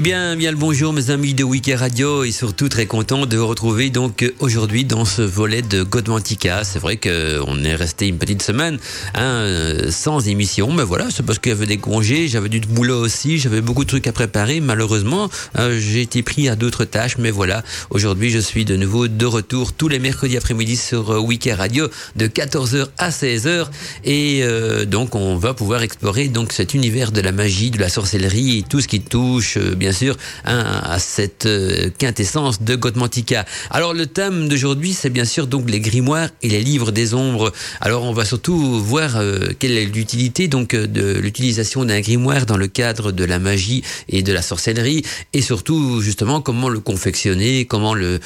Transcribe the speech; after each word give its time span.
Eh 0.00 0.02
bien, 0.02 0.34
bien 0.34 0.50
le 0.50 0.56
bonjour 0.56 0.94
mes 0.94 1.10
amis 1.10 1.34
de 1.34 1.44
Wiki 1.44 1.74
Radio 1.74 2.24
et 2.24 2.30
surtout 2.30 2.70
très 2.70 2.86
content 2.86 3.26
de 3.26 3.36
vous 3.36 3.46
retrouver 3.46 3.90
donc 3.90 4.32
aujourd'hui 4.38 4.86
dans 4.86 5.04
ce 5.04 5.20
volet 5.20 5.60
de 5.60 5.82
Godmantica. 5.82 6.64
C'est 6.64 6.78
vrai 6.78 6.96
qu'on 6.96 7.62
est 7.64 7.74
resté 7.74 8.08
une 8.08 8.16
petite 8.16 8.40
semaine 8.40 8.78
hein, 9.14 9.44
sans 9.90 10.26
émission, 10.26 10.72
mais 10.72 10.84
voilà, 10.84 11.08
c'est 11.10 11.22
parce 11.22 11.38
qu'il 11.38 11.52
y 11.52 11.54
avait 11.54 11.66
des 11.66 11.76
congés, 11.76 12.28
j'avais 12.28 12.48
du 12.48 12.60
boulot 12.60 12.98
aussi, 12.98 13.36
j'avais 13.38 13.60
beaucoup 13.60 13.84
de 13.84 13.90
trucs 13.90 14.06
à 14.06 14.12
préparer. 14.12 14.60
Malheureusement, 14.60 15.28
euh, 15.58 15.78
j'ai 15.78 16.00
été 16.00 16.22
pris 16.22 16.48
à 16.48 16.56
d'autres 16.56 16.86
tâches, 16.86 17.18
mais 17.18 17.30
voilà, 17.30 17.62
aujourd'hui 17.90 18.30
je 18.30 18.38
suis 18.38 18.64
de 18.64 18.76
nouveau 18.76 19.06
de 19.06 19.26
retour 19.26 19.74
tous 19.74 19.88
les 19.88 19.98
mercredis 19.98 20.38
après-midi 20.38 20.76
sur 20.76 21.10
euh, 21.10 21.18
Wiki 21.18 21.52
Radio 21.52 21.90
de 22.16 22.26
14h 22.26 22.86
à 22.96 23.10
16h 23.10 23.66
et 24.04 24.40
euh, 24.44 24.86
donc 24.86 25.14
on 25.14 25.36
va 25.36 25.52
pouvoir 25.52 25.82
explorer 25.82 26.28
donc 26.28 26.54
cet 26.54 26.72
univers 26.72 27.12
de 27.12 27.20
la 27.20 27.32
magie, 27.32 27.70
de 27.70 27.78
la 27.78 27.90
sorcellerie 27.90 28.60
et 28.60 28.62
tout 28.62 28.80
ce 28.80 28.88
qui 28.88 29.02
touche 29.02 29.58
euh, 29.58 29.74
bien 29.90 29.98
sûr 29.98 30.16
hein, 30.44 30.80
à 30.84 30.98
cette 31.00 31.46
euh, 31.46 31.90
quintessence 31.98 32.62
de 32.62 32.76
Godmantica. 32.76 33.44
Alors 33.70 33.92
le 33.92 34.06
thème 34.06 34.48
d'aujourd'hui 34.48 34.92
c'est 34.92 35.10
bien 35.10 35.24
sûr 35.24 35.48
donc 35.48 35.68
les 35.68 35.80
grimoires 35.80 36.28
et 36.42 36.48
les 36.48 36.62
livres 36.62 36.92
des 36.92 37.12
ombres. 37.12 37.52
Alors 37.80 38.04
on 38.04 38.12
va 38.12 38.24
surtout 38.24 38.80
voir 38.80 39.16
euh, 39.16 39.48
quelle 39.58 39.72
est 39.72 39.86
l'utilité 39.86 40.46
donc 40.46 40.74
euh, 40.74 40.86
de 40.86 41.18
l'utilisation 41.18 41.84
d'un 41.84 42.00
grimoire 42.00 42.46
dans 42.46 42.56
le 42.56 42.68
cadre 42.68 43.10
de 43.10 43.24
la 43.24 43.40
magie 43.40 43.82
et 44.08 44.22
de 44.22 44.32
la 44.32 44.42
sorcellerie 44.42 45.02
et 45.32 45.42
surtout 45.42 46.00
justement 46.00 46.40
comment 46.40 46.68
le 46.68 46.78
confectionner, 46.78 47.64
comment 47.64 47.94
le 47.94 48.20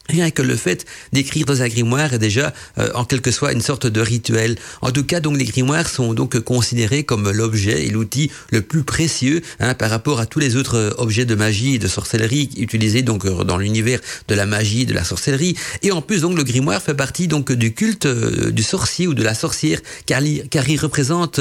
Rien 0.09 0.31
que 0.31 0.41
le 0.41 0.57
fait 0.57 0.87
d'écrire 1.13 1.45
dans 1.45 1.61
un 1.61 1.69
grimoire 1.69 2.15
est 2.15 2.19
déjà 2.19 2.55
euh, 2.79 2.89
en 2.95 3.05
quelque 3.05 3.31
soit 3.31 3.53
une 3.53 3.61
sorte 3.61 3.87
de 3.87 4.01
rituel. 4.01 4.57
En 4.81 4.91
tout 4.91 5.05
cas, 5.05 5.21
donc 5.21 5.37
les 5.37 5.45
grimoires 5.45 5.87
sont 5.87 6.15
donc 6.15 6.39
considérés 6.41 7.03
comme 7.05 7.31
l'objet 7.31 7.85
et 7.85 7.91
l'outil 7.91 8.31
le 8.51 8.63
plus 8.63 8.85
précieux 8.85 9.43
hein, 9.61 9.75
par 9.75 9.91
rapport 9.91 10.19
à 10.19 10.25
tous 10.25 10.39
les 10.39 10.57
autres 10.57 10.95
objets 10.97 11.27
de 11.27 11.35
magie 11.35 11.75
et 11.75 11.79
de 11.79 11.89
sorcellerie 11.89 12.49
utilisés 12.57 13.03
donc 13.03 13.27
euh, 13.27 13.45
dans 13.45 13.59
l'univers 13.59 14.01
de 14.29 14.35
la 14.35 14.47
magie, 14.47 14.87
de 14.87 14.95
la 14.95 15.05
sorcellerie. 15.05 15.57
Et 15.83 15.93
en 15.93 16.01
plus, 16.01 16.23
donc 16.23 16.39
le 16.39 16.45
grimoire 16.45 16.81
fait 16.81 16.95
partie 16.95 17.29
donc 17.29 17.53
du 17.53 17.75
culte 17.75 18.07
euh, 18.07 18.51
du 18.51 18.63
sorcier 18.63 19.07
ou 19.09 19.13
de 19.13 19.23
la 19.23 19.35
sorcière, 19.35 19.81
car, 20.07 20.23
car 20.51 20.67
il 20.71 20.81
représente 20.81 21.41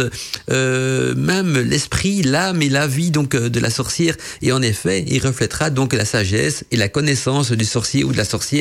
euh, 0.52 1.16
même 1.16 1.58
l'esprit, 1.58 2.22
l'âme 2.22 2.62
et 2.62 2.70
la 2.70 2.86
vie 2.86 3.12
donc 3.12 3.34
de 3.34 3.60
la 3.62 3.70
sorcière. 3.70 4.18
Et 4.42 4.52
en 4.52 4.62
effet, 4.62 5.06
il 5.08 5.26
reflètera 5.26 5.70
donc 5.70 5.94
la 5.94 6.04
sagesse 6.04 6.66
et 6.72 6.76
la 6.76 6.90
connaissance 6.90 7.54
du 7.54 7.64
sorcier 7.64 8.04
ou 8.04 8.12
de 8.12 8.18
la 8.18 8.26
sorcière 8.26 8.57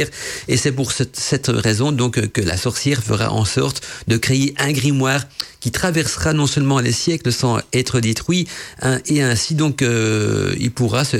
et 0.48 0.56
c'est 0.56 0.72
pour 0.72 0.92
cette 0.92 1.48
raison 1.48 1.92
donc 1.92 2.28
que 2.28 2.40
la 2.40 2.56
sorcière 2.56 3.02
fera 3.02 3.32
en 3.32 3.44
sorte 3.44 3.82
de 4.08 4.16
créer 4.16 4.54
un 4.58 4.72
grimoire 4.72 5.22
qui 5.66 5.72
traversera 5.72 6.32
non 6.32 6.46
seulement 6.46 6.78
les 6.78 6.92
siècles 6.92 7.32
sans 7.32 7.58
être 7.72 7.98
détruit, 7.98 8.46
hein, 8.82 9.00
et 9.06 9.20
ainsi 9.20 9.56
donc 9.56 9.82
euh, 9.82 10.54
il 10.60 10.70
pourra 10.70 11.04
se, 11.04 11.16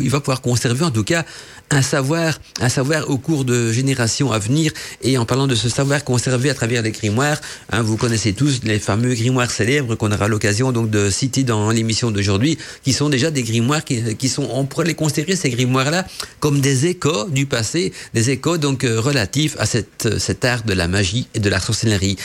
il 0.00 0.10
va 0.10 0.18
pouvoir 0.18 0.40
conserver 0.40 0.84
en 0.84 0.90
tout 0.90 1.04
cas 1.04 1.24
un 1.70 1.82
savoir, 1.82 2.40
un 2.60 2.68
savoir 2.68 3.08
au 3.08 3.16
cours 3.16 3.44
de 3.44 3.70
générations 3.70 4.32
à 4.32 4.40
venir. 4.40 4.72
Et 5.02 5.18
en 5.18 5.24
parlant 5.24 5.46
de 5.46 5.54
ce 5.54 5.68
savoir 5.68 6.02
conservé 6.02 6.50
à 6.50 6.54
travers 6.54 6.82
les 6.82 6.90
grimoires, 6.90 7.40
hein, 7.70 7.82
vous 7.82 7.96
connaissez 7.96 8.32
tous 8.32 8.62
les 8.64 8.80
fameux 8.80 9.14
grimoires 9.14 9.52
célèbres 9.52 9.94
qu'on 9.94 10.10
aura 10.10 10.26
l'occasion 10.26 10.72
donc 10.72 10.90
de 10.90 11.08
citer 11.08 11.44
dans 11.44 11.70
l'émission 11.70 12.10
d'aujourd'hui, 12.10 12.58
qui 12.82 12.92
sont 12.92 13.08
déjà 13.08 13.30
des 13.30 13.44
grimoires 13.44 13.84
qui, 13.84 14.16
qui, 14.16 14.28
sont, 14.28 14.48
on 14.50 14.64
pourrait 14.64 14.86
les 14.86 14.94
considérer 14.94 15.36
ces 15.36 15.50
grimoires-là 15.50 16.04
comme 16.40 16.60
des 16.60 16.86
échos 16.86 17.28
du 17.28 17.46
passé, 17.46 17.92
des 18.14 18.30
échos 18.30 18.58
donc 18.58 18.82
euh, 18.82 19.00
relatifs 19.00 19.54
à 19.60 19.66
cette, 19.66 20.18
cet 20.18 20.44
art 20.44 20.64
de 20.64 20.72
la 20.72 20.88
magie 20.88 21.28
et 21.34 21.38
de 21.38 21.48
la 21.48 21.60
sorcellerie. 21.60 22.16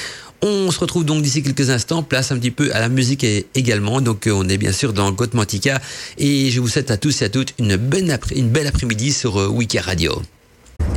On 0.47 0.69
se 0.69 0.77
retrouve 0.79 1.05
donc 1.05 1.23
d'ici 1.23 1.41
quelques 1.41 1.71
instants, 1.71 2.03
place 2.03 2.31
un 2.31 2.37
petit 2.37 2.51
peu 2.51 2.69
à 2.71 2.79
la 2.79 2.87
musique 2.87 3.25
également. 3.55 3.99
Donc 3.99 4.27
euh, 4.27 4.31
on 4.31 4.47
est 4.47 4.59
bien 4.59 4.71
sûr 4.71 4.93
dans 4.93 5.11
Gotmantica 5.11 5.81
et 6.19 6.51
je 6.51 6.59
vous 6.59 6.67
souhaite 6.67 6.91
à 6.91 6.97
tous 6.97 7.23
et 7.23 7.25
à 7.25 7.29
toutes 7.29 7.55
une 7.57 7.75
belle, 7.77 8.67
après-midi 8.67 9.11
sur 9.11 9.39
euh, 9.39 9.47
Wiki 9.47 9.79
Radio. 9.79 10.21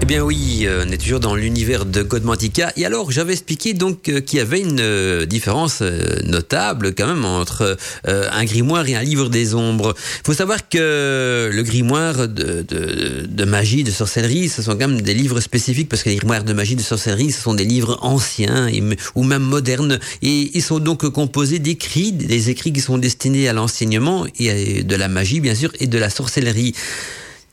Eh 0.00 0.06
bien 0.06 0.22
oui, 0.22 0.64
euh, 0.64 0.84
on 0.86 0.92
est 0.92 0.96
toujours 0.96 1.18
dans 1.18 1.34
l'univers 1.34 1.84
de 1.84 2.02
Godmantica. 2.02 2.72
Et 2.76 2.86
alors, 2.86 3.10
j'avais 3.10 3.32
expliqué 3.32 3.74
donc 3.74 4.08
euh, 4.08 4.20
qu'il 4.20 4.38
y 4.38 4.42
avait 4.42 4.60
une 4.60 4.80
euh, 4.80 5.26
différence 5.26 5.82
notable 6.24 6.94
quand 6.94 7.06
même 7.06 7.24
entre 7.24 7.76
un 8.04 8.44
grimoire 8.44 8.88
et 8.88 8.94
un 8.94 9.02
livre 9.02 9.28
des 9.28 9.54
ombres. 9.54 9.94
Il 10.20 10.26
faut 10.26 10.34
savoir 10.34 10.68
que 10.68 11.50
le 11.52 11.62
grimoire 11.62 12.28
de, 12.28 12.62
de, 12.62 13.26
de, 13.26 13.44
magie, 13.44 13.82
de 13.82 13.90
sorcellerie, 13.90 14.48
ce 14.48 14.62
sont 14.62 14.72
quand 14.72 14.88
même 14.88 15.00
des 15.00 15.14
livres 15.14 15.40
spécifiques 15.40 15.88
parce 15.88 16.02
que 16.02 16.10
les 16.10 16.16
grimoires 16.16 16.44
de 16.44 16.52
magie, 16.52 16.76
de 16.76 16.82
sorcellerie, 16.82 17.32
ce 17.32 17.42
sont 17.42 17.54
des 17.54 17.64
livres 17.64 17.98
anciens 18.02 18.68
ou 19.14 19.24
même 19.24 19.42
modernes. 19.42 19.98
Et 20.22 20.50
ils 20.54 20.62
sont 20.62 20.78
donc 20.78 21.08
composés 21.08 21.58
d'écrits, 21.58 22.12
des 22.12 22.50
écrits 22.50 22.72
qui 22.72 22.80
sont 22.80 22.98
destinés 22.98 23.48
à 23.48 23.52
l'enseignement 23.52 24.26
et 24.38 24.84
de 24.84 24.96
la 24.96 25.08
magie, 25.08 25.40
bien 25.40 25.54
sûr, 25.54 25.72
et 25.80 25.86
de 25.86 25.98
la 25.98 26.10
sorcellerie. 26.10 26.74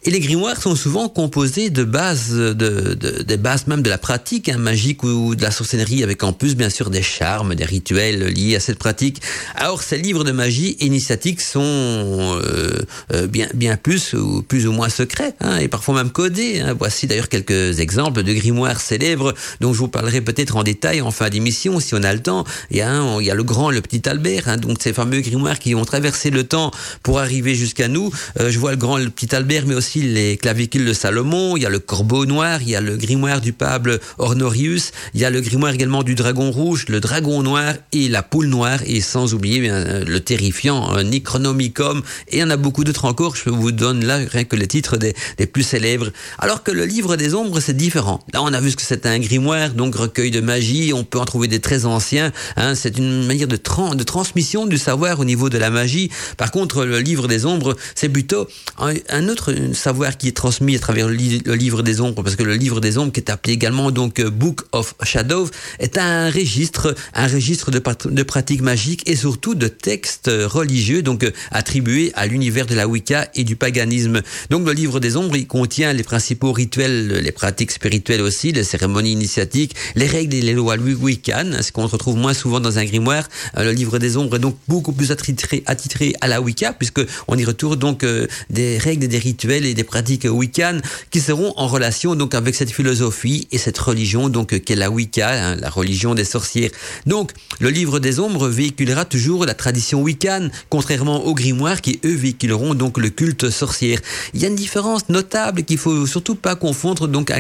Et 0.08 0.12
les 0.12 0.20
grimoires 0.20 0.62
sont 0.62 0.76
souvent 0.76 1.10
composés 1.10 1.72
de 1.72 1.84
bases, 1.84 2.30
de, 2.30 2.54
de, 2.54 3.24
des 3.24 3.38
bases 3.38 3.66
même 3.66 3.82
de 3.82 3.90
la 3.90 3.98
pratique 3.98 4.50
hein, 4.50 4.60
magique 4.60 5.02
ou 5.04 5.34
de 5.34 5.42
la 5.42 5.50
sorcellerie, 5.50 6.04
avec 6.04 6.22
en 6.22 6.32
plus 6.32 6.56
bien 6.56 6.70
sûr 6.70 6.92
des 6.92 7.02
charmes, 7.02 7.56
des 7.56 7.66
rituels 7.66 8.28
liés 8.28 8.56
à 8.56 8.60
cette 8.60 8.78
pratique. 8.78 9.24
Alors 9.56 9.82
ces 9.82 9.98
livres 9.98 10.24
de 10.24 10.32
magie 10.32 10.78
initiatiques 10.80 11.42
sont 11.42 11.60
euh, 11.64 12.84
euh, 13.14 13.26
bien, 13.26 13.48
bien 13.56 13.78
plus 13.78 14.14
ou 14.14 14.44
plus 14.44 14.68
ou 14.68 14.74
moins 14.74 14.90
secrets, 14.90 15.34
hein, 15.40 15.58
et 15.58 15.68
parfois 15.68 15.96
même 15.96 16.12
codés. 16.12 16.60
Hein. 16.60 16.76
Voici 16.78 17.08
d'ailleurs 17.08 17.30
quelques 17.30 17.80
exemples 17.80 18.22
de 18.22 18.32
grimoires 18.32 18.82
célèbres 18.82 19.34
dont 19.60 19.74
je 19.74 19.80
vous 19.80 19.88
parlerai 19.88 20.22
peut-être 20.22 20.56
en 20.56 20.62
détail 20.62 21.02
en 21.02 21.10
fin 21.10 21.30
d'émission 21.30 21.80
si 21.80 21.96
on 21.96 22.04
a 22.04 22.14
le 22.14 22.22
temps. 22.22 22.44
Il 22.70 22.78
y 22.78 22.82
a, 22.82 23.02
il 23.20 23.26
y 23.26 23.32
a 23.32 23.36
le 23.36 23.44
grand, 23.44 23.72
le 23.72 23.82
petit 23.82 24.08
Albert, 24.08 24.50
hein, 24.50 24.58
donc 24.58 24.78
ces 24.84 24.94
fameux 24.94 25.22
grimoires 25.22 25.58
qui 25.58 25.74
ont 25.74 25.84
traversé 25.84 26.30
le 26.30 26.44
temps 26.44 26.70
pour 27.02 27.18
arriver 27.18 27.56
jusqu'à 27.56 27.88
nous. 27.88 28.12
Euh, 28.40 28.52
je 28.52 28.60
vois 28.60 28.70
le 28.70 28.78
grand, 28.78 29.00
le 29.00 29.10
petit 29.10 29.36
Albert, 29.36 29.66
mais 29.66 29.74
aussi 29.74 29.95
les 30.02 30.38
clavicules 30.38 30.86
de 30.86 30.94
Salomon, 30.94 31.58
il 31.58 31.64
y 31.64 31.66
a 31.66 31.70
le 31.70 31.80
corbeau 31.80 32.26
noir, 32.26 32.62
il 32.62 32.70
y 32.70 32.76
a 32.76 32.82
le 32.82 32.98
grimoire 32.98 33.42
du 33.42 33.54
pable 33.54 34.00
Ornorius, 34.18 34.92
il 35.14 35.22
y 35.22 35.26
a 35.26 35.30
le 35.30 35.42
grimoire 35.42 35.74
également 35.74 36.04
du 36.04 36.16
dragon 36.16 36.52
rouge, 36.52 36.86
le 36.90 37.00
dragon 37.00 37.44
noir 37.44 37.74
et 37.92 38.10
la 38.10 38.24
poule 38.24 38.48
noire, 38.48 38.80
et 38.86 39.02
sans 39.02 39.34
oublier 39.34 39.62
bien, 39.62 40.04
le 40.04 40.20
terrifiant 40.20 41.02
Necronomicon, 41.04 42.02
et 42.30 42.38
il 42.38 42.40
y 42.40 42.44
en 42.44 42.50
a 42.50 42.58
beaucoup 42.58 42.84
d'autres 42.84 43.06
encore, 43.06 43.36
je 43.36 43.50
vous 43.50 43.72
donne 43.72 44.06
là 44.06 44.20
rien 44.30 44.44
que 44.44 44.56
les 44.56 44.68
titres 44.68 44.98
des, 44.98 45.14
plus 45.46 45.64
célèbres. 45.64 46.10
Alors 46.40 46.64
que 46.64 46.72
le 46.72 46.86
livre 46.86 47.16
des 47.16 47.34
ombres, 47.34 47.60
c'est 47.60 47.78
différent. 47.78 48.20
Là, 48.34 48.42
on 48.42 48.54
a 48.54 48.60
vu 48.60 48.74
que 48.74 48.82
c'est 48.82 49.06
un 49.06 49.20
grimoire, 49.20 49.72
donc 49.72 49.96
recueil 49.96 50.32
de 50.32 50.42
magie, 50.42 50.92
on 50.94 51.04
peut 51.04 51.20
en 51.20 51.26
trouver 51.26 51.48
des 51.48 51.60
très 51.60 51.86
anciens, 51.86 52.32
hein, 52.58 52.76
c'est 52.76 52.98
une 52.98 53.26
manière 53.26 53.48
de, 53.48 53.58
de 53.58 54.04
transmission 54.04 54.66
du 54.66 54.78
savoir 54.78 55.20
au 55.20 55.26
niveau 55.26 55.50
de 55.50 55.58
la 55.58 55.70
magie. 55.70 56.10
Par 56.38 56.52
contre, 56.52 56.86
le 56.86 57.00
livre 57.00 57.28
des 57.28 57.46
ombres, 57.46 57.76
c'est 57.94 58.10
plutôt 58.10 58.48
un 58.78 59.28
autre 59.30 59.54
savoir 59.86 60.18
qui 60.18 60.30
est 60.30 60.38
transmis 60.46 60.76
à 60.76 60.80
travers 60.80 61.08
le, 61.08 61.14
livre 61.14 61.84
des 61.84 62.02
ombres, 62.02 62.24
parce 62.24 62.36
que 62.36 62.42
le 62.42 62.56
livre 62.56 62.82
des 62.82 62.98
ombres, 62.98 63.12
qui 63.12 63.20
est 63.20 63.30
appelé 63.30 63.54
également 63.54 63.92
donc 63.92 64.20
euh, 64.20 64.32
Book 64.32 64.62
of 64.72 64.96
Shadows, 65.04 65.50
est 65.78 66.00
un 66.00 66.32
registre, 66.32 66.96
un 67.14 67.28
registre 67.28 67.70
de, 67.70 67.80
de 68.10 68.24
pratiques 68.24 68.64
magiques 68.64 69.04
et 69.06 69.16
surtout 69.16 69.54
de 69.54 69.68
textes 69.68 70.32
religieux, 70.58 71.04
donc 71.04 71.24
euh, 71.24 71.30
attribués 71.52 72.12
à 72.16 72.26
l'univers 72.26 72.66
de 72.66 72.74
la 72.74 72.88
Wicca 72.88 73.30
et 73.36 73.44
du 73.44 73.56
paganisme. 73.56 74.24
Donc 74.50 74.66
le 74.66 74.74
livre 74.74 75.00
des 75.00 75.18
ombres, 75.18 75.36
il 75.36 75.46
contient 75.46 75.94
les 75.94 76.02
principaux 76.02 76.52
rituels, 76.52 77.20
les 77.28 77.32
pratiques 77.32 77.70
spirituelles 77.70 78.24
aussi, 78.24 78.52
les 78.54 78.64
cérémonies 78.64 79.12
initiatiques, 79.12 79.76
les 79.96 80.08
règles 80.08 80.34
et 80.34 80.42
les 80.42 80.54
lois 80.54 80.78
wiccanes, 80.78 81.62
ce 81.62 81.72
qu'on 81.72 81.86
retrouve 81.86 82.18
moins 82.18 82.34
souvent 82.34 82.60
dans 82.60 82.80
un 82.80 82.86
grimoire. 82.86 83.30
Euh, 83.56 83.66
le 83.66 83.72
livre 83.72 84.00
des 84.00 84.18
ombres 84.18 84.38
est 84.38 84.46
donc 84.48 84.58
beaucoup 84.68 84.94
plus 84.94 85.12
attitré, 85.12 85.62
attitré 85.68 86.16
à 86.22 86.28
la 86.28 86.42
Wicca, 86.42 86.74
puisque 86.74 87.02
on 87.28 87.38
y 87.38 87.46
retrouve 87.46 87.76
donc 87.76 88.04
des 88.50 88.80
règles 88.80 89.04
et 89.04 89.08
des 89.08 89.20
rituels 89.20 89.65
et 89.66 89.74
des 89.74 89.84
pratiques 89.84 90.28
wiccanes 90.30 90.82
qui 91.12 91.20
seront 91.20 91.54
en 91.58 91.68
relation 91.68 92.16
donc 92.16 92.34
avec 92.36 92.56
cette 92.56 92.72
philosophie 92.72 93.48
et 93.52 93.58
cette 93.58 93.78
religion 93.78 94.30
donc 94.30 94.60
qu'est 94.60 94.76
la 94.76 94.90
Wicca, 94.90 95.30
hein, 95.30 95.56
la 95.56 95.70
religion 95.70 96.16
des 96.16 96.24
sorcières. 96.26 96.72
Donc 97.06 97.32
le 97.60 97.70
livre 97.70 98.00
des 98.00 98.20
ombres 98.20 98.48
véhiculera 98.48 99.06
toujours 99.06 99.46
la 99.46 99.54
tradition 99.54 100.02
wiccane, 100.02 100.52
contrairement 100.70 101.26
aux 101.26 101.34
grimoires 101.34 101.82
qui 101.82 102.00
eux 102.06 102.16
véhiculeront 102.16 102.74
donc 102.76 102.98
le 102.98 103.10
culte 103.10 103.50
sorcière. 103.50 104.00
Il 104.34 104.42
y 104.42 104.46
a 104.46 104.48
une 104.48 104.56
différence 104.56 105.10
notable 105.10 105.64
qu'il 105.64 105.78
faut 105.78 106.06
surtout 106.06 106.36
pas 106.36 106.56
confondre 106.56 107.08
donc 107.08 107.32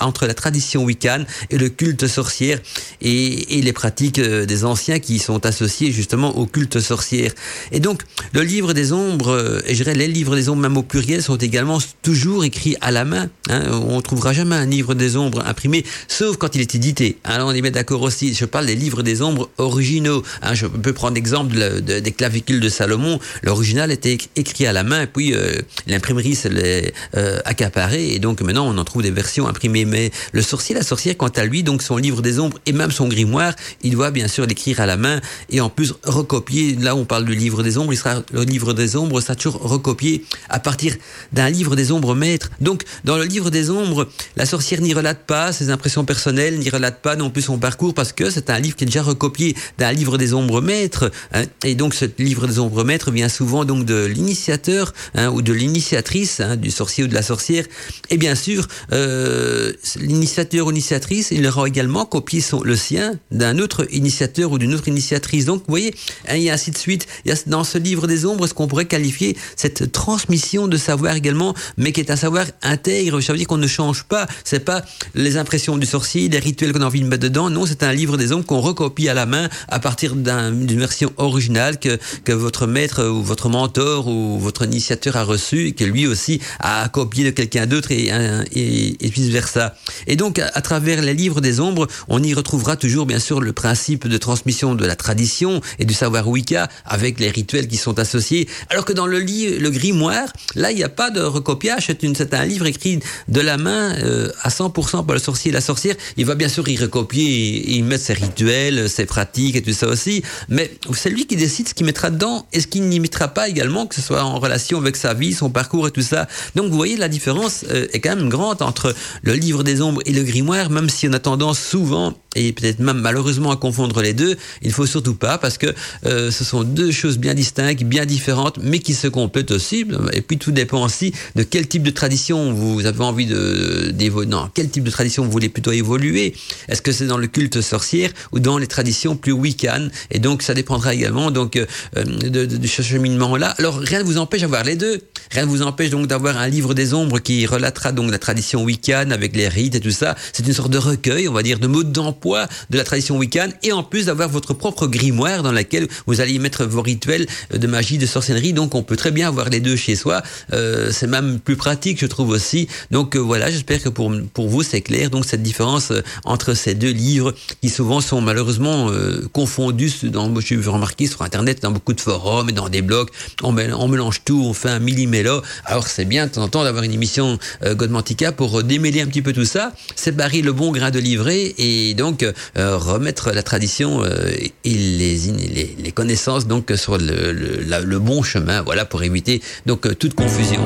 entre 0.00 0.26
la 0.26 0.34
tradition 0.34 0.84
wiccane 0.84 1.26
et 1.50 1.58
le 1.58 1.68
culte 1.68 2.06
sorcière 2.06 2.60
et, 3.00 3.58
et 3.58 3.62
les 3.62 3.72
pratiques 3.72 4.18
euh, 4.18 4.46
des 4.46 4.64
anciens 4.64 4.98
qui 4.98 5.18
sont 5.18 5.44
associés 5.46 5.92
justement 5.92 6.36
au 6.36 6.46
culte 6.46 6.80
sorcière. 6.80 7.32
Et 7.72 7.80
donc 7.80 8.02
le 8.32 8.42
livre 8.42 8.72
des 8.72 8.92
ombres, 8.92 9.30
euh, 9.30 9.60
et 9.66 9.74
je 9.74 9.82
dirais 9.82 9.94
les 9.94 10.08
livres 10.08 10.36
des 10.36 10.48
ombres 10.48 10.62
même 10.62 10.76
au 10.76 10.82
pluriel 10.82 11.22
sont 11.22 11.36
également 11.36 11.65
toujours 12.02 12.44
écrit 12.44 12.76
à 12.80 12.90
la 12.90 13.04
main. 13.04 13.28
Hein. 13.48 13.62
On 13.88 14.00
trouvera 14.00 14.32
jamais 14.32 14.56
un 14.56 14.66
livre 14.66 14.94
des 14.94 15.16
ombres 15.16 15.42
imprimé, 15.46 15.84
sauf 16.08 16.36
quand 16.36 16.54
il 16.54 16.60
est 16.60 16.74
édité. 16.74 17.18
Alors 17.24 17.48
on 17.48 17.52
y 17.52 17.62
met 17.62 17.70
d'accord 17.70 18.02
aussi. 18.02 18.34
Je 18.34 18.44
parle 18.44 18.66
des 18.66 18.74
livres 18.74 19.02
des 19.02 19.22
ombres 19.22 19.50
originaux. 19.58 20.22
Hein. 20.42 20.54
Je 20.54 20.66
peux 20.66 20.92
prendre 20.92 21.14
l'exemple 21.14 21.80
des 21.80 22.12
clavicules 22.12 22.60
de 22.60 22.68
Salomon. 22.68 23.18
L'original 23.42 23.90
était 23.90 24.18
écrit 24.36 24.66
à 24.66 24.72
la 24.72 24.82
main, 24.82 25.06
puis 25.06 25.34
euh, 25.34 25.60
l'imprimerie 25.86 26.34
se 26.34 26.48
l'est 26.48 26.92
euh, 27.16 27.38
accaparé, 27.44 28.14
et 28.14 28.18
donc 28.18 28.40
maintenant 28.40 28.66
on 28.66 28.78
en 28.78 28.84
trouve 28.84 29.02
des 29.02 29.10
versions 29.10 29.46
imprimées. 29.46 29.84
Mais 29.84 30.10
le 30.32 30.42
sorcier, 30.42 30.74
la 30.74 30.82
sorcière, 30.82 31.16
quant 31.16 31.28
à 31.28 31.44
lui, 31.44 31.62
donc 31.62 31.82
son 31.82 31.96
livre 31.96 32.22
des 32.22 32.38
ombres 32.38 32.58
et 32.66 32.72
même 32.72 32.90
son 32.90 33.08
grimoire, 33.08 33.54
il 33.82 33.92
doit 33.92 34.10
bien 34.10 34.28
sûr 34.28 34.46
l'écrire 34.46 34.80
à 34.80 34.86
la 34.86 34.96
main 34.96 35.20
et 35.50 35.60
en 35.60 35.68
plus 35.68 35.92
recopier. 36.02 36.76
Là, 36.76 36.94
on 36.96 37.04
parle 37.04 37.24
du 37.24 37.34
livre 37.34 37.62
des 37.62 37.78
ombres. 37.78 37.92
Il 37.92 37.96
sera 37.96 38.22
le 38.32 38.42
livre 38.42 38.72
des 38.72 38.96
ombres, 38.96 39.20
ça 39.20 39.34
toujours 39.34 39.60
recopié 39.60 40.24
à 40.48 40.58
partir 40.58 40.94
d'un 41.32 41.48
livre 41.48 41.55
livre 41.56 41.76
des 41.76 41.92
ombres 41.92 42.14
maîtres. 42.14 42.50
Donc, 42.60 42.82
dans 43.04 43.16
le 43.16 43.24
livre 43.24 43.50
des 43.50 43.70
ombres, 43.70 44.08
la 44.36 44.46
sorcière 44.46 44.80
n'y 44.80 44.94
relate 44.94 45.26
pas 45.26 45.52
ses 45.52 45.70
impressions 45.70 46.04
personnelles, 46.04 46.58
n'y 46.58 46.70
relate 46.70 47.00
pas 47.02 47.16
non 47.16 47.30
plus 47.30 47.42
son 47.42 47.58
parcours, 47.58 47.94
parce 47.94 48.12
que 48.12 48.30
c'est 48.30 48.50
un 48.50 48.58
livre 48.58 48.76
qui 48.76 48.84
est 48.84 48.86
déjà 48.86 49.02
recopié 49.02 49.56
d'un 49.78 49.92
livre 49.92 50.18
des 50.18 50.34
ombres 50.34 50.60
maîtres. 50.60 51.10
Hein. 51.32 51.44
et 51.64 51.74
donc, 51.74 51.94
ce 51.94 52.04
livre 52.18 52.46
des 52.46 52.58
ombres 52.58 52.84
maîtres 52.84 53.10
vient 53.10 53.28
souvent 53.28 53.64
donc 53.64 53.84
de 53.84 54.04
l'initiateur 54.04 54.92
hein, 55.14 55.28
ou 55.30 55.42
de 55.42 55.52
l'initiatrice 55.52 56.40
hein, 56.40 56.56
du 56.56 56.70
sorcier 56.70 57.04
ou 57.04 57.06
de 57.08 57.14
la 57.14 57.22
sorcière. 57.22 57.64
Et 58.10 58.16
bien 58.16 58.34
sûr, 58.34 58.66
euh, 58.92 59.72
l'initiateur 59.96 60.66
ou 60.66 60.70
l'initiatrice, 60.70 61.30
il 61.30 61.46
aura 61.46 61.66
également 61.66 62.04
copié 62.04 62.40
son, 62.40 62.62
le 62.62 62.76
sien 62.76 63.18
d'un 63.30 63.58
autre 63.58 63.86
initiateur 63.92 64.52
ou 64.52 64.58
d'une 64.58 64.74
autre 64.74 64.88
initiatrice. 64.88 65.44
Donc, 65.46 65.60
vous 65.60 65.72
voyez, 65.72 65.94
et 66.28 66.50
ainsi 66.50 66.70
de 66.70 66.78
suite. 66.78 67.06
Il 67.24 67.30
y 67.30 67.32
a 67.32 67.36
dans 67.46 67.64
ce 67.64 67.78
livre 67.78 68.06
des 68.06 68.24
ombres 68.24 68.46
ce 68.46 68.54
qu'on 68.54 68.66
pourrait 68.66 68.86
qualifier 68.86 69.36
cette 69.56 69.92
transmission 69.92 70.68
de 70.68 70.76
savoir 70.76 71.14
également, 71.14 71.45
mais 71.76 71.92
qui 71.92 72.00
est 72.00 72.10
un 72.10 72.16
savoir 72.16 72.46
intègre. 72.62 73.20
Ça 73.20 73.32
veut 73.32 73.38
dire 73.38 73.46
qu'on 73.46 73.56
ne 73.58 73.66
change 73.66 74.04
pas. 74.04 74.26
C'est 74.44 74.64
pas 74.64 74.84
les 75.14 75.36
impressions 75.36 75.76
du 75.76 75.86
sorcier, 75.86 76.28
les 76.28 76.38
rituels 76.38 76.72
qu'on 76.72 76.82
a 76.82 76.86
envie 76.86 77.00
de 77.00 77.06
mettre 77.06 77.22
dedans. 77.22 77.50
Non, 77.50 77.66
c'est 77.66 77.82
un 77.82 77.92
livre 77.92 78.16
des 78.16 78.32
ombres 78.32 78.46
qu'on 78.46 78.60
recopie 78.60 79.08
à 79.08 79.14
la 79.14 79.26
main 79.26 79.48
à 79.68 79.78
partir 79.78 80.14
d'une 80.14 80.78
version 80.78 81.12
originale 81.16 81.78
que, 81.78 81.98
que 82.24 82.32
votre 82.32 82.66
maître 82.66 83.04
ou 83.04 83.22
votre 83.22 83.48
mentor 83.48 84.08
ou 84.08 84.38
votre 84.38 84.64
initiateur 84.64 85.16
a 85.16 85.24
reçu 85.24 85.68
et 85.68 85.72
que 85.72 85.84
lui 85.84 86.06
aussi 86.06 86.40
a 86.60 86.88
copié 86.88 87.24
de 87.24 87.30
quelqu'un 87.30 87.66
d'autre 87.66 87.90
et, 87.92 88.96
vice 89.00 89.28
versa. 89.28 89.74
Et 90.06 90.16
donc, 90.16 90.38
à, 90.38 90.60
travers 90.60 91.02
les 91.02 91.14
livres 91.14 91.40
des 91.40 91.60
ombres, 91.60 91.86
on 92.08 92.22
y 92.22 92.34
retrouvera 92.34 92.76
toujours, 92.76 93.06
bien 93.06 93.18
sûr, 93.18 93.40
le 93.40 93.52
principe 93.52 94.08
de 94.08 94.18
transmission 94.18 94.74
de 94.74 94.84
la 94.84 94.96
tradition 94.96 95.60
et 95.78 95.84
du 95.84 95.94
savoir 95.94 96.28
Wicca 96.28 96.68
avec 96.84 97.20
les 97.20 97.30
rituels 97.30 97.68
qui 97.68 97.76
sont 97.76 97.98
associés. 97.98 98.48
Alors 98.70 98.84
que 98.84 98.92
dans 98.92 99.06
le, 99.06 99.18
livre, 99.18 99.60
le 99.60 99.70
grimoire, 99.70 100.32
là, 100.54 100.70
il 100.70 100.76
n'y 100.76 100.84
a 100.84 100.88
pas 100.88 101.10
de 101.10 101.20
recopiage. 101.36 101.86
C'est 101.86 102.34
un 102.34 102.44
livre 102.44 102.66
écrit 102.66 103.00
de 103.28 103.40
la 103.40 103.56
main 103.56 103.94
euh, 104.02 104.30
à 104.42 104.48
100% 104.48 105.04
par 105.06 105.14
le 105.14 105.18
sorcier 105.18 105.50
et 105.50 105.54
la 105.54 105.60
sorcière. 105.60 105.94
Il 106.16 106.26
va 106.26 106.34
bien 106.34 106.48
sûr 106.48 106.68
y 106.68 106.76
recopier 106.76 107.24
et, 107.24 107.76
y 107.76 107.82
mettre 107.82 108.04
ses 108.04 108.14
rituels, 108.14 108.88
ses 108.88 109.06
pratiques 109.06 109.56
et 109.56 109.62
tout 109.62 109.72
ça 109.72 109.86
aussi. 109.86 110.22
Mais 110.48 110.70
c'est 110.94 111.10
lui 111.10 111.26
qui 111.26 111.36
décide 111.36 111.68
ce 111.68 111.74
qu'il 111.74 111.86
mettra 111.86 112.10
dedans 112.10 112.46
et 112.52 112.60
ce 112.60 112.66
qu'il 112.66 112.82
n'y 112.88 113.00
mettra 113.00 113.28
pas 113.28 113.48
également, 113.48 113.86
que 113.86 113.94
ce 113.94 114.02
soit 114.02 114.22
en 114.22 114.38
relation 114.38 114.78
avec 114.78 114.96
sa 114.96 115.14
vie, 115.14 115.32
son 115.32 115.50
parcours 115.50 115.88
et 115.88 115.90
tout 115.90 116.02
ça. 116.02 116.26
Donc 116.54 116.70
vous 116.70 116.76
voyez, 116.76 116.96
la 116.96 117.08
différence 117.08 117.64
euh, 117.70 117.86
est 117.92 118.00
quand 118.00 118.16
même 118.16 118.28
grande 118.28 118.62
entre 118.62 118.94
le 119.22 119.34
livre 119.34 119.62
des 119.62 119.80
ombres 119.82 120.02
et 120.06 120.12
le 120.12 120.22
grimoire, 120.22 120.70
même 120.70 120.88
si 120.88 121.08
on 121.08 121.12
a 121.12 121.18
tendance 121.18 121.58
souvent 121.58 122.14
et 122.36 122.52
peut-être 122.52 122.78
même 122.78 123.00
malheureusement 123.00 123.50
à 123.50 123.56
confondre 123.56 124.00
les 124.02 124.12
deux. 124.12 124.36
Il 124.62 124.72
faut 124.72 124.86
surtout 124.86 125.14
pas 125.14 125.38
parce 125.38 125.58
que 125.58 125.74
euh, 126.04 126.30
ce 126.30 126.44
sont 126.44 126.62
deux 126.62 126.92
choses 126.92 127.18
bien 127.18 127.34
distinctes, 127.34 127.82
bien 127.82 128.06
différentes, 128.06 128.58
mais 128.62 128.78
qui 128.78 128.94
se 128.94 129.08
complètent 129.08 129.50
aussi. 129.50 129.86
Et 130.12 130.20
puis 130.20 130.38
tout 130.38 130.52
dépend 130.52 130.84
aussi 130.84 131.12
de 131.34 131.42
quel 131.42 131.66
type 131.66 131.82
de 131.82 131.90
tradition 131.90 132.52
vous 132.52 132.86
avez 132.86 133.02
envie 133.02 133.26
de 133.26 133.90
d'évoluer. 133.92 134.30
Non, 134.30 134.50
quel 134.52 134.68
type 134.68 134.84
de 134.84 134.90
tradition 134.90 135.24
vous 135.24 135.30
voulez 135.30 135.48
plutôt 135.48 135.72
évoluer 135.72 136.34
Est-ce 136.68 136.82
que 136.82 136.92
c'est 136.92 137.06
dans 137.06 137.18
le 137.18 137.26
culte 137.26 137.60
sorcière 137.60 138.10
ou 138.32 138.38
dans 138.38 138.58
les 138.58 138.66
traditions 138.66 139.16
plus 139.16 139.32
wiccan 139.32 139.88
Et 140.10 140.18
donc 140.18 140.42
ça 140.42 140.54
dépendra 140.54 140.94
également 140.94 141.30
donc 141.30 141.56
euh, 141.56 141.64
de, 141.96 142.44
de, 142.44 142.66
ce 142.66 142.82
cheminement 142.82 143.36
là. 143.36 143.54
Alors 143.58 143.78
rien 143.78 144.00
ne 144.00 144.04
vous 144.04 144.18
empêche 144.18 144.42
d'avoir 144.42 144.64
les 144.64 144.76
deux. 144.76 145.00
Rien 145.30 145.46
ne 145.46 145.50
vous 145.50 145.62
empêche 145.62 145.90
donc 145.90 146.06
d'avoir 146.06 146.36
un 146.36 146.48
livre 146.48 146.74
des 146.74 146.92
ombres 146.92 147.18
qui 147.18 147.46
relatera 147.46 147.92
donc 147.92 148.10
la 148.10 148.18
tradition 148.18 148.62
wiccan 148.62 149.10
avec 149.10 149.34
les 149.34 149.48
rites 149.48 149.74
et 149.74 149.80
tout 149.80 149.90
ça. 149.90 150.16
C'est 150.32 150.46
une 150.46 150.52
sorte 150.52 150.70
de 150.70 150.78
recueil, 150.78 151.28
on 151.28 151.32
va 151.32 151.42
dire, 151.42 151.58
de 151.58 151.66
modes 151.66 151.92
d'emploi 151.92 152.25
de 152.34 152.76
la 152.76 152.84
tradition 152.84 153.16
wiccan 153.16 153.48
et 153.62 153.72
en 153.72 153.82
plus 153.82 154.06
d'avoir 154.06 154.28
votre 154.28 154.54
propre 154.54 154.86
grimoire 154.86 155.42
dans 155.42 155.52
laquelle 155.52 155.86
vous 156.06 156.20
allez 156.20 156.38
mettre 156.38 156.64
vos 156.64 156.82
rituels 156.82 157.26
de 157.54 157.66
magie, 157.66 157.98
de 157.98 158.06
sorcellerie. 158.06 158.52
Donc 158.52 158.74
on 158.74 158.82
peut 158.82 158.96
très 158.96 159.10
bien 159.10 159.28
avoir 159.28 159.48
les 159.48 159.60
deux 159.60 159.76
chez 159.76 159.96
soi. 159.96 160.22
Euh, 160.52 160.90
c'est 160.92 161.06
même 161.06 161.38
plus 161.38 161.56
pratique, 161.56 162.00
je 162.00 162.06
trouve 162.06 162.30
aussi. 162.30 162.68
Donc 162.90 163.16
euh, 163.16 163.18
voilà, 163.18 163.50
j'espère 163.50 163.82
que 163.82 163.88
pour, 163.88 164.12
pour 164.32 164.48
vous 164.48 164.62
c'est 164.62 164.80
clair. 164.80 165.10
Donc 165.10 165.24
cette 165.24 165.42
différence 165.42 165.90
euh, 165.90 166.02
entre 166.24 166.54
ces 166.54 166.74
deux 166.74 166.90
livres 166.90 167.34
qui 167.60 167.68
souvent 167.68 168.00
sont 168.00 168.20
malheureusement 168.20 168.90
confondus 169.32 169.92
dans, 170.04 170.32
je 170.40 170.46
suis 170.46 170.56
remarqué 170.66 171.06
sur 171.06 171.22
Internet, 171.22 171.62
dans 171.62 171.70
beaucoup 171.70 171.92
de 171.92 172.00
forums 172.00 172.48
et 172.48 172.52
dans 172.52 172.68
des 172.68 172.82
blogs, 172.82 173.08
on, 173.42 173.56
on 173.56 173.88
mélange 173.88 174.22
tout, 174.24 174.42
on 174.44 174.52
fait 174.52 174.70
un 174.70 174.78
millimélo. 174.78 175.42
Alors 175.64 175.86
c'est 175.86 176.04
bien 176.04 176.26
de 176.26 176.32
temps 176.32 176.42
en 176.42 176.48
temps 176.48 176.64
d'avoir 176.64 176.84
une 176.84 176.92
émission 176.92 177.38
Godmantica 177.64 178.32
pour 178.32 178.62
démêler 178.62 179.00
un 179.00 179.06
petit 179.06 179.22
peu 179.22 179.32
tout 179.32 179.44
ça, 179.44 179.72
séparer 179.94 180.42
le 180.42 180.52
bon 180.52 180.72
grain 180.72 180.90
de 180.90 180.98
livret 180.98 181.54
et 181.58 181.94
donc 181.94 182.15
euh, 182.22 182.76
remettre 182.76 183.32
la 183.32 183.42
tradition 183.42 184.02
euh, 184.04 184.30
et 184.64 184.70
les, 184.70 185.92
connaissances 185.92 186.46
donc 186.46 186.72
sur 186.76 186.98
le, 186.98 187.32
le, 187.32 187.80
le, 187.82 187.98
bon 187.98 188.22
chemin, 188.22 188.60
voilà, 188.60 188.84
pour 188.84 189.02
éviter 189.02 189.40
donc 189.64 189.98
toute 189.98 190.14
confusion. 190.14 190.60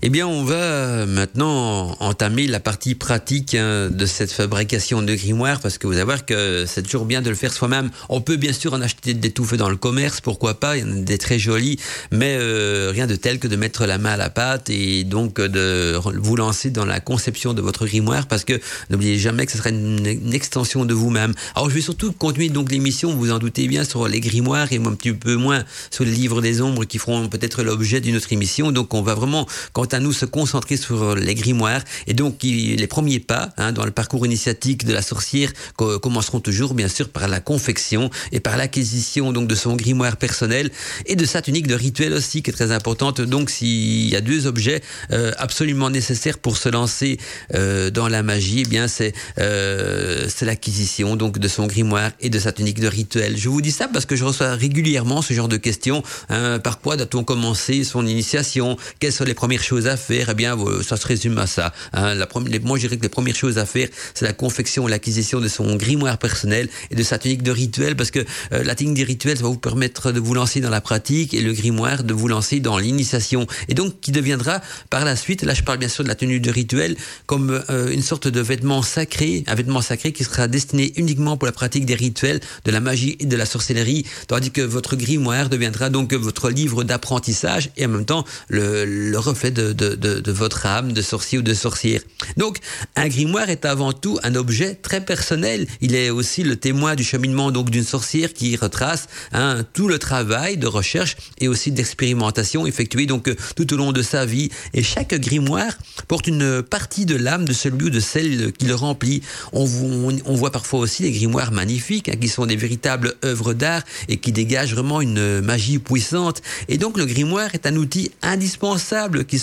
Eh 0.00 0.10
bien, 0.10 0.28
on 0.28 0.44
va 0.44 1.06
maintenant 1.06 1.96
entamer 1.98 2.46
la 2.46 2.60
partie 2.60 2.94
pratique 2.94 3.56
hein, 3.56 3.90
de 3.90 4.06
cette 4.06 4.30
fabrication 4.30 5.02
de 5.02 5.12
grimoire, 5.12 5.58
parce 5.58 5.76
que 5.76 5.88
vous 5.88 5.94
allez 5.94 6.04
voir 6.04 6.24
que 6.24 6.66
c'est 6.68 6.84
toujours 6.84 7.04
bien 7.04 7.20
de 7.20 7.28
le 7.28 7.34
faire 7.34 7.52
soi-même. 7.52 7.90
On 8.08 8.20
peut 8.20 8.36
bien 8.36 8.52
sûr 8.52 8.74
en 8.74 8.80
acheter 8.80 9.12
des 9.12 9.32
tout 9.32 9.44
faits 9.44 9.58
dans 9.58 9.68
le 9.68 9.76
commerce, 9.76 10.20
pourquoi 10.20 10.60
pas, 10.60 10.76
il 10.76 10.84
y 10.84 10.88
en 10.88 10.92
a 10.92 11.00
des 11.00 11.18
très 11.18 11.40
jolis, 11.40 11.80
mais 12.12 12.36
euh, 12.38 12.92
rien 12.94 13.08
de 13.08 13.16
tel 13.16 13.40
que 13.40 13.48
de 13.48 13.56
mettre 13.56 13.86
la 13.86 13.98
main 13.98 14.12
à 14.12 14.16
la 14.16 14.30
pâte 14.30 14.70
et 14.70 15.02
donc 15.02 15.40
de 15.40 15.98
vous 16.14 16.36
lancer 16.36 16.70
dans 16.70 16.84
la 16.84 17.00
conception 17.00 17.52
de 17.52 17.60
votre 17.60 17.84
grimoire, 17.84 18.28
parce 18.28 18.44
que 18.44 18.60
n'oubliez 18.90 19.18
jamais 19.18 19.46
que 19.46 19.52
ce 19.52 19.58
sera 19.58 19.70
une, 19.70 20.06
extension 20.32 20.84
de 20.84 20.94
vous-même. 20.94 21.34
Alors, 21.56 21.70
je 21.70 21.74
vais 21.74 21.80
surtout 21.80 22.12
continuer 22.12 22.50
donc 22.50 22.70
l'émission, 22.70 23.12
vous 23.16 23.32
en 23.32 23.40
doutez 23.40 23.66
bien, 23.66 23.82
sur 23.82 24.06
les 24.06 24.20
grimoires 24.20 24.72
et 24.72 24.76
un 24.76 24.94
petit 24.94 25.12
peu 25.12 25.34
moins 25.34 25.64
sur 25.90 26.04
les 26.04 26.12
livres 26.12 26.40
des 26.40 26.60
ombres 26.60 26.84
qui 26.84 26.98
feront 26.98 27.28
peut-être 27.28 27.64
l'objet 27.64 28.00
d'une 28.00 28.14
autre 28.14 28.32
émission. 28.32 28.70
Donc, 28.70 28.94
on 28.94 29.02
va 29.02 29.14
vraiment, 29.16 29.48
à 29.94 30.00
nous 30.00 30.12
se 30.12 30.24
concentrer 30.24 30.76
sur 30.76 31.14
les 31.14 31.34
grimoires. 31.34 31.82
Et 32.06 32.14
donc, 32.14 32.42
les 32.42 32.86
premiers 32.86 33.20
pas 33.20 33.50
hein, 33.56 33.72
dans 33.72 33.84
le 33.84 33.90
parcours 33.90 34.24
initiatique 34.26 34.84
de 34.84 34.92
la 34.92 35.02
sorcière 35.02 35.52
commenceront 35.76 36.40
toujours, 36.40 36.74
bien 36.74 36.88
sûr, 36.88 37.08
par 37.08 37.28
la 37.28 37.40
confection 37.40 38.10
et 38.32 38.40
par 38.40 38.56
l'acquisition 38.56 39.32
donc 39.32 39.48
de 39.48 39.54
son 39.54 39.76
grimoire 39.76 40.16
personnel 40.16 40.70
et 41.06 41.16
de 41.16 41.24
sa 41.24 41.42
tunique 41.42 41.66
de 41.66 41.74
rituel 41.74 42.12
aussi, 42.12 42.42
qui 42.42 42.50
est 42.50 42.52
très 42.52 42.72
importante. 42.72 43.20
Donc, 43.20 43.50
s'il 43.50 44.08
y 44.08 44.16
a 44.16 44.20
deux 44.20 44.46
objets 44.46 44.82
euh, 45.12 45.32
absolument 45.38 45.90
nécessaires 45.90 46.38
pour 46.38 46.56
se 46.56 46.68
lancer 46.68 47.18
euh, 47.54 47.90
dans 47.90 48.08
la 48.08 48.22
magie, 48.22 48.62
eh 48.66 48.68
bien, 48.68 48.88
c'est 48.88 49.12
euh, 49.38 50.26
c'est 50.28 50.44
l'acquisition 50.44 51.16
donc 51.16 51.38
de 51.38 51.48
son 51.48 51.66
grimoire 51.66 52.10
et 52.20 52.30
de 52.30 52.38
sa 52.38 52.52
tunique 52.52 52.80
de 52.80 52.86
rituel. 52.88 53.36
Je 53.36 53.48
vous 53.48 53.60
dis 53.60 53.72
ça 53.72 53.88
parce 53.88 54.06
que 54.06 54.16
je 54.16 54.24
reçois 54.24 54.54
régulièrement 54.54 55.22
ce 55.22 55.32
genre 55.34 55.48
de 55.48 55.56
questions. 55.56 56.02
Hein, 56.28 56.58
par 56.58 56.80
quoi 56.80 56.96
doit-on 56.96 57.24
commencer 57.24 57.84
son 57.84 58.06
initiation? 58.06 58.76
Quelles 58.98 59.12
sont 59.12 59.24
les 59.24 59.34
premières 59.34 59.62
choses 59.62 59.77
à 59.86 59.96
faire, 59.96 60.28
eh 60.30 60.34
bien, 60.34 60.56
ça 60.82 60.96
se 60.96 61.06
résume 61.06 61.38
à 61.38 61.46
ça. 61.46 61.72
Hein. 61.92 62.14
La 62.14 62.26
première, 62.26 62.60
moi, 62.62 62.76
je 62.76 62.82
dirais 62.82 62.96
que 62.96 63.02
les 63.02 63.08
premières 63.08 63.36
choses 63.36 63.58
à 63.58 63.66
faire, 63.66 63.88
c'est 64.14 64.24
la 64.24 64.32
confection, 64.32 64.86
l'acquisition 64.86 65.40
de 65.40 65.48
son 65.48 65.76
grimoire 65.76 66.18
personnel 66.18 66.68
et 66.90 66.94
de 66.94 67.02
sa 67.02 67.18
tunique 67.18 67.42
de 67.42 67.50
rituel, 67.50 67.96
parce 67.96 68.10
que 68.10 68.20
euh, 68.52 68.62
la 68.64 68.74
tunique 68.74 68.98
de 68.98 69.04
rituel, 69.04 69.36
ça 69.36 69.42
va 69.42 69.48
vous 69.48 69.58
permettre 69.58 70.12
de 70.12 70.20
vous 70.20 70.34
lancer 70.34 70.60
dans 70.60 70.70
la 70.70 70.80
pratique 70.80 71.34
et 71.34 71.42
le 71.42 71.52
grimoire 71.52 72.04
de 72.04 72.14
vous 72.14 72.28
lancer 72.28 72.60
dans 72.60 72.78
l'initiation. 72.78 73.46
Et 73.68 73.74
donc, 73.74 74.00
qui 74.00 74.12
deviendra 74.12 74.60
par 74.90 75.04
la 75.04 75.16
suite, 75.16 75.42
là, 75.42 75.54
je 75.54 75.62
parle 75.62 75.78
bien 75.78 75.88
sûr 75.88 76.04
de 76.04 76.08
la 76.08 76.14
tenue 76.14 76.40
de 76.40 76.50
rituel, 76.50 76.96
comme 77.26 77.62
euh, 77.70 77.90
une 77.90 78.02
sorte 78.02 78.28
de 78.28 78.40
vêtement 78.40 78.82
sacré, 78.82 79.44
un 79.46 79.54
vêtement 79.54 79.82
sacré 79.82 80.12
qui 80.12 80.24
sera 80.24 80.48
destiné 80.48 80.92
uniquement 80.96 81.36
pour 81.36 81.46
la 81.46 81.52
pratique 81.52 81.86
des 81.86 81.94
rituels, 81.94 82.40
de 82.64 82.70
la 82.70 82.80
magie 82.80 83.16
et 83.20 83.26
de 83.26 83.36
la 83.36 83.46
sorcellerie, 83.46 84.06
tandis 84.26 84.50
que 84.50 84.62
votre 84.62 84.96
grimoire 84.96 85.48
deviendra 85.48 85.90
donc 85.90 86.12
votre 86.14 86.50
livre 86.50 86.84
d'apprentissage 86.84 87.70
et 87.76 87.86
en 87.86 87.88
même 87.88 88.04
temps 88.04 88.24
le 88.48 89.16
reflet 89.16 89.50
de, 89.50 89.67
de, 89.72 90.30
votre 90.30 90.66
âme 90.66 90.92
de 90.92 91.02
sorcier 91.02 91.38
ou 91.38 91.42
de 91.42 91.54
sorcière. 91.54 92.00
Donc, 92.36 92.58
un 92.96 93.08
grimoire 93.08 93.48
est 93.50 93.64
avant 93.64 93.92
tout 93.92 94.18
un 94.22 94.34
objet 94.34 94.74
très 94.74 95.00
personnel. 95.00 95.66
Il 95.80 95.94
est 95.94 96.10
aussi 96.10 96.42
le 96.42 96.56
témoin 96.56 96.94
du 96.94 97.04
cheminement 97.04 97.50
donc 97.50 97.70
d'une 97.70 97.84
sorcière 97.84 98.32
qui 98.32 98.56
retrace 98.56 99.08
hein, 99.32 99.64
tout 99.72 99.88
le 99.88 99.98
travail 99.98 100.56
de 100.56 100.66
recherche 100.66 101.16
et 101.38 101.48
aussi 101.48 101.72
d'expérimentation 101.72 102.66
effectué 102.66 103.06
donc 103.06 103.30
tout 103.56 103.72
au 103.72 103.76
long 103.76 103.92
de 103.92 104.02
sa 104.02 104.26
vie. 104.26 104.50
Et 104.74 104.82
chaque 104.82 105.14
grimoire 105.14 105.72
porte 106.06 106.26
une 106.26 106.62
partie 106.62 107.06
de 107.06 107.16
l'âme 107.16 107.44
de 107.44 107.52
celui 107.52 107.86
ou 107.86 107.90
de 107.90 108.00
celle 108.00 108.52
qui 108.52 108.66
le 108.66 108.74
remplit. 108.74 109.22
On, 109.52 109.64
voit 109.64 110.52
parfois 110.52 110.80
aussi 110.80 111.02
des 111.02 111.10
grimoires 111.10 111.52
magnifiques 111.52 112.08
hein, 112.08 112.16
qui 112.20 112.28
sont 112.28 112.46
des 112.46 112.56
véritables 112.56 113.14
œuvres 113.24 113.54
d'art 113.54 113.82
et 114.08 114.18
qui 114.18 114.32
dégagent 114.32 114.74
vraiment 114.74 115.00
une 115.00 115.40
magie 115.40 115.78
puissante. 115.78 116.42
Et 116.68 116.78
donc 116.78 116.96
le 116.96 117.06
grimoire 117.06 117.54
est 117.54 117.66
un 117.66 117.76
outil 117.76 118.10
indispensable 118.22 119.24
qui 119.24 119.38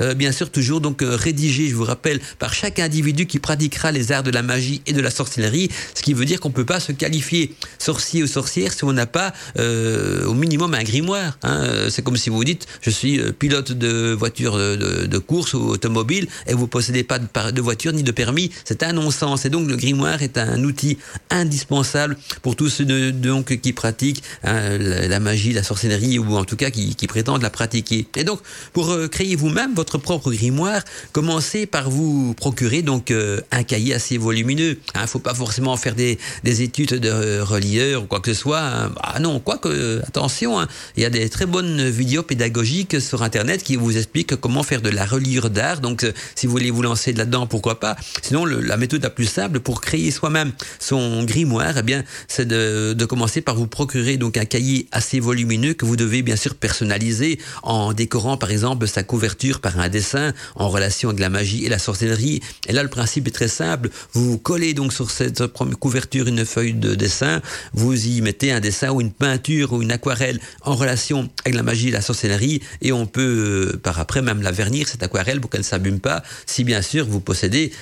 euh, 0.00 0.14
bien 0.14 0.32
sûr 0.32 0.50
toujours 0.50 0.80
donc 0.80 1.02
euh, 1.02 1.16
rédigé, 1.16 1.68
je 1.68 1.74
vous 1.74 1.84
rappelle, 1.84 2.20
par 2.38 2.54
chaque 2.54 2.78
individu 2.78 3.26
qui 3.26 3.38
pratiquera 3.38 3.92
les 3.92 4.12
arts 4.12 4.22
de 4.22 4.30
la 4.30 4.42
magie 4.42 4.82
et 4.86 4.92
de 4.92 5.00
la 5.00 5.10
sorcellerie, 5.10 5.70
ce 5.94 6.02
qui 6.02 6.14
veut 6.14 6.24
dire 6.24 6.40
qu'on 6.40 6.50
peut 6.50 6.64
pas 6.64 6.80
se 6.80 6.92
qualifier 6.92 7.54
sorcier 7.78 8.22
ou 8.22 8.26
sorcière 8.26 8.72
si 8.72 8.84
on 8.84 8.92
n'a 8.92 9.06
pas 9.06 9.32
euh, 9.58 10.24
au 10.26 10.34
minimum 10.34 10.74
un 10.74 10.82
grimoire. 10.82 11.38
Hein. 11.42 11.88
C'est 11.90 12.02
comme 12.02 12.16
si 12.16 12.30
vous 12.30 12.44
dites, 12.44 12.66
je 12.80 12.90
suis 12.90 13.20
pilote 13.32 13.72
de 13.72 14.12
voiture 14.12 14.56
de, 14.56 15.18
course 15.18 15.54
ou 15.54 15.60
automobile 15.68 16.26
et 16.46 16.54
vous 16.54 16.66
possédez 16.66 17.04
pas 17.04 17.18
de, 17.18 17.60
voiture 17.60 17.92
ni 17.92 18.02
de 18.02 18.10
permis, 18.10 18.50
c'est 18.64 18.82
un 18.82 18.92
non-sens. 18.92 19.44
Et 19.44 19.50
donc 19.50 19.68
le 19.68 19.76
grimoire 19.76 20.22
est 20.22 20.38
un 20.38 20.62
outil 20.64 20.98
indispensable 21.30 22.16
pour 22.42 22.56
tous 22.56 22.68
ceux 22.68 23.12
donc 23.12 23.60
qui 23.60 23.72
pratiquent 23.72 24.22
hein, 24.42 24.76
la, 24.78 25.20
magie, 25.20 25.52
la 25.52 25.62
sorcellerie 25.62 26.18
ou 26.18 26.36
en 26.36 26.44
tout 26.44 26.56
cas 26.56 26.70
qui 26.70 27.06
prétendent 27.06 27.42
la 27.42 27.50
pratiquer. 27.50 28.06
Et 28.16 28.24
donc 28.24 28.40
pour 28.72 28.94
créer 29.10 29.36
vous 29.36 29.43
vous-même 29.44 29.74
votre 29.74 29.98
propre 29.98 30.32
grimoire, 30.32 30.80
commencez 31.12 31.66
par 31.66 31.90
vous 31.90 32.32
procurer 32.32 32.80
donc 32.80 33.10
euh, 33.10 33.42
un 33.52 33.62
cahier 33.62 33.92
assez 33.92 34.16
volumineux. 34.16 34.78
Il 34.94 34.98
hein, 34.98 35.02
ne 35.02 35.06
faut 35.06 35.18
pas 35.18 35.34
forcément 35.34 35.76
faire 35.76 35.94
des, 35.94 36.18
des, 36.44 36.62
études 36.62 36.94
de 36.94 37.40
relieur 37.40 38.04
ou 38.04 38.06
quoi 38.06 38.20
que 38.20 38.32
ce 38.32 38.40
soit. 38.40 38.90
Ah 39.02 39.20
non, 39.20 39.40
quoique, 39.40 40.00
attention, 40.06 40.58
hein, 40.58 40.66
il 40.96 41.02
y 41.02 41.06
a 41.06 41.10
des 41.10 41.28
très 41.28 41.44
bonnes 41.44 41.90
vidéos 41.90 42.22
pédagogiques 42.22 43.02
sur 43.02 43.22
Internet 43.22 43.62
qui 43.62 43.76
vous 43.76 43.98
expliquent 43.98 44.34
comment 44.36 44.62
faire 44.62 44.80
de 44.80 44.88
la 44.88 45.04
reliure 45.04 45.50
d'art. 45.50 45.80
Donc, 45.80 46.04
euh, 46.04 46.12
si 46.34 46.46
vous 46.46 46.52
voulez 46.52 46.70
vous 46.70 46.80
lancer 46.80 47.12
là-dedans, 47.12 47.46
pourquoi 47.46 47.80
pas? 47.80 47.96
Sinon, 48.22 48.46
la 48.46 48.78
méthode 48.78 49.02
la 49.02 49.10
plus 49.10 49.26
simple 49.26 49.60
pour 49.60 49.82
créer 49.82 50.10
soi-même 50.10 50.52
son 50.78 51.22
grimoire, 51.24 51.74
eh 51.76 51.82
bien, 51.82 52.02
c'est 52.28 52.48
de 52.48 53.04
commencer 53.04 53.42
par 53.42 53.56
vous 53.56 53.66
procurer 53.66 54.16
donc 54.16 54.38
un 54.38 54.46
cahier 54.46 54.86
assez 54.90 55.20
volumineux 55.20 55.74
que 55.74 55.84
vous 55.84 55.96
devez 55.96 56.22
bien 56.22 56.36
sûr 56.36 56.54
personnaliser 56.54 57.38
en 57.62 57.92
décorant 57.92 58.38
par 58.38 58.50
exemple 58.50 58.88
sa 58.88 59.02
couverture 59.02 59.33
par 59.60 59.78
un 59.78 59.88
dessin 59.88 60.32
en 60.54 60.68
relation 60.68 61.10
avec 61.10 61.20
la 61.20 61.28
magie 61.28 61.64
et 61.64 61.68
la 61.68 61.78
sorcellerie. 61.78 62.40
Et 62.66 62.72
là, 62.72 62.82
le 62.82 62.88
principe 62.88 63.28
est 63.28 63.30
très 63.30 63.48
simple. 63.48 63.90
Vous 64.12 64.38
collez 64.38 64.74
donc 64.74 64.92
sur 64.92 65.10
cette 65.10 65.46
couverture 65.46 66.28
une 66.28 66.44
feuille 66.44 66.74
de 66.74 66.94
dessin, 66.94 67.42
vous 67.72 68.06
y 68.06 68.20
mettez 68.20 68.52
un 68.52 68.60
dessin 68.60 68.90
ou 68.90 69.00
une 69.00 69.12
peinture 69.12 69.72
ou 69.72 69.82
une 69.82 69.92
aquarelle 69.92 70.40
en 70.62 70.74
relation 70.74 71.28
avec 71.44 71.54
la 71.54 71.62
magie 71.62 71.88
et 71.88 71.90
la 71.90 72.00
sorcellerie 72.00 72.60
et 72.80 72.92
on 72.92 73.06
peut 73.06 73.72
euh, 73.74 73.76
par 73.76 73.98
après 73.98 74.22
même 74.22 74.42
la 74.42 74.50
vernir 74.50 74.88
cette 74.88 75.02
aquarelle 75.02 75.40
pour 75.40 75.50
qu'elle 75.50 75.64
s'abîme 75.64 76.00
pas 76.00 76.22
si 76.46 76.64
bien 76.64 76.82
sûr 76.82 77.06
vous 77.06 77.20
possédez 77.20 77.72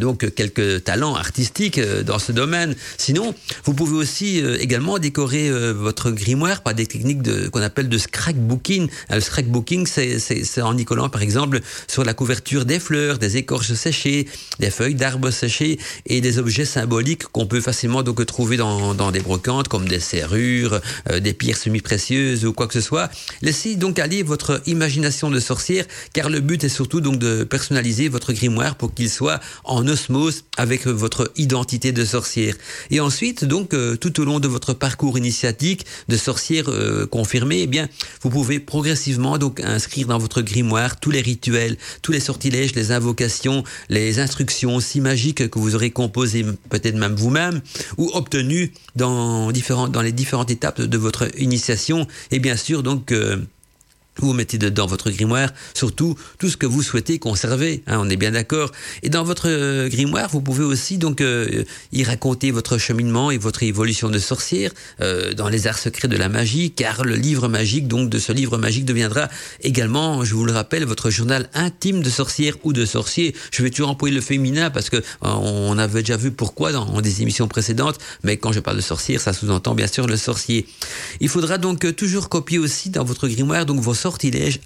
donc 0.00 0.34
quelques 0.34 0.84
talents 0.84 1.14
artistiques 1.14 1.78
euh, 1.78 2.02
dans 2.02 2.18
ce 2.18 2.32
domaine. 2.32 2.74
Sinon, 2.98 3.34
vous 3.64 3.74
pouvez 3.74 3.96
aussi 3.96 4.42
euh, 4.42 4.56
également 4.60 4.98
décorer 4.98 5.50
votre 5.72 6.10
grimoire 6.10 6.62
par 6.62 6.74
des 6.74 6.86
techniques 6.86 7.50
qu'on 7.50 7.62
appelle 7.62 7.88
de 7.88 7.98
scrapbooking. 7.98 8.88
Le 9.10 9.20
scrapbooking, 9.20 9.86
c'est 9.86 10.62
en 10.62 10.76
par 10.86 11.22
exemple 11.22 11.60
sur 11.88 12.04
la 12.04 12.14
couverture 12.14 12.64
des 12.64 12.78
fleurs, 12.78 13.18
des 13.18 13.36
écorces 13.36 13.74
séchées, 13.74 14.26
des 14.60 14.70
feuilles 14.70 14.94
d'arbres 14.94 15.30
séchées 15.30 15.78
et 16.06 16.20
des 16.20 16.38
objets 16.38 16.64
symboliques 16.64 17.24
qu'on 17.24 17.46
peut 17.46 17.60
facilement 17.60 18.02
donc 18.02 18.24
trouver 18.26 18.56
dans, 18.56 18.94
dans 18.94 19.10
des 19.10 19.20
brocantes 19.20 19.68
comme 19.68 19.88
des 19.88 20.00
serrures, 20.00 20.80
euh, 21.10 21.20
des 21.20 21.34
pierres 21.34 21.56
semi-précieuses 21.56 22.44
ou 22.44 22.52
quoi 22.52 22.66
que 22.66 22.74
ce 22.74 22.80
soit. 22.80 23.10
Laissez 23.42 23.76
donc 23.76 23.98
aller 23.98 24.22
votre 24.22 24.62
imagination 24.66 25.30
de 25.30 25.40
sorcière 25.40 25.84
car 26.12 26.30
le 26.30 26.40
but 26.40 26.62
est 26.64 26.68
surtout 26.68 27.00
donc 27.00 27.18
de 27.18 27.44
personnaliser 27.44 28.08
votre 28.08 28.32
grimoire 28.32 28.76
pour 28.76 28.94
qu'il 28.94 29.10
soit 29.10 29.40
en 29.64 29.86
osmose 29.86 30.44
avec 30.56 30.86
votre 30.86 31.32
identité 31.36 31.92
de 31.92 32.04
sorcière. 32.04 32.54
Et 32.90 33.00
ensuite 33.00 33.44
donc 33.44 33.74
euh, 33.74 33.96
tout 33.96 34.20
au 34.20 34.24
long 34.24 34.40
de 34.40 34.48
votre 34.48 34.72
parcours 34.72 35.18
initiatique 35.18 35.84
de 36.08 36.16
sorcière 36.16 36.68
euh, 36.68 37.06
confirmée, 37.06 37.60
eh 37.62 37.66
bien 37.66 37.88
vous 38.22 38.30
pouvez 38.30 38.60
progressivement 38.60 39.38
donc 39.38 39.60
inscrire 39.60 40.06
dans 40.06 40.18
votre 40.18 40.42
grimoire 40.42 40.75
tous 41.00 41.10
les 41.10 41.20
rituels, 41.20 41.76
tous 42.02 42.12
les 42.12 42.20
sortilèges, 42.20 42.74
les 42.74 42.92
invocations, 42.92 43.64
les 43.88 44.18
instructions 44.18 44.80
si 44.80 45.00
magiques 45.00 45.48
que 45.48 45.58
vous 45.58 45.74
aurez 45.74 45.90
composées 45.90 46.44
peut-être 46.70 46.96
même 46.96 47.14
vous-même 47.14 47.60
ou 47.96 48.10
obtenues 48.14 48.72
dans 48.94 49.50
les 49.50 50.12
différentes 50.12 50.50
étapes 50.50 50.80
de 50.80 50.98
votre 50.98 51.28
initiation. 51.40 52.06
Et 52.30 52.38
bien 52.38 52.56
sûr 52.56 52.82
donc 52.82 53.12
euh, 53.12 53.36
vous 54.18 54.32
mettez 54.32 54.58
dedans 54.58 54.86
votre 54.86 55.10
grimoire, 55.10 55.50
surtout 55.74 56.16
tout 56.38 56.48
ce 56.48 56.56
que 56.56 56.66
vous 56.66 56.82
souhaitez 56.82 57.18
conserver, 57.18 57.82
hein, 57.86 57.98
on 58.00 58.08
est 58.08 58.16
bien 58.16 58.30
d'accord. 58.30 58.72
Et 59.02 59.08
dans 59.08 59.24
votre 59.24 59.48
euh, 59.48 59.88
grimoire, 59.88 60.28
vous 60.30 60.40
pouvez 60.40 60.64
aussi 60.64 60.98
donc 60.98 61.20
euh, 61.20 61.64
y 61.92 62.04
raconter 62.04 62.50
votre 62.50 62.78
cheminement 62.78 63.30
et 63.30 63.38
votre 63.38 63.62
évolution 63.62 64.08
de 64.08 64.18
sorcière 64.18 64.70
euh, 65.00 65.32
dans 65.34 65.48
les 65.48 65.66
arts 65.66 65.78
secrets 65.78 66.08
de 66.08 66.16
la 66.16 66.28
magie, 66.28 66.70
car 66.70 67.04
le 67.04 67.14
livre 67.14 67.48
magique, 67.48 67.88
donc 67.88 68.08
de 68.10 68.18
ce 68.18 68.32
livre 68.32 68.58
magique, 68.58 68.84
deviendra 68.84 69.28
également, 69.62 70.24
je 70.24 70.34
vous 70.34 70.44
le 70.44 70.52
rappelle, 70.52 70.84
votre 70.84 71.10
journal 71.10 71.48
intime 71.54 72.02
de 72.02 72.10
sorcière 72.10 72.54
ou 72.64 72.72
de 72.72 72.84
sorcier. 72.84 73.34
Je 73.52 73.62
vais 73.62 73.70
toujours 73.70 73.90
employer 73.90 74.14
le 74.14 74.20
féminin 74.20 74.70
parce 74.70 74.90
que 74.90 75.02
on 75.22 75.78
avait 75.78 76.00
déjà 76.00 76.16
vu 76.16 76.30
pourquoi 76.30 76.72
dans 76.72 77.00
des 77.00 77.22
émissions 77.22 77.48
précédentes, 77.48 77.98
mais 78.22 78.36
quand 78.36 78.52
je 78.52 78.60
parle 78.60 78.76
de 78.76 78.82
sorcière, 78.82 79.20
ça 79.20 79.32
sous-entend 79.32 79.74
bien 79.74 79.86
sûr 79.86 80.06
le 80.06 80.16
sorcier. 80.16 80.66
Il 81.20 81.28
faudra 81.28 81.58
donc 81.58 81.94
toujours 81.96 82.28
copier 82.28 82.58
aussi 82.58 82.90
dans 82.90 83.04
votre 83.04 83.28
grimoire 83.28 83.66
donc 83.66 83.80
vos 83.80 83.94
sortilèges 84.06 84.60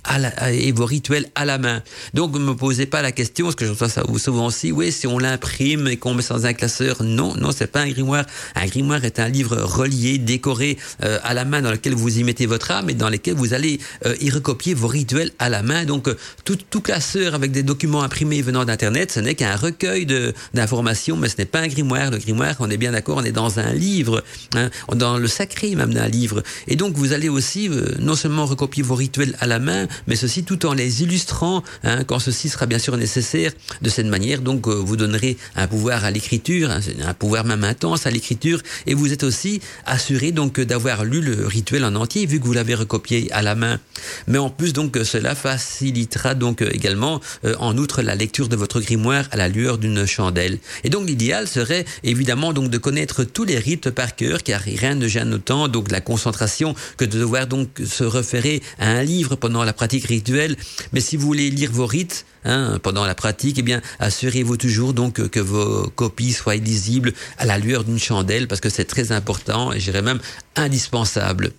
et 0.52 0.70
vos 0.72 0.84
rituels 0.84 1.26
à 1.34 1.46
la 1.46 1.56
main. 1.56 1.82
Donc, 2.12 2.34
ne 2.34 2.40
me 2.40 2.54
posez 2.54 2.84
pas 2.84 3.00
la 3.00 3.10
question, 3.10 3.46
parce 3.46 3.56
que 3.56 3.64
j'entends 3.64 3.88
ça 3.88 4.02
souvent 4.18 4.46
aussi, 4.46 4.70
oui, 4.70 4.92
si 4.92 5.06
on 5.06 5.18
l'imprime 5.18 5.88
et 5.88 5.96
qu'on 5.96 6.12
met 6.12 6.20
ça 6.20 6.34
dans 6.34 6.44
un 6.44 6.52
classeur, 6.52 7.02
non, 7.02 7.34
non, 7.36 7.50
c'est 7.50 7.72
pas 7.76 7.80
un 7.80 7.88
grimoire. 7.88 8.26
Un 8.54 8.66
grimoire 8.66 9.02
est 9.06 9.18
un 9.18 9.28
livre 9.28 9.56
relié, 9.56 10.18
décoré 10.18 10.76
euh, 11.02 11.18
à 11.22 11.32
la 11.32 11.46
main 11.46 11.62
dans 11.62 11.70
lequel 11.70 11.94
vous 11.94 12.18
y 12.18 12.22
mettez 12.22 12.44
votre 12.44 12.70
âme 12.70 12.90
et 12.90 12.94
dans 12.94 13.08
lequel 13.08 13.32
vous 13.34 13.54
allez 13.54 13.80
euh, 14.04 14.14
y 14.20 14.28
recopier 14.28 14.74
vos 14.74 14.88
rituels 14.88 15.30
à 15.38 15.48
la 15.48 15.62
main. 15.62 15.86
Donc, 15.86 16.06
euh, 16.06 16.18
tout, 16.44 16.58
tout 16.68 16.82
classeur 16.82 17.34
avec 17.34 17.50
des 17.50 17.62
documents 17.62 18.02
imprimés 18.02 18.42
venant 18.42 18.66
d'Internet, 18.66 19.10
ce 19.10 19.20
n'est 19.20 19.34
qu'un 19.34 19.56
recueil 19.56 20.04
d'informations, 20.52 21.16
mais 21.16 21.30
ce 21.30 21.36
n'est 21.38 21.46
pas 21.46 21.60
un 21.60 21.68
grimoire. 21.68 22.10
Le 22.10 22.18
grimoire, 22.18 22.56
on 22.58 22.68
est 22.68 22.76
bien 22.76 22.92
d'accord, 22.92 23.16
on 23.16 23.24
est 23.24 23.32
dans 23.32 23.58
un 23.58 23.72
livre, 23.72 24.22
hein, 24.54 24.68
dans 24.94 25.16
le 25.16 25.28
sacré 25.28 25.74
même 25.76 25.94
d'un 25.94 26.08
livre. 26.08 26.42
Et 26.68 26.76
donc, 26.76 26.94
vous 26.94 27.14
allez 27.14 27.30
aussi 27.30 27.70
non 28.00 28.16
seulement 28.16 28.44
recopier 28.44 28.82
vos 28.82 28.96
rituels 28.96 29.29
à 29.40 29.46
la 29.46 29.58
main, 29.58 29.86
mais 30.06 30.16
ceci 30.16 30.44
tout 30.44 30.66
en 30.66 30.74
les 30.74 31.02
illustrant, 31.02 31.62
hein, 31.84 32.04
quand 32.04 32.18
ceci 32.18 32.48
sera 32.48 32.66
bien 32.66 32.78
sûr 32.78 32.96
nécessaire. 32.96 33.52
De 33.82 33.88
cette 33.88 34.06
manière, 34.06 34.40
donc, 34.40 34.66
euh, 34.66 34.74
vous 34.74 34.96
donnerez 34.96 35.36
un 35.56 35.66
pouvoir 35.66 36.04
à 36.04 36.10
l'écriture, 36.10 36.70
hein, 36.70 36.80
un 37.04 37.14
pouvoir 37.14 37.44
même 37.44 37.64
intense 37.64 38.06
à 38.06 38.10
l'écriture, 38.10 38.60
et 38.86 38.94
vous 38.94 39.12
êtes 39.12 39.22
aussi 39.22 39.60
assuré 39.86 40.32
donc 40.32 40.60
d'avoir 40.60 41.04
lu 41.04 41.20
le 41.20 41.46
rituel 41.46 41.84
en 41.84 41.94
entier, 41.94 42.26
vu 42.26 42.40
que 42.40 42.44
vous 42.44 42.52
l'avez 42.52 42.74
recopié 42.74 43.30
à 43.32 43.42
la 43.42 43.54
main. 43.54 43.78
Mais 44.26 44.38
en 44.38 44.50
plus, 44.50 44.72
donc, 44.72 44.96
cela 45.04 45.34
facilitera 45.34 46.34
donc 46.34 46.62
également, 46.62 47.20
euh, 47.44 47.54
en 47.58 47.76
outre, 47.76 48.02
la 48.02 48.14
lecture 48.14 48.48
de 48.48 48.56
votre 48.56 48.80
grimoire 48.80 49.26
à 49.30 49.36
la 49.36 49.48
lueur 49.48 49.78
d'une 49.78 50.06
chandelle. 50.06 50.58
Et 50.84 50.90
donc, 50.90 51.06
l'idéal 51.06 51.46
serait 51.46 51.84
évidemment 52.02 52.52
donc 52.52 52.70
de 52.70 52.78
connaître 52.78 53.24
tous 53.24 53.44
les 53.44 53.58
rites 53.58 53.90
par 53.90 54.16
cœur, 54.16 54.42
car 54.42 54.60
rien 54.60 54.94
ne 54.94 55.08
gêne 55.08 55.34
autant 55.34 55.68
donc 55.68 55.90
la 55.90 56.00
concentration 56.00 56.74
que 56.96 57.04
de 57.04 57.18
devoir 57.18 57.46
donc 57.46 57.68
se 57.84 58.04
référer 58.04 58.62
à 58.78 58.88
un 58.90 59.02
livre 59.02 59.19
pendant 59.28 59.64
la 59.64 59.72
pratique 59.72 60.06
rituelle. 60.06 60.56
Mais 60.92 61.00
si 61.00 61.16
vous 61.16 61.26
voulez 61.26 61.50
lire 61.50 61.70
vos 61.72 61.86
rites 61.86 62.26
hein, 62.44 62.78
pendant 62.82 63.04
la 63.04 63.14
pratique, 63.14 63.58
eh 63.58 63.62
bien, 63.62 63.80
assurez-vous 63.98 64.56
toujours 64.56 64.92
donc 64.94 65.28
que 65.28 65.40
vos 65.40 65.88
copies 65.90 66.32
soient 66.32 66.56
lisibles 66.56 67.12
à 67.38 67.46
la 67.46 67.58
lueur 67.58 67.84
d'une 67.84 67.98
chandelle 67.98 68.48
parce 68.48 68.60
que 68.60 68.70
c'est 68.70 68.84
très 68.84 69.12
important 69.12 69.72
et 69.72 69.80
j'irais 69.80 70.02
même 70.02 70.20
indispensable 70.56 71.52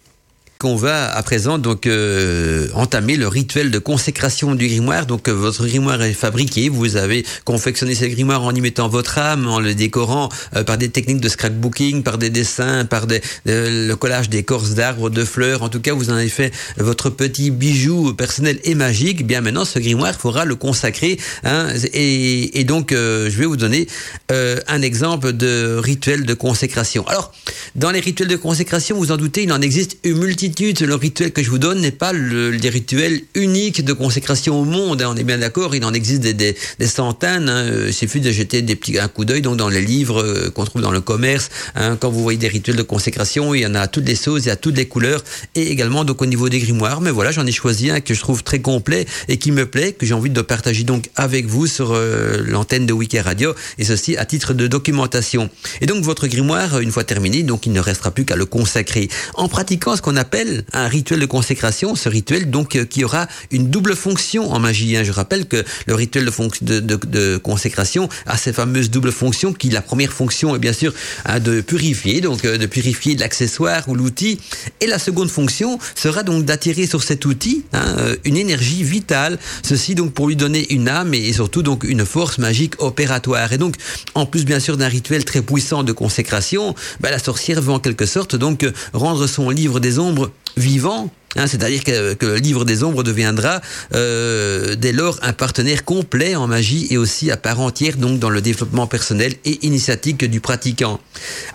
qu'on 0.61 0.75
va 0.75 1.11
à 1.11 1.23
présent 1.23 1.57
donc 1.57 1.87
euh, 1.87 2.67
entamer 2.75 3.17
le 3.17 3.27
rituel 3.27 3.71
de 3.71 3.79
consécration 3.79 4.53
du 4.53 4.67
grimoire. 4.67 5.07
Donc 5.07 5.27
euh, 5.27 5.31
votre 5.31 5.65
grimoire 5.65 6.03
est 6.03 6.13
fabriqué, 6.13 6.69
vous 6.69 6.97
avez 6.97 7.25
confectionné 7.45 7.95
ce 7.95 8.05
grimoire 8.05 8.43
en 8.43 8.53
y 8.53 8.61
mettant 8.61 8.87
votre 8.87 9.17
âme, 9.17 9.47
en 9.47 9.59
le 9.59 9.73
décorant 9.73 10.29
euh, 10.55 10.63
par 10.63 10.77
des 10.77 10.89
techniques 10.89 11.19
de 11.19 11.29
scrapbooking, 11.29 12.03
par 12.03 12.19
des 12.19 12.29
dessins, 12.29 12.85
par 12.85 13.07
des, 13.07 13.21
le 13.45 13.95
collage 13.95 14.29
d'écorces 14.29 14.75
d'arbres, 14.75 15.09
de 15.09 15.25
fleurs. 15.25 15.63
En 15.63 15.69
tout 15.69 15.79
cas, 15.79 15.93
vous 15.93 16.11
en 16.11 16.13
avez 16.13 16.29
fait 16.29 16.53
votre 16.77 17.09
petit 17.09 17.49
bijou 17.49 18.13
personnel 18.13 18.59
et 18.63 18.75
magique. 18.75 19.25
Bien 19.25 19.41
maintenant, 19.41 19.65
ce 19.65 19.79
grimoire 19.79 20.13
faudra 20.13 20.45
le 20.45 20.55
consacrer. 20.55 21.17
Hein, 21.43 21.69
et, 21.91 22.59
et, 22.59 22.63
donc, 22.65 22.91
je 22.91 23.35
vais 23.35 23.45
vous 23.45 23.57
donner 23.57 23.87
un 24.29 24.81
exemple 24.83 25.33
de 25.33 25.79
rituel 25.81 26.25
de 26.25 26.33
consécration. 26.35 27.07
Alors, 27.07 27.33
dans 27.73 27.89
les 27.89 27.99
rituels 27.99 28.27
de 28.29 28.35
consécration, 28.35 28.97
vous 28.97 29.11
en 29.11 29.17
doutez, 29.17 29.43
il 29.43 29.51
en 29.51 29.61
existe 29.61 29.97
une 30.03 30.19
multitude 30.19 30.50
le 30.59 30.95
rituel 30.95 31.31
que 31.31 31.43
je 31.43 31.49
vous 31.49 31.57
donne 31.57 31.81
n'est 31.81 31.91
pas 31.91 32.13
le, 32.13 32.51
les 32.51 32.69
rituels 32.69 33.21
uniques 33.35 33.83
de 33.83 33.93
consécration 33.93 34.59
au 34.59 34.65
monde. 34.65 35.01
Hein. 35.01 35.11
on 35.13 35.15
est 35.15 35.23
bien 35.23 35.37
d'accord, 35.37 35.75
il 35.75 35.83
en 35.85 35.93
existe 35.93 36.21
des, 36.21 36.33
des, 36.33 36.55
des 36.79 36.87
centaines. 36.87 37.49
Hein, 37.49 37.87
il 37.87 37.93
suffit 37.93 38.19
de 38.19 38.31
jeter 38.31 38.61
des 38.61 38.75
petits, 38.75 38.99
un 38.99 39.07
coup 39.07 39.25
d'œil 39.25 39.41
donc 39.41 39.57
dans 39.57 39.69
les 39.69 39.81
livres 39.81 40.21
euh, 40.21 40.49
qu'on 40.49 40.65
trouve 40.65 40.81
dans 40.81 40.91
le 40.91 41.01
commerce. 41.01 41.49
Hein, 41.75 41.97
quand 41.99 42.09
vous 42.09 42.21
voyez 42.21 42.37
des 42.37 42.47
rituels 42.47 42.75
de 42.75 42.83
consécration, 42.83 43.53
il 43.53 43.61
y 43.61 43.65
en 43.65 43.75
a 43.75 43.81
à 43.81 43.87
toutes 43.87 44.07
les 44.07 44.15
sauces, 44.15 44.45
y 44.45 44.49
a 44.49 44.55
toutes 44.55 44.77
les 44.77 44.87
couleurs, 44.87 45.23
et 45.55 45.71
également 45.71 46.03
donc 46.03 46.21
au 46.21 46.25
niveau 46.25 46.49
des 46.49 46.59
grimoires. 46.59 47.01
Mais 47.01 47.11
voilà, 47.11 47.31
j'en 47.31 47.45
ai 47.45 47.51
choisi 47.51 47.89
un 47.89 48.01
que 48.01 48.13
je 48.13 48.19
trouve 48.19 48.43
très 48.43 48.59
complet 48.59 49.05
et 49.27 49.37
qui 49.37 49.51
me 49.51 49.65
plaît, 49.65 49.93
que 49.93 50.05
j'ai 50.05 50.13
envie 50.13 50.29
de 50.29 50.41
partager 50.41 50.83
donc 50.83 51.09
avec 51.15 51.45
vous 51.45 51.67
sur 51.67 51.91
euh, 51.93 52.43
l'antenne 52.45 52.85
de 52.85 52.93
Wiki 52.93 53.19
Radio, 53.19 53.53
et 53.77 53.85
ceci 53.85 54.17
à 54.17 54.25
titre 54.25 54.53
de 54.53 54.67
documentation. 54.67 55.49
Et 55.81 55.85
donc 55.85 56.03
votre 56.03 56.27
grimoire, 56.27 56.79
une 56.79 56.91
fois 56.91 57.03
terminé, 57.03 57.43
donc 57.43 57.65
il 57.65 57.71
ne 57.71 57.79
restera 57.79 58.11
plus 58.11 58.25
qu'à 58.25 58.35
le 58.35 58.45
consacrer 58.45 59.09
en 59.35 59.47
pratiquant 59.47 59.95
ce 59.95 60.01
qu'on 60.01 60.15
appelle 60.15 60.40
un 60.73 60.87
rituel 60.87 61.19
de 61.19 61.25
consécration, 61.25 61.95
ce 61.95 62.09
rituel 62.09 62.49
donc 62.49 62.75
euh, 62.75 62.85
qui 62.85 63.03
aura 63.03 63.27
une 63.51 63.69
double 63.69 63.95
fonction 63.95 64.51
en 64.51 64.59
magie. 64.59 64.97
Hein. 64.97 65.03
Je 65.03 65.11
rappelle 65.11 65.45
que 65.45 65.63
le 65.85 65.95
rituel 65.95 66.29
de, 66.61 67.37
consécration 67.37 68.09
a 68.25 68.37
ces 68.37 68.53
fameuses 68.53 68.89
doubles 68.89 69.11
fonctions, 69.11 69.53
qui 69.53 69.69
la 69.69 69.81
première 69.81 70.11
fonction 70.11 70.55
est 70.55 70.59
bien 70.59 70.73
sûr 70.73 70.93
hein, 71.25 71.39
de 71.39 71.61
purifier, 71.61 72.21
donc 72.21 72.45
euh, 72.45 72.57
de 72.57 72.65
purifier 72.65 73.15
l'accessoire 73.15 73.87
ou 73.87 73.95
l'outil, 73.95 74.39
et 74.79 74.87
la 74.87 74.99
seconde 74.99 75.29
fonction 75.29 75.79
sera 75.95 76.23
donc 76.23 76.45
d'attirer 76.45 76.87
sur 76.87 77.03
cet 77.03 77.25
outil 77.25 77.63
hein, 77.73 77.95
euh, 77.97 78.15
une 78.25 78.37
énergie 78.37 78.83
vitale, 78.83 79.37
ceci 79.63 79.95
donc 79.95 80.13
pour 80.13 80.27
lui 80.27 80.35
donner 80.35 80.71
une 80.73 80.87
âme 80.87 81.13
et 81.13 81.33
surtout 81.33 81.63
donc 81.63 81.83
une 81.83 82.05
force 82.05 82.37
magique 82.37 82.81
opératoire. 82.81 83.53
Et 83.53 83.57
donc 83.57 83.75
en 84.15 84.25
plus 84.25 84.45
bien 84.45 84.59
sûr 84.59 84.77
d'un 84.77 84.87
rituel 84.87 85.25
très 85.25 85.41
puissant 85.41 85.83
de 85.83 85.91
consécration, 85.91 86.75
bah, 86.99 87.11
la 87.11 87.19
sorcière 87.19 87.61
veut 87.61 87.73
en 87.73 87.79
quelque 87.79 88.05
sorte 88.05 88.35
donc 88.35 88.65
rendre 88.93 89.27
son 89.27 89.49
livre 89.49 89.79
des 89.79 89.99
ombres 89.99 90.30
vivant 90.57 91.11
Hein, 91.37 91.47
c'est-à-dire 91.47 91.83
que, 91.85 92.17
le 92.25 92.35
livre 92.35 92.65
des 92.65 92.83
ombres 92.83 93.03
deviendra 93.03 93.61
euh, 93.93 94.75
dès 94.75 94.91
lors 94.91 95.17
un 95.21 95.31
partenaire 95.31 95.85
complet 95.85 96.35
en 96.35 96.47
magie 96.47 96.87
et 96.89 96.97
aussi 96.97 97.31
à 97.31 97.37
part 97.37 97.61
entière 97.61 97.95
donc 97.95 98.19
dans 98.19 98.29
le 98.29 98.41
développement 98.41 98.85
personnel 98.85 99.35
et 99.45 99.65
initiatique 99.65 100.25
du 100.25 100.41
pratiquant. 100.41 100.99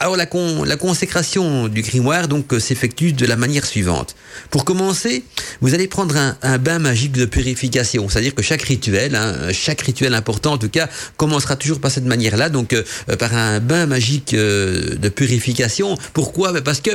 Alors 0.01 0.17
la, 0.17 0.25
con, 0.25 0.65
la 0.65 0.77
consécration 0.77 1.69
du 1.69 1.83
grimoire 1.83 2.27
donc 2.27 2.55
euh, 2.55 2.59
s'effectue 2.59 3.13
de 3.13 3.27
la 3.27 3.37
manière 3.37 3.67
suivante. 3.67 4.17
Pour 4.51 4.65
commencer, 4.65 5.25
vous 5.61 5.75
allez 5.75 5.89
prendre 5.89 6.17
un, 6.17 6.59
bain 6.59 6.79
magique 6.79 7.13
de 7.13 7.27
purification, 7.27 8.09
c'est-à-dire 8.09 8.35
que 8.35 8.43
chaque 8.43 8.63
rituel, 8.63 9.15
hein, 9.15 9.53
chaque 9.53 9.83
rituel 9.83 10.15
important 10.15 10.55
en 10.55 10.59
tout 10.59 10.71
cas, 10.71 10.89
commencera 11.19 11.57
toujours 11.57 11.81
par 11.81 11.91
cette 11.91 12.07
manière-là, 12.07 12.49
donc 12.49 12.73
euh, 12.73 12.83
par 13.19 13.35
un 13.35 13.61
bain 13.61 13.85
magique 13.85 14.35
de 14.35 15.09
purification. 15.09 15.99
Pourquoi? 16.15 16.53
Ben 16.53 16.63
Parce 16.63 16.81
que 16.81 16.91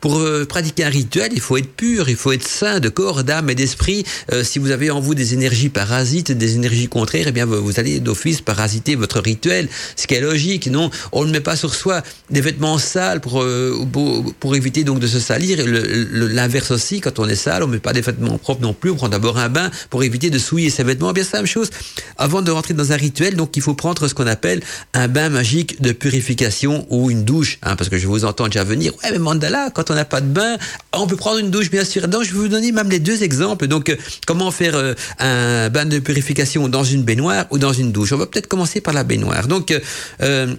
pour 0.00 0.18
euh, 0.18 0.44
pratiquer 0.44 0.84
un 0.84 0.88
rituel, 0.88 1.30
il 1.32 1.40
faut 1.40 1.56
être 1.56 1.70
pur, 1.70 2.08
il 2.08 2.16
faut 2.16 2.32
être 2.32 2.46
sain 2.46 2.80
de 2.80 2.88
corps, 2.88 3.24
d'âme 3.24 3.50
et 3.50 3.54
d'esprit. 3.54 4.04
Euh, 4.32 4.42
si 4.42 4.58
vous 4.58 4.70
avez 4.70 4.90
en 4.90 5.00
vous 5.00 5.14
des 5.14 5.34
énergies 5.34 5.68
parasites, 5.68 6.32
des 6.32 6.54
énergies 6.56 6.88
contraires, 6.88 7.26
eh 7.28 7.32
bien 7.32 7.44
vous, 7.44 7.78
allez 7.78 8.00
d'office 8.00 8.40
parasiter 8.40 8.96
votre 8.96 9.20
rituel. 9.20 9.68
Ce 9.96 10.06
qui 10.06 10.14
est 10.14 10.20
logique, 10.20 10.68
non? 10.68 10.90
On 11.12 11.24
ne 11.24 11.30
met 11.30 11.40
pas 11.40 11.56
sur 11.56 11.74
soi 11.74 12.02
des 12.30 12.40
vêtements 12.40 12.78
sales 12.78 13.20
pour 13.20 13.42
euh, 13.42 13.86
pour, 13.92 14.34
pour, 14.34 14.56
éviter 14.56 14.84
donc 14.84 15.00
de 15.00 15.06
se 15.06 15.20
salir. 15.20 15.58
L'inverse 15.66 16.70
aussi, 16.70 17.00
quand 17.00 17.18
on 17.18 17.28
est 17.28 17.34
sale, 17.34 17.62
on 17.62 17.66
ne 17.66 17.72
met 17.72 17.78
pas 17.78 17.92
des 17.92 18.00
vêtements 18.00 18.38
propres 18.38 18.62
non 18.62 18.72
plus. 18.72 18.90
On 18.90 18.96
prend 18.96 19.08
d'abord 19.08 19.38
un 19.38 19.48
bain 19.48 19.70
pour 19.90 20.02
éviter 20.02 20.30
de 20.30 20.38
souiller 20.38 20.70
ses 20.70 20.82
vêtements. 20.82 21.10
Eh 21.10 21.14
bien 21.14 21.24
c'est 21.24 21.34
la 21.34 21.40
même 21.40 21.46
chose. 21.46 21.70
Avant 22.16 22.42
de 22.42 22.50
rentrer 22.50 22.74
dans 22.74 22.92
un 22.92 22.96
rituel, 22.96 23.36
donc 23.36 23.56
il 23.56 23.62
faut 23.62 23.74
prendre 23.74 24.08
ce 24.08 24.14
qu'on 24.14 24.26
appelle 24.26 24.62
un 24.94 25.08
bain 25.08 25.28
magique 25.28 25.80
de 25.82 25.92
purification 25.92 26.86
ou 26.90 27.10
une 27.10 27.24
douche, 27.24 27.58
hein, 27.62 27.76
parce 27.76 27.90
que 27.90 27.98
je 27.98 28.06
vous 28.06 28.24
entends 28.24 28.46
déjà 28.46 28.64
venir. 28.64 28.92
Ouais, 29.02 29.10
mais 29.12 29.18
Mandala, 29.18 29.70
quand 29.74 29.89
on 29.90 29.94
n'a 29.94 30.04
pas 30.04 30.20
de 30.20 30.26
bain, 30.26 30.56
on 30.92 31.06
peut 31.06 31.16
prendre 31.16 31.38
une 31.38 31.50
douche, 31.50 31.70
bien 31.70 31.84
sûr. 31.84 32.08
Donc, 32.08 32.22
je 32.22 32.32
vais 32.32 32.38
vous 32.38 32.48
donner 32.48 32.72
même 32.72 32.90
les 32.90 32.98
deux 33.00 33.22
exemples. 33.22 33.66
Donc, 33.66 33.88
euh, 33.88 33.96
comment 34.26 34.50
faire 34.50 34.76
euh, 34.76 34.94
un 35.18 35.68
bain 35.68 35.84
de 35.84 35.98
purification 35.98 36.68
dans 36.68 36.84
une 36.84 37.02
baignoire 37.02 37.46
ou 37.50 37.58
dans 37.58 37.72
une 37.72 37.92
douche. 37.92 38.12
On 38.12 38.16
va 38.16 38.26
peut-être 38.26 38.48
commencer 38.48 38.80
par 38.80 38.94
la 38.94 39.04
baignoire. 39.04 39.46
Donc, 39.48 39.74
euh, 40.22 40.54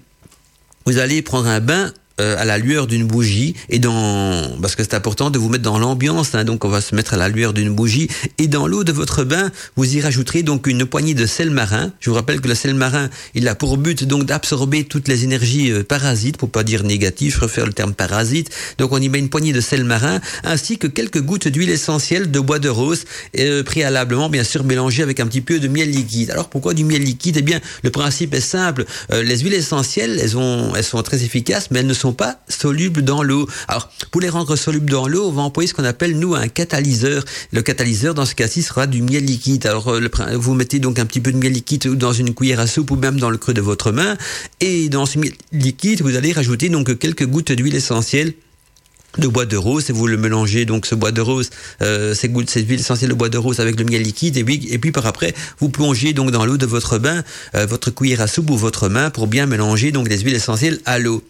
vous 0.85 0.97
allez 0.97 1.21
prendre 1.21 1.47
un 1.47 1.59
bain 1.59 1.93
euh, 2.21 2.36
à 2.38 2.45
la 2.45 2.57
lueur 2.57 2.88
d'une 2.88 3.05
bougie 3.05 3.55
et 3.69 3.79
dans 3.79 4.57
parce 4.62 4.75
que 4.75 4.84
c'est 4.84 4.93
important 4.93 5.29
de 5.29 5.39
vous 5.39 5.49
mettre 5.49 5.63
dans 5.63 5.79
l'ambiance 5.79 6.36
hein, 6.36 6.43
donc 6.43 6.63
on 6.65 6.69
va 6.69 6.79
se 6.79 6.93
mettre 6.95 7.15
à 7.15 7.17
la 7.17 7.29
lueur 7.29 7.51
d'une 7.53 7.73
bougie 7.73 8.07
et 8.38 8.47
dans 8.47 8.67
l'eau 8.67 8.84
de 8.84 8.91
votre 8.91 9.23
bain 9.23 9.51
vous 9.75 9.95
y 9.95 10.01
rajouterez 10.01 10.43
donc 10.43 10.67
une 10.67 10.86
poignée 10.86 11.13
de 11.13 11.25
sel 11.25 11.49
marin. 11.49 11.91
Je 11.99 12.10
vous 12.10 12.15
rappelle 12.15 12.41
que 12.41 12.47
le 12.47 12.55
sel 12.55 12.75
marin 12.75 13.10
il 13.34 13.47
a 13.47 13.55
pour 13.55 13.77
but 13.77 14.03
donc 14.03 14.25
d'absorber 14.25 14.84
toutes 14.84 15.07
les 15.07 15.23
énergies 15.23 15.71
euh, 15.71 15.84
parasites 15.84 16.38
pour 16.38 16.49
pas 16.49 16.63
dire 16.63 16.84
négatives 16.84 17.34
je 17.34 17.38
préfère 17.38 17.65
le 17.65 17.73
terme 17.73 17.93
parasite. 17.93 18.49
Donc 18.77 18.91
on 18.91 19.01
y 19.01 19.10
met 19.10 19.19
une 19.19 19.29
poignée 19.29 19.53
de 19.53 19.62
sel 19.62 19.84
marin 19.84 20.19
ainsi 20.43 20.77
que 20.77 20.88
quelques 20.88 21.21
gouttes 21.21 21.47
d'huile 21.47 21.69
essentielle 21.69 22.29
de 22.29 22.39
bois 22.39 22.60
de 22.60 22.69
rose 22.69 23.05
euh, 23.39 23.63
préalablement 23.63 24.29
bien 24.29 24.43
sûr 24.43 24.63
mélangées 24.63 25.03
avec 25.03 25.19
un 25.19 25.27
petit 25.27 25.41
peu 25.41 25.60
de 25.60 25.67
miel 25.67 25.89
liquide. 25.89 26.31
Alors 26.31 26.49
pourquoi 26.49 26.73
du 26.73 26.84
miel 26.84 27.01
liquide? 27.01 27.38
Eh 27.38 27.41
bien 27.41 27.60
le 27.84 27.89
principe 27.89 28.34
est 28.34 28.41
simple. 28.41 28.86
Euh, 29.12 29.23
les 29.23 29.39
huiles 29.39 29.53
essentielles 29.53 30.19
elles 30.21 30.38
ont 30.38 30.75
elles 30.75 30.84
sont 30.84 31.01
très 31.01 31.23
efficaces 31.23 31.69
mais 31.71 31.79
elles 31.79 31.88
ne 31.88 31.93
sont 31.93 32.11
pas 32.13 32.39
solubles 32.47 33.02
dans 33.02 33.24
l'eau. 33.24 33.47
Alors, 33.67 33.89
pour 34.12 34.21
les 34.21 34.30
rendre 34.30 34.56
solubles 34.56 34.89
dans 34.89 35.08
l'eau, 35.08 35.28
on 35.28 35.32
va 35.32 35.41
employer 35.41 35.67
ce 35.67 35.74
qu'on 35.74 35.84
appelle, 35.84 36.17
nous, 36.17 36.36
un 36.36 36.47
catalyseur. 36.47 37.24
Le 37.52 37.62
catalyseur, 37.62 38.13
dans 38.13 38.26
ce 38.26 38.36
cas-ci, 38.36 38.63
sera 38.63 38.88
du 38.88 39.02
miel 39.02 39.26
liquide. 39.26 39.65
Alors, 39.65 39.89
euh, 39.89 40.10
vous 40.36 40.54
mettez 40.54 40.80
donc 40.80 41.00
un 41.00 41.06
petit 41.06 41.19
peu 41.19 41.32
de 41.32 41.38
miel 41.38 41.54
liquide 41.54 41.88
dans 41.95 42.13
une 42.13 42.34
cuillère 42.34 42.60
à 42.60 42.67
soupe 42.67 42.91
ou 42.91 42.95
même 42.95 43.19
dans 43.19 43.30
le 43.30 43.38
creux 43.38 43.54
de 43.54 43.62
votre 43.62 43.91
main. 43.91 44.17
Et 44.60 44.89
dans 44.89 45.06
ce 45.06 45.19
miel 45.19 45.34
liquide, 45.52 46.02
vous 46.02 46.15
allez 46.15 46.32
rajouter 46.32 46.69
donc 46.69 46.97
quelques 46.97 47.26
gouttes 47.26 47.52
d'huile 47.52 47.76
essentielle 47.76 48.34
de 49.17 49.28
bois 49.28 49.45
de 49.45 49.58
rose 49.58 49.89
et 49.89 49.93
vous 49.93 50.08
le 50.08 50.17
mélangez 50.17 50.65
donc 50.65 50.86
ce 50.86 50.95
bois 50.95 51.12
de 51.12 51.21
rose 51.21 51.50
euh, 51.82 52.13
ces 52.13 52.30
gouttes 52.30 52.50
cette 52.50 52.67
huile 52.67 52.80
essentielle 52.80 53.10
de 53.10 53.15
bois 53.15 53.30
de 53.30 53.38
rose 53.38 53.60
avec 53.60 53.78
le 53.78 53.84
miel 53.84 54.02
liquide 54.02 54.38
et 54.38 54.43
puis 54.78 54.91
par 54.91 55.06
après 55.06 55.34
vous 55.60 55.69
plongez 55.69 56.13
donc 56.13 56.32
dans 56.32 56.45
l'eau 56.45 56.58
de 56.58 56.65
votre 56.65 56.97
bain 56.97 57.24
euh, 57.56 57.65
votre 57.65 57.91
cuillère 57.91 58.21
à 58.21 58.28
soupe 58.28 58.50
ou 58.50 58.58
votre 58.58 58.88
main 58.88 59.10
pour 59.10 59.28
bien 59.28 59.45
mélanger 59.47 59.91
donc 59.91 60.08
les 60.08 60.19
huiles 60.19 60.36
essentielles 60.36 60.80
à 60.86 60.97
l'eau 60.97 61.24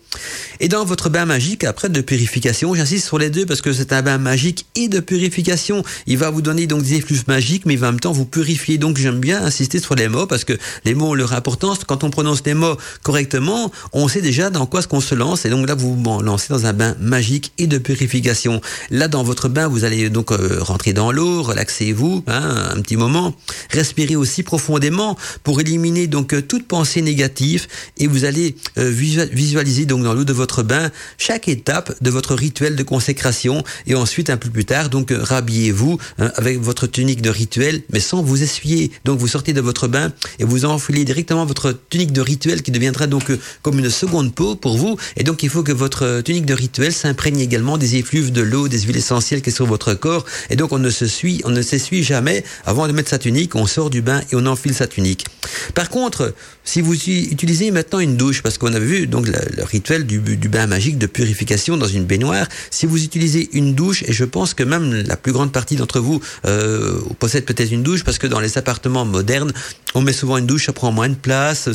et 0.60 0.68
dans 0.68 0.86
votre 0.86 1.10
bain 1.10 1.26
magique 1.26 1.64
après 1.64 1.90
de 1.90 2.02
purification 2.02 2.76
j'insiste 2.76 3.06
sur 3.08 3.18
les 3.18 3.30
deux 3.30 3.46
parce 3.46 3.62
que 3.62 3.74
c'est 3.74 3.94
un 3.94 4.02
bain 4.02 4.18
magique 4.18 4.66
et 4.76 4.88
de 4.88 5.00
purification. 5.00 5.84
Il 6.08 6.18
va 6.18 6.30
vous 6.30 6.42
donner 6.42 6.68
donc 6.68 6.84
des 6.84 6.96
effluves 6.96 7.24
magiques 7.28 7.66
mais 7.66 7.74
il 7.74 7.80
va 7.80 7.88
en 7.88 7.92
même 7.92 8.00
temps 8.00 8.12
vous 8.12 8.26
purifier 8.26 8.78
donc 8.78 8.98
j'aime 8.98 9.20
bien 9.20 9.44
insister 9.44 9.80
sur 9.80 9.96
les 9.96 10.08
mots 10.08 10.28
parce 10.28 10.44
que 10.44 10.54
les 10.86 10.96
mots 10.96 11.10
ont 11.10 11.14
leur 11.14 11.34
importance. 11.34 11.80
Quand 11.86 12.04
on 12.04 12.10
prononce 12.10 12.44
les 12.46 12.54
mots 12.54 12.78
correctement 13.04 13.72
on 13.94 14.08
sait 14.08 14.22
déjà 14.22 14.50
dans 14.50 14.66
quoi 14.66 14.82
ce 14.82 14.88
qu'on 14.88 15.02
se 15.02 15.16
lance. 15.16 15.46
Et 15.46 15.50
donc 15.50 15.68
là 15.68 15.76
vous 15.76 15.96
vous 15.96 16.22
lancez 16.22 16.48
dans 16.50 16.66
un 16.66 16.74
bain 16.74 16.96
magique 17.00 17.52
et 17.58 17.68
de 17.68 17.78
purification. 17.78 18.62
Là, 18.90 19.08
dans 19.08 19.24
votre 19.24 19.50
bain, 19.50 19.68
vous 19.68 19.84
allez 19.84 20.10
donc 20.10 20.32
euh, 20.32 20.58
rentrer 20.62 20.94
dans 20.94 21.12
l'eau, 21.12 21.44
relaxez-vous 21.44 22.24
hein, 22.28 22.72
un 22.76 22.82
petit 22.82 22.98
moment, 22.98 23.36
respirez 23.70 24.16
aussi 24.16 24.44
profondément 24.44 25.18
pour 25.44 25.60
éliminer 25.60 26.08
donc 26.08 26.34
euh, 26.34 26.42
toute 26.42 26.68
pensée 26.68 27.02
négative. 27.02 27.68
Et 27.98 28.08
vous 28.08 28.26
allez 28.26 28.56
euh, 28.78 28.90
visualiser 28.90 29.86
donc 29.86 30.01
dans 30.02 30.14
l'eau 30.14 30.26
de 30.26 30.34
votre 30.34 30.64
bain 30.64 30.92
chaque 31.18 31.48
étape 31.48 31.94
de 32.02 32.10
votre 32.10 32.36
rituel 32.36 32.76
de 32.76 32.84
consécration 32.84 33.64
et 33.88 33.96
ensuite 33.96 34.30
un 34.30 34.38
peu 34.38 34.50
plus 34.50 34.66
tard 34.66 34.90
donc 34.90 35.14
rhabillez-vous 35.16 35.98
hein, 36.20 36.32
avec 36.36 36.60
votre 36.60 36.88
tunique 36.88 37.22
de 37.22 37.30
rituel 37.30 37.82
mais 37.92 38.00
sans 38.02 38.22
vous 38.22 38.44
essuyer. 38.44 38.92
Donc 39.06 39.20
vous 39.20 39.28
sortez 39.28 39.54
de 39.54 39.62
votre 39.62 39.88
bain 39.88 40.12
et 40.40 40.44
vous 40.44 40.66
enfilez 40.66 41.06
directement 41.06 41.46
votre 41.46 41.78
tunique 41.90 42.12
de 42.12 42.22
rituel 42.22 42.62
qui 42.62 42.72
deviendra 42.72 43.08
donc 43.08 43.32
comme 43.62 43.80
une 43.80 43.90
seconde 43.90 44.36
peau 44.36 44.56
pour 44.56 44.78
vous 44.78 44.98
et 45.16 45.24
donc 45.24 45.44
il 45.44 45.50
faut 45.50 45.64
que 45.64 45.72
votre 45.72 46.22
tunique 46.22 46.46
de 46.46 46.54
rituel 46.54 46.92
s'imprègne 46.92 47.40
également 47.40 47.78
des 47.78 47.96
effluves, 47.96 48.32
de 48.32 48.42
l'eau, 48.42 48.68
des 48.68 48.82
huiles 48.82 48.98
essentielles 48.98 49.42
qui 49.42 49.52
sont 49.52 49.62
sur 49.62 49.68
votre 49.68 49.94
corps. 49.94 50.26
Et 50.50 50.56
donc 50.56 50.72
on 50.72 50.80
ne 50.80 50.90
se 50.90 51.06
suit, 51.06 51.42
on 51.46 51.52
ne 51.52 51.62
s'essuie 51.62 52.04
jamais 52.04 52.44
avant 52.66 52.88
de 52.88 52.94
mettre 52.94 53.10
sa 53.10 53.20
tunique. 53.20 53.56
On 53.56 53.68
sort 53.68 53.92
du 53.92 54.02
bain 54.02 54.22
et 54.32 54.36
on 54.36 54.48
enfile 54.48 54.74
sa 54.74 54.88
tunique. 54.88 55.26
Par 55.74 55.90
contre, 55.90 56.34
si 56.64 56.82
vous 56.82 56.94
utilisez 56.94 57.72
maintenant 57.72 58.00
une 58.00 58.18
douche, 58.18 58.42
parce 58.44 58.58
qu'on 58.58 58.74
a 58.74 58.80
vu 58.80 59.08
donc 59.08 59.28
le, 59.28 59.64
rituel 59.64 60.06
du, 60.06 60.20
du, 60.20 60.50
bain 60.50 60.68
magique 60.68 60.98
de 60.98 61.08
purification 61.08 61.78
dans 61.78 61.88
une 61.88 62.06
baignoire, 62.06 62.48
si 62.70 62.86
vous 62.86 63.04
utilisez 63.04 63.50
une 63.54 63.74
douche, 63.74 64.04
et 64.04 64.14
je 64.14 64.26
pense 64.26 64.54
que 64.54 64.64
même 64.64 64.94
la 65.08 65.18
plus 65.18 65.32
grande 65.32 65.52
partie 65.52 65.76
d'entre 65.76 66.00
vous 66.00 66.22
euh, 66.46 67.00
possède 67.20 67.46
peut-être 67.46 67.72
une 67.72 67.84
douche, 67.84 68.04
parce 68.04 68.18
que 68.18 68.28
dans 68.28 68.40
les 68.40 68.58
appartements 68.58 69.06
modernes, 69.06 69.52
on 69.94 70.02
met 70.02 70.14
souvent 70.14 70.38
une 70.38 70.46
douche, 70.46 70.66
ça 70.66 70.74
prend 70.74 70.92
moins 70.92 71.10
de 71.10 71.16
place, 71.16 71.70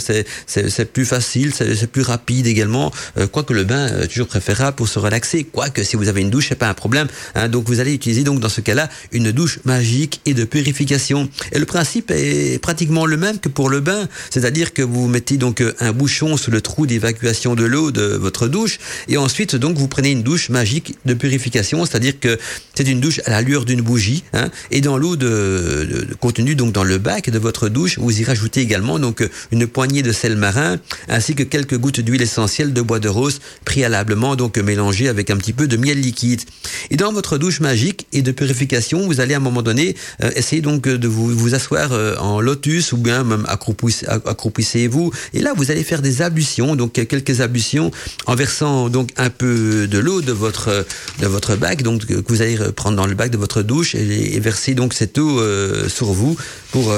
c'est 0.46 0.92
plus 0.92 1.04
facile, 1.04 1.52
c'est 1.54 1.90
plus 1.90 2.02
rapide 2.02 2.46
également. 2.46 2.92
Euh, 3.18 3.26
quoique 3.26 3.52
le 3.52 3.64
bain 3.64 3.86
est 4.02 4.08
toujours 4.08 4.26
préférable 4.26 4.76
pour 4.76 4.88
se 4.88 4.98
relaxer. 4.98 5.44
Quoique 5.44 5.82
si 5.82 5.96
vous 5.96 6.08
avez 6.08 6.20
une 6.20 6.30
douche, 6.30 6.48
c'est 6.48 6.54
pas 6.54 6.68
un 6.68 6.74
problème. 6.74 7.08
Hein. 7.34 7.48
donc 7.48 7.66
vous 7.68 7.80
allez 7.80 7.94
utiliser 7.94 8.24
donc 8.24 8.40
dans 8.40 8.48
ce 8.48 8.60
cas-là 8.60 8.88
une 9.12 9.32
douche 9.32 9.60
magique 9.64 10.20
et 10.26 10.34
de 10.34 10.44
purification. 10.44 11.28
Et 11.52 11.58
le 11.58 11.66
principe 11.66 12.10
est 12.10 12.60
pratiquement 12.60 13.06
le 13.06 13.16
même 13.16 13.38
que 13.38 13.48
pour 13.48 13.68
le 13.68 13.80
bain, 13.80 14.08
c'est-à-dire 14.30 14.72
que 14.72 14.82
vous 14.82 15.08
mettez 15.08 15.36
donc 15.36 15.62
un 15.80 15.92
bouchon 15.92 16.36
sous 16.36 16.50
le 16.50 16.60
trou 16.60 16.86
d'évacuation 16.86 17.54
de 17.54 17.64
l'eau 17.64 17.90
de 17.90 18.02
votre 18.02 18.48
douche 18.48 18.78
et 19.08 19.16
ensuite 19.16 19.56
donc 19.56 19.76
vous 19.76 19.88
prenez 19.88 20.10
une 20.10 20.22
douche 20.22 20.48
magique 20.48 20.96
de 21.04 21.14
purification, 21.14 21.84
c'est-à-dire 21.84 22.18
que 22.18 22.38
c'est 22.74 22.88
une 22.88 23.00
douche 23.00 23.20
à 23.26 23.30
la 23.30 23.42
lueur 23.42 23.64
d'une 23.64 23.80
bougie 23.80 24.24
hein, 24.32 24.50
et 24.70 24.80
dans 24.80 24.96
l'eau 24.96 25.16
de, 25.16 25.26
de, 25.26 26.14
contenue 26.14 26.54
donc 26.54 26.72
dans 26.72 26.84
le 26.84 26.98
bac 26.98 27.30
de 27.30 27.38
votre 27.38 27.68
douche 27.68 27.98
vous 28.06 28.20
y 28.20 28.24
rajoutez 28.24 28.60
également 28.60 29.00
donc 29.00 29.28
une 29.50 29.66
poignée 29.66 30.02
de 30.02 30.12
sel 30.12 30.36
marin 30.36 30.78
ainsi 31.08 31.34
que 31.34 31.42
quelques 31.42 31.76
gouttes 31.76 31.98
d'huile 31.98 32.22
essentielle 32.22 32.72
de 32.72 32.80
bois 32.80 33.00
de 33.00 33.08
rose 33.08 33.40
préalablement 33.64 34.36
donc 34.36 34.58
mélangées 34.58 35.08
avec 35.08 35.28
un 35.30 35.36
petit 35.36 35.52
peu 35.52 35.66
de 35.66 35.76
miel 35.76 36.00
liquide. 36.00 36.42
Et 36.90 36.96
dans 36.96 37.12
votre 37.12 37.36
douche 37.36 37.58
magique 37.58 38.06
et 38.12 38.22
de 38.22 38.30
purification, 38.30 39.06
vous 39.06 39.20
allez 39.20 39.34
à 39.34 39.38
un 39.38 39.40
moment 39.40 39.62
donné 39.62 39.96
euh, 40.22 40.30
essayer 40.36 40.62
donc 40.62 40.82
de 40.82 41.08
vous, 41.08 41.28
vous 41.28 41.54
asseoir 41.54 41.92
euh, 41.92 42.14
en 42.18 42.40
lotus 42.40 42.92
ou 42.92 42.96
bien 42.96 43.24
même 43.24 43.44
accroupissez-vous. 43.48 45.10
Et 45.34 45.40
là, 45.40 45.52
vous 45.56 45.72
allez 45.72 45.82
faire 45.82 46.02
des 46.02 46.22
ablutions, 46.22 46.76
donc 46.76 46.92
quelques 46.92 47.40
ablutions 47.40 47.90
en 48.26 48.34
versant 48.36 48.88
donc 48.88 49.10
un 49.16 49.30
peu 49.30 49.88
de 49.88 49.98
l'eau 49.98 50.20
de 50.20 50.32
votre 50.32 50.86
de 51.20 51.26
votre 51.26 51.56
bac, 51.56 51.82
donc 51.82 52.06
que 52.06 52.14
vous 52.28 52.42
allez 52.42 52.56
prendre 52.76 52.96
dans 52.96 53.06
le 53.06 53.14
bac 53.14 53.30
de 53.30 53.36
votre 53.36 53.62
douche 53.62 53.94
et, 53.94 54.38
verser 54.40 54.74
donc 54.74 54.92
cette 54.94 55.18
eau 55.18 55.40
euh, 55.40 55.88
sur 55.88 56.12
vous 56.12 56.36
pour 56.70 56.94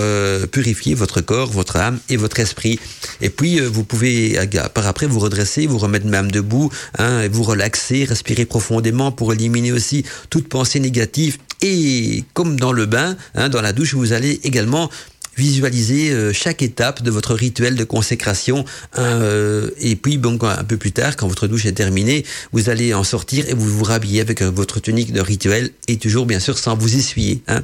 purifier 0.50 0.94
votre 0.98 1.20
corps, 1.20 1.50
votre 1.50 1.76
âme 1.76 1.98
et 2.08 2.16
votre 2.16 2.40
esprit. 2.40 2.78
Et 3.20 3.30
puis, 3.30 3.60
euh, 3.60 3.68
vous 3.68 3.84
pouvez, 3.84 4.38
par 4.74 4.86
après, 4.86 5.06
vous 5.06 5.20
redresser, 5.20 5.66
vous 5.66 5.78
remettre 5.78 6.06
même 6.06 6.30
debout, 6.30 6.70
hein, 6.98 7.26
vous 7.28 7.42
relaxer, 7.42 8.04
respirer 8.04 8.44
profondément 8.44 9.12
pour 9.12 9.32
éliminer 9.32 9.72
aussi 9.72 10.04
toute 10.30 10.48
pensée 10.48 10.80
négative. 10.80 11.38
Et 11.62 12.24
comme 12.34 12.58
dans 12.58 12.72
le 12.72 12.86
bain, 12.86 13.16
hein, 13.34 13.48
dans 13.48 13.62
la 13.62 13.72
douche, 13.72 13.94
vous 13.94 14.12
allez 14.12 14.40
également 14.44 14.90
visualiser 15.38 16.10
euh, 16.10 16.32
chaque 16.32 16.62
étape 16.62 17.02
de 17.02 17.10
votre 17.10 17.34
rituel 17.34 17.76
de 17.76 17.84
consécration. 17.84 18.64
Euh, 18.98 19.70
et 19.80 19.94
puis, 19.94 20.18
bon, 20.18 20.38
un 20.42 20.64
peu 20.64 20.76
plus 20.76 20.92
tard, 20.92 21.16
quand 21.16 21.28
votre 21.28 21.46
douche 21.46 21.66
est 21.66 21.72
terminée, 21.72 22.24
vous 22.52 22.68
allez 22.70 22.92
en 22.92 23.04
sortir 23.04 23.48
et 23.48 23.54
vous 23.54 23.68
vous 23.68 23.84
rhabillez 23.84 24.20
avec 24.20 24.42
votre 24.42 24.80
tunique 24.80 25.12
de 25.12 25.20
rituel 25.20 25.70
et 25.86 25.96
toujours, 25.96 26.26
bien 26.26 26.40
sûr, 26.40 26.58
sans 26.58 26.76
vous 26.76 26.96
essuyer. 26.96 27.42
Hein. 27.46 27.62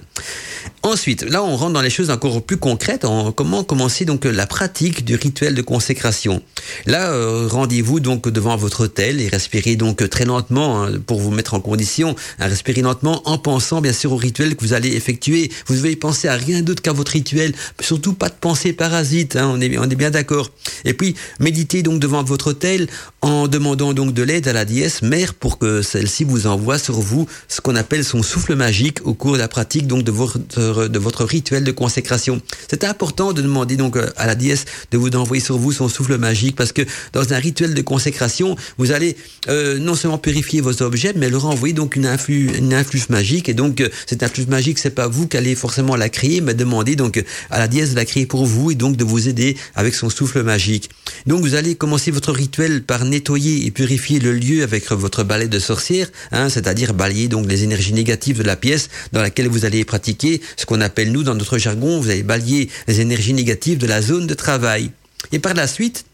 Ensuite, 0.82 1.22
là, 1.22 1.42
on 1.42 1.56
rentre 1.56 1.72
dans 1.72 1.80
les 1.80 1.90
choses 1.90 2.10
encore 2.10 2.42
plus 2.42 2.58
concrètes. 2.58 3.04
En, 3.04 3.32
comment 3.32 3.64
commencer 3.64 4.04
donc 4.04 4.24
la 4.24 4.46
pratique 4.46 5.04
du 5.04 5.14
rituel 5.14 5.54
de 5.54 5.62
consécration? 5.62 6.42
Là, 6.86 7.10
euh, 7.10 7.48
rendez-vous 7.50 8.00
donc 8.00 8.28
devant 8.28 8.56
votre 8.56 8.84
hôtel 8.84 9.20
et 9.20 9.28
respirez 9.28 9.76
donc 9.76 10.08
très 10.10 10.26
lentement 10.26 10.84
hein, 10.84 10.92
pour 11.06 11.20
vous 11.20 11.30
mettre 11.30 11.54
en 11.54 11.60
condition. 11.60 12.14
Hein, 12.38 12.48
respirez 12.48 12.82
lentement 12.82 13.22
en 13.24 13.38
pensant 13.38 13.80
bien 13.80 13.92
sûr 13.92 14.12
au 14.12 14.16
rituel 14.16 14.56
que 14.56 14.64
vous 14.64 14.74
allez 14.74 14.94
effectuer. 14.94 15.50
Vous 15.66 15.74
devez 15.74 15.96
penser 15.96 16.28
à 16.28 16.34
rien 16.34 16.62
d'autre 16.62 16.82
qu'à 16.82 16.92
votre 16.92 17.12
rituel. 17.12 17.54
Surtout 17.80 18.14
pas 18.14 18.28
de 18.28 18.34
pensée 18.40 18.72
parasite. 18.72 19.36
Hein, 19.36 19.50
on 19.52 19.60
est 19.60 19.94
bien 19.96 20.10
d'accord. 20.10 20.50
Et 20.84 20.94
puis 20.94 21.14
méditez 21.40 21.82
donc 21.82 22.00
devant 22.00 22.22
votre 22.22 22.48
hôtel 22.48 22.88
en 23.22 23.48
demandant 23.48 23.92
donc 23.92 24.12
de 24.12 24.22
l'aide 24.22 24.48
à 24.48 24.52
la 24.52 24.64
déesse 24.64 25.02
mère 25.02 25.34
pour 25.34 25.58
que 25.58 25.82
celle-ci 25.82 26.24
vous 26.24 26.46
envoie 26.46 26.78
sur 26.78 27.00
vous 27.00 27.26
ce 27.48 27.60
qu'on 27.60 27.76
appelle 27.76 28.04
son 28.04 28.22
souffle 28.22 28.54
magique 28.54 28.98
au 29.06 29.14
cours 29.14 29.32
de 29.32 29.38
la 29.38 29.48
pratique 29.48 29.86
donc 29.86 30.02
de 30.02 30.10
votre 30.10 30.38
de 30.38 30.98
votre 30.98 31.24
rituel 31.24 31.64
de 31.64 31.72
consécration. 31.72 32.40
C'est 32.68 32.84
important 32.84 33.32
de 33.32 33.42
demander 33.42 33.76
donc 33.76 33.96
euh, 33.96 34.10
à 34.16 34.26
la 34.26 34.34
déesse 34.34 34.64
de 34.90 34.98
vous 34.98 35.10
envoyer 35.10 35.42
sur 35.42 35.58
vous 35.58 35.72
son 35.72 35.88
souffle 35.88 36.18
magique 36.18 36.56
parce 36.56 36.72
que 36.72 36.82
dans 37.12 37.32
un 37.32 37.38
rituel 37.38 37.74
de 37.74 37.82
consécration, 37.82 38.56
vous 38.78 38.92
allez 38.92 39.16
euh, 39.48 39.78
non 39.78 39.94
seulement 39.94 40.18
purifier 40.18 40.60
vos 40.60 40.82
objets, 40.82 41.12
mais 41.16 41.30
leur 41.30 41.46
envoyer 41.46 41.74
donc 41.74 41.96
une 41.96 42.06
influx, 42.06 42.50
une 42.56 42.74
magique. 43.08 43.48
Et 43.48 43.54
donc, 43.54 43.80
euh, 43.80 43.88
cette 44.06 44.22
influx 44.22 44.46
magique, 44.46 44.78
c'est 44.78 44.94
pas 44.94 45.08
vous 45.08 45.26
qui 45.26 45.36
allez 45.36 45.54
forcément 45.54 45.96
la 45.96 46.08
créer, 46.08 46.40
mais 46.40 46.54
demander 46.54 46.96
donc 46.96 47.22
à 47.54 47.58
la 47.60 47.68
déesse 47.68 47.90
de 47.90 47.96
la 47.96 48.04
créer 48.04 48.26
pour 48.26 48.44
vous 48.44 48.72
et 48.72 48.74
donc 48.74 48.96
de 48.96 49.04
vous 49.04 49.28
aider 49.28 49.56
avec 49.74 49.94
son 49.94 50.10
souffle 50.10 50.42
magique. 50.42 50.90
Donc, 51.26 51.40
vous 51.40 51.54
allez 51.54 51.76
commencer 51.76 52.10
votre 52.10 52.32
rituel 52.32 52.82
par 52.82 53.04
nettoyer 53.04 53.64
et 53.64 53.70
purifier 53.70 54.18
le 54.18 54.32
lieu 54.32 54.62
avec 54.64 54.90
votre 54.90 55.22
balai 55.22 55.46
de 55.46 55.58
sorcière, 55.60 56.10
hein, 56.32 56.48
c'est-à-dire 56.48 56.94
balayer 56.94 57.28
donc 57.28 57.46
les 57.48 57.62
énergies 57.62 57.92
négatives 57.92 58.38
de 58.38 58.42
la 58.42 58.56
pièce 58.56 58.88
dans 59.12 59.22
laquelle 59.22 59.48
vous 59.48 59.64
allez 59.64 59.84
pratiquer 59.84 60.40
ce 60.56 60.66
qu'on 60.66 60.80
appelle 60.80 61.12
nous 61.12 61.22
dans 61.22 61.34
notre 61.34 61.58
jargon, 61.58 62.00
vous 62.00 62.10
allez 62.10 62.24
balayer 62.24 62.68
les 62.88 63.00
énergies 63.00 63.34
négatives 63.34 63.78
de 63.78 63.86
la 63.86 64.02
zone 64.02 64.26
de 64.26 64.34
travail. 64.34 64.90
Et 65.32 65.38
par 65.38 65.54
la 65.54 65.68
suite, 65.68 66.04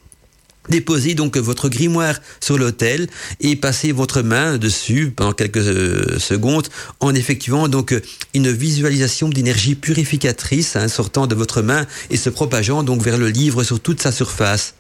Déposez 0.71 1.15
donc 1.15 1.37
votre 1.37 1.69
grimoire 1.69 2.21
sur 2.41 2.57
l'autel 2.57 3.09
et 3.41 3.57
passez 3.57 3.93
votre 3.93 4.23
main 4.23 4.57
dessus 4.57 5.13
pendant 5.15 5.33
quelques 5.33 5.59
euh, 5.59 6.19
secondes 6.19 6.69
en 7.01 7.15
effectuant 7.15 7.69
donc 7.69 7.95
une 8.35 8.51
visualisation 8.51 9.29
d'énergie 9.29 9.75
purificatrice 9.75 10.77
hein, 10.77 10.89
sortant 10.89 11.27
de 11.27 11.35
votre 11.35 11.61
main 11.63 11.87
et 12.11 12.17
se 12.17 12.31
propageant 12.31 12.83
donc 12.83 13.03
vers 13.03 13.19
le 13.19 13.29
livre 13.29 13.65
sur 13.65 13.81
toute 13.81 14.01
sa 14.01 14.13
surface. 14.13 14.75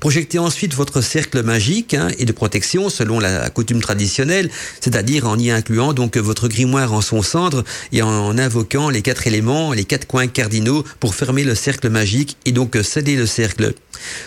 Projectez 0.00 0.38
ensuite 0.38 0.74
votre 0.74 1.00
cercle 1.00 1.42
magique 1.42 1.94
hein, 1.94 2.08
et 2.18 2.24
de 2.24 2.32
protection 2.32 2.88
selon 2.88 3.18
la 3.18 3.50
coutume 3.50 3.80
traditionnelle, 3.80 4.50
c'est-à-dire 4.80 5.26
en 5.26 5.38
y 5.38 5.50
incluant 5.50 5.92
donc 5.92 6.16
votre 6.16 6.48
grimoire 6.48 6.92
en 6.92 7.00
son 7.00 7.22
centre 7.22 7.64
et 7.92 8.02
en 8.02 8.38
invoquant 8.38 8.90
les 8.90 9.02
quatre 9.02 9.26
éléments, 9.26 9.72
les 9.72 9.84
quatre 9.84 10.06
coins 10.06 10.26
cardinaux 10.26 10.84
pour 11.00 11.14
fermer 11.14 11.44
le 11.44 11.54
cercle 11.54 11.88
magique 11.88 12.36
et 12.44 12.52
donc 12.52 12.76
sceller 12.82 13.16
le 13.16 13.26
cercle. 13.26 13.74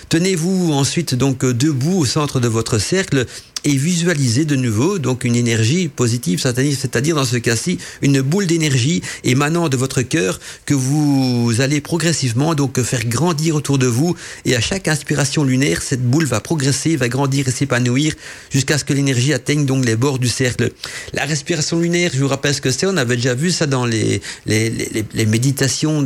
Tenez-vous 0.09 0.71
ensuite 0.73 1.15
donc 1.15 1.45
debout 1.45 1.99
au 1.99 2.05
centre 2.05 2.39
de 2.39 2.47
votre 2.47 2.79
cercle 2.79 3.25
et 3.65 3.75
visualisez 3.75 4.45
de 4.45 4.55
nouveau 4.55 4.99
donc 4.99 5.23
une 5.23 5.35
énergie 5.35 5.89
positive, 5.89 6.39
c'est-à-dire 6.39 7.15
dans 7.15 7.25
ce 7.25 7.37
cas-ci 7.37 7.77
une 8.01 8.21
boule 8.21 8.47
d'énergie 8.47 9.01
émanant 9.23 9.69
de 9.69 9.77
votre 9.77 10.01
cœur 10.01 10.39
que 10.65 10.73
vous 10.73 11.53
allez 11.59 11.81
progressivement 11.81 12.55
donc 12.55 12.81
faire 12.81 13.05
grandir 13.05 13.55
autour 13.55 13.77
de 13.77 13.87
vous 13.87 14.15
et 14.45 14.55
à 14.55 14.61
chaque 14.61 14.87
inspiration 14.87 15.43
lunaire 15.43 15.58
cette 15.81 16.01
boule 16.03 16.25
va 16.25 16.39
progresser, 16.39 16.95
va 16.95 17.07
grandir 17.07 17.47
et 17.47 17.51
s'épanouir 17.51 18.13
jusqu'à 18.51 18.77
ce 18.77 18.83
que 18.83 18.93
l'énergie 18.93 19.33
atteigne 19.33 19.65
donc 19.65 19.85
les 19.85 19.95
bords 19.95 20.19
du 20.19 20.27
cercle. 20.27 20.71
La 21.13 21.25
respiration 21.25 21.79
lunaire, 21.79 22.11
je 22.13 22.19
vous 22.19 22.27
rappelle 22.27 22.53
ce 22.53 22.61
que 22.61 22.71
c'est, 22.71 22.85
on 22.85 22.97
avait 22.97 23.15
déjà 23.15 23.33
vu 23.33 23.51
ça 23.51 23.65
dans 23.65 23.85
les 23.85 24.21
les, 24.45 24.69
les, 24.69 25.05
les 25.13 25.25
méditations 25.25 26.05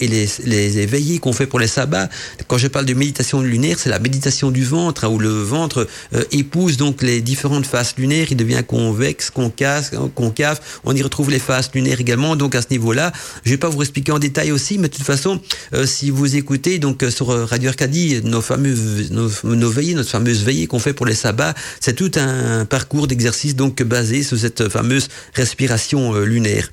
et 0.00 0.08
les, 0.08 0.28
les 0.44 0.78
éveillés 0.78 1.18
qu'on 1.18 1.32
fait 1.32 1.46
pour 1.46 1.58
les 1.58 1.66
sabbats. 1.66 2.08
Quand 2.46 2.58
je 2.58 2.68
parle 2.68 2.86
de 2.86 2.94
méditation 2.94 3.40
lunaire, 3.40 3.78
c'est 3.78 3.90
la 3.90 3.98
méditation 3.98 4.50
du 4.50 4.64
ventre, 4.64 5.08
où 5.08 5.18
le 5.18 5.42
ventre 5.42 5.86
euh, 6.14 6.24
épouse 6.32 6.76
donc 6.76 7.02
les 7.02 7.20
différentes 7.20 7.66
faces 7.66 7.94
lunaires. 7.96 8.28
Il 8.30 8.36
devient 8.36 8.62
convexe, 8.66 9.30
concave, 9.30 9.90
concave. 10.14 10.60
On 10.84 10.94
y 10.94 11.02
retrouve 11.02 11.30
les 11.30 11.38
faces 11.38 11.70
lunaires 11.74 12.00
également. 12.00 12.36
Donc 12.36 12.54
à 12.54 12.62
ce 12.62 12.68
niveau-là, 12.70 13.12
je 13.44 13.50
vais 13.50 13.56
pas 13.58 13.68
vous 13.68 13.82
expliquer 13.82 14.12
en 14.12 14.18
détail 14.18 14.52
aussi, 14.52 14.78
mais 14.78 14.88
de 14.88 14.94
toute 14.94 15.04
façon, 15.04 15.40
euh, 15.72 15.86
si 15.86 16.10
vous 16.10 16.36
écoutez 16.36 16.78
donc 16.78 17.02
euh, 17.02 17.10
sur 17.10 17.28
Radio 17.28 17.68
Arcadie 17.70 18.20
nos 18.24 18.40
fameux 18.40 18.93
nos, 19.10 19.70
veillées, 19.70 19.94
notre 19.94 20.10
fameuse 20.10 20.42
veillée 20.42 20.66
qu'on 20.66 20.78
fait 20.78 20.92
pour 20.92 21.06
les 21.06 21.14
sabbats, 21.14 21.54
c'est 21.80 21.94
tout 21.94 22.12
un 22.16 22.64
parcours 22.64 23.06
d'exercice 23.06 23.56
donc 23.56 23.82
basé 23.82 24.22
sur 24.22 24.38
cette 24.38 24.68
fameuse 24.68 25.08
respiration 25.34 26.18
lunaire. 26.20 26.72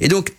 Et 0.00 0.08
donc 0.08 0.32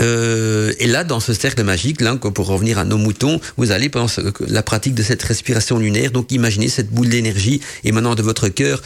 euh, 0.00 0.72
et 0.78 0.86
là, 0.86 1.04
dans 1.04 1.20
ce 1.20 1.32
cercle 1.32 1.62
magique, 1.64 2.00
là, 2.00 2.16
pour 2.16 2.46
revenir 2.46 2.78
à 2.78 2.84
nos 2.84 2.98
moutons, 2.98 3.40
vous 3.56 3.72
allez 3.72 3.88
pendant 3.88 4.10
la 4.46 4.62
pratique 4.62 4.94
de 4.94 5.02
cette 5.02 5.22
respiration 5.22 5.78
lunaire, 5.78 6.10
donc 6.10 6.32
imaginez 6.32 6.68
cette 6.68 6.90
boule 6.90 7.08
d'énergie 7.08 7.60
émanant 7.84 8.14
de 8.14 8.22
votre 8.22 8.48
cœur 8.48 8.82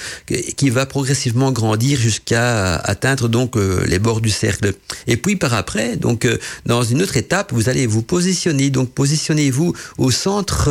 qui 0.56 0.70
va 0.70 0.86
progressivement 0.86 1.52
grandir 1.52 1.98
jusqu'à 1.98 2.76
atteindre 2.76 3.28
donc 3.28 3.56
euh, 3.56 3.84
les 3.86 3.98
bords 3.98 4.20
du 4.20 4.30
cercle. 4.30 4.72
Et 5.06 5.16
puis 5.16 5.36
par 5.36 5.54
après, 5.54 5.96
donc 5.96 6.24
euh, 6.24 6.38
dans 6.66 6.82
une 6.82 7.02
autre 7.02 7.16
étape, 7.16 7.52
vous 7.52 7.68
allez 7.68 7.86
vous 7.86 8.02
positionner. 8.02 8.70
Donc 8.70 8.92
positionnez-vous 8.92 9.74
au 9.98 10.10
centre 10.10 10.70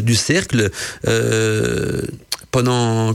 du 0.00 0.14
cercle 0.14 0.70
pendant 2.50 3.14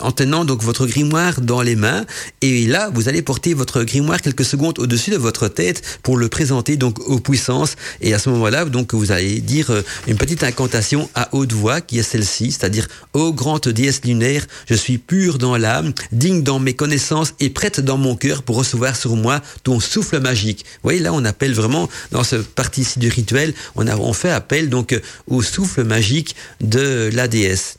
en 0.00 0.12
tenant 0.12 0.44
donc 0.44 0.62
votre 0.62 0.86
grimoire 0.86 1.40
dans 1.40 1.62
les 1.62 1.76
mains. 1.76 2.04
Et 2.42 2.66
là 2.66 2.90
vous 2.92 3.08
allez 3.08 3.22
porter 3.22 3.54
votre 3.54 3.82
grimoire 3.84 4.20
quelques 4.20 4.44
secondes 4.44 4.78
au-dessus 4.78 5.10
de 5.10 5.16
votre 5.16 5.48
tête 5.48 5.82
pour 6.02 6.16
le 6.16 6.28
présenter 6.28 6.76
donc 6.76 6.98
aux 7.08 7.20
puissances. 7.20 7.76
Et 8.00 8.14
à 8.14 8.18
ce 8.18 8.28
moment-là 8.30 8.64
donc 8.64 8.94
vous 8.94 9.12
allez 9.12 9.40
dire 9.40 9.70
euh, 9.70 9.82
une 10.06 10.16
petite 10.16 10.42
incantation 10.42 11.08
à 11.14 11.28
haute 11.32 11.52
voix 11.52 11.80
qui 11.80 11.98
est 11.98 12.02
celle-ci 12.02 12.52
c'est-à-dire 12.52 12.88
ô 13.12 13.32
grande 13.32 13.68
déesse 13.68 14.04
lunaire 14.04 14.46
je 14.68 14.74
suis 14.74 14.98
pure 14.98 15.38
dans 15.38 15.56
l'âme 15.56 15.92
digne 16.12 16.42
dans 16.42 16.58
mes 16.58 16.74
connaissances 16.74 17.34
et 17.40 17.50
prête 17.50 17.80
dans 17.80 17.96
mon 17.96 18.16
cœur 18.16 18.42
pour 18.42 18.56
recevoir 18.56 18.96
sur 18.96 19.16
moi 19.16 19.40
ton 19.62 19.80
souffle 19.80 20.20
magique 20.20 20.64
vous 20.66 20.80
voyez 20.84 21.00
là 21.00 21.12
on 21.12 21.24
appelle 21.24 21.54
vraiment 21.54 21.88
dans 22.10 22.24
ce 22.24 22.36
partie-ci 22.36 22.98
du 22.98 23.08
rituel 23.08 23.54
on 23.76 23.86
a 23.86 23.96
on 23.96 24.12
fait 24.12 24.30
appel 24.30 24.68
donc 24.68 24.98
au 25.26 25.42
souffle 25.42 25.84
magique 25.84 26.36
de 26.60 27.10
la 27.12 27.28
déesse 27.28 27.78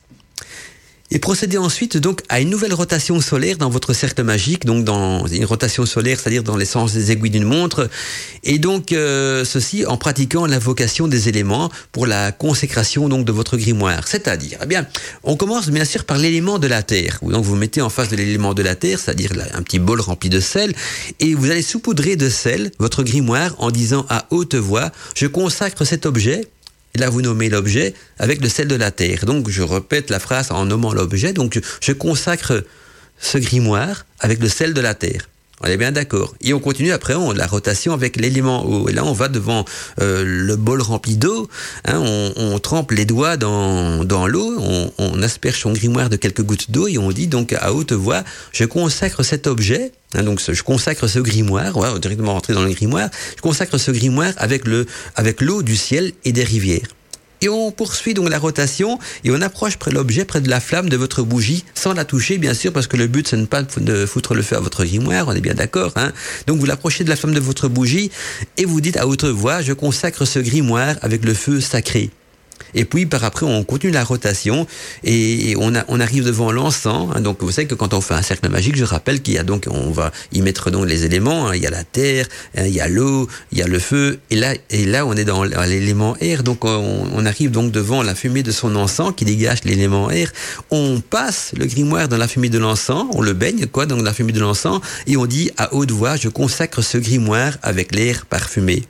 et 1.11 1.19
procédez 1.19 1.57
ensuite 1.57 1.97
donc 1.97 2.21
à 2.29 2.41
une 2.41 2.49
nouvelle 2.49 2.73
rotation 2.73 3.21
solaire 3.21 3.57
dans 3.57 3.69
votre 3.69 3.93
cercle 3.93 4.23
magique, 4.23 4.65
donc 4.65 4.83
dans 4.83 5.27
une 5.27 5.45
rotation 5.45 5.85
solaire, 5.85 6.19
c'est-à-dire 6.19 6.43
dans 6.43 6.57
les 6.57 6.65
sens 6.65 6.93
des 6.93 7.11
aiguilles 7.11 7.29
d'une 7.29 7.43
montre, 7.43 7.89
et 8.43 8.57
donc 8.57 8.91
euh, 8.91 9.45
ceci 9.45 9.85
en 9.85 9.97
pratiquant 9.97 10.45
l'invocation 10.45 11.07
des 11.07 11.29
éléments 11.29 11.69
pour 11.91 12.07
la 12.07 12.31
consécration 12.31 13.07
donc 13.07 13.25
de 13.25 13.31
votre 13.31 13.57
grimoire. 13.57 14.07
C'est-à-dire, 14.07 14.59
eh 14.63 14.65
bien, 14.65 14.87
on 15.23 15.35
commence 15.35 15.69
bien 15.69 15.85
sûr 15.85 16.05
par 16.05 16.17
l'élément 16.17 16.57
de 16.57 16.67
la 16.67 16.81
terre. 16.81 17.19
Donc 17.21 17.45
vous 17.45 17.55
mettez 17.55 17.81
en 17.81 17.89
face 17.89 18.09
de 18.09 18.15
l'élément 18.15 18.53
de 18.53 18.63
la 18.63 18.75
terre, 18.75 18.99
c'est-à-dire 18.99 19.31
un 19.53 19.61
petit 19.61 19.79
bol 19.79 20.01
rempli 20.01 20.29
de 20.29 20.39
sel, 20.39 20.73
et 21.19 21.35
vous 21.35 21.51
allez 21.51 21.61
saupoudrer 21.61 22.15
de 22.15 22.29
sel 22.29 22.71
votre 22.79 23.03
grimoire 23.03 23.55
en 23.59 23.69
disant 23.69 24.05
à 24.09 24.25
haute 24.31 24.55
voix, 24.55 24.91
je 25.15 25.27
consacre 25.27 25.85
cet 25.85 26.05
objet 26.05 26.47
et 26.95 26.97
là, 26.97 27.09
vous 27.09 27.21
nommez 27.21 27.49
l'objet 27.49 27.93
avec 28.19 28.41
le 28.41 28.47
sel 28.47 28.69
de 28.69 28.75
la 28.75 28.89
terre. 28.89 29.25
Donc, 29.25 29.49
je 29.49 29.61
répète 29.61 30.09
la 30.09 30.19
phrase 30.19 30.49
en 30.51 30.65
nommant 30.65 30.93
l'objet. 30.93 31.33
Donc, 31.33 31.59
je 31.81 31.91
consacre 31.91 32.63
ce 33.19 33.37
grimoire 33.37 34.05
avec 34.21 34.39
le 34.39 34.47
sel 34.47 34.73
de 34.73 34.79
la 34.79 34.93
terre. 34.93 35.27
On 35.61 35.67
est 35.67 35.77
bien 35.77 35.91
d'accord. 35.91 36.35
Et 36.41 36.53
on 36.53 36.59
continue 36.59 36.91
après 36.91 37.15
on, 37.15 37.31
la 37.31 37.47
rotation 37.47 37.93
avec 37.93 38.17
l'élément 38.17 38.65
eau. 38.65 38.89
Et 38.89 38.93
là, 38.93 39.05
on 39.05 39.13
va 39.13 39.29
devant 39.29 39.63
euh, 40.01 40.23
le 40.25 40.55
bol 40.57 40.81
rempli 40.81 41.15
d'eau. 41.15 41.49
Hein, 41.85 42.01
on, 42.03 42.33
on, 42.35 42.59
trempe 42.59 42.91
les 42.91 43.05
doigts 43.05 43.37
dans, 43.37 44.03
dans 44.03 44.27
l'eau. 44.27 44.55
On, 44.59 44.91
on, 44.97 45.21
asperge 45.21 45.61
son 45.61 45.71
grimoire 45.71 46.09
de 46.09 46.17
quelques 46.17 46.43
gouttes 46.43 46.71
d'eau 46.71 46.87
et 46.87 46.97
on 46.97 47.11
dit 47.11 47.27
donc 47.27 47.53
à 47.53 47.73
haute 47.73 47.93
voix 47.93 48.23
Je 48.51 48.65
consacre 48.65 49.23
cet 49.23 49.47
objet. 49.47 49.93
Hein, 50.13 50.23
donc, 50.23 50.41
je 50.45 50.63
consacre 50.63 51.07
ce 51.07 51.19
grimoire. 51.19 51.77
On 51.77 51.97
directement 51.99 52.33
rentrer 52.33 52.53
dans 52.53 52.63
le 52.63 52.71
grimoire. 52.71 53.09
Je 53.37 53.41
consacre 53.41 53.77
ce 53.77 53.91
grimoire 53.91 54.33
avec 54.37 54.67
le 54.67 54.85
avec 55.15 55.41
l'eau 55.41 55.63
du 55.63 55.77
ciel 55.77 56.11
et 56.25 56.33
des 56.33 56.43
rivières. 56.43 56.87
Et 57.45 57.49
on 57.49 57.69
poursuit 57.69 58.15
donc 58.15 58.27
la 58.27 58.39
rotation 58.39 58.97
et 59.23 59.29
on 59.29 59.39
approche 59.39 59.77
près 59.77 59.91
l'objet, 59.91 60.25
près 60.25 60.41
de 60.41 60.49
la 60.49 60.59
flamme 60.59 60.89
de 60.89 60.97
votre 60.97 61.21
bougie, 61.21 61.63
sans 61.75 61.93
la 61.93 62.03
toucher 62.03 62.39
bien 62.39 62.55
sûr, 62.55 62.73
parce 62.73 62.87
que 62.87 62.97
le 62.97 63.05
but 63.05 63.27
c'est 63.27 63.37
ne 63.37 63.45
pas 63.45 63.61
de 63.61 64.07
foutre 64.07 64.33
le 64.33 64.41
feu 64.41 64.55
à 64.55 64.59
votre 64.59 64.83
grimoire, 64.83 65.27
on 65.27 65.31
est 65.33 65.41
bien 65.41 65.53
d'accord. 65.53 65.91
Hein 65.95 66.11
donc 66.47 66.57
vous 66.57 66.65
l'approchez 66.65 67.03
de 67.03 67.09
la 67.09 67.15
flamme 67.15 67.35
de 67.35 67.39
votre 67.39 67.67
bougie 67.67 68.09
et 68.57 68.65
vous 68.65 68.81
dites 68.81 68.97
à 68.97 69.05
haute 69.05 69.25
voix, 69.25 69.61
je 69.61 69.73
consacre 69.73 70.25
ce 70.25 70.39
grimoire 70.39 70.95
avec 71.03 71.23
le 71.23 71.35
feu 71.35 71.61
sacré. 71.61 72.09
Et 72.73 72.85
puis 72.85 73.05
par 73.05 73.23
après, 73.23 73.45
on 73.45 73.63
continue 73.63 73.93
la 73.93 74.03
rotation 74.03 74.67
et 75.03 75.55
on, 75.57 75.99
arrive 75.99 76.25
devant 76.25 76.51
l'encens. 76.51 77.09
Hein. 77.15 77.21
donc 77.21 77.41
vous 77.41 77.51
savez 77.51 77.67
que 77.67 77.75
quand 77.75 77.93
on 77.93 78.01
fait 78.01 78.13
un 78.13 78.21
cercle 78.21 78.49
magique, 78.49 78.75
je 78.75 78.83
rappelle 78.83 79.21
qu'il 79.21 79.35
y 79.35 79.37
a 79.37 79.43
donc, 79.43 79.67
on 79.69 79.91
va 79.91 80.11
y 80.33 80.41
mettre 80.41 80.71
donc 80.71 80.87
les 80.87 81.05
éléments. 81.05 81.47
Hein. 81.47 81.55
il 81.55 81.61
y 81.61 81.67
a 81.67 81.69
la 81.69 81.83
terre, 81.83 82.27
hein, 82.57 82.65
il 82.65 82.73
y 82.73 82.81
a 82.81 82.87
l'eau, 82.87 83.27
il 83.51 83.59
y 83.59 83.61
a 83.61 83.67
le 83.67 83.79
feu. 83.79 84.19
Et 84.29 84.35
là, 84.35 84.53
et 84.69 84.85
là, 84.85 85.05
on 85.05 85.13
est 85.13 85.25
dans 85.25 85.43
l'élément 85.43 86.15
air. 86.19 86.43
Donc 86.43 86.65
on, 86.65 87.07
on, 87.13 87.25
arrive 87.25 87.51
donc 87.51 87.71
devant 87.71 88.03
la 88.03 88.13
fumée 88.13 88.43
de 88.43 88.51
son 88.51 88.75
encens 88.75 89.13
qui 89.15 89.25
dégage 89.25 89.63
l'élément 89.63 90.11
air. 90.11 90.31
On 90.69 91.01
passe 91.01 91.51
le 91.57 91.65
grimoire 91.65 92.07
dans 92.07 92.17
la 92.17 92.27
fumée 92.27 92.49
de 92.49 92.59
l'encens, 92.59 93.05
on 93.13 93.21
le 93.21 93.33
baigne 93.33 93.65
quoi 93.67 93.85
dans 93.85 93.97
la 93.97 94.13
fumée 94.13 94.31
de 94.31 94.39
l'encens 94.39 94.81
et 95.07 95.17
on 95.17 95.25
dit 95.25 95.51
à 95.57 95.73
haute 95.73 95.91
voix, 95.91 96.15
je 96.15 96.29
consacre 96.29 96.81
ce 96.81 96.97
grimoire 96.97 97.57
avec 97.61 97.93
l'air 97.95 98.25
parfumé. 98.25 98.83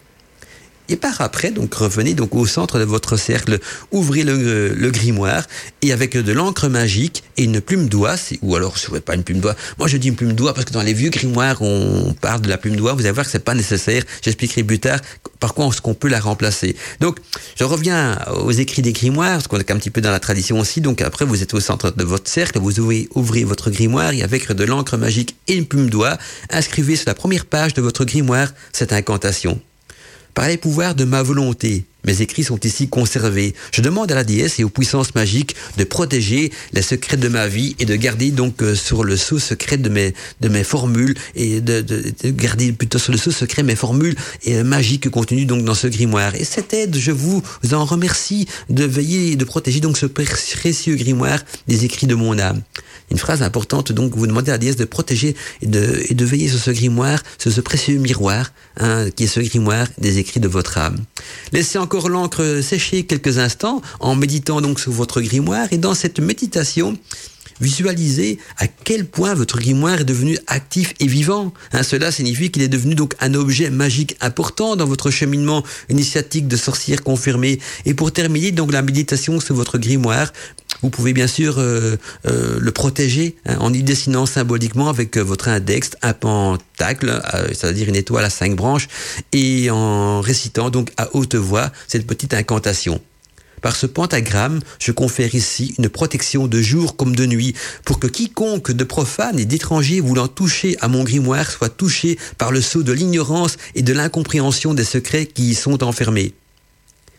Et 0.87 0.95
par 0.95 1.19
après, 1.21 1.51
donc 1.51 1.73
revenez 1.73 2.13
donc 2.13 2.35
au 2.35 2.45
centre 2.45 2.77
de 2.77 2.83
votre 2.83 3.17
cercle, 3.17 3.59
ouvrez 3.91 4.23
le, 4.23 4.91
grimoire 4.91 5.45
et 5.81 5.91
avec 5.91 6.15
de 6.15 6.31
l'encre 6.31 6.67
magique 6.67 7.23
et 7.37 7.43
une 7.43 7.59
plume 7.59 7.89
d'oie, 7.89 8.15
ou 8.41 8.55
alors 8.55 8.77
je 8.77 8.91
ne 8.91 8.99
pas 8.99 9.15
une 9.15 9.23
plume 9.23 9.39
d'oie. 9.39 9.55
Moi 9.79 9.87
je 9.87 9.97
dis 9.97 10.09
une 10.09 10.15
plume 10.15 10.33
d'oie 10.33 10.53
parce 10.53 10.65
que 10.65 10.73
dans 10.73 10.83
les 10.83 10.93
vieux 10.93 11.09
grimoires 11.09 11.61
on 11.61 12.13
parle 12.21 12.41
de 12.41 12.49
la 12.49 12.57
plume 12.57 12.75
d'oie. 12.75 12.93
Vous 12.93 13.01
allez 13.01 13.11
voir 13.11 13.25
que 13.25 13.31
c'est 13.31 13.39
pas 13.39 13.55
nécessaire. 13.55 14.03
J'expliquerai 14.21 14.63
plus 14.63 14.79
tard 14.79 14.99
par 15.39 15.53
quoi 15.53 15.65
est-ce 15.67 15.81
qu'on 15.81 15.95
peut 15.95 16.07
la 16.07 16.19
remplacer. 16.19 16.75
Donc 16.99 17.17
je 17.55 17.63
reviens 17.63 18.17
aux 18.35 18.51
écrits 18.51 18.81
des 18.81 18.93
grimoires 18.93 19.33
parce 19.33 19.47
qu'on 19.47 19.59
est 19.59 19.71
un 19.71 19.77
petit 19.77 19.89
peu 19.89 20.01
dans 20.01 20.11
la 20.11 20.19
tradition 20.19 20.59
aussi. 20.59 20.81
Donc 20.81 21.01
après 21.01 21.25
vous 21.25 21.41
êtes 21.41 21.53
au 21.53 21.59
centre 21.59 21.91
de 21.91 22.03
votre 22.03 22.29
cercle, 22.29 22.59
vous 22.59 22.79
ouvrez, 22.79 23.09
ouvrez 23.15 23.43
votre 23.43 23.71
grimoire 23.71 24.13
et 24.13 24.21
avec 24.21 24.51
de 24.51 24.63
l'encre 24.63 24.97
magique 24.97 25.35
et 25.47 25.55
une 25.55 25.65
plume 25.65 25.89
d'oie, 25.89 26.17
inscrivez 26.51 26.95
sur 26.95 27.07
la 27.07 27.15
première 27.15 27.45
page 27.45 27.73
de 27.73 27.81
votre 27.81 28.05
grimoire 28.05 28.49
cette 28.71 28.93
incantation. 28.93 29.59
Par 30.35 30.49
les 30.49 30.57
pouvoirs 30.57 30.95
de 30.95 31.05
ma 31.05 31.23
volonté, 31.23 31.85
mes 32.05 32.21
écrits 32.21 32.43
sont 32.43 32.59
ici 32.59 32.87
conservés. 32.87 33.53
Je 33.71 33.81
demande 33.81 34.11
à 34.11 34.15
la 34.15 34.23
déesse 34.23 34.59
et 34.59 34.63
aux 34.63 34.69
puissances 34.69 35.15
magiques 35.15 35.55
de 35.77 35.83
protéger 35.83 36.51
les 36.73 36.81
secrets 36.81 37.17
de 37.17 37.27
ma 37.27 37.47
vie 37.47 37.75
et 37.79 37.85
de 37.85 37.95
garder 37.95 38.31
donc 38.31 38.61
euh, 38.61 38.75
sur 38.75 39.03
le 39.03 39.17
sceau 39.17 39.39
secret 39.39 39.77
de 39.77 39.89
mes, 39.89 40.63
formules 40.63 41.15
et 41.35 41.61
de 41.61 41.83
garder 42.31 42.71
plutôt 42.71 42.99
sur 42.99 43.11
le 43.11 43.17
sceau 43.17 43.31
secret 43.31 43.63
mes 43.63 43.75
formules 43.75 44.15
et, 44.43 44.57
euh, 44.57 44.63
magiques 44.63 45.09
contenues 45.09 45.45
donc 45.45 45.63
dans 45.63 45.75
ce 45.75 45.87
grimoire. 45.87 46.35
Et 46.35 46.43
cette 46.43 46.73
aide, 46.73 46.95
je 46.95 47.11
vous 47.11 47.41
en 47.71 47.85
remercie 47.85 48.47
de 48.69 48.83
veiller 48.83 49.31
et 49.31 49.35
de 49.35 49.45
protéger 49.45 49.79
donc 49.79 49.97
ce 49.97 50.05
précieux 50.05 50.95
grimoire 50.95 51.39
des 51.67 51.85
écrits 51.85 52.07
de 52.07 52.15
mon 52.15 52.37
âme. 52.39 52.61
Une 53.11 53.17
phrase 53.19 53.43
importante, 53.43 53.91
donc, 53.91 54.15
vous 54.15 54.25
demandez 54.25 54.49
à 54.49 54.55
la 54.55 54.57
déesse 54.57 54.77
de 54.77 54.85
protéger 54.85 55.35
et 55.61 55.67
de, 55.67 56.03
et 56.09 56.15
de 56.15 56.25
veiller 56.25 56.49
sur 56.49 56.59
ce 56.59 56.71
grimoire, 56.71 57.21
sur 57.37 57.51
ce 57.51 57.61
précieux 57.61 57.97
miroir, 57.97 58.51
hein, 58.77 59.09
qui 59.15 59.25
est 59.25 59.27
ce 59.27 59.39
grimoire 59.41 59.87
des 59.99 60.17
écrits 60.17 60.39
de 60.39 60.47
votre 60.47 60.79
âme. 60.79 60.97
Laissez 61.51 61.77
encore 61.77 61.94
l'encre 62.03 62.61
sécher 62.61 63.03
quelques 63.03 63.37
instants 63.37 63.81
en 63.99 64.15
méditant 64.15 64.61
donc 64.61 64.79
sur 64.79 64.91
votre 64.91 65.21
grimoire. 65.21 65.67
Et 65.71 65.77
dans 65.77 65.93
cette 65.93 66.19
méditation, 66.19 66.97
visualisez 67.61 68.37
à 68.57 68.67
quel 68.67 69.05
point 69.05 69.33
votre 69.33 69.57
grimoire 69.57 70.01
est 70.01 70.05
devenu 70.05 70.37
actif 70.47 70.93
et 70.99 71.07
vivant. 71.07 71.53
Hein, 71.73 71.83
cela 71.83 72.11
signifie 72.11 72.51
qu'il 72.51 72.61
est 72.61 72.67
devenu 72.67 72.95
donc 72.95 73.15
un 73.19 73.33
objet 73.33 73.69
magique 73.69 74.15
important 74.21 74.75
dans 74.75 74.85
votre 74.85 75.11
cheminement 75.11 75.63
initiatique 75.89 76.47
de 76.47 76.57
sorcière 76.57 77.03
confirmée. 77.03 77.59
Et 77.85 77.93
pour 77.93 78.11
terminer 78.11 78.51
donc 78.51 78.71
la 78.71 78.81
méditation 78.81 79.39
sur 79.39 79.55
votre 79.55 79.77
grimoire, 79.77 80.31
vous 80.81 80.89
pouvez 80.89 81.13
bien 81.13 81.27
sûr 81.27 81.55
euh, 81.57 81.95
euh, 82.27 82.57
le 82.59 82.71
protéger 82.71 83.35
hein, 83.45 83.57
en 83.59 83.73
y 83.73 83.81
dessinant 83.81 84.25
symboliquement 84.25 84.89
avec 84.89 85.17
euh, 85.17 85.21
votre 85.21 85.47
index 85.47 85.91
un 86.01 86.13
pentacle, 86.13 87.21
c'est-à-dire 87.49 87.87
une 87.89 87.95
étoile 87.95 88.25
à 88.25 88.29
cinq 88.29 88.55
branches, 88.55 88.87
et 89.31 89.69
en 89.71 90.21
récitant 90.21 90.69
donc 90.69 90.91
à 90.97 91.15
haute 91.15 91.35
voix 91.35 91.71
cette 91.87 92.05
petite 92.05 92.33
incantation. 92.33 92.99
Par 93.61 93.75
ce 93.75 93.85
pentagramme, 93.85 94.59
je 94.79 94.91
confère 94.91 95.33
ici 95.33 95.73
une 95.77 95.89
protection 95.89 96.47
de 96.47 96.61
jour 96.61 96.95
comme 96.95 97.15
de 97.15 97.25
nuit, 97.25 97.55
pour 97.83 97.99
que 97.99 98.07
quiconque 98.07 98.71
de 98.71 98.83
profane 98.83 99.39
et 99.39 99.45
d'étranger 99.45 99.99
voulant 99.99 100.27
toucher 100.27 100.77
à 100.81 100.87
mon 100.87 101.03
grimoire 101.03 101.49
soit 101.49 101.69
touché 101.69 102.17
par 102.37 102.51
le 102.51 102.61
sceau 102.61 102.83
de 102.83 102.91
l'ignorance 102.91 103.57
et 103.73 103.81
de 103.81 103.93
l'incompréhension 103.93 104.73
des 104.73 104.83
secrets 104.83 105.25
qui 105.25 105.49
y 105.49 105.55
sont 105.55 105.83
enfermés. 105.83 106.33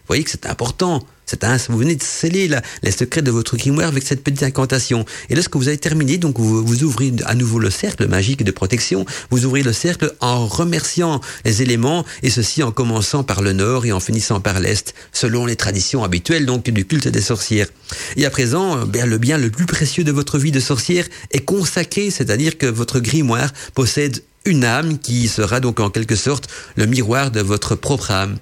Voyez 0.07 0.25
que 0.25 0.31
c'est 0.31 0.46
important. 0.46 1.03
C'est 1.28 1.42
un, 1.42 1.56
vous 1.68 1.78
venez 1.78 1.96
de 1.96 2.02
sceller 2.04 2.46
la, 2.46 2.62
les 2.84 2.92
secrets 2.92 3.20
de 3.20 3.32
votre 3.32 3.56
grimoire 3.56 3.88
avec 3.88 4.04
cette 4.04 4.22
petite 4.22 4.44
incantation. 4.44 5.04
Et 5.28 5.34
lorsque 5.34 5.56
vous 5.56 5.66
avez 5.66 5.76
terminé, 5.76 6.18
donc 6.18 6.38
vous, 6.38 6.64
vous 6.64 6.84
ouvrez 6.84 7.12
à 7.24 7.34
nouveau 7.34 7.58
le 7.58 7.68
cercle 7.68 8.06
magique 8.06 8.44
de 8.44 8.52
protection. 8.52 9.04
Vous 9.30 9.44
ouvrez 9.44 9.64
le 9.64 9.72
cercle 9.72 10.14
en 10.20 10.46
remerciant 10.46 11.20
les 11.44 11.62
éléments 11.62 12.04
et 12.22 12.30
ceci 12.30 12.62
en 12.62 12.70
commençant 12.70 13.24
par 13.24 13.42
le 13.42 13.52
nord 13.52 13.86
et 13.86 13.90
en 13.90 13.98
finissant 13.98 14.40
par 14.40 14.60
l'est, 14.60 14.94
selon 15.12 15.46
les 15.46 15.56
traditions 15.56 16.04
habituelles 16.04 16.46
donc 16.46 16.70
du 16.70 16.84
culte 16.84 17.08
des 17.08 17.20
sorcières. 17.20 17.66
Et 18.16 18.24
à 18.24 18.30
présent, 18.30 18.86
bien, 18.86 19.04
le 19.04 19.18
bien 19.18 19.36
le 19.36 19.50
plus 19.50 19.66
précieux 19.66 20.04
de 20.04 20.12
votre 20.12 20.38
vie 20.38 20.52
de 20.52 20.60
sorcière 20.60 21.06
est 21.32 21.44
consacré, 21.44 22.10
c'est-à-dire 22.10 22.56
que 22.56 22.66
votre 22.66 23.00
grimoire 23.00 23.52
possède 23.74 24.22
une 24.44 24.62
âme 24.62 25.00
qui 25.00 25.26
sera 25.26 25.58
donc 25.58 25.80
en 25.80 25.90
quelque 25.90 26.14
sorte 26.14 26.48
le 26.76 26.86
miroir 26.86 27.32
de 27.32 27.40
votre 27.40 27.74
propre 27.74 28.12
âme. 28.12 28.36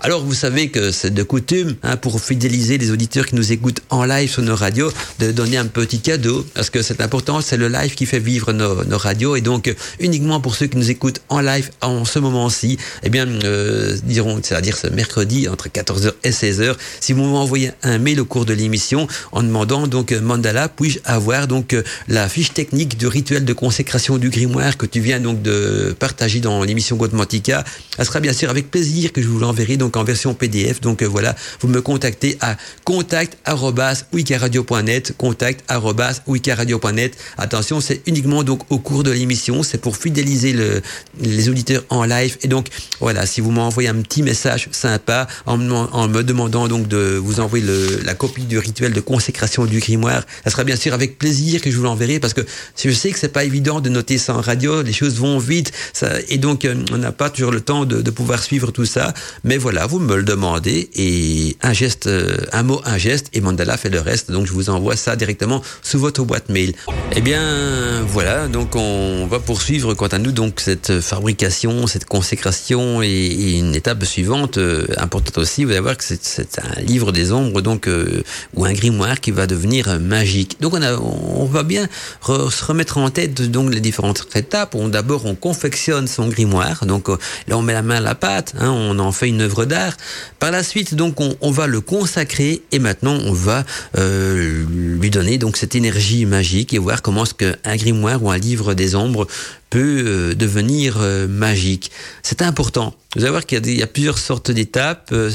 Alors 0.00 0.24
vous 0.24 0.34
savez 0.34 0.68
que 0.68 0.90
c'est 0.90 1.14
de 1.14 1.22
coutume, 1.22 1.76
hein, 1.82 1.96
pour 1.96 2.20
fidéliser 2.20 2.78
les 2.78 2.90
auditeurs 2.90 3.26
qui 3.26 3.34
nous 3.34 3.52
écoutent 3.52 3.80
en 3.90 4.04
live 4.04 4.30
sur 4.30 4.42
nos 4.42 4.56
radios, 4.56 4.92
de 5.20 5.30
donner 5.30 5.56
un 5.56 5.66
petit 5.66 6.00
cadeau, 6.00 6.44
parce 6.54 6.70
que 6.70 6.82
c'est 6.82 7.00
important, 7.00 7.40
c'est 7.40 7.56
le 7.56 7.68
live 7.68 7.94
qui 7.94 8.06
fait 8.06 8.18
vivre 8.18 8.52
nos, 8.52 8.98
radios, 8.98 9.36
et 9.36 9.40
donc 9.40 9.72
uniquement 10.00 10.40
pour 10.40 10.54
ceux 10.54 10.66
qui 10.66 10.76
nous 10.76 10.90
écoutent 10.90 11.20
en 11.28 11.40
live 11.40 11.70
en 11.80 12.04
ce 12.04 12.18
moment-ci, 12.18 12.78
eh 13.02 13.10
bien, 13.10 13.26
euh, 13.26 13.96
diront, 14.04 14.40
c'est-à-dire 14.42 14.76
ce 14.76 14.88
mercredi 14.88 15.48
entre 15.48 15.68
14h 15.68 16.12
et 16.24 16.30
16h, 16.30 16.74
si 17.00 17.12
vous 17.12 17.22
m'envoyez 17.22 17.70
un 17.82 17.98
mail 17.98 18.20
au 18.20 18.24
cours 18.24 18.44
de 18.44 18.52
l'émission 18.52 19.06
en 19.30 19.42
demandant 19.42 19.86
donc 19.86 20.12
Mandala, 20.12 20.68
puis-je 20.68 20.98
avoir 21.04 21.46
donc 21.46 21.76
la 22.08 22.28
fiche 22.28 22.52
technique 22.52 22.98
du 22.98 23.06
rituel 23.06 23.44
de 23.44 23.52
consécration 23.52 24.18
du 24.18 24.30
grimoire 24.30 24.76
que 24.76 24.86
tu 24.86 25.00
viens 25.00 25.20
donc 25.20 25.42
de 25.42 25.94
partager 25.98 26.40
dans 26.40 26.64
l'émission 26.64 26.96
Godmantica, 26.96 27.64
ça 27.96 28.04
sera 28.04 28.20
bien 28.20 28.32
sûr 28.32 28.50
avec 28.50 28.70
plaisir 28.70 29.12
que 29.12 29.22
je 29.22 29.28
vous 29.28 29.38
l'enverrai 29.52 29.76
donc 29.76 29.98
en 29.98 30.04
version 30.04 30.32
PDF. 30.32 30.80
Donc 30.80 31.02
euh, 31.02 31.06
voilà, 31.06 31.36
vous 31.60 31.68
me 31.68 31.82
contactez 31.82 32.38
à 32.40 32.56
contact@wikiradio.net, 32.84 35.14
contact@wikiradio.net. 35.18 37.18
Attention, 37.36 37.82
c'est 37.82 38.00
uniquement 38.06 38.44
donc 38.44 38.62
au 38.70 38.78
cours 38.78 39.02
de 39.02 39.10
l'émission, 39.10 39.62
c'est 39.62 39.76
pour 39.78 39.98
fidéliser 39.98 40.54
le, 40.54 40.80
les 41.20 41.50
auditeurs 41.50 41.84
en 41.90 42.04
live. 42.04 42.38
Et 42.42 42.48
donc 42.48 42.68
voilà, 43.00 43.26
si 43.26 43.42
vous 43.42 43.50
m'envoyez 43.50 43.90
un 43.90 44.00
petit 44.00 44.22
message 44.22 44.70
sympa 44.72 45.28
en, 45.44 45.60
en, 45.70 46.08
me 46.08 46.22
demandant 46.22 46.66
donc 46.68 46.88
de 46.88 47.20
vous 47.22 47.40
envoyer 47.40 47.66
le, 47.66 48.00
la 48.04 48.14
copie 48.14 48.44
du 48.44 48.58
rituel 48.58 48.94
de 48.94 49.00
consécration 49.00 49.66
du 49.66 49.80
grimoire, 49.80 50.22
ça 50.44 50.50
sera 50.50 50.64
bien 50.64 50.76
sûr 50.76 50.94
avec 50.94 51.18
plaisir 51.18 51.60
que 51.60 51.70
je 51.70 51.76
vous 51.76 51.84
l'enverrai 51.84 52.20
parce 52.20 52.32
que 52.32 52.40
je 52.82 52.90
sais 52.90 53.10
que 53.10 53.18
c'est 53.18 53.28
pas 53.28 53.44
évident 53.44 53.80
de 53.80 53.90
noter 53.90 54.16
ça 54.16 54.34
en 54.34 54.40
radio, 54.40 54.80
les 54.82 54.94
choses 54.94 55.16
vont 55.16 55.38
vite. 55.38 55.72
Ça, 55.92 56.08
et 56.28 56.38
donc 56.38 56.64
euh, 56.64 56.74
on 56.90 56.96
n'a 56.96 57.12
pas 57.12 57.28
toujours 57.28 57.52
le 57.52 57.60
temps 57.60 57.84
de, 57.84 58.00
de 58.00 58.10
pouvoir 58.10 58.42
suivre 58.42 58.62
tout 58.70 58.86
ça, 58.86 59.12
mais 59.44 59.56
voilà, 59.56 59.86
vous 59.86 59.98
me 59.98 60.16
le 60.16 60.22
demandez 60.22 60.88
et 60.94 61.56
un 61.62 61.72
geste, 61.72 62.06
euh, 62.06 62.36
un 62.52 62.62
mot, 62.62 62.80
un 62.84 62.96
geste 62.96 63.26
et 63.32 63.40
Mandala 63.40 63.76
fait 63.76 63.90
le 63.90 64.00
reste. 64.00 64.30
Donc 64.30 64.46
je 64.46 64.52
vous 64.52 64.70
envoie 64.70 64.94
ça 64.94 65.16
directement 65.16 65.62
sous 65.82 65.98
votre 65.98 66.24
boîte 66.24 66.48
mail. 66.48 66.74
Eh 67.16 67.20
bien 67.20 68.02
voilà, 68.06 68.46
donc 68.46 68.76
on 68.76 69.26
va 69.26 69.40
poursuivre 69.40 69.94
quant 69.94 70.06
à 70.06 70.18
nous 70.18 70.32
donc 70.32 70.60
cette 70.60 71.00
fabrication, 71.00 71.86
cette 71.86 72.04
consécration 72.04 73.02
et, 73.02 73.58
une 73.58 73.74
étape 73.74 74.04
suivante 74.04 74.58
euh, 74.58 74.86
importante 74.96 75.38
aussi. 75.38 75.64
Vous 75.64 75.72
allez 75.72 75.80
voir 75.80 75.96
que 75.96 76.04
c'est 76.04 76.58
un 76.60 76.80
livre 76.80 77.10
des 77.10 77.32
ombres 77.32 77.60
donc 77.60 77.88
euh, 77.88 78.22
ou 78.54 78.64
un 78.64 78.72
grimoire 78.72 79.20
qui 79.20 79.32
va 79.32 79.46
devenir 79.48 79.98
magique. 79.98 80.58
Donc 80.60 80.74
on 80.74 81.46
va 81.46 81.64
bien 81.64 81.88
se 82.24 82.64
remettre 82.64 82.98
en 82.98 83.10
tête 83.10 83.50
donc 83.50 83.74
les 83.74 83.80
différentes 83.80 84.28
étapes. 84.36 84.76
D'abord 84.88 85.26
on 85.26 85.34
confectionne 85.34 86.06
son 86.06 86.28
grimoire. 86.28 86.86
Donc 86.86 87.08
là 87.08 87.56
on 87.56 87.62
met 87.62 87.72
la 87.72 87.82
main 87.82 87.96
à 87.96 88.00
la 88.00 88.14
pâte, 88.14 88.54
hein, 88.60 88.70
on 88.70 88.98
en 88.98 89.10
œuvre 89.40 89.64
d'art. 89.64 89.96
Par 90.38 90.50
la 90.50 90.62
suite, 90.62 90.94
donc, 90.94 91.20
on, 91.20 91.36
on, 91.40 91.50
va 91.50 91.66
le 91.66 91.80
consacrer 91.80 92.62
et 92.72 92.78
maintenant, 92.78 93.18
on 93.24 93.32
va 93.32 93.64
euh, 93.98 94.64
lui 94.68 95.10
donner 95.10 95.38
donc 95.38 95.56
cette 95.56 95.74
énergie 95.74 96.26
magique 96.26 96.74
et 96.74 96.78
voir 96.78 97.02
comment 97.02 97.24
est-ce 97.24 97.34
qu'un 97.34 97.76
grimoire 97.76 98.22
ou 98.22 98.30
un 98.30 98.38
livre 98.38 98.74
des 98.74 98.94
ombres 98.94 99.26
peut 99.72 100.04
euh, 100.06 100.34
devenir 100.34 100.98
euh, 101.00 101.26
magique. 101.26 101.90
C'est 102.22 102.42
important. 102.42 102.94
Vous 103.16 103.22
allez 103.22 103.30
voir 103.30 103.46
qu'il 103.46 103.66
y, 103.74 103.82
a 103.82 103.86
plusieurs 103.86 104.18
sortes 104.18 104.50
d'étapes 104.50 105.08
euh, 105.12 105.30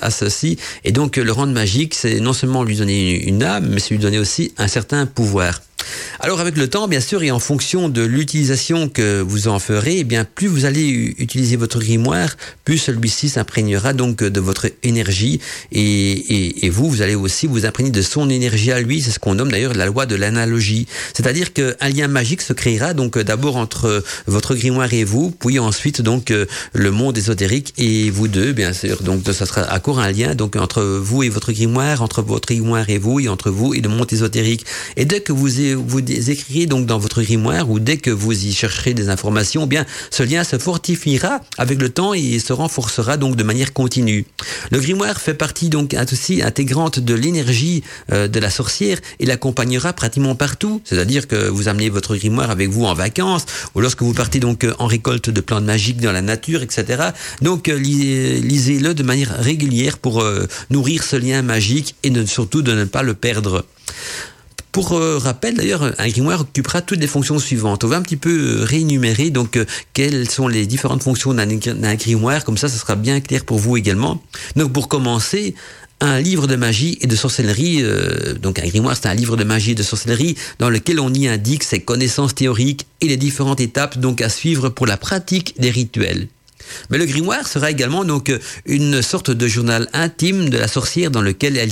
à 0.00 0.10
ceci. 0.10 0.56
Et 0.84 0.92
donc, 0.92 1.16
le 1.16 1.32
rendre 1.32 1.52
magique, 1.52 1.92
c'est 1.94 2.20
non 2.20 2.32
seulement 2.32 2.62
lui 2.62 2.76
donner 2.76 3.16
une, 3.24 3.34
une 3.34 3.42
âme, 3.42 3.66
mais 3.68 3.80
c'est 3.80 3.90
lui 3.90 3.98
donner 3.98 4.20
aussi 4.20 4.52
un 4.56 4.68
certain 4.68 5.04
pouvoir. 5.06 5.60
Alors 6.20 6.40
avec 6.40 6.56
le 6.56 6.68
temps, 6.68 6.88
bien 6.88 7.00
sûr, 7.00 7.22
et 7.22 7.30
en 7.30 7.38
fonction 7.38 7.88
de 7.88 8.02
l'utilisation 8.02 8.88
que 8.88 9.20
vous 9.20 9.48
en 9.48 9.58
ferez, 9.58 9.98
eh 9.98 10.04
bien 10.04 10.24
plus 10.24 10.48
vous 10.48 10.64
allez 10.64 11.14
utiliser 11.18 11.56
votre 11.56 11.78
grimoire, 11.78 12.36
plus 12.64 12.78
celui-ci 12.78 13.28
s'imprégnera 13.28 13.92
donc 13.92 14.18
de 14.18 14.40
votre 14.40 14.66
énergie 14.82 15.40
et, 15.72 16.64
et, 16.66 16.70
vous, 16.70 16.88
vous 16.88 17.02
allez 17.02 17.14
aussi 17.14 17.46
vous 17.46 17.66
imprégner 17.66 17.90
de 17.90 18.02
son 18.02 18.30
énergie 18.30 18.72
à 18.72 18.80
lui. 18.80 19.00
C'est 19.00 19.10
ce 19.10 19.18
qu'on 19.18 19.34
nomme 19.34 19.50
d'ailleurs 19.50 19.74
la 19.74 19.86
loi 19.86 20.06
de 20.06 20.16
l'analogie. 20.16 20.86
C'est-à-dire 21.14 21.52
qu'un 21.52 21.88
lien 21.88 22.08
magique 22.08 22.42
se 22.42 22.52
créera 22.52 22.94
donc 22.94 23.18
d'abord 23.18 23.55
entre 23.56 24.02
votre 24.26 24.54
grimoire 24.54 24.92
et 24.92 25.04
vous, 25.04 25.30
puis 25.30 25.58
ensuite 25.58 26.02
donc 26.02 26.32
le 26.72 26.90
monde 26.90 27.16
ésotérique 27.16 27.74
et 27.78 28.10
vous 28.10 28.28
deux, 28.28 28.52
bien 28.52 28.72
sûr. 28.72 29.02
Donc 29.02 29.22
ça 29.26 29.46
sera 29.46 29.62
à 29.62 29.78
court 29.80 30.00
un 30.00 30.10
lien 30.12 30.34
donc 30.34 30.56
entre 30.56 30.82
vous 30.82 31.22
et 31.22 31.28
votre 31.28 31.52
grimoire, 31.52 32.02
entre 32.02 32.22
votre 32.22 32.48
grimoire 32.48 32.88
et 32.88 32.98
vous, 32.98 33.20
et 33.20 33.28
entre 33.28 33.50
vous 33.50 33.74
et 33.74 33.80
le 33.80 33.88
monde 33.88 34.12
ésotérique. 34.12 34.64
Et 34.96 35.04
dès 35.04 35.20
que 35.20 35.32
vous 35.32 35.48
vous 35.86 36.00
écrirez 36.30 36.66
donc 36.66 36.86
dans 36.86 36.98
votre 36.98 37.22
grimoire 37.22 37.70
ou 37.70 37.78
dès 37.78 37.96
que 37.96 38.10
vous 38.10 38.32
y 38.32 38.52
chercherez 38.52 38.94
des 38.94 39.08
informations, 39.08 39.62
eh 39.64 39.68
bien 39.68 39.86
ce 40.10 40.22
lien 40.22 40.44
se 40.44 40.58
fortifiera 40.58 41.40
avec 41.58 41.80
le 41.80 41.88
temps 41.88 42.14
et 42.14 42.38
se 42.38 42.52
renforcera 42.52 43.16
donc 43.16 43.36
de 43.36 43.42
manière 43.42 43.72
continue. 43.72 44.26
Le 44.70 44.78
grimoire 44.80 45.20
fait 45.20 45.34
partie 45.34 45.68
donc 45.68 45.94
aussi 46.12 46.42
intégrante 46.42 46.98
de 46.98 47.14
l'énergie 47.14 47.82
euh, 48.12 48.28
de 48.28 48.40
la 48.40 48.50
sorcière 48.50 48.98
et 49.20 49.26
l'accompagnera 49.26 49.92
pratiquement 49.92 50.34
partout. 50.34 50.80
C'est-à-dire 50.84 51.26
que 51.26 51.48
vous 51.48 51.68
amenez 51.68 51.88
votre 51.88 52.16
grimoire 52.16 52.50
avec 52.50 52.68
vous 52.68 52.84
en 52.84 52.94
vacances 52.94 53.45
ou 53.74 53.80
lorsque 53.80 54.02
vous 54.02 54.14
partez 54.14 54.40
donc 54.40 54.64
euh, 54.64 54.74
en 54.78 54.86
récolte 54.86 55.30
de 55.30 55.40
plantes 55.40 55.64
magiques 55.64 56.00
dans 56.00 56.12
la 56.12 56.22
nature, 56.22 56.62
etc. 56.62 57.10
Donc 57.42 57.68
euh, 57.68 57.76
lisez-le 57.78 58.94
de 58.94 59.02
manière 59.02 59.36
régulière 59.38 59.98
pour 59.98 60.24
nourrir 60.70 61.02
ce 61.02 61.16
lien 61.16 61.42
magique 61.42 61.94
et 62.02 62.26
surtout 62.26 62.62
de 62.62 62.72
ne 62.72 62.84
pas 62.84 63.02
le 63.02 63.14
perdre. 63.14 63.64
Pour 64.76 64.92
euh, 64.92 65.16
rappel, 65.16 65.54
d'ailleurs, 65.54 65.90
un 65.96 66.08
grimoire 66.08 66.42
occupera 66.42 66.82
toutes 66.82 66.98
les 66.98 67.06
fonctions 67.06 67.38
suivantes. 67.38 67.82
On 67.84 67.88
va 67.88 67.96
un 67.96 68.02
petit 68.02 68.18
peu 68.18 68.28
euh, 68.28 68.62
réénumérer 68.62 69.30
donc 69.30 69.56
euh, 69.56 69.64
quelles 69.94 70.28
sont 70.28 70.48
les 70.48 70.66
différentes 70.66 71.02
fonctions 71.02 71.32
d'un 71.32 71.94
grimoire, 71.94 72.44
comme 72.44 72.58
ça, 72.58 72.68
ça 72.68 72.76
sera 72.76 72.94
bien 72.94 73.22
clair 73.22 73.46
pour 73.46 73.56
vous 73.56 73.78
également. 73.78 74.22
Donc, 74.54 74.74
pour 74.74 74.88
commencer, 74.88 75.54
un 76.00 76.20
livre 76.20 76.46
de 76.46 76.56
magie 76.56 76.98
et 77.00 77.06
de 77.06 77.16
sorcellerie, 77.16 77.82
donc 78.42 78.58
un 78.58 78.66
grimoire 78.66 78.96
c'est 78.96 79.08
un 79.08 79.14
livre 79.14 79.36
de 79.36 79.44
magie 79.44 79.72
et 79.72 79.74
de 79.74 79.82
sorcellerie 79.82 80.36
dans 80.58 80.68
lequel 80.68 81.00
on 81.00 81.12
y 81.12 81.26
indique 81.26 81.64
ses 81.64 81.80
connaissances 81.80 82.34
théoriques 82.34 82.86
et 83.00 83.08
les 83.08 83.16
différentes 83.16 83.60
étapes 83.60 83.98
donc 83.98 84.20
à 84.20 84.28
suivre 84.28 84.68
pour 84.68 84.86
la 84.86 84.96
pratique 84.96 85.54
des 85.58 85.70
rituels. 85.70 86.28
Mais 86.90 86.98
le 86.98 87.06
grimoire 87.06 87.46
sera 87.46 87.70
également 87.70 88.04
donc 88.04 88.32
une 88.64 89.02
sorte 89.02 89.30
de 89.30 89.48
journal 89.48 89.88
intime 89.92 90.48
de 90.48 90.58
la 90.58 90.68
sorcière 90.68 91.10
dans 91.10 91.22
lequel 91.22 91.56
elle 91.56 91.70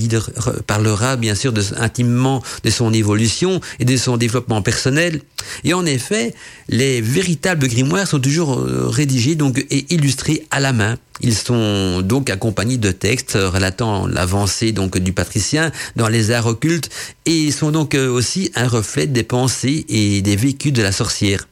parlera 0.67 1.17
bien 1.17 1.35
sûr 1.35 1.53
intimement 1.77 2.43
de 2.63 2.71
son 2.71 2.93
évolution 2.93 3.61
et 3.79 3.85
de 3.85 3.97
son 3.97 4.17
développement 4.17 4.63
personnel. 4.63 5.21
Et 5.65 5.75
en 5.75 5.85
effet, 5.87 6.35
les 6.69 7.01
véritables 7.01 7.69
grimoires 7.69 8.07
sont 8.07 8.21
toujours 8.21 8.59
euh, 8.59 8.89
rédigés 8.89 9.35
donc 9.35 9.59
et 9.71 9.93
illustrés 9.93 10.47
à 10.51 10.61
la 10.61 10.73
main. 10.73 10.97
Ils 11.21 11.35
sont 11.35 12.01
donc 12.01 12.31
accompagnés 12.31 12.77
de 12.77 12.91
textes 12.91 13.35
relatant 13.35 14.07
l'avancée 14.07 14.73
donc 14.73 14.99
du 14.99 15.13
patricien 15.13 15.71
dans 15.97 16.09
les 16.09 16.31
arts 16.31 16.47
occultes 16.47 16.91
et 17.27 17.51
sont 17.53 17.71
donc 17.71 17.95
euh, 17.95 18.09
aussi 18.09 18.51
un 18.55 18.69
reflet 18.69 19.07
des 19.07 19.23
pensées 19.23 19.85
et 19.89 20.23
des 20.23 20.37
vécus 20.37 20.73
de 20.73 20.83
la 20.83 20.93
sorcière. 20.93 21.47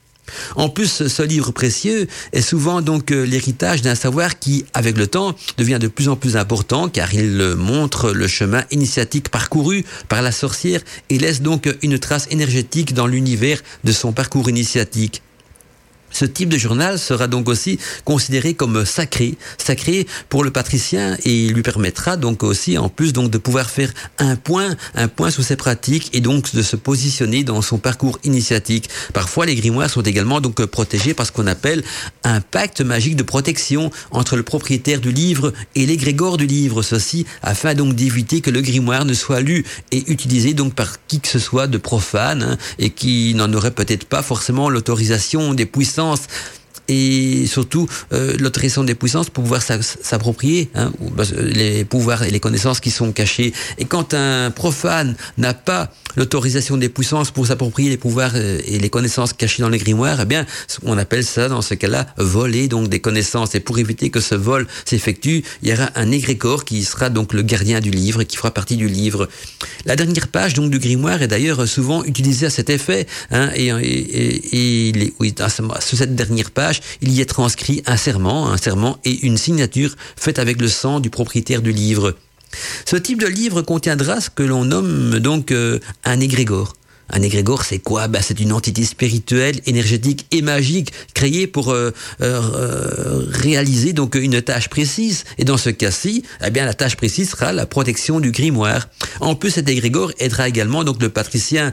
En 0.56 0.68
plus, 0.68 1.06
ce 1.08 1.22
livre 1.22 1.50
précieux 1.50 2.06
est 2.32 2.40
souvent 2.40 2.80
donc 2.80 3.10
euh, 3.10 3.24
l'héritage 3.24 3.82
d'un 3.82 3.94
savoir 3.94 4.38
qui, 4.38 4.64
avec 4.74 4.96
le 4.96 5.06
temps, 5.06 5.34
devient 5.58 5.78
de 5.80 5.88
plus 5.88 6.08
en 6.08 6.16
plus 6.16 6.36
important 6.36 6.88
car 6.88 7.12
il 7.14 7.54
montre 7.56 8.12
le 8.12 8.28
chemin 8.28 8.64
initiatique 8.70 9.28
parcouru 9.28 9.84
par 10.08 10.22
la 10.22 10.32
sorcière 10.32 10.80
et 11.10 11.18
laisse 11.18 11.42
donc 11.42 11.68
une 11.82 11.98
trace 11.98 12.28
énergétique 12.30 12.94
dans 12.94 13.06
l'univers 13.06 13.60
de 13.84 13.92
son 13.92 14.12
parcours 14.12 14.48
initiatique. 14.48 15.22
Ce 16.12 16.24
type 16.24 16.48
de 16.48 16.58
journal 16.58 16.98
sera 16.98 17.26
donc 17.26 17.48
aussi 17.48 17.78
considéré 18.04 18.54
comme 18.54 18.84
sacré, 18.84 19.36
sacré 19.58 20.06
pour 20.28 20.44
le 20.44 20.50
patricien 20.50 21.16
et 21.24 21.46
il 21.46 21.52
lui 21.52 21.62
permettra 21.62 22.16
donc 22.16 22.42
aussi 22.42 22.78
en 22.78 22.88
plus 22.88 23.12
donc 23.12 23.30
de 23.30 23.38
pouvoir 23.38 23.70
faire 23.70 23.92
un 24.18 24.36
point, 24.36 24.76
un 24.94 25.08
point 25.08 25.30
sur 25.30 25.42
ses 25.42 25.56
pratiques 25.56 26.10
et 26.12 26.20
donc 26.20 26.54
de 26.54 26.62
se 26.62 26.76
positionner 26.76 27.44
dans 27.44 27.62
son 27.62 27.78
parcours 27.78 28.18
initiatique. 28.24 28.88
Parfois 29.12 29.46
les 29.46 29.54
grimoires 29.54 29.90
sont 29.90 30.02
également 30.02 30.40
donc 30.40 30.64
protégés 30.66 31.14
par 31.14 31.26
ce 31.26 31.32
qu'on 31.32 31.46
appelle 31.46 31.82
un 32.24 32.40
pacte 32.40 32.80
magique 32.80 33.16
de 33.16 33.22
protection 33.22 33.90
entre 34.10 34.36
le 34.36 34.42
propriétaire 34.42 35.00
du 35.00 35.12
livre 35.12 35.52
et 35.74 35.86
l'égrégore 35.86 36.36
du 36.36 36.46
livre, 36.46 36.82
ceci 36.82 37.26
afin 37.42 37.74
donc 37.74 37.94
d'éviter 37.94 38.40
que 38.40 38.50
le 38.50 38.60
grimoire 38.60 39.04
ne 39.04 39.14
soit 39.14 39.40
lu 39.40 39.64
et 39.90 40.10
utilisé 40.10 40.54
donc 40.54 40.74
par 40.74 41.04
qui 41.06 41.20
que 41.20 41.28
ce 41.28 41.38
soit 41.38 41.66
de 41.66 41.78
profane 41.78 42.42
hein, 42.42 42.56
et 42.78 42.90
qui 42.90 43.34
n'en 43.34 43.52
aurait 43.52 43.70
peut-être 43.70 44.04
pas 44.04 44.22
forcément 44.22 44.68
l'autorisation 44.68 45.54
des 45.54 45.66
puissants 45.66 46.01
puissance 46.02 46.61
et 46.88 47.46
surtout 47.46 47.88
euh, 48.12 48.36
l'autorisation 48.38 48.84
des 48.84 48.94
puissances 48.94 49.30
pour 49.30 49.44
pouvoir 49.44 49.62
s'approprier 49.62 50.70
hein, 50.74 50.92
les 51.38 51.84
pouvoirs 51.84 52.22
et 52.22 52.30
les 52.30 52.40
connaissances 52.40 52.80
qui 52.80 52.90
sont 52.90 53.12
cachés. 53.12 53.52
Et 53.78 53.84
quand 53.84 54.14
un 54.14 54.50
profane 54.50 55.16
n'a 55.38 55.54
pas 55.54 55.92
l'autorisation 56.16 56.76
des 56.76 56.88
puissances 56.88 57.30
pour 57.30 57.46
s'approprier 57.46 57.90
les 57.90 57.96
pouvoirs 57.96 58.32
euh, 58.34 58.60
et 58.66 58.78
les 58.78 58.90
connaissances 58.90 59.32
cachées 59.32 59.62
dans 59.62 59.68
les 59.68 59.78
grimoires, 59.78 60.20
eh 60.22 60.24
bien, 60.24 60.46
on 60.84 60.98
appelle 60.98 61.24
ça, 61.24 61.48
dans 61.48 61.62
ce 61.62 61.74
cas-là, 61.74 62.06
voler 62.18 62.68
donc 62.68 62.88
des 62.88 63.00
connaissances. 63.00 63.54
Et 63.54 63.60
pour 63.60 63.78
éviter 63.78 64.10
que 64.10 64.20
ce 64.20 64.34
vol 64.34 64.66
s'effectue, 64.84 65.44
il 65.62 65.68
y 65.68 65.72
aura 65.72 65.90
un 65.94 66.10
égrégore 66.10 66.64
qui 66.64 66.84
sera 66.84 67.10
donc 67.10 67.32
le 67.32 67.42
gardien 67.42 67.80
du 67.80 67.90
livre, 67.90 68.22
qui 68.24 68.36
fera 68.36 68.50
partie 68.50 68.76
du 68.76 68.88
livre. 68.88 69.28
La 69.86 69.96
dernière 69.96 70.28
page 70.28 70.54
donc 70.54 70.70
du 70.70 70.78
grimoire 70.78 71.22
est 71.22 71.28
d'ailleurs 71.28 71.66
souvent 71.66 72.04
utilisée 72.04 72.46
à 72.46 72.50
cet 72.50 72.70
effet. 72.70 73.06
Hein, 73.30 73.50
et, 73.54 73.68
et, 73.68 74.88
et, 74.88 75.34
sur 75.80 75.98
cette 75.98 76.14
dernière 76.14 76.50
page, 76.50 76.71
il 77.00 77.12
y 77.12 77.20
est 77.20 77.26
transcrit 77.26 77.82
un 77.86 77.96
serment, 77.96 78.48
un 78.50 78.56
serment 78.56 78.98
et 79.04 79.26
une 79.26 79.36
signature 79.36 79.96
faite 80.16 80.38
avec 80.38 80.60
le 80.60 80.68
sang 80.68 81.00
du 81.00 81.10
propriétaire 81.10 81.62
du 81.62 81.72
livre. 81.72 82.16
Ce 82.84 82.96
type 82.96 83.20
de 83.20 83.26
livre 83.26 83.62
contiendra 83.62 84.20
ce 84.20 84.30
que 84.30 84.42
l'on 84.42 84.64
nomme 84.64 85.18
donc 85.18 85.52
euh, 85.52 85.78
un 86.04 86.20
égrégore. 86.20 86.74
Un 87.12 87.22
égrégore, 87.22 87.64
c'est 87.64 87.78
quoi? 87.78 88.08
Ben, 88.08 88.20
C'est 88.22 88.40
une 88.40 88.52
entité 88.52 88.84
spirituelle, 88.84 89.60
énergétique 89.66 90.26
et 90.30 90.42
magique 90.42 90.92
créée 91.14 91.46
pour 91.46 91.70
euh, 91.70 91.92
euh, 92.22 93.26
réaliser 93.28 93.92
donc 93.92 94.14
une 94.14 94.40
tâche 94.40 94.68
précise. 94.68 95.24
Et 95.38 95.44
dans 95.44 95.58
ce 95.58 95.70
cas-ci, 95.70 96.24
eh 96.44 96.50
bien 96.50 96.64
la 96.64 96.74
tâche 96.74 96.96
précise 96.96 97.30
sera 97.30 97.52
la 97.52 97.66
protection 97.66 98.18
du 98.18 98.32
grimoire. 98.32 98.88
En 99.20 99.34
plus, 99.34 99.50
cet 99.50 99.68
égrégore 99.68 100.12
aidera 100.18 100.48
également 100.48 100.84
donc 100.84 101.00
le 101.02 101.10
patricien 101.10 101.72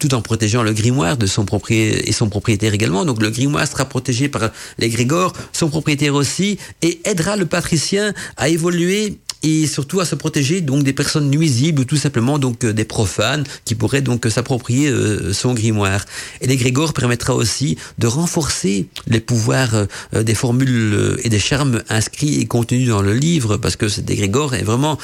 tout 0.00 0.14
en 0.14 0.22
protégeant 0.22 0.62
le 0.62 0.72
grimoire 0.72 1.16
de 1.16 1.26
son 1.26 1.44
propriétaire 1.44 2.02
et 2.04 2.12
son 2.12 2.28
propriétaire 2.28 2.74
également. 2.74 3.04
Donc 3.04 3.20
le 3.22 3.30
grimoire 3.30 3.66
sera 3.66 3.84
protégé 3.84 4.28
par 4.28 4.50
l'égrégore, 4.78 5.32
son 5.52 5.68
propriétaire 5.68 6.14
aussi, 6.14 6.58
et 6.82 7.00
aidera 7.04 7.36
le 7.36 7.46
patricien 7.46 8.12
à 8.36 8.48
évoluer 8.48 9.18
et 9.44 9.66
surtout 9.66 10.00
à 10.00 10.06
se 10.06 10.14
protéger 10.14 10.62
donc 10.62 10.82
des 10.82 10.94
personnes 10.94 11.30
nuisibles 11.30 11.82
ou 11.82 11.84
tout 11.84 11.98
simplement 11.98 12.38
donc 12.38 12.64
euh, 12.64 12.72
des 12.72 12.84
profanes 12.84 13.44
qui 13.66 13.74
pourraient 13.74 14.00
donc 14.00 14.26
s'approprier 14.28 14.88
euh, 14.88 15.32
son 15.34 15.52
grimoire. 15.52 16.04
Et 16.40 16.46
l'égrégore 16.46 16.94
permettra 16.94 17.34
aussi 17.34 17.76
de 17.98 18.06
renforcer 18.06 18.88
les 19.06 19.20
pouvoirs 19.20 19.74
euh, 20.14 20.22
des 20.22 20.34
formules 20.34 21.18
et 21.22 21.28
des 21.28 21.38
charmes 21.38 21.82
inscrits 21.90 22.40
et 22.40 22.46
contenus 22.46 22.88
dans 22.88 23.02
le 23.02 23.12
livre 23.12 23.58
parce 23.58 23.76
que 23.76 23.88
cet 23.88 24.10
égrégore 24.10 24.54
est 24.54 24.62
vraiment 24.62 24.98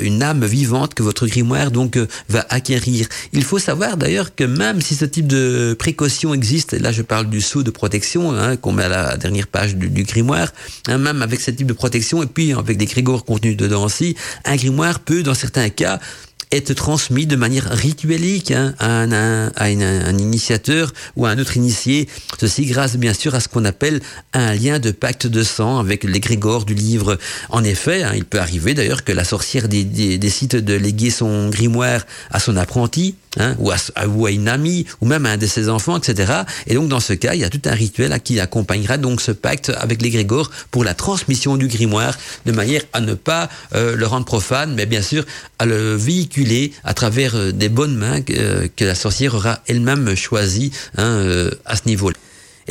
une 0.00 0.22
âme 0.22 0.44
vivante 0.44 0.94
que 0.94 1.02
votre 1.02 1.26
grimoire 1.26 1.72
donc 1.72 1.98
va 2.28 2.46
acquérir. 2.48 3.08
Il 3.32 3.42
faut 3.42 3.58
savoir 3.58 3.96
d'ailleurs 3.96 4.34
que 4.34 4.44
même 4.44 4.80
si 4.80 4.94
ce 4.94 5.04
type 5.04 5.26
de 5.26 5.74
précaution 5.76 6.32
existe, 6.32 6.72
là 6.72 6.92
je 6.92 7.02
parle 7.02 7.28
du 7.28 7.40
sceau 7.40 7.62
de 7.64 7.70
protection 7.70 8.32
hein, 8.32 8.56
qu'on 8.56 8.72
met 8.72 8.84
à 8.84 8.88
la 8.88 9.16
dernière 9.16 9.48
page 9.48 9.74
du, 9.74 10.04
grimoire, 10.04 10.52
hein, 10.86 10.98
même 10.98 11.22
avec 11.22 11.40
ce 11.40 11.50
type 11.50 11.66
de 11.66 11.72
protection 11.72 12.22
et 12.22 12.26
puis 12.26 12.52
avec 12.52 12.76
des 12.76 12.86
grégores 12.86 13.24
contenus 13.24 13.56
dedans 13.56 13.79
ainsi, 13.84 14.16
un 14.44 14.56
grimoire 14.56 15.00
peut, 15.00 15.22
dans 15.22 15.34
certains 15.34 15.70
cas, 15.70 16.00
être 16.52 16.74
transmis 16.74 17.26
de 17.26 17.36
manière 17.36 17.70
rituelique 17.70 18.50
hein, 18.50 18.74
à, 18.78 19.02
un, 19.02 19.48
à 19.48 19.64
un, 19.66 20.18
initiateur 20.18 20.92
ou 21.16 21.26
à 21.26 21.30
un 21.30 21.38
autre 21.38 21.56
initié. 21.56 22.08
Ceci 22.40 22.66
grâce 22.66 22.96
bien 22.96 23.14
sûr 23.14 23.34
à 23.34 23.40
ce 23.40 23.48
qu'on 23.48 23.64
appelle 23.64 24.00
un 24.32 24.54
lien 24.54 24.78
de 24.78 24.90
pacte 24.90 25.26
de 25.26 25.42
sang 25.42 25.78
avec 25.78 26.02
l'égrégore 26.02 26.64
du 26.64 26.74
livre. 26.74 27.18
En 27.50 27.62
effet, 27.62 28.02
hein, 28.02 28.12
il 28.16 28.24
peut 28.24 28.40
arriver 28.40 28.74
d'ailleurs 28.74 29.04
que 29.04 29.12
la 29.12 29.24
sorcière 29.24 29.68
décide 29.68 30.56
de 30.64 30.74
léguer 30.74 31.10
son 31.10 31.50
grimoire 31.50 32.04
à 32.30 32.40
son 32.40 32.56
apprenti 32.56 33.14
hein, 33.38 33.54
ou, 33.58 33.70
à, 33.70 33.76
ou, 34.06 34.26
à, 34.26 34.30
une 34.30 34.48
amie, 34.48 34.86
ou 35.00 35.06
même 35.06 35.26
à 35.26 35.30
un 35.30 35.36
de 35.36 35.46
ses 35.46 35.68
enfants, 35.68 35.98
etc. 35.98 36.32
Et 36.66 36.74
donc 36.74 36.88
dans 36.88 37.00
ce 37.00 37.12
cas, 37.12 37.34
il 37.34 37.40
y 37.40 37.44
a 37.44 37.50
tout 37.50 37.62
un 37.64 37.74
rituel 37.74 38.18
qui 38.22 38.40
accompagnera 38.40 38.96
donc 38.96 39.20
ce 39.20 39.32
pacte 39.32 39.70
avec 39.70 40.02
l'égrégore 40.02 40.50
pour 40.70 40.84
la 40.84 40.94
transmission 40.94 41.56
du 41.56 41.68
grimoire, 41.68 42.16
de 42.46 42.52
manière 42.52 42.82
à 42.92 43.00
ne 43.00 43.14
pas 43.14 43.48
euh, 43.74 43.96
le 43.96 44.06
rendre 44.06 44.26
profane, 44.26 44.74
mais 44.74 44.86
bien 44.86 45.02
sûr 45.02 45.24
à 45.58 45.66
le 45.66 45.94
véhiculer 45.94 46.72
à 46.84 46.94
travers 46.94 47.34
euh, 47.34 47.52
des 47.52 47.68
bonnes 47.68 47.96
mains 47.96 48.20
que, 48.22 48.32
euh, 48.36 48.68
que 48.74 48.84
la 48.84 48.94
sorcière 48.94 49.34
aura 49.34 49.60
elle-même 49.66 50.14
choisies 50.14 50.72
hein, 50.96 51.50
à 51.64 51.76
ce 51.76 51.82
niveau-là. 51.86 52.16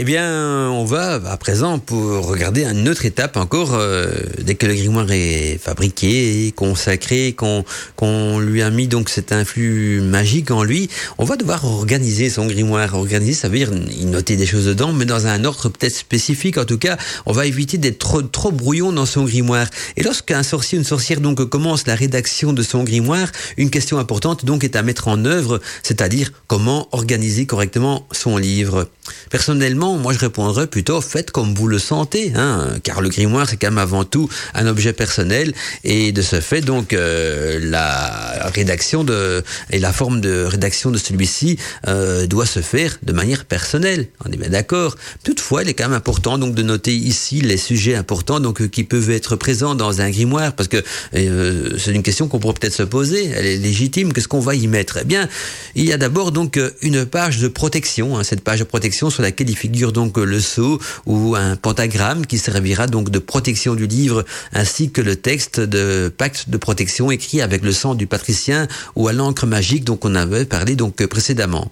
Eh 0.02 0.06
bien, 0.06 0.70
on 0.72 0.86
va 0.86 1.16
à 1.16 1.36
présent 1.36 1.78
pour 1.78 2.26
regarder 2.26 2.64
une 2.64 2.88
autre 2.88 3.04
étape 3.04 3.36
encore. 3.36 3.74
Euh, 3.74 4.08
dès 4.42 4.56
que 4.56 4.66
le 4.66 4.74
grimoire 4.74 5.12
est 5.12 5.60
fabriqué, 5.62 6.54
consacré, 6.56 7.36
qu'on 7.36 8.40
lui 8.40 8.62
a 8.62 8.70
mis 8.70 8.88
donc 8.88 9.10
cet 9.10 9.34
influx 9.34 10.00
magique 10.00 10.52
en 10.52 10.64
lui, 10.64 10.90
on 11.18 11.26
va 11.26 11.36
devoir 11.36 11.66
organiser 11.66 12.30
son 12.30 12.46
grimoire. 12.46 12.94
Organiser, 12.96 13.34
ça 13.34 13.50
veut 13.50 13.58
dire 13.58 13.72
noter 14.06 14.38
des 14.38 14.46
choses 14.46 14.68
dedans, 14.68 14.94
mais 14.94 15.04
dans 15.04 15.28
un 15.28 15.44
ordre 15.44 15.68
peut-être 15.68 15.98
spécifique. 15.98 16.58
En 16.58 16.64
tout 16.64 16.78
cas, 16.78 16.96
on 17.26 17.34
va 17.34 17.46
éviter 17.46 17.78
d'être 17.78 18.00
trop, 18.00 18.22
trop 18.22 18.54
brouillon 18.54 18.94
dans 18.94 19.06
son 19.06 19.26
grimoire. 19.26 19.68
Et 19.98 20.04
lorsqu'un 20.04 20.44
sorcier, 20.44 20.78
une 20.78 20.86
sorcière 20.86 21.20
donc 21.20 21.44
commence 21.50 21.88
la 21.88 21.96
rédaction 21.96 22.54
de 22.54 22.64
son 22.64 22.86
grimoire, 22.86 23.28
une 23.58 23.70
question 23.70 23.98
importante 23.98 24.46
donc 24.46 24.64
est 24.64 24.78
à 24.78 24.82
mettre 24.82 25.10
en 25.10 25.26
œuvre, 25.26 25.60
c'est-à-dire 25.84 26.32
comment 26.48 26.88
organiser 26.94 27.46
correctement 27.46 28.08
son 28.14 28.38
livre. 28.38 28.88
Personnellement, 29.30 29.89
moi 29.98 30.14
je 30.14 30.20
répondrais 30.20 30.68
plutôt 30.68 31.02
faites 31.02 31.32
comme 31.32 31.54
vous 31.54 31.68
le 31.68 31.80
sentez, 31.80 32.34
hein, 32.36 32.68
car 32.84 33.02
le 33.02 33.10
grimoire 33.10 33.50
c'est 33.50 33.58
quand 33.58 33.68
même 33.68 33.78
avant 33.78 34.04
tout 34.04 34.30
un 34.54 34.68
objet 34.68 34.94
personnel 34.94 35.54
et 35.84 36.12
de 36.12 36.22
ce 36.22 36.42
fait 36.42 36.62
donc 36.62 36.94
euh, 36.94 37.60
la 37.62 38.50
rédaction 38.54 39.04
de 39.04 39.44
et 39.72 39.80
la 39.80 39.94
forme 39.94 40.22
de 40.22 40.44
rédaction 40.44 40.92
de 40.92 40.98
celui-ci 40.98 41.58
euh, 41.88 42.28
doit 42.28 42.46
se 42.46 42.62
faire 42.62 42.98
de 43.04 43.14
manière 43.14 43.46
personnelle. 43.46 44.08
On 44.26 44.32
est 44.32 44.38
bien 44.38 44.50
d'accord. 44.50 44.96
Toutefois, 45.24 45.64
il 45.64 45.70
est 45.70 45.74
quand 45.74 45.86
même 45.86 45.98
important 45.98 46.38
donc 46.38 46.56
de 46.56 46.64
noter 46.64 46.94
ici 46.94 47.42
les 47.42 47.58
sujets 47.58 47.96
importants 47.96 48.40
donc 48.40 48.62
euh, 48.62 48.68
qui 48.68 48.84
peuvent 48.84 49.10
être 49.10 49.36
présents 49.36 49.76
dans 49.76 50.02
un 50.02 50.10
grimoire 50.10 50.54
parce 50.54 50.70
que 50.70 50.84
c'est 51.14 51.92
une 51.92 52.04
question 52.04 52.28
qu'on 52.28 52.40
pourrait 52.40 52.56
peut-être 52.60 52.74
se 52.74 52.84
poser. 52.84 53.30
Elle 53.36 53.46
est 53.46 53.58
légitime. 53.58 54.14
Qu'est-ce 54.14 54.28
qu'on 54.28 54.40
va 54.40 54.56
y 54.56 54.68
mettre? 54.68 55.00
Eh 55.02 55.06
bien, 55.06 55.28
il 55.76 55.86
y 55.86 55.94
a 55.94 55.98
d'abord 55.98 56.32
donc 56.32 56.60
une 56.82 57.06
page 57.06 57.40
de 57.40 57.48
protection. 57.48 58.18
Hein, 58.18 58.24
cette 58.24 58.42
page 58.42 58.60
de 58.60 58.64
protection 58.64 59.10
sur 59.10 59.24
laquelle 59.24 59.50
il 59.50 59.58
figure 59.58 59.79
donc 59.88 60.18
le 60.18 60.40
sceau 60.40 60.80
ou 61.06 61.36
un 61.36 61.56
pentagramme 61.56 62.26
qui 62.26 62.38
servira 62.38 62.88
donc 62.88 63.10
de 63.10 63.20
protection 63.20 63.76
du 63.76 63.88
livre 63.88 64.26
ainsi 64.54 64.92
que 64.92 65.02
le 65.02 65.16
texte 65.16 65.60
de 65.60 66.14
pacte 66.16 66.50
de 66.50 66.58
protection 66.58 67.12
écrit 67.12 67.42
avec 67.42 67.64
le 67.64 67.72
sang 67.72 67.96
du 67.96 68.08
patricien 68.08 68.68
ou 68.96 69.08
à 69.08 69.14
l'encre 69.14 69.46
magique 69.46 69.84
dont 69.84 70.00
on 70.04 70.16
avait 70.16 70.46
parlé 70.46 70.76
donc 70.76 71.06
précédemment. 71.06 71.72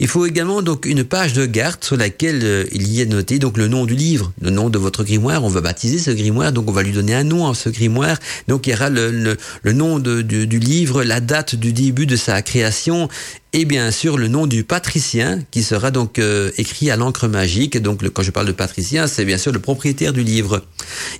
Il 0.00 0.08
faut 0.08 0.26
également 0.26 0.62
donc 0.62 0.86
une 0.86 1.04
page 1.04 1.34
de 1.34 1.46
garde 1.46 1.84
sur 1.84 1.96
laquelle 1.96 2.40
euh, 2.42 2.64
il 2.72 2.88
y 2.88 3.00
est 3.00 3.06
noté 3.06 3.38
donc 3.38 3.56
le 3.56 3.68
nom 3.68 3.84
du 3.84 3.94
livre, 3.94 4.32
le 4.40 4.50
nom 4.50 4.68
de 4.68 4.78
votre 4.78 5.04
grimoire. 5.04 5.44
On 5.44 5.48
va 5.48 5.60
baptiser 5.60 5.98
ce 5.98 6.10
grimoire, 6.10 6.52
donc 6.52 6.68
on 6.68 6.72
va 6.72 6.82
lui 6.82 6.92
donner 6.92 7.14
un 7.14 7.24
nom 7.24 7.48
à 7.48 7.54
ce 7.54 7.68
grimoire. 7.68 8.16
Donc 8.48 8.66
il 8.66 8.70
y 8.70 8.74
aura 8.74 8.90
le, 8.90 9.36
le, 9.62 9.72
nom 9.72 9.98
de, 9.98 10.22
du 10.22 10.58
livre, 10.58 11.04
la 11.04 11.20
date 11.20 11.54
du 11.54 11.72
début 11.72 12.06
de 12.06 12.16
sa 12.16 12.42
création 12.42 13.08
et 13.54 13.64
bien 13.64 13.92
sûr 13.92 14.18
le 14.18 14.26
nom 14.26 14.48
du 14.48 14.64
patricien 14.64 15.38
qui 15.52 15.62
sera 15.62 15.92
donc 15.92 16.18
euh, 16.18 16.50
écrit 16.58 16.90
à 16.90 16.96
l'encre 16.96 17.28
magique. 17.28 17.80
Donc 17.80 18.06
quand 18.10 18.24
je 18.24 18.32
parle 18.32 18.48
de 18.48 18.52
patricien, 18.52 19.06
c'est 19.06 19.24
bien 19.24 19.38
sûr 19.38 19.52
le 19.52 19.60
propriétaire 19.60 20.12
du 20.12 20.24
livre. 20.24 20.62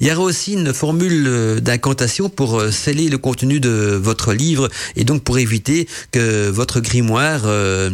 Il 0.00 0.08
y 0.08 0.12
aura 0.12 0.22
aussi 0.22 0.54
une 0.54 0.74
formule 0.74 1.26
euh, 1.28 1.60
d'incantation 1.60 2.28
pour 2.28 2.58
euh, 2.58 2.72
sceller 2.72 3.08
le 3.08 3.18
contenu 3.18 3.60
de 3.60 3.70
votre 4.02 4.34
livre 4.34 4.68
et 4.96 5.04
donc 5.04 5.22
pour 5.22 5.38
éviter 5.38 5.86
que 6.10 6.50
votre 6.50 6.80
grimoire 6.80 7.42
euh, 7.44 7.90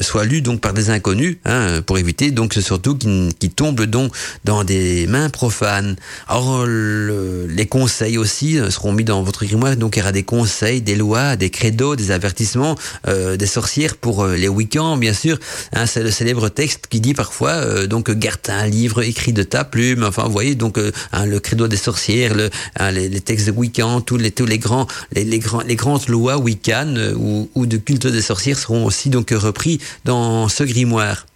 soit 0.00 0.24
lu 0.24 0.40
donc 0.40 0.60
par 0.60 0.72
des 0.72 0.90
inconnus, 0.90 1.38
hein, 1.44 1.82
pour 1.82 1.98
éviter 1.98 2.30
donc 2.30 2.54
surtout 2.54 2.96
qu'il 2.96 3.50
tombe 3.50 3.82
donc 3.82 4.12
dans 4.44 4.62
des 4.62 5.08
mains 5.08 5.28
profanes. 5.28 5.96
Alors 6.28 6.64
les 6.64 7.66
conseils 7.66 8.16
aussi 8.16 8.58
seront 8.70 8.92
mis 8.92 9.02
dans 9.02 9.24
votre 9.24 9.44
grimoire. 9.44 9.76
Donc 9.76 9.96
il 9.96 9.98
y 9.98 10.02
aura 10.02 10.12
des 10.12 10.22
conseils, 10.22 10.82
des 10.82 10.94
lois, 10.94 11.34
des 11.34 11.50
credos, 11.50 11.96
des 11.96 12.12
avertissements 12.12 12.75
euh, 13.06 13.36
des 13.36 13.46
sorcières 13.46 13.96
pour 13.96 14.24
euh, 14.24 14.36
les 14.36 14.48
week-ends, 14.48 14.96
bien 14.96 15.12
sûr. 15.12 15.38
Hein, 15.72 15.86
c'est 15.86 16.02
le 16.02 16.10
célèbre 16.10 16.48
texte 16.48 16.86
qui 16.88 17.00
dit 17.00 17.14
parfois 17.14 17.50
euh, 17.50 17.86
donc 17.86 18.10
garde 18.10 18.40
un 18.48 18.66
livre 18.66 19.02
écrit 19.02 19.32
de 19.32 19.42
ta 19.42 19.64
plume. 19.64 20.04
Enfin, 20.04 20.28
voyez 20.28 20.54
donc 20.54 20.78
hein, 21.12 21.26
le 21.26 21.40
credo 21.40 21.68
des 21.68 21.76
sorcières, 21.76 22.34
hein, 22.78 22.90
les, 22.90 23.20
textes 23.20 23.46
de 23.46 23.52
week-end, 23.52 24.00
tous 24.00 24.16
les 24.16 24.30
tous 24.30 24.46
les 24.46 24.58
grands 24.58 24.86
les, 25.12 25.24
les 25.24 25.38
grands 25.38 25.62
les 25.62 25.76
grandes 25.76 26.06
lois 26.08 26.38
wiccan 26.38 26.94
ou, 27.16 27.48
ou 27.54 27.66
de 27.66 27.76
culte 27.76 28.06
des 28.06 28.22
sorcières 28.22 28.58
seront 28.58 28.84
aussi 28.84 29.10
donc 29.10 29.30
repris 29.30 29.80
dans 30.04 30.48
ce 30.48 30.64
grimoire. 30.64 31.26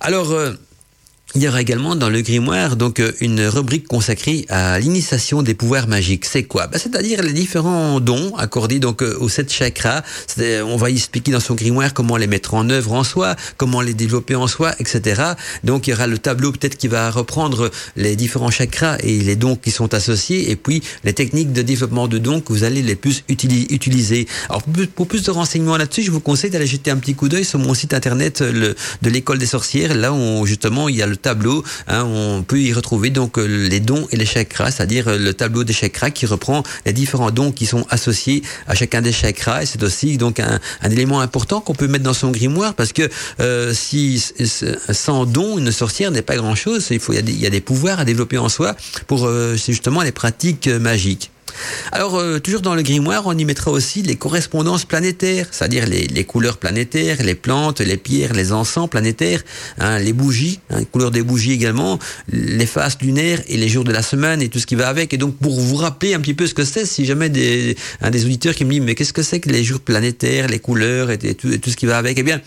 Alors 0.00 0.34
il 1.36 1.42
y 1.42 1.48
aura 1.48 1.60
également 1.60 1.96
dans 1.96 2.10
le 2.10 2.20
grimoire 2.20 2.76
donc 2.76 3.00
euh, 3.00 3.10
une 3.20 3.40
rubrique 3.40 3.88
consacrée 3.88 4.46
à 4.48 4.78
l'initiation 4.78 5.42
des 5.42 5.54
pouvoirs 5.54 5.88
magiques. 5.88 6.26
C'est 6.26 6.44
quoi? 6.44 6.68
Bah, 6.68 6.78
C'est-à-dire 6.78 7.22
les 7.22 7.32
différents 7.32 7.98
dons 7.98 8.36
accordés 8.36 8.78
donc 8.78 9.02
euh, 9.02 9.16
aux 9.18 9.28
sept 9.28 9.52
chakras. 9.52 10.02
On 10.38 10.76
va 10.76 10.90
y 10.90 10.96
expliquer 10.96 11.32
dans 11.32 11.40
son 11.40 11.54
grimoire 11.54 11.92
comment 11.92 12.16
les 12.16 12.28
mettre 12.28 12.54
en 12.54 12.70
œuvre 12.70 12.92
en 12.92 13.02
soi, 13.02 13.34
comment 13.56 13.80
les 13.80 13.94
développer 13.94 14.36
en 14.36 14.46
soi, 14.46 14.74
etc. 14.78 15.22
Donc 15.64 15.88
il 15.88 15.90
y 15.90 15.94
aura 15.94 16.06
le 16.06 16.18
tableau 16.18 16.52
peut-être 16.52 16.76
qui 16.76 16.86
va 16.86 17.10
reprendre 17.10 17.70
les 17.96 18.14
différents 18.14 18.50
chakras 18.50 18.98
et 19.00 19.18
les 19.18 19.34
dons 19.34 19.56
qui 19.56 19.72
sont 19.72 19.92
associés, 19.92 20.50
et 20.50 20.56
puis 20.56 20.82
les 21.02 21.14
techniques 21.14 21.52
de 21.52 21.62
développement 21.62 22.06
de 22.06 22.18
dons 22.18 22.40
que 22.40 22.52
vous 22.52 22.62
allez 22.62 22.82
les 22.82 22.96
plus 22.96 23.24
utiliser. 23.28 24.28
Alors 24.48 24.62
pour 24.94 25.08
plus 25.08 25.22
de 25.22 25.30
renseignements 25.32 25.76
là-dessus, 25.76 26.02
je 26.02 26.12
vous 26.12 26.20
conseille 26.20 26.50
d'aller 26.50 26.66
jeter 26.66 26.92
un 26.92 26.96
petit 26.96 27.14
coup 27.14 27.28
d'œil 27.28 27.44
sur 27.44 27.58
mon 27.58 27.74
site 27.74 27.92
internet 27.92 28.40
le, 28.40 28.76
de 29.02 29.10
l'école 29.10 29.38
des 29.38 29.46
sorcières, 29.46 29.94
là 29.94 30.12
où 30.12 30.46
justement 30.46 30.88
il 30.88 30.96
y 30.96 31.02
a 31.02 31.06
le 31.06 31.16
tableau. 31.24 31.64
Hein, 31.88 32.04
on 32.04 32.42
peut 32.42 32.60
y 32.60 32.72
retrouver 32.72 33.10
donc 33.10 33.38
euh, 33.38 33.46
les 33.46 33.80
dons 33.80 34.06
et 34.12 34.16
les 34.16 34.26
chakras, 34.26 34.70
c'est-à-dire 34.70 35.08
euh, 35.08 35.18
le 35.18 35.32
tableau 35.32 35.64
des 35.64 35.72
chakras 35.72 36.10
qui 36.10 36.26
reprend 36.26 36.62
les 36.84 36.92
différents 36.92 37.30
dons 37.30 37.50
qui 37.50 37.66
sont 37.66 37.86
associés 37.88 38.42
à 38.66 38.74
chacun 38.74 39.00
des 39.00 39.12
chakras. 39.12 39.62
Et 39.62 39.66
c'est 39.66 39.82
aussi 39.82 40.18
donc 40.18 40.38
un, 40.38 40.60
élément 40.90 41.20
important 41.20 41.60
qu'on 41.60 41.74
peut 41.74 41.88
mettre 41.88 42.04
dans 42.04 42.14
son 42.14 42.30
grimoire 42.30 42.74
parce 42.74 42.92
que 42.92 43.08
euh, 43.40 43.72
si 43.72 44.22
sans 44.92 45.24
don 45.24 45.58
une 45.58 45.72
sorcière 45.72 46.10
n'est 46.10 46.22
pas 46.22 46.36
grand-chose, 46.36 46.86
il 46.90 47.00
faut 47.00 47.12
il 47.12 47.16
y, 47.16 47.18
a 47.18 47.22
des, 47.22 47.32
il 47.32 47.40
y, 47.40 47.46
a 47.46 47.50
des, 47.50 47.60
pouvoirs 47.60 48.00
à 48.00 48.04
développer 48.04 48.38
en 48.38 48.48
soi 48.48 48.76
pour 49.06 49.28
justement 49.56 50.02
les 50.02 50.12
pratiques 50.12 50.68
magiques. 50.68 51.30
Alors, 51.92 52.16
euh, 52.16 52.38
toujours 52.38 52.60
dans 52.60 52.74
le 52.74 52.82
grimoire, 52.82 53.22
on 53.26 53.36
y 53.36 53.44
mettra 53.44 53.70
aussi 53.70 54.02
les 54.02 54.16
correspondances 54.16 54.84
planétaires, 54.84 55.48
c'est-à-dire 55.50 55.86
les, 55.86 56.24
couleurs 56.24 56.58
planétaires, 56.58 57.22
les 57.22 57.34
plantes, 57.34 57.80
les 57.80 57.96
pierres, 57.96 58.32
les 58.32 58.52
encens 58.52 58.88
planétaires, 58.88 59.42
hein, 59.78 59.98
les 59.98 60.12
bougies, 60.12 60.60
hein, 60.70 60.80
les 60.80 60.86
couleurs 60.86 61.10
des 61.10 61.22
bougies 61.22 61.52
également, 61.52 61.98
les 62.30 62.66
phases 62.66 62.98
lunaires 63.00 63.40
et 63.48 63.56
les 63.56 63.68
jours 63.68 63.84
de 63.84 63.92
la 63.92 64.02
semaine 64.02 64.42
et 64.42 64.48
tout 64.48 64.58
ce 64.58 64.66
qui 64.66 64.74
va 64.74 64.88
avec. 64.88 65.12
Et 65.12 65.18
donc, 65.18 65.36
pour 65.36 65.60
vous 65.60 65.76
rappeler 65.76 66.14
un 66.14 66.20
petit 66.20 66.34
peu 66.34 66.46
ce 66.46 66.54
que 66.54 66.64
c'est, 66.64 66.86
si 66.86 67.04
jamais 67.04 67.28
des, 67.28 67.76
des 68.10 68.24
auditeurs 68.24 68.54
qui 68.54 68.64
me 68.64 68.70
disent, 68.72 68.82
mais 68.82 68.94
qu'est-ce 68.94 69.12
que 69.12 69.22
c'est 69.22 69.40
que 69.40 69.50
les 69.50 69.62
jours 69.62 69.80
planétaires, 69.80 70.48
les 70.48 70.58
couleurs 70.58 71.10
et, 71.10 71.18
tout, 71.18 71.48
ce 71.66 71.76
qui 71.76 71.86
va 71.86 71.98
avec? 71.98 72.18
Eh 72.18 72.22
bien, 72.22 72.40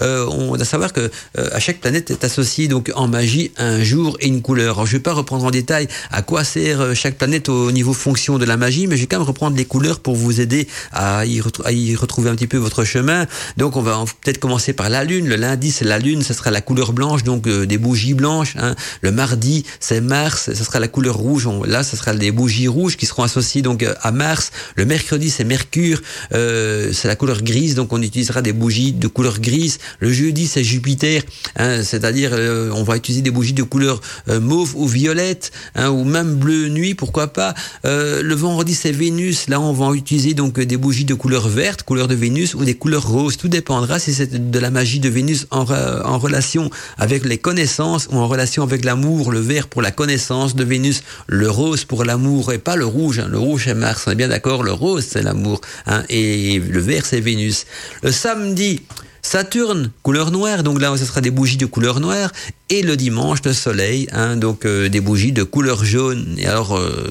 euh, 0.00 0.26
on 0.26 0.56
doit 0.56 0.64
savoir 0.64 0.92
que 0.92 1.10
euh, 1.38 1.48
à 1.52 1.60
chaque 1.60 1.80
planète 1.80 2.10
est 2.10 2.24
associé 2.24 2.68
donc 2.68 2.90
en 2.94 3.08
magie 3.08 3.52
un 3.56 3.82
jour 3.82 4.16
et 4.20 4.28
une 4.28 4.42
couleur. 4.42 4.76
Alors, 4.76 4.86
je 4.86 4.92
ne 4.92 4.98
vais 4.98 5.02
pas 5.02 5.12
reprendre 5.12 5.44
en 5.44 5.50
détail 5.50 5.88
à 6.10 6.22
quoi 6.22 6.44
sert 6.44 6.94
chaque 6.94 7.16
planète 7.16 7.48
au 7.48 7.70
niveau 7.72 7.92
fonction 7.92 8.38
de 8.38 8.44
la 8.44 8.53
magie, 8.56 8.86
mais 8.86 8.96
je 8.96 9.02
vais 9.02 9.06
quand 9.06 9.18
même 9.18 9.26
reprendre 9.26 9.56
les 9.56 9.64
couleurs 9.64 10.00
pour 10.00 10.14
vous 10.16 10.40
aider 10.40 10.68
à 10.92 11.24
y, 11.26 11.40
retrouver 11.40 12.30
un 12.30 12.34
petit 12.34 12.46
peu 12.46 12.56
votre 12.56 12.84
chemin. 12.84 13.26
Donc 13.56 13.76
on 13.76 13.82
va 13.82 14.04
peut-être 14.22 14.38
commencer 14.38 14.72
par 14.72 14.88
la 14.88 15.04
lune. 15.04 15.28
Le 15.28 15.36
lundi 15.36 15.70
c'est 15.70 15.84
la 15.84 15.98
lune, 15.98 16.22
ce 16.22 16.34
sera 16.34 16.50
la 16.50 16.60
couleur 16.60 16.92
blanche, 16.92 17.24
donc 17.24 17.46
euh, 17.46 17.66
des 17.66 17.78
bougies 17.78 18.14
blanches. 18.14 18.56
Hein. 18.58 18.74
Le 19.00 19.12
mardi 19.12 19.64
c'est 19.80 20.00
Mars, 20.00 20.50
ce 20.52 20.64
sera 20.64 20.80
la 20.80 20.88
couleur 20.88 21.16
rouge. 21.16 21.48
là 21.66 21.82
ce 21.82 21.96
sera 21.96 22.14
des 22.14 22.30
bougies 22.30 22.68
rouges 22.68 22.96
qui 22.96 23.06
seront 23.06 23.22
associées 23.22 23.62
donc 23.62 23.82
euh, 23.82 23.94
à 24.00 24.12
Mars. 24.12 24.50
Le 24.76 24.84
mercredi 24.84 25.30
c'est 25.30 25.44
Mercure, 25.44 26.00
euh, 26.32 26.90
c'est 26.92 27.08
la 27.08 27.16
couleur 27.16 27.42
grise, 27.42 27.74
donc 27.74 27.92
on 27.92 28.02
utilisera 28.02 28.42
des 28.42 28.52
bougies 28.52 28.92
de 28.92 29.08
couleur 29.08 29.40
grise. 29.40 29.78
Le 30.00 30.12
jeudi 30.12 30.46
c'est 30.46 30.64
Jupiter, 30.64 31.22
hein, 31.56 31.82
c'est-à-dire 31.82 32.32
on 32.74 32.82
va 32.82 32.96
utiliser 32.96 33.22
des 33.22 33.30
bougies 33.30 33.52
de 33.52 33.62
couleur 33.62 34.00
mauve 34.26 34.74
ou 34.76 34.86
violette, 34.86 35.52
hein, 35.74 35.90
ou 35.90 36.04
même 36.04 36.34
bleu 36.34 36.68
nuit, 36.68 36.94
pourquoi 36.94 37.28
pas. 37.28 37.54
le 37.84 38.34
vendredi 38.44 38.74
c'est 38.74 38.92
Vénus, 38.92 39.48
là 39.48 39.58
on 39.58 39.72
va 39.72 39.94
utiliser 39.94 40.34
donc 40.34 40.60
des 40.60 40.76
bougies 40.76 41.06
de 41.06 41.14
couleur 41.14 41.48
verte, 41.48 41.82
couleur 41.82 42.08
de 42.08 42.14
Vénus, 42.14 42.52
ou 42.54 42.62
des 42.62 42.74
couleurs 42.74 43.08
roses. 43.08 43.38
Tout 43.38 43.48
dépendra 43.48 43.98
si 43.98 44.12
c'est 44.12 44.50
de 44.50 44.58
la 44.58 44.70
magie 44.70 45.00
de 45.00 45.08
Vénus 45.08 45.46
en, 45.50 45.64
en 45.64 46.18
relation 46.18 46.68
avec 46.98 47.24
les 47.24 47.38
connaissances 47.38 48.06
ou 48.12 48.16
en 48.16 48.28
relation 48.28 48.62
avec 48.62 48.84
l'amour. 48.84 49.32
Le 49.32 49.40
vert 49.40 49.66
pour 49.66 49.80
la 49.80 49.90
connaissance 49.90 50.54
de 50.54 50.62
Vénus, 50.62 51.02
le 51.26 51.50
rose 51.50 51.86
pour 51.86 52.04
l'amour 52.04 52.52
et 52.52 52.58
pas 52.58 52.76
le 52.76 52.84
rouge. 52.84 53.18
Hein. 53.18 53.28
Le 53.30 53.38
rouge 53.38 53.62
c'est 53.64 53.74
Mars, 53.74 54.04
on 54.06 54.10
est 54.10 54.14
bien 54.14 54.28
d'accord. 54.28 54.62
Le 54.62 54.72
rose 54.72 55.06
c'est 55.08 55.22
l'amour 55.22 55.62
hein. 55.86 56.02
et 56.10 56.58
le 56.58 56.80
vert 56.80 57.06
c'est 57.06 57.20
Vénus. 57.20 57.64
Le 58.02 58.12
samedi 58.12 58.82
Saturne, 59.24 59.90
couleur 60.02 60.30
noire, 60.30 60.62
donc 60.62 60.80
là 60.82 60.94
ce 60.98 61.04
sera 61.06 61.22
des 61.22 61.30
bougies 61.30 61.56
de 61.56 61.64
couleur 61.64 61.98
noire, 61.98 62.30
et 62.68 62.82
le 62.82 62.94
dimanche 62.94 63.38
le 63.44 63.54
soleil, 63.54 64.06
hein, 64.12 64.36
donc 64.36 64.66
euh, 64.66 64.90
des 64.90 65.00
bougies 65.00 65.32
de 65.32 65.42
couleur 65.42 65.82
jaune. 65.82 66.34
Et 66.36 66.46
alors 66.46 66.76
euh, 66.76 67.10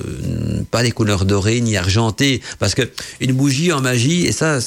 pas 0.70 0.84
des 0.84 0.92
couleurs 0.92 1.26
dorées 1.26 1.60
ni 1.60 1.76
argentées, 1.76 2.40
parce 2.60 2.76
que 2.76 2.84
une 3.20 3.34
bougie 3.34 3.72
en 3.74 3.82
magie, 3.82 4.28
et 4.28 4.32
ça, 4.32 4.60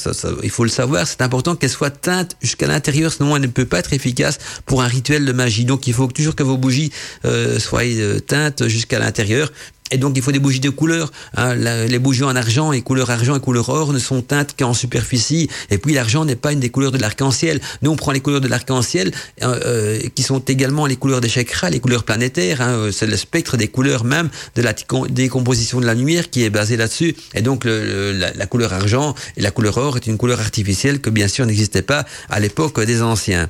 il 0.43 0.49
faut 0.49 0.65
le 0.65 0.69
savoir, 0.69 1.07
c'est 1.07 1.21
important 1.21 1.55
qu'elle 1.55 1.69
soit 1.69 1.89
teinte 1.89 2.35
jusqu'à 2.41 2.67
l'intérieur, 2.67 3.13
sinon 3.13 3.37
elle 3.37 3.43
ne 3.43 3.47
peut 3.47 3.65
pas 3.65 3.79
être 3.79 3.93
efficace 3.93 4.39
pour 4.65 4.81
un 4.81 4.87
rituel 4.87 5.25
de 5.25 5.31
magie. 5.31 5.63
Donc 5.63 5.87
il 5.87 5.93
faut 5.93 6.07
toujours 6.07 6.35
que 6.35 6.43
vos 6.43 6.57
bougies 6.57 6.91
euh, 7.23 7.59
soient 7.59 7.83
teintes 8.27 8.67
jusqu'à 8.67 8.99
l'intérieur. 8.99 9.51
Et 9.91 9.97
donc 9.97 10.13
il 10.15 10.21
faut 10.21 10.31
des 10.31 10.39
bougies 10.39 10.59
de 10.59 10.69
couleur. 10.69 11.11
Hein. 11.35 11.55
les 11.55 11.99
bougies 11.99 12.23
en 12.23 12.35
argent 12.35 12.71
et 12.71 12.81
couleur 12.81 13.09
argent 13.09 13.35
et 13.35 13.39
couleur 13.39 13.69
or 13.69 13.93
ne 13.93 13.99
sont 13.99 14.21
teintes 14.21 14.55
qu'en 14.57 14.73
superficie. 14.73 15.49
Et 15.69 15.77
puis 15.77 15.93
l'argent 15.93 16.25
n'est 16.25 16.35
pas 16.35 16.51
une 16.51 16.59
des 16.59 16.69
couleurs 16.69 16.91
de 16.91 16.97
l'arc-en-ciel. 16.97 17.59
Nous 17.81 17.91
on 17.91 17.95
prend 17.95 18.11
les 18.11 18.19
couleurs 18.19 18.41
de 18.41 18.47
l'arc-en-ciel 18.47 19.11
euh, 19.43 19.59
euh, 19.65 19.99
qui 20.13 20.23
sont 20.23 20.39
également 20.39 20.85
les 20.85 20.95
couleurs 20.95 21.21
des 21.21 21.29
chakras, 21.29 21.69
les 21.69 21.79
couleurs 21.79 22.03
planétaires. 22.03 22.61
Hein. 22.61 22.89
C'est 22.91 23.07
le 23.07 23.17
spectre 23.17 23.57
des 23.57 23.67
couleurs 23.67 24.03
même 24.03 24.29
de 24.55 24.61
la 24.61 24.73
décomposition 25.09 25.79
de 25.79 25.85
la 25.85 25.93
lumière 25.93 26.29
qui 26.29 26.43
est 26.43 26.49
basé 26.49 26.77
là-dessus. 26.77 27.15
Et 27.33 27.41
donc 27.41 27.63
le, 27.63 28.11
la, 28.11 28.45
couleur 28.45 28.73
argent 28.73 29.15
et 29.35 29.41
la 29.41 29.51
couleur 29.51 29.77
or 29.77 29.97
est 29.97 30.07
une 30.07 30.17
couleur 30.17 30.39
artificielle 30.39 30.99
que 30.99 31.09
bien 31.09 31.27
sûr 31.27 31.45
n'existait 31.45 31.81
pas 31.81 32.05
à 32.29 32.39
l'époque 32.39 32.79
des 32.81 33.01
anciens. 33.01 33.49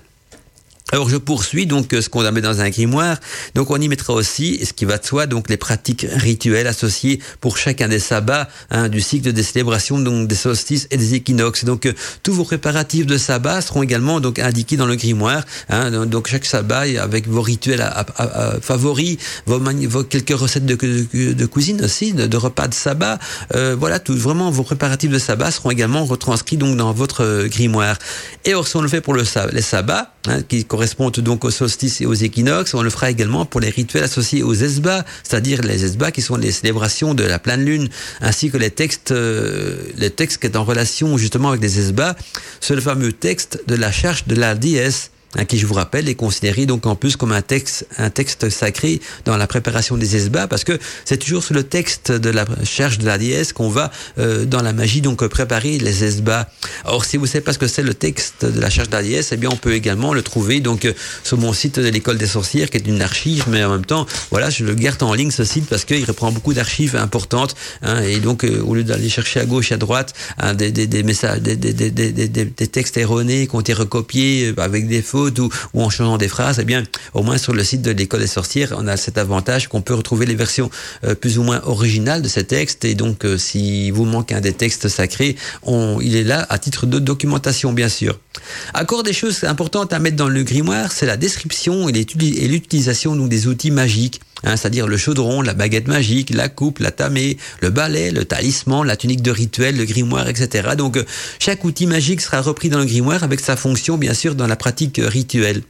Alors 0.93 1.09
je 1.09 1.17
poursuis 1.17 1.65
donc 1.65 1.93
euh, 1.93 2.01
ce 2.01 2.07
qu'on 2.07 2.23
a 2.23 2.31
mis 2.31 2.39
dans 2.39 2.61
un 2.61 2.69
grimoire. 2.69 3.17
Donc 3.55 3.71
on 3.71 3.81
y 3.81 3.89
mettra 3.89 4.13
aussi, 4.13 4.65
ce 4.65 4.71
qui 4.71 4.85
va 4.85 4.97
de 4.97 5.05
soi, 5.05 5.25
donc 5.25 5.49
les 5.49 5.57
pratiques 5.57 6.07
rituelles 6.09 6.67
associées 6.67 7.19
pour 7.41 7.57
chacun 7.57 7.89
des 7.89 7.99
sabbats 7.99 8.47
hein, 8.69 8.87
du 8.87 9.01
cycle 9.01 9.33
des 9.33 9.43
célébrations 9.43 9.99
donc 9.99 10.29
des 10.29 10.35
solstices 10.35 10.87
et 10.89 10.95
des 10.95 11.13
équinoxes. 11.15 11.65
Donc 11.65 11.85
euh, 11.85 11.93
tous 12.23 12.31
vos 12.31 12.45
préparatifs 12.45 13.05
de 13.05 13.17
sabbat 13.17 13.59
seront 13.59 13.83
également 13.83 14.21
donc 14.21 14.39
indiqués 14.39 14.77
dans 14.77 14.85
le 14.85 14.95
grimoire. 14.95 15.43
Hein, 15.69 16.05
donc 16.05 16.29
chaque 16.29 16.45
sabbat 16.45 16.85
avec 17.01 17.27
vos 17.27 17.41
rituels 17.41 17.85
favoris, 18.61 19.17
vos, 19.45 19.59
vos, 19.59 20.03
quelques 20.05 20.37
recettes 20.37 20.65
de, 20.65 20.75
cuisine 21.45 21.83
aussi, 21.83 22.13
de, 22.13 22.37
repas 22.37 22.69
de 22.69 22.73
sabbat. 22.73 23.19
Euh, 23.55 23.75
voilà, 23.77 23.99
tout 23.99 24.15
vraiment 24.15 24.51
vos 24.51 24.63
préparatifs 24.63 25.11
de 25.11 25.19
sabbat 25.19 25.51
seront 25.51 25.71
également 25.71 26.05
retranscrits 26.05 26.55
donc 26.55 26.77
dans 26.77 26.93
votre 26.93 27.47
grimoire. 27.47 27.97
Et 28.45 28.53
or 28.53 28.65
si 28.65 28.77
on 28.77 28.81
le 28.81 28.87
fait 28.87 29.01
pour 29.01 29.13
le, 29.13 29.23
les 29.51 29.61
sabbats, 29.61 30.13
hein, 30.27 30.43
qui 30.47 30.63
correspondent 30.77 31.21
donc 31.21 31.43
aux 31.43 31.49
solstices 31.49 32.01
et 32.01 32.05
aux 32.05 32.13
équinoxes. 32.13 32.75
On 32.75 32.83
le 32.83 32.91
fera 32.91 33.09
également 33.09 33.45
pour 33.45 33.61
les 33.61 33.71
rituels 33.71 34.03
associés 34.03 34.43
aux 34.43 34.53
esbats, 34.53 35.03
c'est-à-dire 35.23 35.63
les 35.63 35.83
esbats 35.83 36.11
qui 36.11 36.21
sont 36.21 36.37
les 36.37 36.51
célébrations 36.51 37.15
de 37.15 37.23
la 37.23 37.39
pleine 37.39 37.65
lune, 37.65 37.89
ainsi 38.21 38.51
que 38.51 38.57
les 38.57 38.69
textes, 38.69 39.11
euh, 39.11 39.77
les 39.97 40.11
textes 40.11 40.37
qui 40.39 40.47
sont 40.47 40.57
en 40.57 40.63
relation 40.63 41.17
justement 41.17 41.49
avec 41.49 41.61
les 41.63 41.79
esbats. 41.79 42.15
C'est 42.59 42.75
le 42.75 42.81
fameux 42.81 43.11
texte 43.11 43.63
de 43.65 43.73
la 43.73 43.91
charge 43.91 44.27
de 44.27 44.35
la 44.35 44.53
déesse 44.53 45.09
Hein, 45.35 45.43
qui, 45.43 45.57
je 45.57 45.65
vous 45.65 45.73
rappelle, 45.73 46.07
est 46.07 46.15
considéré 46.15 46.65
donc 46.65 46.85
en 46.85 46.95
plus 46.95 47.17
comme 47.17 47.33
un 47.33 47.41
texte, 47.41 47.85
un 47.97 48.09
texte 48.09 48.49
sacré 48.49 49.01
dans 49.25 49.35
la 49.35 49.45
préparation 49.45 49.97
des 49.97 50.15
esbats, 50.15 50.47
parce 50.47 50.63
que 50.63 50.79
c'est 51.03 51.17
toujours 51.17 51.43
sur 51.43 51.53
le 51.53 51.63
texte 51.63 52.13
de 52.13 52.29
la 52.29 52.45
cherche 52.63 52.97
de 52.97 53.05
la 53.05 53.17
déesse 53.17 53.51
qu'on 53.51 53.67
va 53.67 53.91
euh, 54.19 54.45
dans 54.45 54.61
la 54.61 54.71
magie 54.71 55.01
donc 55.01 55.25
préparer 55.27 55.79
les 55.79 56.05
esbats. 56.05 56.49
Or, 56.85 57.03
si 57.03 57.17
vous 57.17 57.25
ne 57.25 57.29
savez 57.29 57.43
pas 57.43 57.51
ce 57.51 57.59
que 57.59 57.67
c'est 57.67 57.83
le 57.83 57.93
texte 57.93 58.45
de 58.45 58.59
la 58.59 58.69
cherche 58.69 58.87
de 58.87 58.93
la 58.93 59.03
déesse, 59.03 59.31
eh 59.33 59.37
bien, 59.37 59.49
on 59.51 59.57
peut 59.57 59.73
également 59.73 60.13
le 60.13 60.21
trouver 60.21 60.61
donc 60.61 60.85
euh, 60.85 60.93
sur 61.25 61.37
mon 61.37 61.51
site 61.51 61.77
de 61.77 61.89
l'école 61.89 62.17
des 62.17 62.27
sorcières, 62.27 62.69
qui 62.69 62.77
est 62.77 62.87
une 62.87 63.01
archive, 63.01 63.45
mais 63.49 63.65
en 63.65 63.71
même 63.71 63.85
temps, 63.85 64.05
voilà, 64.31 64.49
je 64.49 64.63
le 64.63 64.75
garde 64.75 65.03
en 65.03 65.13
ligne 65.13 65.31
ce 65.31 65.43
site 65.43 65.65
parce 65.67 65.83
qu'il 65.83 66.05
reprend 66.05 66.31
beaucoup 66.31 66.53
d'archives 66.53 66.95
importantes, 66.95 67.53
hein, 67.81 68.01
et 68.01 68.21
donc 68.21 68.45
euh, 68.45 68.61
au 68.61 68.75
lieu 68.75 68.85
d'aller 68.85 69.09
chercher 69.09 69.41
à 69.41 69.45
gauche 69.45 69.73
à 69.73 69.77
droite 69.77 70.13
hein, 70.37 70.53
des, 70.53 70.71
des, 70.71 70.87
des, 70.87 71.03
messages, 71.03 71.41
des, 71.41 71.57
des, 71.57 71.73
des, 71.73 71.91
des, 71.91 72.67
textes 72.67 72.95
erronés 72.95 73.47
qui 73.47 73.55
ont 73.55 73.59
été 73.59 73.73
recopiés 73.73 74.53
avec 74.57 74.87
des 74.87 75.01
fautes 75.01 75.16
ou, 75.17 75.81
en 75.81 75.89
changeant 75.89 76.17
des 76.17 76.27
phrases, 76.27 76.59
eh 76.59 76.65
bien, 76.65 76.83
au 77.13 77.23
moins 77.23 77.37
sur 77.37 77.53
le 77.53 77.63
site 77.63 77.81
de 77.81 77.91
l'école 77.91 78.21
des 78.21 78.27
sorcières, 78.27 78.73
on 78.77 78.87
a 78.87 78.97
cet 78.97 79.17
avantage 79.17 79.67
qu'on 79.67 79.81
peut 79.81 79.93
retrouver 79.93 80.25
les 80.25 80.35
versions 80.35 80.69
euh, 81.03 81.15
plus 81.15 81.39
ou 81.39 81.43
moins 81.43 81.61
originales 81.65 82.21
de 82.21 82.27
ces 82.27 82.43
textes. 82.43 82.85
Et 82.85 82.95
donc, 82.95 83.25
euh, 83.25 83.37
si 83.37 83.91
vous 83.91 84.05
manque 84.05 84.31
un 84.31 84.41
des 84.41 84.53
textes 84.53 84.87
sacrés, 84.87 85.35
il 85.67 86.15
est 86.15 86.23
là 86.23 86.45
à 86.49 86.57
titre 86.59 86.85
de 86.85 86.99
documentation, 86.99 87.73
bien 87.73 87.89
sûr. 87.89 88.19
Encore 88.73 89.03
des 89.03 89.13
choses 89.13 89.43
importantes 89.43 89.93
à 89.93 89.99
mettre 89.99 90.15
dans 90.15 90.29
le 90.29 90.43
grimoire, 90.43 90.91
c'est 90.91 91.05
la 91.05 91.17
description 91.17 91.89
et 91.89 91.91
l'utilisation 91.93 93.15
des 93.15 93.47
outils 93.47 93.71
magiques. 93.71 94.21
Hein, 94.43 94.55
c'est-à-dire 94.55 94.87
le 94.87 94.97
chaudron, 94.97 95.41
la 95.41 95.53
baguette 95.53 95.87
magique, 95.87 96.29
la 96.29 96.49
coupe, 96.49 96.79
la 96.79 96.91
tamée, 96.91 97.37
le 97.61 97.69
balai, 97.69 98.11
le 98.11 98.25
talisman, 98.25 98.83
la 98.83 98.95
tunique 98.95 99.21
de 99.21 99.31
rituel, 99.31 99.77
le 99.77 99.85
grimoire, 99.85 100.27
etc. 100.27 100.69
Donc 100.77 100.97
euh, 100.97 101.03
chaque 101.39 101.63
outil 101.63 101.87
magique 101.87 102.21
sera 102.21 102.41
repris 102.41 102.69
dans 102.69 102.79
le 102.79 102.85
grimoire 102.85 103.23
avec 103.23 103.39
sa 103.39 103.55
fonction 103.55 103.97
bien 103.97 104.13
sûr 104.13 104.35
dans 104.35 104.47
la 104.47 104.55
pratique 104.55 105.01
rituelle. 105.03 105.61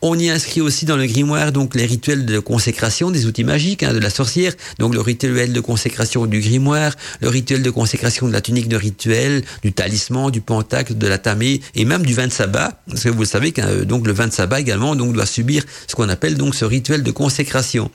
On 0.00 0.18
y 0.18 0.30
inscrit 0.30 0.60
aussi 0.60 0.84
dans 0.84 0.96
le 0.96 1.06
grimoire 1.06 1.52
donc 1.52 1.74
les 1.74 1.86
rituels 1.86 2.24
de 2.24 2.38
consécration 2.38 3.10
des 3.10 3.26
outils 3.26 3.44
magiques 3.44 3.82
hein, 3.82 3.92
de 3.92 3.98
la 3.98 4.10
sorcière, 4.10 4.52
donc 4.78 4.94
le 4.94 5.00
rituel 5.00 5.52
de 5.52 5.60
consécration 5.60 6.26
du 6.26 6.40
grimoire, 6.40 6.94
le 7.20 7.28
rituel 7.28 7.62
de 7.62 7.70
consécration 7.70 8.26
de 8.28 8.32
la 8.32 8.40
tunique 8.40 8.68
de 8.68 8.76
rituel, 8.76 9.42
du 9.62 9.72
talisman, 9.72 10.30
du 10.30 10.40
pentacle, 10.40 10.96
de 10.96 11.06
la 11.06 11.18
tamée 11.18 11.60
et 11.74 11.84
même 11.84 12.04
du 12.04 12.14
vin 12.14 12.26
de 12.26 12.32
sabbat, 12.32 12.82
parce 12.88 13.04
que 13.04 13.08
vous 13.08 13.24
savez 13.24 13.52
que 13.52 13.84
donc 13.84 14.06
le 14.06 14.12
vin 14.12 14.26
de 14.26 14.32
sabbat 14.32 14.60
également 14.60 14.96
donc 14.96 15.12
doit 15.12 15.26
subir 15.26 15.64
ce 15.86 15.94
qu'on 15.94 16.08
appelle 16.08 16.36
donc 16.36 16.54
ce 16.54 16.64
rituel 16.64 17.02
de 17.02 17.10
consécration. 17.10 17.90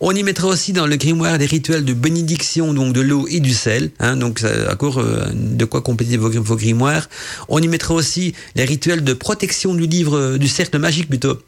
On 0.00 0.12
y 0.12 0.22
mettra 0.22 0.48
aussi 0.48 0.72
dans 0.72 0.86
le 0.86 0.96
grimoire 0.96 1.38
des 1.38 1.46
rituels 1.46 1.84
de 1.84 1.92
bénédiction, 1.92 2.74
donc 2.74 2.92
de 2.92 3.00
l'eau 3.00 3.26
et 3.28 3.40
du 3.40 3.52
sel. 3.52 3.90
Hein, 3.98 4.16
donc, 4.16 4.42
encore 4.70 4.98
euh, 4.98 5.26
de 5.32 5.64
quoi 5.64 5.80
compléter 5.80 6.16
vos, 6.16 6.30
vos 6.30 6.56
grimoires. 6.56 7.08
On 7.48 7.60
y 7.60 7.68
mettra 7.68 7.94
aussi 7.94 8.34
les 8.54 8.64
rituels 8.64 9.04
de 9.04 9.14
protection 9.14 9.74
du 9.74 9.86
livre, 9.86 10.16
euh, 10.16 10.38
du 10.38 10.48
cercle 10.48 10.78
magique 10.78 11.08
plutôt. 11.08 11.38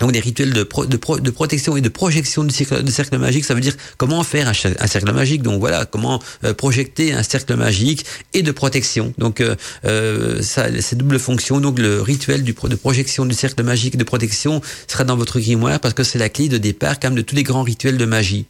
Donc 0.00 0.12
des 0.12 0.20
rituels 0.20 0.52
de, 0.52 0.62
de, 0.62 1.30
protection 1.30 1.76
et 1.76 1.80
de 1.80 1.88
projection 1.88 2.42
du 2.44 2.54
cercle, 2.54 2.82
de 2.82 2.90
cercle 2.90 3.18
magique, 3.18 3.44
ça 3.44 3.54
veut 3.54 3.60
dire 3.60 3.76
comment 3.98 4.22
faire 4.24 4.48
un, 4.48 4.54
cercle 4.86 5.12
magique. 5.12 5.42
Donc 5.42 5.60
voilà, 5.60 5.84
comment 5.84 6.20
euh, 6.44 6.54
projeter 6.54 7.12
un 7.12 7.22
cercle 7.22 7.54
magique 7.54 8.06
et 8.32 8.42
de 8.42 8.50
protection. 8.50 9.12
Donc 9.18 9.40
euh, 9.40 9.54
euh, 9.84 10.42
ça, 10.42 10.66
c'est 10.80 10.96
double 10.96 11.18
fonction. 11.18 11.60
Donc 11.60 11.78
le 11.78 12.00
rituel 12.00 12.44
de 12.44 12.76
projection 12.76 13.26
du 13.26 13.34
cercle 13.34 13.62
magique 13.62 13.94
et 13.94 13.98
de 13.98 14.04
protection 14.04 14.62
sera 14.88 15.04
dans 15.04 15.16
votre 15.16 15.38
grimoire 15.38 15.80
parce 15.80 15.94
que 15.94 16.02
c'est 16.02 16.18
la 16.18 16.30
clé 16.30 16.48
de 16.48 16.58
départ 16.58 16.98
quand 16.98 17.08
même 17.08 17.16
de 17.16 17.22
tous 17.22 17.36
les 17.36 17.42
grands 17.42 17.62
rituels 17.62 17.98
de 17.98 18.04
magie. 18.06 18.46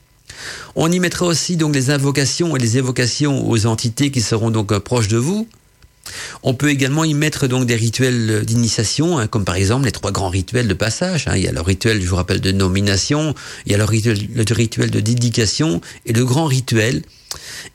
On 0.76 0.90
y 0.90 1.00
mettra 1.00 1.26
aussi 1.26 1.56
donc 1.56 1.74
les 1.74 1.90
invocations 1.90 2.56
et 2.56 2.60
les 2.60 2.78
évocations 2.78 3.48
aux 3.48 3.66
entités 3.66 4.10
qui 4.10 4.20
seront 4.20 4.50
donc 4.50 4.78
proches 4.78 5.08
de 5.08 5.18
vous. 5.18 5.48
On 6.42 6.54
peut 6.54 6.70
également 6.70 7.04
y 7.04 7.14
mettre 7.14 7.46
donc 7.46 7.66
des 7.66 7.76
rituels 7.76 8.44
d'initiation, 8.44 9.18
hein, 9.18 9.26
comme 9.26 9.44
par 9.44 9.54
exemple 9.54 9.84
les 9.84 9.92
trois 9.92 10.10
grands 10.10 10.28
rituels 10.28 10.68
de 10.68 10.74
passage. 10.74 11.28
Hein. 11.28 11.36
Il 11.36 11.42
y 11.42 11.48
a 11.48 11.52
le 11.52 11.60
rituel, 11.60 12.00
je 12.02 12.08
vous 12.08 12.16
rappelle, 12.16 12.40
de 12.40 12.52
nomination, 12.52 13.34
il 13.66 13.72
y 13.72 13.74
a 13.74 13.78
le 13.78 13.84
rituel, 13.84 14.18
le 14.34 14.44
rituel 14.54 14.90
de 14.90 15.00
dédication 15.00 15.80
et 16.06 16.12
le 16.12 16.24
grand 16.24 16.46
rituel 16.46 17.02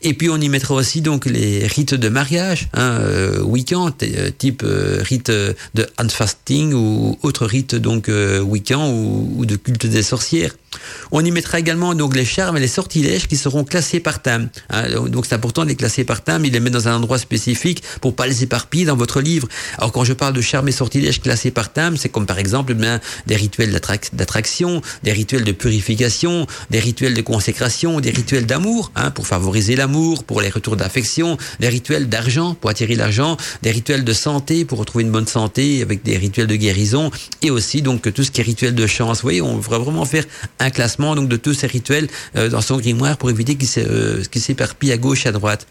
et 0.02 0.14
puis 0.14 0.30
on 0.30 0.38
y 0.38 0.50
mettra 0.50 0.76
aussi 0.76 1.02
donc 1.02 1.26
les 1.26 1.66
rites 1.68 1.94
de 1.94 2.10
mariage, 2.10 2.68
hein, 2.74 3.00
euh, 3.02 3.42
week-end, 3.42 3.92
euh, 4.04 4.30
type 4.38 4.64
euh, 4.64 5.00
rite 5.02 5.32
de 5.32 5.56
handfasting 5.98 6.74
ou 6.74 7.18
autre 7.24 7.46
rite 7.46 7.76
donc 7.76 8.10
week-end 8.10 8.92
ou, 8.92 9.46
de 9.46 9.56
culte 9.56 9.86
des 9.86 10.04
sorcières. 10.04 10.56
On 11.12 11.24
y 11.24 11.32
mettra 11.32 11.60
également 11.60 11.94
donc 11.94 12.16
les 12.16 12.26
charmes 12.26 12.58
et 12.58 12.60
les 12.60 12.68
sortilèges 12.68 13.28
qui 13.28 13.38
seront 13.38 13.64
classés 13.64 14.00
par 14.00 14.22
thème. 14.22 14.50
Hein. 14.70 15.08
donc 15.08 15.26
c'est 15.26 15.36
important 15.36 15.64
de 15.64 15.70
les 15.70 15.76
classer 15.76 16.04
par 16.04 16.24
thème, 16.24 16.46
il 16.46 16.54
les 16.54 16.60
met 16.60 16.70
dans 16.70 16.88
un 16.88 16.96
endroit 16.96 17.18
spécifique 17.18 17.84
pour 18.02 18.16
pas 18.16 18.28
les 18.28 18.44
éparpiller 18.44 18.86
dans 18.86 18.96
votre 18.96 19.22
livre. 19.22 19.48
Alors 19.78 19.92
quand 19.92 20.04
je 20.04 20.14
parle 20.14 20.34
de 20.34 20.42
charmes 20.42 20.68
et 20.68 20.72
sortilèges 20.72 21.22
classés 21.22 21.52
par 21.52 21.72
thème, 21.72 21.98
c'est 21.98 22.10
comme 22.10 22.26
par 22.26 22.40
exemple 22.40 22.76
eh 22.80 22.98
des 23.28 23.36
rituels 23.36 23.72
d'attraction, 23.72 24.82
des 25.04 25.12
rituels 25.12 25.44
de 25.44 25.52
purification, 25.52 26.48
des 26.70 26.80
rituels 26.80 27.14
de 27.14 27.22
consécration, 27.22 28.00
des 28.00 28.12
rituels 28.12 28.46
d'amour 28.46 28.92
hein, 28.96 29.12
pour 29.12 29.28
favoriser 29.28 29.76
l'amour, 29.76 30.24
pour 30.24 30.42
les 30.42 30.50
retours 30.50 30.76
d'affection, 30.76 31.38
les 31.60 31.70
rituels 31.70 32.10
d'argent 32.10 32.56
pour 32.56 32.70
attirer 32.70 32.96
l'argent, 32.96 33.38
des 33.62 33.72
rituels 33.72 34.04
de 34.04 34.14
santé 34.14 34.66
pour 34.66 34.80
retrouver 34.80 35.04
une 35.04 35.12
bonne 35.12 35.28
santé 35.28 35.82
avec 35.82 36.04
des 36.04 36.18
rituels 36.18 36.48
de 36.48 36.56
guérison 36.56 37.12
et 37.42 37.52
aussi 37.52 37.82
donc 37.82 38.12
tout 38.14 38.24
ce 38.24 38.32
qui 38.32 38.42
est 38.42 38.44
rituel 38.44 38.76
de 38.76 38.88
chance. 38.88 39.18
Vous 39.18 39.24
voyez, 39.24 39.42
on 39.42 39.58
va 39.58 39.78
vraiment 39.78 40.06
faire 40.06 40.26
classement 40.72 41.16
donc 41.16 41.30
de 41.30 41.38
tous 41.38 41.54
ces 41.54 41.68
rituels 41.68 42.08
euh, 42.36 42.50
dans 42.50 42.62
son 42.62 42.78
grimoire 42.78 43.18
pour 43.18 43.30
éviter 43.30 43.56
qu'ils 43.56 43.70
euh, 43.78 44.24
s'éparpillent 44.34 44.92
à 44.92 44.98
gauche 44.98 45.26
et 45.26 45.30
à 45.30 45.32
droite. 45.32 45.68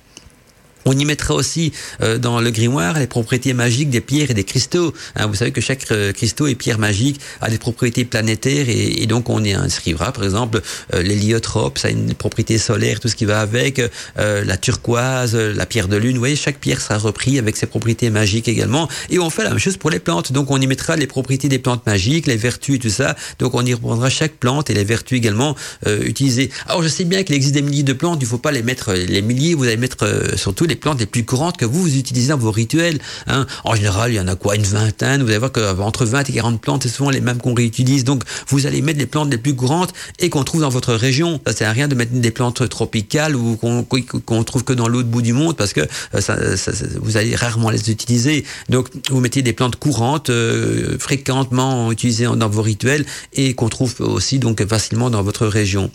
On 0.85 0.97
y 0.99 1.05
mettra 1.05 1.35
aussi 1.35 1.73
euh, 2.03 2.19
dans 2.19 2.41
le 2.41 2.51
grimoire 2.51 2.99
les 2.99 3.07
propriétés 3.07 3.55
magiques 3.55 3.91
des 3.91 4.01
pierres 4.01 4.31
et 4.31 4.35
des 4.35 4.45
cristaux. 4.45 4.93
Hein, 5.17 5.27
vous 5.27 5.35
savez 5.35 5.53
que 5.53 5.61
chaque 5.61 5.91
euh, 5.91 6.13
cristaux 6.13 6.47
et 6.47 6.55
pierre 6.55 6.79
magique 6.79 7.21
a 7.41 7.51
des 7.51 7.59
propriétés 7.59 8.05
planétaires 8.05 8.69
et, 8.69 9.03
et 9.03 9.07
donc 9.07 9.29
on 9.31 9.43
y 9.43 9.53
inscrira 9.53 10.13
par 10.13 10.25
exemple 10.25 10.61
euh, 10.95 11.03
l'héliotrope, 11.03 11.79
ça 11.79 11.89
a 11.89 11.91
une 11.91 12.15
propriété 12.15 12.59
solaire, 12.59 13.01
tout 13.01 13.09
ce 13.09 13.17
qui 13.17 13.25
va 13.25 13.41
avec, 13.41 13.81
euh, 13.81 14.45
la 14.45 14.57
turquoise, 14.57 15.35
la 15.35 15.67
pierre 15.67 15.89
de 15.89 15.97
lune. 15.97 16.15
Vous 16.15 16.19
voyez, 16.19 16.37
chaque 16.37 16.59
pierre 16.59 16.81
sera 16.81 16.99
repris 16.99 17.39
avec 17.39 17.57
ses 17.57 17.67
propriétés 17.67 18.11
magiques 18.11 18.49
également. 18.49 18.89
Et 19.11 19.19
on 19.19 19.31
fait 19.31 19.45
la 19.45 19.51
même 19.51 19.59
chose 19.59 19.77
pour 19.77 19.91
les 19.91 19.99
plantes. 19.99 20.33
Donc 20.33 20.51
on 20.51 20.61
y 20.61 20.67
mettra 20.67 20.97
les 20.97 21.07
propriétés 21.07 21.49
des 21.49 21.59
plantes 21.59 21.87
magiques, 21.87 22.27
les 22.27 22.37
vertus 22.37 22.79
tout 22.79 22.91
ça. 22.91 23.17
Donc 23.39 23.55
on 23.55 23.65
y 23.65 23.75
reprendra 23.75 24.11
chaque 24.11 24.35
plante 24.35 24.71
et 24.71 24.75
les 24.75 24.85
vertus 24.85 25.19
également 25.19 25.57
utilisées. 25.87 26.51
Alors 26.67 26.83
je 26.83 26.89
sais 26.89 27.05
bien 27.05 27.23
qu'il 27.23 27.35
existe 27.35 27.55
des 27.55 27.63
milliers 27.63 27.83
de 27.83 27.93
plantes, 27.93 28.19
il 28.21 28.25
ne 28.25 28.29
faut 28.29 28.39
pas 28.39 28.53
les 28.53 28.63
mettre 28.63 28.93
les 28.93 29.23
milliers, 29.23 29.55
vous 29.55 29.65
allez 29.65 29.77
mettre 29.77 30.35
surtout 30.37 30.65
les 30.65 30.74
les 30.75 30.81
plantes 30.81 30.99
les 30.99 31.07
plus 31.07 31.25
courantes 31.25 31.57
que 31.57 31.65
vous, 31.65 31.83
vous 31.83 31.97
utilisez 31.97 32.31
dans 32.31 32.37
vos 32.37 32.51
rituels. 32.51 32.99
Hein. 33.29 33.47
En 33.63 33.77
général, 33.77 34.11
il 34.11 34.17
y 34.17 34.21
en 34.21 34.27
a 34.27 34.35
quoi 34.35 34.57
Une 34.57 34.65
vingtaine. 34.65 35.23
Vous 35.23 35.29
allez 35.29 35.39
voir 35.39 35.53
qu'entre 35.53 36.05
20 36.05 36.29
et 36.29 36.33
40 36.33 36.61
plantes, 36.61 36.83
c'est 36.83 36.89
souvent 36.89 37.11
les 37.11 37.21
mêmes 37.21 37.39
qu'on 37.39 37.55
réutilise. 37.55 38.03
Donc, 38.03 38.25
vous 38.49 38.67
allez 38.67 38.83
mettre 38.83 38.99
les 38.99 39.07
plantes 39.07 39.31
les 39.31 39.39
plus 39.39 39.55
courantes 39.55 39.93
et 40.19 40.31
qu'on 40.31 40.43
trouve 40.43 40.63
dans 40.63 40.71
votre 40.71 40.95
région. 40.95 41.41
Ça 41.47 41.53
sert 41.53 41.69
à 41.69 41.73
rien 41.73 41.87
de 41.87 41.95
mettre 41.95 42.13
des 42.13 42.31
plantes 42.33 42.69
tropicales 42.69 43.37
ou 43.37 43.57
qu'on 43.57 44.45
trouve 44.45 44.65
que 44.65 44.73
dans 44.73 44.89
l'autre 44.89 45.09
bout 45.09 45.23
du 45.23 45.33
monde 45.33 45.57
parce 45.57 45.73
que 45.73 45.83
euh, 45.83 46.57
vous 47.01 47.17
allez 47.17 47.37
rarement 47.37 47.71
les 47.71 47.89
utiliser. 47.91 48.45
Donc, 48.69 48.89
vous 49.11 49.21
mettez 49.21 49.43
des 49.43 49.53
plantes 49.53 49.77
courantes, 49.77 50.31
euh, 50.31 50.99
fréquemment 50.99 51.93
utilisées 51.93 52.27
dans 52.37 52.49
vos 52.49 52.63
rituels 52.63 53.05
et 53.33 53.55
qu'on 53.55 53.69
trouve 53.69 53.95
aussi 54.01 54.41
donc 54.41 54.67
facilement 54.67 55.09
dans 55.09 55.23
votre 55.23 55.47
région. 55.47 55.93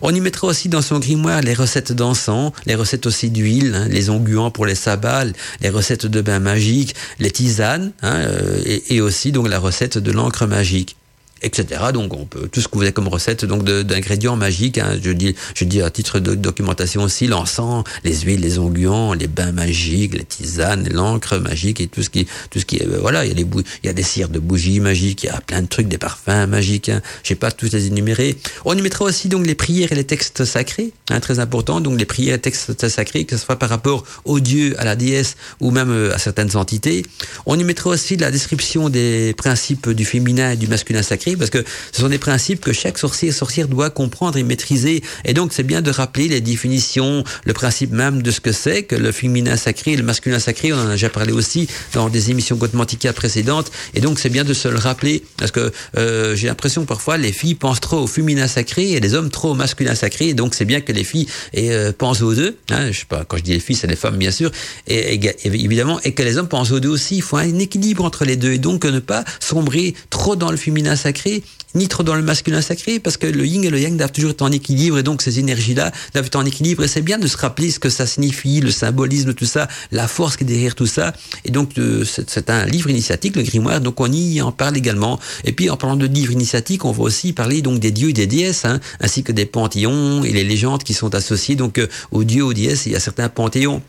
On 0.00 0.14
y 0.14 0.20
mettra 0.20 0.48
aussi 0.48 0.68
dans 0.68 0.82
son 0.82 0.98
grimoire 0.98 1.40
les 1.40 1.54
recettes 1.54 1.92
d'encens, 1.92 2.52
les 2.66 2.74
recettes 2.74 3.06
aussi 3.06 3.30
d'huile, 3.30 3.74
hein, 3.74 3.88
les 3.88 4.10
pour 4.52 4.66
les 4.66 4.74
sabbats, 4.74 5.24
les 5.60 5.68
recettes 5.68 6.06
de 6.06 6.20
bain 6.20 6.38
magique, 6.38 6.94
les 7.18 7.30
tisanes, 7.30 7.92
hein, 8.02 8.14
euh, 8.14 8.60
et, 8.64 8.96
et, 8.96 9.00
aussi 9.00 9.32
donc 9.32 9.48
la 9.48 9.58
recette 9.58 9.98
de 9.98 10.12
l'encre 10.12 10.46
magique 10.46 10.96
etc. 11.42 11.84
Donc 11.92 12.14
on 12.14 12.24
peut 12.24 12.48
tout 12.50 12.60
ce 12.60 12.68
que 12.68 12.76
vous 12.76 12.82
avez 12.82 12.92
comme 12.92 13.08
recette 13.08 13.44
donc 13.44 13.64
d'ingrédients 13.64 14.36
magiques. 14.36 14.78
Hein, 14.78 14.98
je 15.02 15.10
dis 15.10 15.34
je 15.54 15.64
dis 15.64 15.82
à 15.82 15.90
titre 15.90 16.18
de 16.18 16.34
documentation 16.34 17.02
aussi 17.02 17.26
l'encens, 17.26 17.84
les 18.04 18.20
huiles, 18.20 18.40
les 18.40 18.58
onguents, 18.58 19.12
les 19.14 19.28
bains 19.28 19.52
magiques, 19.52 20.14
les 20.14 20.24
tisanes, 20.24 20.88
l'encre 20.92 21.38
magique 21.38 21.80
et 21.80 21.86
tout 21.86 22.02
ce 22.02 22.10
qui 22.10 22.26
tout 22.50 22.60
ce 22.60 22.64
qui 22.64 22.76
est 22.76 22.86
euh, 22.86 22.98
voilà 23.00 23.24
il 23.24 23.28
y 23.28 23.32
a 23.32 23.34
des 23.34 23.46
il 23.82 23.86
y 23.86 23.88
a 23.88 23.92
des 23.92 24.02
cires 24.02 24.28
de 24.28 24.38
bougies 24.38 24.80
magiques, 24.80 25.24
il 25.24 25.26
y 25.26 25.30
a 25.30 25.40
plein 25.40 25.62
de 25.62 25.66
trucs, 25.66 25.88
des 25.88 25.98
parfums 25.98 26.46
magiques. 26.48 26.88
Hein. 26.88 27.02
Je 27.22 27.28
sais 27.28 27.34
pas 27.34 27.50
tous 27.50 27.72
les 27.72 27.86
énumérer. 27.86 28.36
On 28.64 28.76
y 28.76 28.82
mettra 28.82 29.04
aussi 29.04 29.28
donc 29.28 29.46
les 29.46 29.54
prières 29.54 29.92
et 29.92 29.94
les 29.94 30.04
textes 30.04 30.44
sacrés, 30.44 30.92
hein, 31.10 31.20
très 31.20 31.38
important. 31.38 31.80
Donc 31.80 31.98
les 31.98 32.06
prières 32.06 32.36
et 32.36 32.40
textes 32.40 32.88
sacrés 32.88 33.24
que 33.24 33.36
ce 33.36 33.44
soit 33.44 33.58
par 33.58 33.68
rapport 33.68 34.04
au 34.24 34.40
dieu, 34.40 34.74
à 34.78 34.84
la 34.84 34.96
déesse 34.96 35.36
ou 35.60 35.70
même 35.70 35.90
euh, 35.90 36.14
à 36.14 36.18
certaines 36.18 36.56
entités. 36.56 37.04
On 37.46 37.58
y 37.58 37.64
mettra 37.64 37.90
aussi 37.90 38.16
la 38.16 38.30
description 38.30 38.88
des 38.88 39.34
principes 39.36 39.90
du 39.90 40.04
féminin 40.04 40.52
et 40.52 40.56
du 40.56 40.66
masculin 40.66 41.02
sacré 41.02 41.31
parce 41.36 41.50
que 41.50 41.64
ce 41.92 42.00
sont 42.00 42.08
des 42.08 42.18
principes 42.18 42.60
que 42.60 42.72
chaque 42.72 42.98
sorcier 42.98 43.28
et 43.28 43.32
sorcière 43.32 43.68
doit 43.68 43.90
comprendre 43.90 44.38
et 44.38 44.42
maîtriser. 44.42 45.02
Et 45.24 45.34
donc, 45.34 45.52
c'est 45.52 45.62
bien 45.62 45.82
de 45.82 45.90
rappeler 45.90 46.28
les 46.28 46.40
définitions, 46.40 47.24
le 47.44 47.52
principe 47.52 47.92
même 47.92 48.22
de 48.22 48.30
ce 48.30 48.40
que 48.40 48.52
c'est 48.52 48.84
que 48.84 48.96
le 48.96 49.12
féminin 49.12 49.56
sacré 49.56 49.92
et 49.92 49.96
le 49.96 50.02
masculin 50.02 50.38
sacré. 50.38 50.72
On 50.72 50.76
en 50.76 50.88
a 50.88 50.92
déjà 50.92 51.08
parlé 51.10 51.32
aussi 51.32 51.68
dans 51.94 52.08
des 52.08 52.30
émissions 52.30 52.56
Gotmantica 52.56 53.12
précédentes. 53.12 53.70
Et 53.94 54.00
donc, 54.00 54.18
c'est 54.18 54.28
bien 54.28 54.44
de 54.44 54.54
se 54.54 54.68
le 54.68 54.78
rappeler 54.78 55.22
parce 55.36 55.50
que 55.50 55.72
euh, 55.96 56.36
j'ai 56.36 56.46
l'impression 56.46 56.82
que 56.82 56.88
parfois 56.88 57.16
les 57.16 57.32
filles 57.32 57.54
pensent 57.54 57.80
trop 57.80 57.98
au 57.98 58.06
féminin 58.06 58.46
sacré 58.46 58.92
et 58.92 59.00
les 59.00 59.14
hommes 59.14 59.30
trop 59.30 59.50
au 59.50 59.54
masculin 59.54 59.94
sacré. 59.94 60.28
Et 60.28 60.34
donc, 60.34 60.54
c'est 60.54 60.64
bien 60.64 60.80
que 60.80 60.92
les 60.92 61.04
filles 61.04 61.26
et, 61.52 61.72
euh, 61.72 61.92
pensent 61.96 62.22
aux 62.22 62.34
deux. 62.34 62.56
Hein, 62.70 62.90
je 62.90 63.00
sais 63.00 63.06
pas, 63.08 63.24
quand 63.24 63.36
je 63.36 63.42
dis 63.42 63.52
les 63.52 63.60
filles, 63.60 63.76
c'est 63.76 63.86
les 63.86 63.96
femmes, 63.96 64.16
bien 64.16 64.30
sûr. 64.30 64.50
Et, 64.86 65.20
évidemment, 65.44 66.00
et 66.04 66.12
que 66.12 66.22
les 66.22 66.38
hommes 66.38 66.48
pensent 66.48 66.72
aux 66.72 66.80
deux 66.80 66.88
aussi. 66.88 67.16
Il 67.16 67.22
faut 67.22 67.36
un 67.36 67.58
équilibre 67.58 68.04
entre 68.04 68.24
les 68.24 68.36
deux 68.36 68.52
et 68.52 68.58
donc 68.58 68.84
ne 68.84 69.00
pas 69.00 69.24
sombrer 69.40 69.94
trop 70.10 70.36
dans 70.36 70.50
le 70.50 70.56
féminin 70.56 70.96
sacré 70.96 71.21
créer 71.22 71.42
ni 71.74 71.88
trop 71.88 72.02
dans 72.02 72.14
le 72.14 72.22
masculin 72.22 72.60
sacré, 72.60 72.98
parce 72.98 73.16
que 73.16 73.26
le 73.26 73.46
yin 73.46 73.64
et 73.64 73.70
le 73.70 73.80
yang 73.80 73.96
doivent 73.96 74.12
toujours 74.12 74.30
être 74.32 74.42
en 74.42 74.52
équilibre, 74.52 74.98
et 74.98 75.02
donc 75.02 75.22
ces 75.22 75.38
énergies-là 75.38 75.92
doivent 76.12 76.26
être 76.26 76.36
en 76.36 76.44
équilibre, 76.44 76.84
et 76.84 76.88
c'est 76.88 77.02
bien 77.02 77.18
de 77.18 77.26
se 77.26 77.36
rappeler 77.36 77.70
ce 77.70 77.78
que 77.78 77.90
ça 77.90 78.06
signifie, 78.06 78.60
le 78.60 78.70
symbolisme, 78.70 79.34
tout 79.34 79.44
ça, 79.44 79.68
la 79.90 80.08
force 80.08 80.36
qui 80.36 80.44
est 80.44 80.46
derrière 80.46 80.74
tout 80.74 80.86
ça. 80.86 81.12
Et 81.44 81.50
donc 81.50 81.78
euh, 81.78 82.04
c'est 82.04 82.50
un 82.50 82.66
livre 82.66 82.90
initiatique, 82.90 83.36
le 83.36 83.42
grimoire, 83.42 83.80
donc 83.80 84.00
on 84.00 84.10
y 84.12 84.40
en 84.40 84.52
parle 84.52 84.76
également. 84.76 85.18
Et 85.44 85.52
puis 85.52 85.70
en 85.70 85.76
parlant 85.76 85.96
de 85.96 86.06
livre 86.06 86.32
initiatique, 86.32 86.84
on 86.84 86.92
va 86.92 87.02
aussi 87.02 87.32
parler 87.32 87.62
donc 87.62 87.78
des 87.78 87.90
dieux 87.90 88.10
et 88.10 88.12
des 88.12 88.26
déesses, 88.26 88.64
hein, 88.64 88.80
ainsi 89.00 89.22
que 89.22 89.32
des 89.32 89.46
panthéons 89.46 90.24
et 90.24 90.32
les 90.32 90.44
légendes 90.44 90.82
qui 90.82 90.94
sont 90.94 91.14
associées 91.14 91.56
donc 91.56 91.78
euh, 91.78 91.86
aux 92.10 92.24
dieux, 92.24 92.44
aux 92.44 92.52
déesses, 92.52 92.86
et 92.86 92.94
à 92.94 93.00
certains 93.00 93.28
panthéons. 93.28 93.82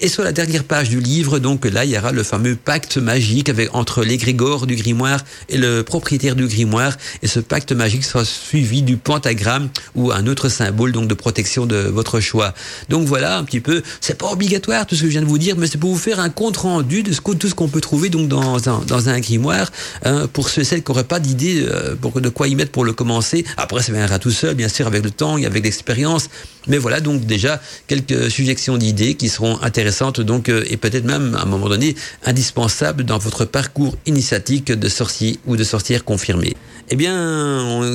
Et 0.00 0.08
sur 0.08 0.22
la 0.22 0.32
dernière 0.32 0.64
page 0.64 0.88
du 0.88 1.00
livre, 1.00 1.38
donc 1.38 1.64
là, 1.64 1.84
il 1.84 1.90
y 1.90 1.98
aura 1.98 2.12
le 2.12 2.22
fameux 2.22 2.56
pacte 2.56 2.96
magique 2.96 3.48
avec, 3.48 3.74
entre 3.74 4.04
l'égrégore 4.04 4.66
du 4.66 4.76
grimoire 4.76 5.24
et 5.48 5.56
le 5.56 5.82
propriétaire 5.82 6.36
du 6.36 6.46
grimoire 6.46 6.96
ce 7.30 7.40
pacte 7.40 7.72
magique 7.72 8.04
sera 8.04 8.24
suivi 8.24 8.82
du 8.82 8.96
pentagramme 8.96 9.68
ou 9.94 10.10
un 10.10 10.26
autre 10.26 10.48
symbole 10.48 10.92
donc 10.92 11.08
de 11.08 11.14
protection 11.14 11.64
de 11.64 11.76
votre 11.76 12.20
choix. 12.20 12.52
Donc 12.88 13.06
voilà 13.06 13.38
un 13.38 13.44
petit 13.44 13.60
peu, 13.60 13.82
c'est 14.00 14.18
pas 14.18 14.30
obligatoire 14.30 14.84
tout 14.86 14.96
ce 14.96 15.02
que 15.02 15.06
je 15.06 15.12
viens 15.12 15.22
de 15.22 15.26
vous 15.26 15.38
dire, 15.38 15.56
mais 15.56 15.68
c'est 15.68 15.78
pour 15.78 15.90
vous 15.90 15.98
faire 15.98 16.18
un 16.18 16.28
compte 16.28 16.56
rendu 16.56 17.02
de 17.02 17.14
tout 17.14 17.48
ce 17.48 17.54
qu'on 17.54 17.68
peut 17.68 17.80
trouver 17.80 18.08
donc 18.08 18.28
dans 18.28 18.68
un, 18.68 18.80
dans 18.86 19.08
un 19.08 19.20
grimoire 19.20 19.70
hein, 20.04 20.28
pour 20.32 20.48
ceux 20.48 20.62
et 20.62 20.64
celles 20.64 20.82
qui 20.82 20.90
n'auraient 20.90 21.04
pas 21.04 21.20
d'idée 21.20 21.64
euh, 21.66 21.94
de 21.94 22.28
quoi 22.28 22.48
y 22.48 22.54
mettre 22.56 22.72
pour 22.72 22.84
le 22.84 22.92
commencer. 22.92 23.44
Après 23.56 23.82
ça 23.82 23.92
viendra 23.92 24.18
tout 24.18 24.32
seul 24.32 24.54
bien 24.56 24.68
sûr 24.68 24.88
avec 24.88 25.04
le 25.04 25.10
temps 25.10 25.38
et 25.38 25.46
avec 25.46 25.62
l'expérience, 25.62 26.28
mais 26.66 26.78
voilà 26.78 27.00
donc 27.00 27.24
déjà 27.24 27.60
quelques 27.86 28.30
suggestions 28.30 28.76
d'idées 28.76 29.14
qui 29.14 29.28
seront 29.28 29.62
intéressantes 29.62 30.20
donc 30.20 30.48
euh, 30.48 30.64
et 30.68 30.76
peut-être 30.76 31.04
même 31.04 31.36
à 31.36 31.42
un 31.42 31.46
moment 31.46 31.68
donné 31.68 31.94
indispensables 32.24 33.04
dans 33.04 33.18
votre 33.18 33.44
parcours 33.44 33.96
initiatique 34.06 34.72
de 34.72 34.88
sorcier 34.88 35.38
ou 35.46 35.56
de 35.56 35.62
sorcière 35.62 36.04
confirmée. 36.04 36.56
Eh 36.92 36.96
bien, 36.96 37.19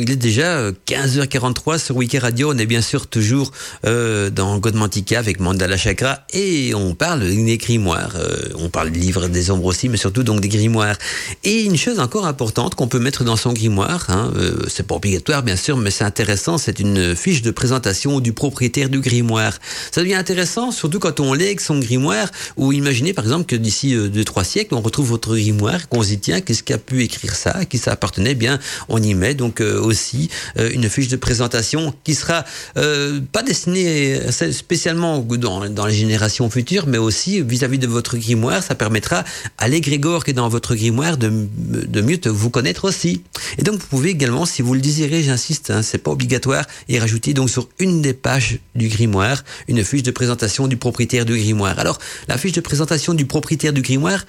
il 0.02 0.12
est 0.12 0.16
déjà 0.16 0.72
15h43 0.72 1.76
euh, 1.76 1.78
sur 1.78 1.96
Wiki 1.98 2.20
Radio. 2.20 2.52
On 2.54 2.58
est 2.58 2.66
bien 2.66 2.82
sûr 2.82 3.08
toujours 3.08 3.52
euh, 3.86 4.30
dans 4.30 4.58
Godmantica 4.60 5.20
avec 5.20 5.40
Mandala 5.40 5.78
Chakra 5.78 6.20
et 6.34 6.74
on 6.76 6.94
parle 6.94 7.22
des 7.22 7.58
grimoires. 7.58 8.14
Euh, 8.16 8.50
on 8.56 8.70
parle 8.70 8.92
de 8.92 8.98
livres 8.98 9.28
des 9.28 9.52
ombres 9.52 9.66
aussi, 9.66 9.90
mais 9.90 9.98
surtout 9.98 10.24
donc 10.24 10.42
des 10.42 10.50
grimoires. 10.50 10.98
Et 11.44 11.64
une 11.64 11.78
chose 11.78 12.00
encore 12.00 12.28
importante 12.28 12.76
qu'on 12.76 12.88
peut 12.88 13.00
mettre 13.00 13.24
dans 13.24 13.36
son 13.36 13.54
grimoire, 13.54 14.06
hein, 14.10 14.32
euh, 14.36 14.66
c'est 14.68 14.86
pas 14.86 14.96
obligatoire 14.96 15.44
bien 15.44 15.56
sûr, 15.56 15.78
mais 15.78 15.92
c'est 15.92 16.04
intéressant, 16.04 16.58
c'est 16.58 16.80
une 16.80 17.16
fiche 17.16 17.42
de 17.42 17.52
présentation 17.52 18.20
du 18.20 18.34
propriétaire 18.34 18.90
du 18.90 19.00
grimoire. 19.00 19.54
Ça 19.92 20.02
devient 20.02 20.16
intéressant, 20.16 20.72
surtout 20.72 21.00
quand 21.00 21.20
on 21.20 21.34
lègue 21.34 21.60
son 21.60 21.80
grimoire, 21.80 22.30
ou 22.58 22.74
imaginez 22.74 23.14
par 23.14 23.26
exemple 23.26 23.46
que 23.46 23.56
d'ici 23.56 23.96
2-3 23.96 24.44
siècles, 24.44 24.76
on 24.76 24.82
retrouve 24.82 25.08
votre 25.08 25.36
grimoire, 25.36 25.90
qu'on 25.90 26.04
se 26.04 26.10
dit 26.10 26.20
tiens, 26.20 26.42
qu'est-ce 26.42 26.64
qui 26.64 26.74
a 26.74 26.78
pu 26.78 27.04
écrire 27.04 27.36
ça, 27.36 27.52
à 27.52 27.66
qui 27.66 27.78
ça 27.78 27.92
appartenait? 27.92 28.32
Eh 28.32 28.36
bien 28.36 28.60
on 28.90 29.02
y 29.02 29.15
met 29.16 29.34
donc 29.34 29.62
euh, 29.62 29.80
aussi 29.82 30.30
euh, 30.58 30.70
une 30.74 30.90
fiche 30.90 31.08
de 31.08 31.16
présentation 31.16 31.94
qui 32.04 32.16
sera 32.16 32.46
euh, 32.78 33.20
pas 33.32 33.44
destinée 33.44 34.20
spécialement 34.52 35.20
dans, 35.20 35.70
dans, 35.70 35.86
les 35.86 35.94
générations 35.94 36.50
futures, 36.50 36.88
mais 36.88 36.98
aussi 36.98 37.42
vis-à-vis 37.42 37.80
de 37.80 37.88
votre 37.88 38.18
grimoire. 38.18 38.64
Ça 38.64 38.76
permettra 38.76 39.24
à 39.58 39.68
l'égrégore 39.68 40.24
qui 40.24 40.32
est 40.32 40.34
dans 40.34 40.50
votre 40.50 40.76
grimoire 40.76 41.18
de, 41.18 41.32
de 41.58 42.02
mieux 42.02 42.20
vous 42.26 42.50
connaître 42.50 42.86
aussi. 42.86 43.22
Et 43.58 43.64
donc 43.64 43.80
vous 43.80 43.88
pouvez 43.88 44.10
également, 44.10 44.46
si 44.46 44.62
vous 44.62 44.74
le 44.74 44.82
désirez, 44.82 45.24
j'insiste, 45.24 45.72
hein, 45.72 45.82
c'est 45.82 45.98
pas 45.98 46.12
obligatoire, 46.12 46.66
et 46.90 47.00
rajouter 47.00 47.34
donc 47.34 47.50
sur 47.50 47.70
une 47.80 48.02
des 48.02 48.14
pages 48.14 48.60
du 48.76 48.88
grimoire 48.88 49.44
une 49.68 49.84
fiche 49.84 50.04
de 50.04 50.12
présentation 50.12 50.68
du 50.68 50.78
propriétaire 50.78 51.26
du 51.26 51.38
grimoire. 51.38 51.80
Alors 51.80 52.00
la 52.28 52.38
fiche 52.38 52.54
de 52.54 52.62
présentation 52.62 53.14
du 53.14 53.26
propriétaire 53.26 53.74
du 53.74 53.82
grimoire, 53.82 54.26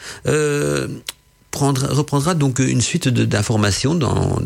reprendra 1.57 2.35
donc 2.35 2.59
une 2.59 2.81
suite 2.81 3.09
d'informations 3.09 3.95
dans, 3.95 4.39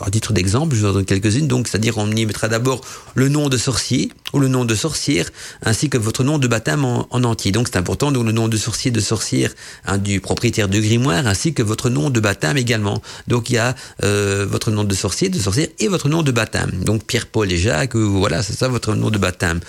à 0.00 0.10
titre 0.10 0.32
d'exemple, 0.32 0.74
je 0.74 0.80
vous 0.80 0.90
en 0.90 0.92
donne 0.92 1.04
quelques-unes. 1.04 1.48
Donc, 1.48 1.68
c'est-à-dire 1.68 1.98
on 1.98 2.10
y 2.10 2.26
mettra 2.26 2.48
d'abord 2.48 2.80
le 3.14 3.28
nom 3.28 3.48
de 3.48 3.56
sorcier 3.56 4.12
ou 4.32 4.38
le 4.38 4.48
nom 4.48 4.64
de 4.64 4.74
sorcière, 4.74 5.30
ainsi 5.62 5.88
que 5.88 5.98
votre 5.98 6.24
nom 6.24 6.38
de 6.38 6.46
baptême 6.46 6.84
en, 6.84 7.06
entier. 7.10 7.52
Donc, 7.52 7.68
c'est 7.68 7.78
important. 7.78 8.12
Donc, 8.12 8.24
le 8.24 8.32
nom 8.32 8.48
de 8.48 8.56
sorcier, 8.56 8.90
de 8.90 9.00
sorcière 9.00 9.50
hein, 9.86 9.98
du 9.98 10.20
propriétaire 10.20 10.68
du 10.68 10.80
grimoire, 10.80 11.26
ainsi 11.26 11.54
que 11.54 11.62
votre 11.62 11.90
nom 11.90 12.10
de 12.10 12.20
baptême 12.20 12.56
également. 12.56 13.02
Donc, 13.28 13.50
il 13.50 13.54
y 13.54 13.58
a 13.58 13.74
euh, 14.04 14.46
votre 14.48 14.70
nom 14.70 14.84
de 14.84 14.94
sorcier, 14.94 15.28
de 15.28 15.38
sorcière 15.38 15.68
et 15.78 15.88
votre 15.88 16.08
nom 16.08 16.22
de 16.22 16.32
baptême. 16.32 16.70
Donc, 16.84 17.04
Pierre, 17.04 17.26
Paul 17.26 17.50
et 17.50 17.58
Jacques, 17.58 17.96
voilà, 17.96 18.42
c'est 18.42 18.54
ça 18.54 18.68
votre 18.68 18.94
nom 18.94 19.10
de 19.10 19.18
baptême. 19.18 19.60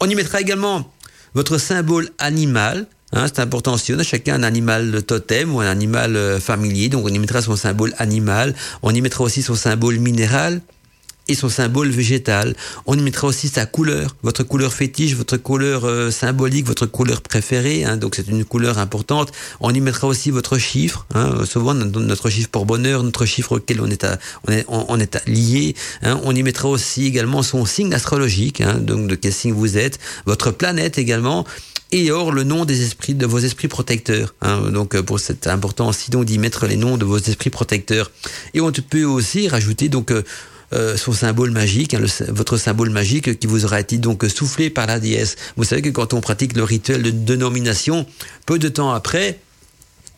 On 0.00 0.08
y 0.08 0.14
mettra 0.14 0.40
également 0.40 0.92
votre 1.34 1.58
symbole 1.58 2.10
animal, 2.18 2.86
Hein, 3.12 3.26
c'est 3.26 3.40
important 3.40 3.76
si 3.78 3.94
on 3.94 3.98
a 3.98 4.02
chacun 4.02 4.34
un 4.34 4.42
animal 4.42 5.02
totem 5.02 5.54
ou 5.54 5.60
un 5.60 5.66
animal 5.66 6.16
euh, 6.16 6.38
familier, 6.40 6.88
donc 6.88 7.06
on 7.06 7.08
y 7.08 7.18
mettra 7.18 7.40
son 7.40 7.56
symbole 7.56 7.94
animal, 7.98 8.54
on 8.82 8.94
y 8.94 9.00
mettra 9.00 9.24
aussi 9.24 9.42
son 9.42 9.54
symbole 9.54 9.98
minéral 9.98 10.60
et 11.28 11.34
son 11.34 11.48
symbole 11.48 11.90
végétal. 11.90 12.54
On 12.86 12.98
y 12.98 13.02
mettra 13.02 13.28
aussi 13.28 13.48
sa 13.48 13.66
couleur, 13.66 14.16
votre 14.22 14.42
couleur 14.42 14.72
fétiche, 14.72 15.14
votre 15.14 15.36
couleur 15.36 15.84
euh, 15.84 16.10
symbolique, 16.10 16.66
votre 16.66 16.86
couleur 16.86 17.20
préférée, 17.20 17.84
hein, 17.84 17.96
donc 17.96 18.14
c'est 18.14 18.28
une 18.28 18.44
couleur 18.44 18.78
importante. 18.78 19.32
On 19.60 19.72
y 19.72 19.80
mettra 19.80 20.06
aussi 20.06 20.30
votre 20.30 20.58
chiffre, 20.58 21.06
hein, 21.14 21.44
souvent 21.44 21.74
notre 21.74 22.30
chiffre 22.30 22.48
pour 22.48 22.66
bonheur, 22.66 23.02
notre 23.02 23.26
chiffre 23.26 23.56
auquel 23.56 23.80
on 23.80 23.88
est, 23.88 24.04
à, 24.04 24.18
on 24.46 24.52
est, 24.52 24.64
on, 24.68 24.98
est 24.98 25.26
lié. 25.26 25.74
Hein. 26.02 26.18
On 26.24 26.34
y 26.34 26.42
mettra 26.42 26.68
aussi 26.68 27.06
également 27.06 27.42
son 27.42 27.64
signe 27.66 27.94
astrologique, 27.94 28.60
hein, 28.60 28.74
donc 28.74 29.06
de 29.06 29.14
quel 29.14 29.32
signe 29.32 29.52
vous 29.52 29.76
êtes, 29.76 29.98
votre 30.24 30.50
planète 30.50 30.98
également, 30.98 31.44
et 31.92 32.10
or 32.10 32.32
le 32.32 32.44
nom 32.44 32.64
des 32.64 32.82
esprits 32.82 33.14
de 33.14 33.26
vos 33.26 33.38
esprits 33.38 33.68
protecteurs. 33.68 34.34
Hein. 34.40 34.70
Donc 34.70 34.94
euh, 34.94 35.02
pour 35.02 35.20
c'est 35.20 35.46
important 35.46 35.88
aussi 35.88 36.10
d'y 36.10 36.38
mettre 36.38 36.66
les 36.66 36.76
noms 36.76 36.96
de 36.96 37.04
vos 37.04 37.18
esprits 37.18 37.50
protecteurs. 37.50 38.10
Et 38.54 38.60
on 38.60 38.72
peut 38.72 39.04
aussi 39.04 39.48
rajouter 39.48 39.88
donc 39.88 40.10
euh, 40.10 40.22
euh, 40.74 40.96
son 40.96 41.12
symbole 41.12 41.50
magique, 41.50 41.94
hein, 41.94 42.00
votre 42.28 42.58
symbole 42.58 42.90
magique 42.90 43.38
qui 43.38 43.46
vous 43.46 43.64
aura 43.64 43.80
été 43.80 43.96
donc 43.96 44.24
soufflé 44.24 44.68
par 44.68 44.86
la 44.86 45.00
déesse. 45.00 45.36
Vous 45.56 45.64
savez 45.64 45.80
que 45.80 45.88
quand 45.88 46.12
on 46.12 46.20
pratique 46.20 46.54
le 46.54 46.64
rituel 46.64 47.02
de 47.02 47.10
dénomination, 47.10 48.06
peu 48.44 48.58
de 48.58 48.68
temps 48.68 48.92
après, 48.92 49.40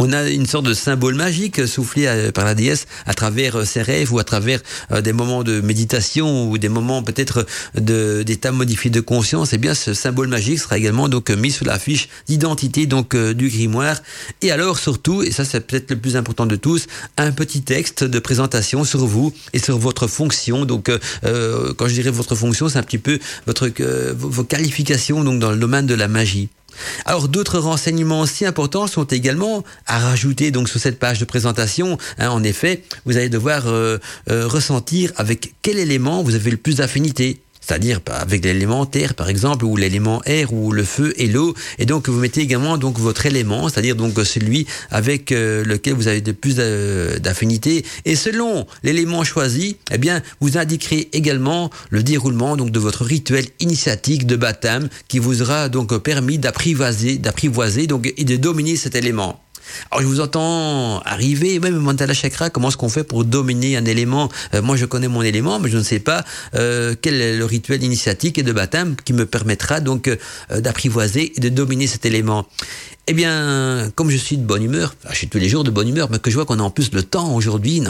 on 0.00 0.14
a 0.14 0.28
une 0.30 0.46
sorte 0.46 0.64
de 0.64 0.72
symbole 0.72 1.14
magique 1.14 1.66
soufflé 1.68 2.06
euh, 2.06 2.32
par 2.32 2.46
la 2.46 2.54
déesse 2.54 2.86
à 3.04 3.12
travers 3.12 3.56
euh, 3.56 3.64
ses 3.66 3.82
rêves 3.82 4.12
ou 4.12 4.18
à 4.18 4.24
travers 4.24 4.60
euh, 4.92 5.02
des 5.02 5.12
moments 5.12 5.44
de 5.44 5.60
méditation 5.60 6.50
ou 6.50 6.56
des 6.56 6.70
moments 6.70 7.02
peut-être 7.02 7.46
d'état 7.74 8.50
modifié 8.50 8.90
de 8.90 9.00
conscience. 9.00 9.52
Et 9.52 9.56
eh 9.56 9.58
bien, 9.58 9.74
ce 9.74 9.92
symbole 9.92 10.28
magique 10.28 10.58
sera 10.58 10.78
également 10.78 11.10
donc 11.10 11.28
mis 11.28 11.50
sur 11.50 11.66
la 11.66 11.78
fiche 11.78 12.08
d'identité 12.26 12.86
donc 12.86 13.14
du 13.14 13.48
grimoire. 13.48 14.00
Et 14.40 14.50
alors 14.50 14.78
surtout, 14.78 15.22
et 15.22 15.32
ça 15.32 15.44
c'est 15.44 15.60
peut-être 15.60 15.90
le 15.90 15.98
plus 15.98 16.16
important 16.16 16.46
de 16.46 16.56
tous, 16.56 16.86
un 17.18 17.32
petit 17.32 17.60
texte 17.60 18.02
de 18.02 18.18
présentation 18.18 18.84
sur 18.84 19.04
vous 19.04 19.34
et 19.52 19.58
sur 19.58 19.78
votre 19.78 20.06
fonction. 20.06 20.64
Donc, 20.64 20.90
quand 21.22 21.88
je 21.88 21.92
dirais 21.92 22.10
votre 22.10 22.34
fonction, 22.34 22.68
c'est 22.68 22.78
un 22.78 22.82
petit 22.82 22.98
peu 22.98 23.18
votre 23.46 23.68
vos 24.14 24.44
qualifications 24.44 25.22
donc 25.24 25.40
dans 25.40 25.50
le 25.50 25.58
domaine 25.58 25.86
de 25.86 25.94
la 25.94 26.08
magie. 26.08 26.48
Alors 27.04 27.28
d'autres 27.28 27.58
renseignements 27.58 28.20
aussi 28.20 28.44
importants 28.46 28.86
sont 28.86 29.04
également 29.04 29.64
à 29.86 29.98
rajouter 29.98 30.50
donc 30.50 30.68
sur 30.68 30.80
cette 30.80 30.98
page 30.98 31.18
de 31.18 31.24
présentation. 31.24 31.98
Hein, 32.18 32.30
en 32.30 32.42
effet, 32.42 32.82
vous 33.06 33.16
allez 33.16 33.28
devoir 33.28 33.66
euh, 33.66 33.98
euh, 34.30 34.46
ressentir 34.46 35.12
avec 35.16 35.54
quel 35.62 35.78
élément 35.78 36.22
vous 36.22 36.34
avez 36.34 36.50
le 36.50 36.56
plus 36.56 36.76
d'affinité 36.76 37.40
c'est-à-dire 37.60 38.00
avec 38.06 38.44
l'élémentaire 38.44 39.14
par 39.14 39.28
exemple 39.28 39.64
ou 39.64 39.76
l'élément 39.76 40.22
air 40.24 40.52
ou 40.52 40.72
le 40.72 40.84
feu 40.84 41.12
et 41.16 41.26
l'eau. 41.26 41.54
Et 41.78 41.86
donc 41.86 42.08
vous 42.08 42.18
mettez 42.18 42.40
également 42.40 42.78
donc 42.78 42.98
votre 42.98 43.26
élément 43.26 43.68
c'est-à-dire 43.68 43.96
donc 43.96 44.18
celui 44.24 44.66
avec 44.90 45.32
euh, 45.32 45.64
lequel 45.64 45.94
vous 45.94 46.08
avez 46.08 46.20
de 46.20 46.32
plus 46.32 46.56
d'affinité. 46.56 47.84
Et 48.04 48.16
selon 48.16 48.66
l'élément 48.82 49.24
choisi 49.24 49.76
eh 49.92 49.98
bien 49.98 50.22
vous 50.40 50.58
indiquerez 50.58 51.08
également 51.12 51.70
le 51.90 52.02
déroulement 52.02 52.56
donc 52.56 52.70
de 52.70 52.78
votre 52.78 53.04
rituel 53.04 53.46
initiatique 53.60 54.26
de 54.26 54.36
baptême 54.36 54.88
qui 55.08 55.18
vous 55.18 55.42
aura 55.42 55.68
donc 55.68 55.96
permis 55.98 56.38
d'apprivoiser 56.38 57.18
d'apprivoiser 57.18 57.86
donc 57.86 58.12
et 58.16 58.24
de 58.24 58.36
dominer 58.36 58.76
cet 58.76 58.94
élément 58.94 59.40
alors 59.90 60.02
je 60.02 60.06
vous 60.06 60.20
entends 60.20 61.00
arriver, 61.00 61.58
même 61.60 61.76
Mandala 61.76 62.14
Chakra, 62.14 62.50
comment 62.50 62.68
est-ce 62.68 62.76
qu'on 62.76 62.88
fait 62.88 63.04
pour 63.04 63.24
dominer 63.24 63.76
un 63.76 63.84
élément? 63.84 64.28
Euh, 64.54 64.62
Moi 64.62 64.76
je 64.76 64.86
connais 64.86 65.08
mon 65.08 65.22
élément, 65.22 65.58
mais 65.58 65.68
je 65.70 65.78
ne 65.78 65.82
sais 65.82 66.00
pas 66.00 66.24
euh, 66.54 66.94
quel 67.00 67.20
est 67.20 67.36
le 67.36 67.44
rituel 67.44 67.82
initiatique 67.82 68.38
et 68.38 68.42
de 68.42 68.52
baptême 68.52 68.96
qui 69.04 69.12
me 69.12 69.26
permettra 69.26 69.80
donc 69.80 70.08
euh, 70.08 70.60
d'apprivoiser 70.60 71.32
et 71.36 71.40
de 71.40 71.48
dominer 71.48 71.86
cet 71.86 72.04
élément. 72.06 72.46
Eh 73.06 73.12
bien, 73.12 73.90
comme 73.96 74.10
je 74.10 74.16
suis 74.16 74.36
de 74.36 74.44
bonne 74.44 74.62
humeur, 74.62 74.94
je 75.10 75.16
suis 75.16 75.28
tous 75.28 75.38
les 75.38 75.48
jours 75.48 75.64
de 75.64 75.70
bonne 75.70 75.88
humeur, 75.88 76.08
mais 76.10 76.18
que 76.18 76.30
je 76.30 76.36
vois 76.36 76.44
qu'on 76.44 76.60
a 76.60 76.62
en 76.62 76.70
plus 76.70 76.92
le 76.92 77.02
temps 77.02 77.34
aujourd'hui, 77.34 77.82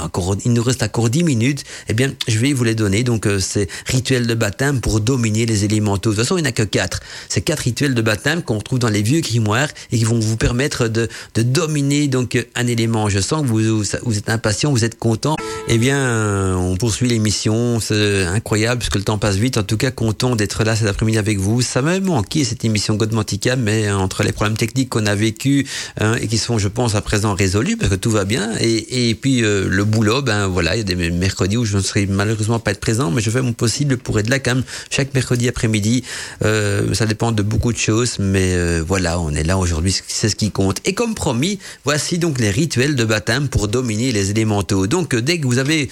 il 0.45 0.53
nous 0.53 0.63
reste 0.63 0.83
encore 0.83 1.11
10 1.11 1.25
minutes, 1.25 1.65
eh 1.89 1.95
bien, 1.95 2.13
je 2.27 2.39
vais 2.39 2.53
vous 2.53 2.65
les 2.65 2.75
donner. 2.75 3.03
Donc, 3.03 3.27
euh, 3.27 3.39
ces 3.39 3.69
rituels 3.87 4.27
de 4.27 4.35
baptême 4.35 4.81
pour 4.81 5.01
dominer 5.01 5.45
les 5.47 5.65
élémentaux. 5.65 6.11
De 6.11 6.17
toute 6.17 6.25
façon, 6.25 6.39
il 6.39 6.43
n'y 6.43 6.49
en 6.49 6.51
a 6.51 6.53
que 6.53 6.63
quatre. 6.63 7.01
C'est 7.29 7.43
quatre 7.43 7.61
rituels 7.61 7.95
de 7.95 8.01
baptême 8.01 8.43
qu'on 8.43 8.59
retrouve 8.59 8.79
dans 8.79 8.89
les 8.89 9.03
vieux 9.03 9.21
grimoires 9.21 9.69
et 9.93 9.99
qui 9.99 10.05
vont 10.05 10.19
vous 10.19 10.37
permettre 10.37 10.89
de, 10.89 11.09
dominer 11.35 12.09
donc 12.09 12.43
un 12.55 12.67
élément. 12.67 13.09
Je 13.09 13.21
sens 13.21 13.43
que 13.43 13.47
vous, 13.47 14.17
êtes 14.17 14.31
impatient, 14.31 14.71
vous 14.71 14.85
êtes 14.85 14.99
content. 14.99 15.37
Eh 15.69 15.77
bien, 15.77 16.57
on 16.57 16.77
poursuit 16.77 17.09
l'émission. 17.09 17.79
C'est 17.81 18.25
incroyable 18.25 18.79
puisque 18.79 18.97
le 18.97 19.03
temps 19.03 19.19
passe 19.19 19.37
vite. 19.37 19.59
En 19.59 19.65
tout 19.65 19.77
cas, 19.77 19.91
content 19.91 20.35
d'être 20.35 20.65
là 20.65 20.77
cet 20.77 20.87
après-midi 20.87 21.19
avec 21.19 21.39
vous. 21.39 21.61
Ça 21.61 21.83
m'a 21.83 22.01
manqué 22.01 22.45
cette 22.45 22.65
émission 22.65 22.95
Godmantica, 22.95 23.57
mais 23.57 23.91
entre 23.91 24.23
les 24.23 24.33
problèmes 24.33 24.57
techniques 24.57 24.89
qu'on 25.01 25.07
a 25.07 25.11
a 25.11 25.15
vécu 25.15 25.67
hein, 26.01 26.15
et 26.21 26.29
qui 26.29 26.39
sont, 26.39 26.59
je 26.59 26.69
pense, 26.69 26.95
à 26.95 27.01
présent 27.01 27.35
résolus 27.35 27.77
parce 27.77 27.91
que 27.91 27.97
tout 27.97 28.11
va 28.11 28.25
bien. 28.25 28.53
Et, 28.61 29.11
et 29.11 29.15
puis 29.15 29.43
euh, 29.43 29.67
le 29.69 29.85
boulot, 29.85 30.23
ben 30.23 30.47
voilà, 30.47 30.77
il 30.77 30.79
y 30.79 30.81
a 30.81 30.85
des 30.85 31.11
mercredis 31.11 31.57
où 31.57 31.65
je 31.65 31.77
ne 31.77 31.83
serai 31.83 32.07
malheureusement 32.07 32.61
pas 32.61 32.71
être 32.71 32.81
présent, 32.81 33.11
mais 33.11 33.21
je 33.21 33.31
fais 33.31 33.43
mon 33.43 33.53
possible 33.53 33.97
pour 33.97 34.19
être 34.21 34.29
là 34.29 34.39
quand 34.39 34.55
même 34.55 34.65
chaque 34.89 35.13
mercredi 35.13 35.49
après-midi. 35.49 36.05
Euh, 36.45 36.95
ça 36.95 37.07
dépend 37.07 37.33
de 37.33 37.43
beaucoup 37.43 37.73
de 37.73 37.79
choses, 37.79 38.19
mais 38.21 38.55
euh, 38.55 38.85
voilà, 38.87 39.19
on 39.19 39.35
est 39.35 39.43
là 39.43 39.59
aujourd'hui, 39.59 39.95
c'est 40.07 40.29
ce 40.29 40.37
qui 40.37 40.53
compte. 40.53 40.79
Et 40.85 40.95
comme 40.95 41.15
promis, 41.15 41.59
voici 41.85 42.19
donc 42.19 42.39
les 42.39 42.51
rituels 42.51 42.95
de 42.95 43.05
baptême 43.05 43.49
pour 43.49 43.67
dominer 43.67 44.13
les 44.13 44.31
élémentaux. 44.31 44.87
Donc 44.87 45.17
dès 45.17 45.39
que 45.41 45.47
vous 45.47 45.59
avez 45.59 45.89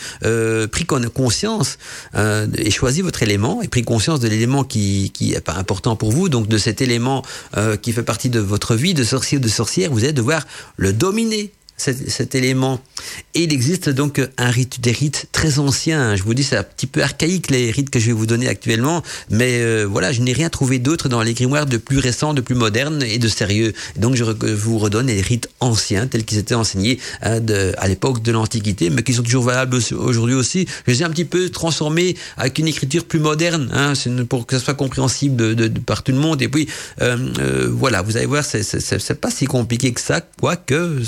pris 0.70 0.84
conscience 0.86 1.78
et 2.14 2.70
choisi 2.70 3.02
votre 3.02 3.22
élément 3.22 3.62
et 3.62 3.68
pris 3.68 3.82
conscience 3.82 4.20
de 4.20 4.28
l'élément 4.28 4.62
qui, 4.64 5.10
qui 5.12 5.32
est 5.32 5.40
pas 5.40 5.54
important 5.54 5.96
pour 5.96 6.12
vous, 6.12 6.28
donc 6.28 6.46
de 6.46 6.58
cet 6.58 6.80
élément 6.80 7.24
qui 7.82 7.92
fait 7.92 8.02
partie 8.02 8.28
de 8.30 8.40
votre 8.40 8.74
vie, 8.74 8.94
de 8.98 9.04
sorcier 9.04 9.38
ou 9.38 9.40
de 9.40 9.48
sorcière, 9.48 9.90
vous 9.90 10.04
allez 10.04 10.12
devoir 10.12 10.46
le 10.76 10.92
dominer 10.92 11.50
cet, 11.78 12.34
élément. 12.34 12.80
Et 13.34 13.44
il 13.44 13.52
existe 13.52 13.88
donc 13.88 14.20
un 14.36 14.50
rite, 14.50 14.80
des 14.80 14.92
rites 14.92 15.26
très 15.32 15.58
anciens. 15.58 16.16
Je 16.16 16.22
vous 16.22 16.34
dis, 16.34 16.42
c'est 16.42 16.56
un 16.56 16.62
petit 16.62 16.86
peu 16.86 17.02
archaïque 17.02 17.50
les 17.50 17.70
rites 17.70 17.90
que 17.90 17.98
je 17.98 18.06
vais 18.06 18.12
vous 18.12 18.26
donner 18.26 18.48
actuellement, 18.48 19.02
mais 19.30 19.60
euh, 19.60 19.84
voilà, 19.84 20.12
je 20.12 20.20
n'ai 20.20 20.32
rien 20.32 20.50
trouvé 20.50 20.78
d'autre 20.78 21.08
dans 21.08 21.22
les 21.22 21.34
grimoires 21.34 21.66
de 21.66 21.76
plus 21.76 21.98
récents, 21.98 22.34
de 22.34 22.40
plus 22.40 22.54
modernes 22.54 23.02
et 23.02 23.18
de 23.18 23.28
sérieux. 23.28 23.72
Donc 23.96 24.14
je 24.16 24.24
vous 24.24 24.78
redonne 24.78 25.06
les 25.06 25.20
rites 25.20 25.48
anciens 25.60 26.06
tels 26.06 26.24
qu'ils 26.24 26.38
étaient 26.38 26.54
enseignés 26.54 26.98
hein, 27.22 27.40
à 27.78 27.88
l'époque 27.88 28.22
de 28.22 28.32
l'Antiquité, 28.32 28.90
mais 28.90 29.02
qui 29.02 29.14
sont 29.14 29.22
toujours 29.22 29.44
valables 29.44 29.78
aujourd'hui 29.92 30.34
aussi. 30.34 30.66
Je 30.86 30.92
les 30.92 31.02
ai 31.02 31.04
un 31.04 31.10
petit 31.10 31.24
peu 31.24 31.48
transformés 31.48 32.16
avec 32.36 32.58
une 32.58 32.68
écriture 32.68 33.04
plus 33.04 33.20
moderne, 33.20 33.70
hein, 33.72 33.92
pour 34.28 34.46
que 34.46 34.58
ça 34.58 34.64
soit 34.64 34.74
compréhensible 34.74 35.56
par 35.82 36.02
tout 36.02 36.12
le 36.12 36.18
monde. 36.18 36.42
Et 36.42 36.48
puis 36.48 36.68
euh, 37.00 37.16
euh, 37.38 37.68
voilà, 37.70 38.02
vous 38.02 38.16
allez 38.16 38.26
voir, 38.26 38.44
c'est 38.44 39.20
pas 39.20 39.30
si 39.30 39.46
compliqué 39.46 39.92
que 39.92 40.00
ça, 40.00 40.20
quoique 40.20 41.02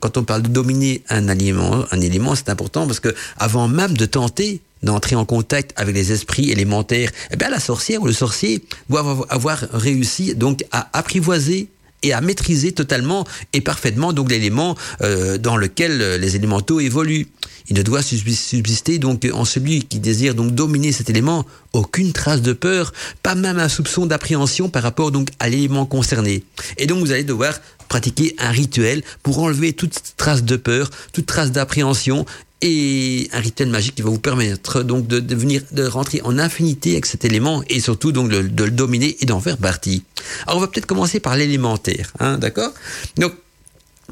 quand 0.00 0.16
on 0.16 0.24
parle 0.24 0.42
de 0.42 0.48
dominer 0.48 1.02
un 1.08 1.28
un 1.28 2.00
élément, 2.00 2.34
c'est 2.34 2.48
important 2.48 2.86
parce 2.86 3.00
que 3.00 3.14
avant 3.38 3.68
même 3.68 3.96
de 3.96 4.06
tenter 4.06 4.60
d'entrer 4.82 5.14
en 5.14 5.24
contact 5.24 5.72
avec 5.76 5.94
les 5.94 6.10
esprits 6.12 6.50
élémentaires, 6.50 7.10
eh 7.30 7.36
bien 7.36 7.50
la 7.50 7.60
sorcière 7.60 8.02
ou 8.02 8.06
le 8.06 8.12
sorcier 8.12 8.64
doit 8.88 9.26
avoir 9.28 9.60
réussi 9.72 10.34
donc 10.34 10.64
à 10.72 10.88
apprivoiser 10.98 11.68
et 12.02 12.12
à 12.12 12.20
maîtriser 12.20 12.72
totalement 12.72 13.26
et 13.52 13.60
parfaitement 13.60 14.12
donc 14.12 14.30
l'élément 14.30 14.76
euh, 15.02 15.36
dans 15.38 15.56
lequel 15.56 15.98
les 16.18 16.36
élémentaux 16.36 16.80
évoluent. 16.80 17.28
Il 17.68 17.76
ne 17.76 17.82
doit 17.82 18.02
subsister 18.02 18.98
donc 18.98 19.28
en 19.32 19.44
celui 19.44 19.84
qui 19.84 20.00
désire 20.00 20.34
donc 20.34 20.54
dominer 20.54 20.92
cet 20.92 21.08
élément 21.10 21.46
aucune 21.72 22.12
trace 22.12 22.42
de 22.42 22.52
peur, 22.52 22.92
pas 23.22 23.34
même 23.34 23.58
un 23.58 23.68
soupçon 23.68 24.06
d'appréhension 24.06 24.68
par 24.68 24.82
rapport 24.82 25.12
donc 25.12 25.28
à 25.38 25.48
l'élément 25.48 25.86
concerné. 25.86 26.42
Et 26.78 26.86
donc 26.86 26.98
vous 26.98 27.12
allez 27.12 27.22
devoir 27.22 27.60
pratiquer 27.90 28.34
un 28.38 28.50
rituel 28.50 29.02
pour 29.22 29.40
enlever 29.40 29.74
toute 29.74 29.98
trace 30.16 30.44
de 30.44 30.56
peur, 30.56 30.90
toute 31.12 31.26
trace 31.26 31.50
d'appréhension 31.52 32.24
et 32.62 33.28
un 33.32 33.40
rituel 33.40 33.68
magique 33.68 33.96
qui 33.96 34.02
va 34.02 34.10
vous 34.10 34.18
permettre 34.18 34.82
donc 34.82 35.06
de, 35.06 35.18
de 35.18 35.86
rentrer 35.86 36.20
en 36.22 36.38
infinité 36.38 36.92
avec 36.92 37.06
cet 37.06 37.24
élément 37.24 37.62
et 37.68 37.80
surtout 37.80 38.12
donc 38.12 38.30
de, 38.30 38.42
de 38.42 38.64
le 38.64 38.70
dominer 38.70 39.16
et 39.20 39.26
d'en 39.26 39.40
faire 39.40 39.58
partie. 39.58 40.04
Alors 40.46 40.58
on 40.58 40.60
va 40.60 40.68
peut-être 40.68 40.86
commencer 40.86 41.20
par 41.20 41.36
l'élémentaire, 41.36 42.12
hein, 42.20 42.38
d'accord? 42.38 42.72
Donc 43.16 43.32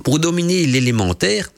pour 0.03 0.19
dominer 0.19 0.67
l'élémentaire, 0.67 1.51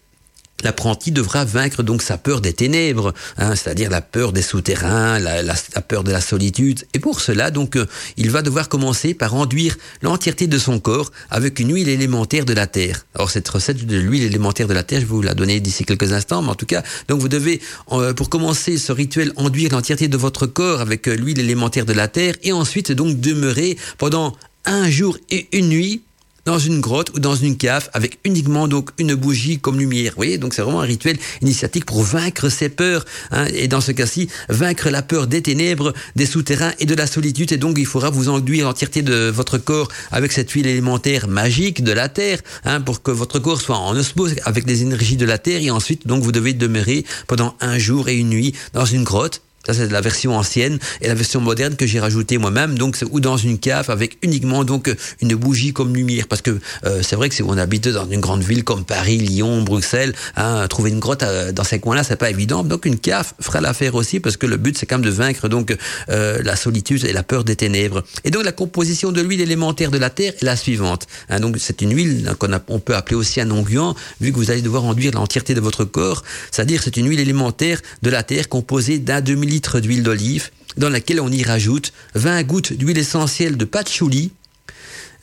L'apprenti 0.63 1.13
devra 1.13 1.45
vaincre 1.45 1.83
donc 1.83 2.03
sa 2.03 2.19
peur 2.19 2.41
des 2.41 2.53
ténèbres, 2.53 3.13
hein, 3.39 3.55
c'est-à-dire 3.55 3.91
la 3.91 4.01
peur 4.01 4.33
des 4.33 4.43
souterrains, 4.43 5.19
la, 5.19 5.55
peur 5.83 6.05
de 6.05 6.13
la 6.13 6.21
solitude. 6.21 6.85
Et 6.95 6.99
pour 6.99 7.21
cela, 7.21 7.51
donc, 7.51 7.77
euh, 7.77 7.87
il 8.17 8.31
va 8.31 8.43
devoir 8.43 8.69
commencer 8.69 9.15
par 9.15 9.35
enduire 9.35 9.77
l'entièreté 10.03 10.47
de 10.47 10.59
son 10.59 10.79
corps 10.81 11.11
avec 11.31 11.59
une 11.59 11.75
huile 11.75 11.89
élémentaire 11.89 12.45
de 12.45 12.53
la 12.53 12.67
terre. 12.67 13.07
Alors 13.15 13.31
cette 13.31 13.49
recette 13.49 13.87
de 13.87 13.97
l'huile 13.97 14.25
élémentaire 14.25 14.69
de 14.69 14.75
la 14.75 14.83
terre, 14.83 15.01
je 15.01 15.07
vais 15.07 15.11
vous 15.11 15.23
la 15.23 15.35
donner 15.35 15.61
d'ici 15.61 15.85
quelques 15.85 16.13
instants, 16.13 16.43
mais 16.43 16.51
en 16.51 16.55
tout 16.55 16.67
cas, 16.67 16.83
donc 17.09 17.21
vous 17.21 17.29
devez, 17.29 17.61
euh, 17.93 18.13
pour 18.15 18.29
commencer 18.29 18.79
ce 18.79 18.93
rituel, 18.93 19.33
enduire 19.37 19.73
l'entièreté 19.73 20.09
de 20.09 20.17
votre 20.17 20.47
corps 20.47 20.81
avec 20.81 21.09
euh, 21.09 21.15
l'huile 21.15 21.39
élémentaire 21.39 21.87
de 21.87 21.93
la 21.93 22.09
terre, 22.09 22.35
et 22.43 22.53
ensuite 22.53 22.93
donc 22.93 23.21
demeurer 23.21 23.77
pendant 23.99 24.37
un 24.65 24.91
jour 24.91 25.17
et 25.31 25.49
une 25.53 25.69
nuit 25.69 26.03
dans 26.45 26.59
une 26.59 26.81
grotte 26.81 27.11
ou 27.15 27.21
dans 27.21 27.35
une 27.35 27.57
cave 27.57 27.89
avec 27.93 28.19
uniquement 28.25 28.69
donc 28.69 28.91
une 28.99 29.15
bougie 29.15 29.59
comme 29.59 29.79
lumière. 29.79 30.13
Vous 30.13 30.17
voyez, 30.17 30.39
donc 30.39 30.55
c'est 30.55 30.63
vraiment 30.63 30.81
un 30.81 30.87
rituel 30.87 31.19
initiatique 31.43 31.85
pour 31.85 32.03
vaincre 32.03 32.49
ses 32.49 32.69
peurs. 32.69 33.05
Hein, 33.31 33.47
et 33.55 33.69
dans 33.69 33.81
ce 33.81 33.93
cas-ci, 33.93 34.29
vaincre 34.49 34.91
la 34.91 35.03
peur 35.03 35.27
des 35.27 35.43
ténèbres, 35.43 35.93
des 36.17 36.27
souterrains 36.27 36.73
et 36.79 36.87
de 36.87 36.95
la 36.95 37.07
solitude. 37.07 37.53
Et 37.53 37.57
donc 37.57 37.77
il 37.79 37.87
faudra 37.87 38.11
vous 38.11 38.29
enduire 38.29 38.67
l'entièreté 38.67 39.03
de 39.03 39.31
votre 39.31 39.59
corps 39.59 39.89
avec 40.11 40.33
cette 40.33 40.51
huile 40.51 40.67
élémentaire 40.67 41.29
magique 41.29 41.83
de 41.83 41.93
la 41.93 42.09
terre, 42.09 42.41
hein, 42.65 42.81
pour 42.81 43.03
que 43.03 43.11
votre 43.11 43.39
corps 43.39 43.61
soit 43.61 43.79
en 43.79 43.97
osmose 43.97 44.37
avec 44.45 44.67
les 44.67 44.83
énergies 44.83 45.17
de 45.17 45.27
la 45.27 45.39
terre. 45.39 45.63
Et 45.63 45.71
ensuite, 45.71 46.07
donc 46.07 46.23
vous 46.23 46.33
devez 46.33 46.53
demeurer 46.53 47.05
pendant 47.27 47.55
un 47.61 47.79
jour 47.79 48.09
et 48.09 48.17
une 48.17 48.31
nuit 48.31 48.55
dans 48.73 48.85
une 48.85 49.05
grotte 49.05 49.43
ça, 49.67 49.75
c'est 49.75 49.93
la 49.93 50.01
version 50.01 50.37
ancienne 50.39 50.79
et 51.03 51.09
la 51.09 51.15
version 51.15 51.41
moderne 51.41 51.77
que 51.77 51.87
j'ai 51.87 52.01
rajoutée 52.01 52.39
moi-même. 52.39 52.79
Donc, 52.79 52.97
ou 53.11 53.21
dans 53.21 53.37
une 53.37 53.59
cave 53.59 53.91
avec 53.91 54.17
uniquement 54.23 54.65
donc 54.65 54.91
une 55.21 55.35
bougie 55.35 55.75
comme 55.75 55.95
lumière, 55.95 56.27
parce 56.29 56.41
que 56.41 56.59
euh, 56.87 57.03
c'est 57.03 57.15
vrai 57.15 57.29
que 57.29 57.35
si 57.35 57.43
on 57.43 57.59
habite 57.59 57.87
dans 57.89 58.09
une 58.09 58.21
grande 58.21 58.43
ville 58.43 58.65
comme 58.65 58.85
Paris, 58.85 59.19
Lyon, 59.19 59.61
Bruxelles, 59.61 60.15
hein, 60.37 60.67
trouver 60.69 60.91
une 60.91 60.99
grotte 60.99 61.23
euh, 61.23 61.53
dans 61.53 61.65
ces 61.65 61.79
coins-là, 61.79 62.05
c'est 62.05 62.17
pas 62.17 62.31
évident. 62.31 62.65
Donc, 62.65 62.87
une 62.87 62.99
cave 62.99 63.35
fera 63.39 63.61
l'affaire 63.61 63.97
aussi, 63.97 64.19
parce 64.19 64.39
que 64.39 64.47
le 64.47 64.57
but 64.57 64.79
c'est 64.79 64.87
quand 64.87 64.97
même 64.97 65.05
de 65.05 65.11
vaincre 65.11 65.49
donc 65.49 65.77
euh, 66.09 66.41
la 66.43 66.57
solitude 66.57 67.05
et 67.05 67.13
la 67.13 67.23
peur 67.23 67.45
des 67.45 67.57
ténèbres. 67.57 68.03
Et 68.25 68.31
donc, 68.31 68.45
la 68.45 68.53
composition 68.53 69.13
de 69.13 69.21
l'huile 69.21 69.43
élémentaire 69.43 69.91
de 69.91 69.99
la 69.99 70.09
terre 70.09 70.33
est 70.41 70.45
la 70.45 70.57
suivante. 70.57 71.07
Hein, 71.29 71.41
donc, 71.41 71.57
c'est 71.59 71.83
une 71.83 71.95
huile 71.95 72.35
qu'on 72.39 72.49
on 72.69 72.79
peut 72.79 72.95
appeler 72.95 73.17
aussi 73.17 73.43
un 73.43 73.51
onguent, 73.51 73.95
vu 74.23 74.33
que 74.33 74.37
vous 74.37 74.51
allez 74.51 74.63
devoir 74.63 74.85
enduire 74.85 75.13
l'entièreté 75.13 75.53
de 75.53 75.61
votre 75.61 75.85
corps. 75.85 76.23
C'est-à-dire, 76.51 76.81
c'est 76.83 76.97
une 76.97 77.09
huile 77.09 77.21
élémentaire 77.21 77.81
de 78.01 78.09
la 78.09 78.23
terre 78.23 78.49
composée 78.49 78.99
d'un 78.99 79.21
demi 79.21 79.50
litre 79.51 79.81
d'huile 79.81 80.03
d'olive 80.03 80.51
dans 80.77 80.89
laquelle 80.89 81.21
on 81.21 81.31
y 81.31 81.43
rajoute 81.43 81.93
20 82.15 82.43
gouttes 82.45 82.73
d'huile 82.73 82.99
essentielle 82.99 83.57
de 83.57 83.65
patchouli, 83.65 84.33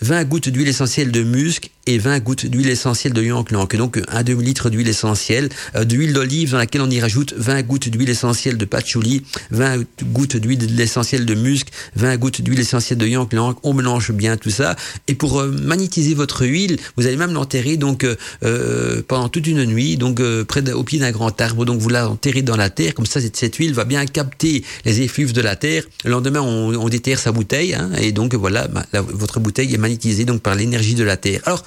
20 0.01 0.25
gouttes 0.25 0.49
d'huile 0.49 0.67
essentielle 0.67 1.11
de 1.11 1.23
musc 1.23 1.71
et 1.87 1.97
20 1.97 2.19
gouttes 2.19 2.45
d'huile 2.45 2.69
essentielle 2.69 3.13
de 3.13 3.23
ylang 3.23 3.45
ylang. 3.49 3.67
Donc 3.77 4.01
un 4.09 4.23
demi-litre 4.23 4.69
d'huile 4.69 4.87
essentielle, 4.87 5.49
euh, 5.75 5.85
d'huile 5.85 6.13
d'olive 6.13 6.51
dans 6.51 6.57
laquelle 6.57 6.81
on 6.81 6.89
y 6.89 6.99
rajoute 6.99 7.33
20 7.37 7.63
gouttes 7.63 7.89
d'huile 7.89 8.09
essentielle 8.09 8.57
de 8.57 8.65
patchouli, 8.65 9.23
20 9.51 9.83
gouttes 10.11 10.37
d'huile 10.37 10.79
essentielle 10.79 11.25
de 11.25 11.33
musc, 11.33 11.67
20 11.95 12.17
gouttes 12.17 12.41
d'huile 12.41 12.59
essentielle 12.59 12.99
de 12.99 13.07
ylang 13.07 13.27
ylang. 13.31 13.55
On 13.63 13.73
mélange 13.73 14.11
bien 14.11 14.37
tout 14.37 14.51
ça. 14.51 14.75
Et 15.07 15.15
pour 15.15 15.39
euh, 15.39 15.47
magnétiser 15.49 16.13
votre 16.13 16.45
huile, 16.45 16.77
vous 16.97 17.07
allez 17.07 17.17
même 17.17 17.33
l'enterrer 17.33 17.77
donc 17.77 18.05
euh, 18.43 19.01
pendant 19.07 19.29
toute 19.29 19.47
une 19.47 19.65
nuit, 19.65 19.97
donc 19.97 20.21
près 20.43 20.71
au 20.71 20.83
pied 20.83 20.99
d'un 20.99 21.11
grand 21.11 21.39
arbre. 21.41 21.65
Donc 21.65 21.79
vous 21.79 21.89
l'enterrez 21.89 22.41
dans 22.41 22.57
la 22.57 22.69
terre, 22.69 22.93
comme 22.93 23.05
ça 23.05 23.21
cette, 23.21 23.37
cette, 23.37 23.55
huile 23.55 23.73
va 23.73 23.85
bien 23.85 24.05
capter 24.05 24.63
les 24.85 25.01
effluves 25.01 25.33
de 25.33 25.41
la 25.41 25.55
terre. 25.55 25.83
Le 26.03 26.11
lendemain, 26.11 26.41
on, 26.41 26.75
on 26.75 26.89
déterre 26.89 27.19
sa 27.19 27.31
bouteille, 27.31 27.73
hein, 27.73 27.89
et 27.99 28.11
donc 28.11 28.35
voilà, 28.35 28.67
bah, 28.67 28.85
votre 28.93 29.39
bouteille 29.39 29.73
est 29.73 29.77
magnétisée 29.77 30.25
donc 30.25 30.41
par 30.41 30.55
l'énergie 30.55 30.95
de 30.95 31.03
la 31.03 31.17
terre. 31.17 31.41
Alors 31.45 31.63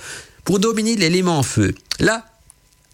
pour 0.51 0.59
dominer 0.59 0.97
l'élément 0.97 1.45
feu. 1.45 1.77
Là, 2.01 2.25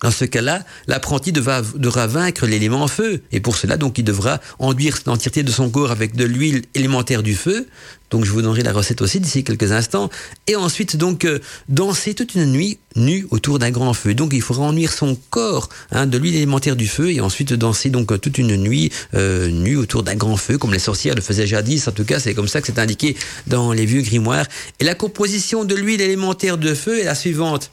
dans 0.03 0.11
ce 0.11 0.27
cas-là, 0.27 0.63
l'apprenti 0.89 1.33
devra, 1.33 1.63
vaincre 2.07 2.47
l'élément 2.47 2.87
feu, 2.87 3.23
et 3.33 3.41
pour 3.41 3.57
cela, 3.57 3.79
donc, 3.79 3.97
il 3.97 4.05
devra 4.05 4.41
enduire 4.59 4.99
l'entièreté 5.07 5.43
de 5.43 5.51
son 5.51 5.71
corps 5.71 5.91
avec 5.91 6.15
de 6.15 6.25
l'huile 6.25 6.63
élémentaire 6.75 7.23
du 7.23 7.35
feu. 7.35 7.67
Donc, 8.11 8.25
je 8.25 8.31
vous 8.31 8.43
donnerai 8.43 8.63
la 8.63 8.73
recette 8.73 9.01
aussi 9.01 9.21
d'ici 9.21 9.43
quelques 9.43 9.73
instants. 9.73 10.11
Et 10.47 10.55
ensuite, 10.55 10.97
donc, 10.97 11.25
euh, 11.25 11.39
danser 11.69 12.15
toute 12.15 12.35
une 12.35 12.53
nuit 12.53 12.79
nu 12.95 13.27
autour 13.31 13.59
d'un 13.59 13.71
grand 13.71 13.95
feu. 13.95 14.15
Donc, 14.15 14.33
il 14.35 14.43
faudra 14.43 14.67
enduire 14.67 14.93
son 14.93 15.17
corps 15.31 15.71
hein, 15.91 16.07
de 16.07 16.19
l'huile 16.19 16.37
élémentaire 16.37 16.77
du 16.77 16.89
feu, 16.89 17.11
et 17.11 17.21
ensuite 17.21 17.55
danser 17.55 17.89
donc 17.89 18.21
toute 18.21 18.37
une 18.37 18.57
nuit 18.57 18.93
euh, 19.15 19.49
nu 19.49 19.77
autour 19.77 20.03
d'un 20.03 20.15
grand 20.15 20.37
feu, 20.37 20.59
comme 20.59 20.75
les 20.75 20.79
sorcières 20.79 21.15
le 21.15 21.23
faisaient 21.23 21.47
jadis. 21.47 21.89
En 21.89 21.93
tout 21.93 22.05
cas, 22.05 22.21
c'est 22.21 22.35
comme 22.35 22.49
ça 22.49 22.61
que 22.61 22.67
c'est 22.67 22.79
indiqué 22.79 23.17
dans 23.47 23.73
les 23.73 23.87
vieux 23.87 24.03
grimoires. 24.03 24.47
Et 24.79 24.85
la 24.85 24.95
composition 24.95 25.65
de 25.65 25.75
l'huile 25.75 26.03
élémentaire 26.03 26.59
de 26.59 26.75
feu 26.75 27.01
est 27.01 27.05
la 27.05 27.15
suivante. 27.15 27.73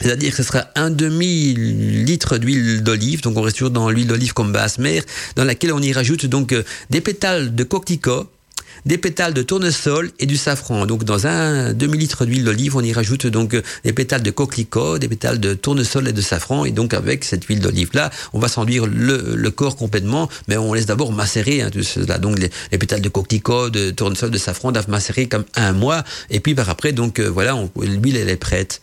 C'est-à-dire 0.00 0.30
que 0.30 0.36
ce 0.36 0.42
sera 0.42 0.66
un 0.74 0.90
demi-litre 0.90 2.38
d'huile 2.38 2.82
d'olive, 2.82 3.22
donc 3.22 3.36
on 3.36 3.42
reste 3.42 3.56
toujours 3.56 3.70
dans 3.70 3.90
l'huile 3.90 4.06
d'olive 4.06 4.34
comme 4.34 4.52
basse 4.52 4.78
mer, 4.78 5.02
dans 5.36 5.44
laquelle 5.44 5.72
on 5.72 5.80
y 5.80 5.92
rajoute 5.92 6.26
donc 6.26 6.52
euh, 6.52 6.62
des 6.90 7.00
pétales 7.00 7.54
de 7.54 7.64
coquelicot, 7.64 8.28
des 8.84 8.98
pétales 8.98 9.34
de 9.34 9.42
tournesol 9.42 10.10
et 10.18 10.26
du 10.26 10.36
safran. 10.36 10.86
Donc 10.86 11.04
dans 11.04 11.26
un 11.26 11.72
demi-litre 11.72 12.24
d'huile 12.24 12.44
d'olive, 12.44 12.76
on 12.76 12.82
y 12.82 12.92
rajoute 12.92 13.26
donc 13.26 13.54
euh, 13.54 13.62
des 13.84 13.92
pétales 13.92 14.22
de 14.22 14.30
coquelicot, 14.30 14.98
des 14.98 15.08
pétales 15.08 15.40
de 15.40 15.54
tournesol 15.54 16.08
et 16.08 16.12
de 16.12 16.20
safran. 16.20 16.64
Et 16.64 16.70
donc 16.70 16.94
avec 16.94 17.24
cette 17.24 17.44
huile 17.44 17.60
d'olive-là, 17.60 18.10
on 18.32 18.38
va 18.38 18.48
s'enduire 18.48 18.86
le, 18.86 19.50
corps 19.50 19.76
complètement, 19.76 20.28
mais 20.48 20.56
on 20.56 20.74
laisse 20.74 20.86
d'abord 20.86 21.12
macérer 21.12 21.62
hein, 21.62 21.70
tout 21.70 21.82
cela. 21.82 22.18
Donc 22.18 22.38
les, 22.38 22.78
pétales 22.78 23.00
de 23.00 23.08
coquelicot, 23.08 23.70
de 23.70 23.90
tournesol, 23.90 24.30
de 24.30 24.38
safran 24.38 24.72
doivent 24.72 24.90
macérer 24.90 25.26
comme 25.26 25.44
un 25.54 25.72
mois. 25.72 26.04
Et 26.30 26.40
puis 26.40 26.54
par 26.54 26.68
après, 26.68 26.92
donc 26.92 27.18
euh, 27.18 27.28
voilà, 27.28 27.56
l'huile 27.80 28.16
elle 28.16 28.28
est 28.28 28.36
prête. 28.36 28.80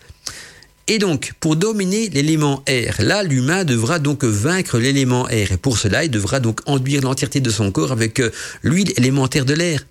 Et 0.88 1.00
donc, 1.00 1.32
pour 1.40 1.56
dominer 1.56 2.10
l'élément 2.10 2.62
air, 2.68 2.98
là, 3.00 3.24
l'humain 3.24 3.64
devra 3.64 4.00
donc 4.00 4.26
vaincre 4.26 4.80
l'élément 4.80 5.30
air. 5.30 5.54
Et 5.54 5.58
pour 5.58 5.78
cela, 5.78 6.04
il 6.04 6.12
devra 6.12 6.42
donc 6.42 6.60
enduire 6.66 7.02
l'entièreté 7.02 7.40
de 7.40 7.50
son 7.50 7.72
corps 7.72 7.94
avec 7.94 8.20
euh, 8.20 8.32
l'huile 8.64 8.92
élémentaire 8.98 9.46
de 9.46 9.54
l'air. 9.54 9.86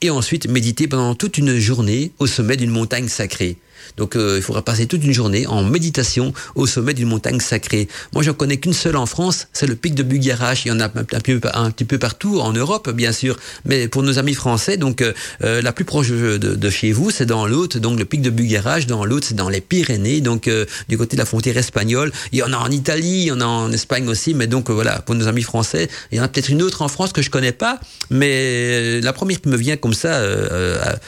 Et 0.00 0.08
ensuite, 0.08 0.48
méditer 0.48 0.88
pendant 0.88 1.14
toute 1.14 1.36
une 1.36 1.58
journée 1.58 2.12
au 2.18 2.26
sommet 2.26 2.56
d'une 2.56 2.70
montagne 2.70 3.08
sacrée. 3.08 3.58
Donc 3.96 4.16
euh, 4.16 4.34
il 4.36 4.42
faudra 4.42 4.62
passer 4.62 4.86
toute 4.86 5.04
une 5.04 5.12
journée 5.12 5.46
en 5.46 5.62
méditation 5.62 6.32
au 6.54 6.66
sommet 6.66 6.94
d'une 6.94 7.08
montagne 7.08 7.40
sacrée. 7.40 7.88
Moi, 8.12 8.22
j'en 8.22 8.34
connais 8.34 8.58
qu'une 8.58 8.72
seule 8.72 8.96
en 8.96 9.06
France, 9.06 9.48
c'est 9.52 9.66
le 9.66 9.74
pic 9.74 9.94
de 9.94 10.02
Bugarache. 10.02 10.64
Il 10.64 10.68
y 10.68 10.72
en 10.72 10.80
a 10.80 10.84
un, 10.84 11.70
petit 11.70 11.84
peu 11.84 11.98
partout 11.98 12.40
en 12.40 12.52
Europe, 12.52 12.90
bien 12.90 13.12
sûr. 13.12 13.38
Mais 13.64 13.88
pour 13.88 14.02
nos 14.02 14.18
amis 14.18 14.34
français, 14.34 14.76
donc 14.76 15.02
euh, 15.02 15.12
euh, 15.42 15.62
la 15.62 15.72
plus 15.72 15.84
proche 15.84 16.08
de, 16.08 16.70
chez 16.70 16.92
vous, 16.92 17.10
c'est 17.10 17.26
dans 17.26 17.46
l'Aude, 17.46 17.78
donc 17.78 17.98
le 17.98 18.04
pic 18.04 18.22
de 18.22 18.30
Bugarache. 18.30 18.86
Dans 18.86 19.04
l'Aude, 19.04 19.24
c'est 19.24 19.34
dans 19.34 19.48
les 19.48 19.60
Pyrénées, 19.60 20.20
donc 20.20 20.50
du 20.88 20.98
côté 20.98 21.16
de 21.16 21.20
la 21.20 21.26
frontière 21.26 21.56
espagnole. 21.56 22.12
Il 22.32 22.38
y 22.38 22.42
en 22.42 22.52
a 22.52 22.56
en 22.56 22.70
Italie, 22.70 23.22
il 23.22 23.26
y 23.26 23.32
en 23.32 23.40
a 23.40 23.46
en 23.46 23.72
Espagne 23.72 24.08
aussi. 24.08 24.34
Mais 24.34 24.46
donc 24.46 24.70
voilà, 24.70 25.00
pour 25.00 25.14
nos 25.14 25.26
amis 25.26 25.42
français, 25.42 25.88
il 26.12 26.18
y 26.18 26.20
en 26.20 26.24
a 26.24 26.28
peut-être 26.28 26.50
une 26.50 26.62
autre 26.62 26.82
en 26.82 26.88
France 26.88 27.12
que 27.12 27.22
je 27.22 27.30
connais 27.30 27.52
pas. 27.52 27.80
Mais 28.10 29.00
la 29.00 29.12
première 29.12 29.40
qui 29.40 29.48
me 29.48 29.56
vient 29.56 29.76
comme 29.76 29.94
ça 29.94 30.20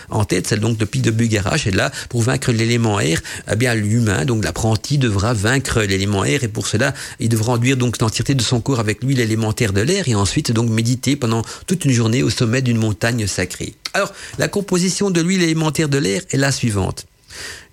en 0.09 0.24
tête, 0.24 0.47
c'est 0.49 0.59
donc 0.59 0.78
le 0.81 0.87
pic 0.87 1.03
de 1.03 1.11
Bugarache. 1.11 1.66
Et 1.66 1.70
là, 1.70 1.91
pour 2.09 2.22
vaincre 2.22 2.53
l'élément 2.71 3.01
air, 3.01 3.21
eh 3.51 3.57
bien 3.57 3.75
l'humain, 3.75 4.25
donc 4.25 4.45
l'apprenti, 4.45 4.97
devra 4.97 5.35
vaincre 5.35 5.83
l'élément 5.83 6.25
air 6.25 6.45
et 6.45 6.49
pour 6.49 6.66
cela, 6.66 6.95
il 7.18 7.29
devra 7.29 7.55
enduire 7.55 7.77
donc 7.77 8.01
l'entièreté 8.01 8.35
de 8.35 8.43
son 8.43 8.61
corps 8.61 8.81
avec 8.81 9.03
l'huile 9.03 9.21
élémentaire 9.21 9.73
de 9.73 9.81
l'air 9.81 10.09
et 10.09 10.14
ensuite 10.14 10.53
donc 10.53 10.71
méditer 10.71 11.16
pendant 11.16 11.43
toute 11.66 11.85
une 11.85 11.91
journée 11.91 12.23
au 12.23 12.31
sommet 12.31 12.62
d'une 12.62 12.79
montagne 12.79 13.27
sacrée. 13.27 13.75
Alors, 13.93 14.12
la 14.39 14.47
composition 14.47 15.11
de 15.11 15.21
l'huile 15.21 15.43
élémentaire 15.43 15.89
de 15.89 15.99
l'air 15.99 16.23
est 16.31 16.37
la 16.37 16.53
suivante. 16.53 17.07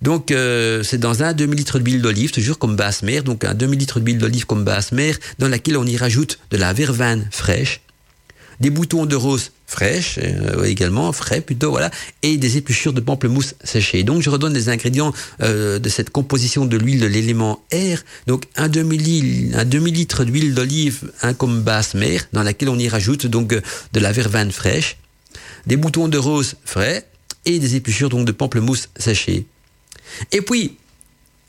Donc 0.02 0.30
euh, 0.30 0.82
c'est 0.82 0.98
dans 0.98 1.22
un 1.22 1.32
demi-litre 1.32 1.78
d'huile 1.78 2.02
d'olive, 2.02 2.30
toujours 2.30 2.58
comme 2.58 2.76
basse 2.76 3.02
mer, 3.02 3.22
donc 3.22 3.44
un 3.44 3.54
demi-litre 3.54 4.00
d'huile 4.00 4.18
d'olive 4.18 4.46
comme 4.46 4.64
basse 4.64 4.92
mer, 4.92 5.16
dans 5.38 5.48
laquelle 5.48 5.76
on 5.76 5.86
y 5.86 5.96
rajoute 5.96 6.38
de 6.50 6.56
la 6.56 6.72
verveine 6.72 7.28
fraîche, 7.30 7.80
des 8.60 8.70
boutons 8.70 9.06
de 9.06 9.16
rose 9.16 9.52
fraîches 9.68 10.18
euh, 10.18 10.64
également, 10.64 11.12
frais 11.12 11.42
plutôt, 11.42 11.70
voilà, 11.70 11.90
et 12.22 12.38
des 12.38 12.56
épluchures 12.56 12.94
de 12.94 13.00
pamplemousse 13.00 13.54
séchées. 13.62 14.02
Donc 14.02 14.22
je 14.22 14.30
redonne 14.30 14.54
les 14.54 14.70
ingrédients 14.70 15.12
euh, 15.42 15.78
de 15.78 15.88
cette 15.88 16.10
composition 16.10 16.64
de 16.64 16.76
l'huile 16.76 17.00
de 17.00 17.06
l'élément 17.06 17.62
air. 17.70 18.02
Donc 18.26 18.44
un 18.56 18.68
demi, 18.68 19.52
un 19.54 19.66
demi 19.66 19.92
litre 19.92 20.24
d'huile 20.24 20.54
d'olive, 20.54 21.12
un 21.22 21.34
comme 21.34 21.60
basse 21.60 21.94
mer, 21.94 22.26
dans 22.32 22.42
laquelle 22.42 22.70
on 22.70 22.78
y 22.78 22.88
rajoute 22.88 23.26
donc 23.26 23.52
euh, 23.52 23.60
de 23.92 24.00
la 24.00 24.10
verveine 24.10 24.50
fraîche, 24.50 24.96
des 25.66 25.76
boutons 25.76 26.08
de 26.08 26.18
rose 26.18 26.56
frais 26.64 27.06
et 27.44 27.58
des 27.58 27.76
épluchures 27.76 28.08
donc 28.08 28.26
de 28.26 28.32
pamplemousse 28.32 28.88
séchées. 28.96 29.44
Et 30.32 30.40
puis 30.40 30.76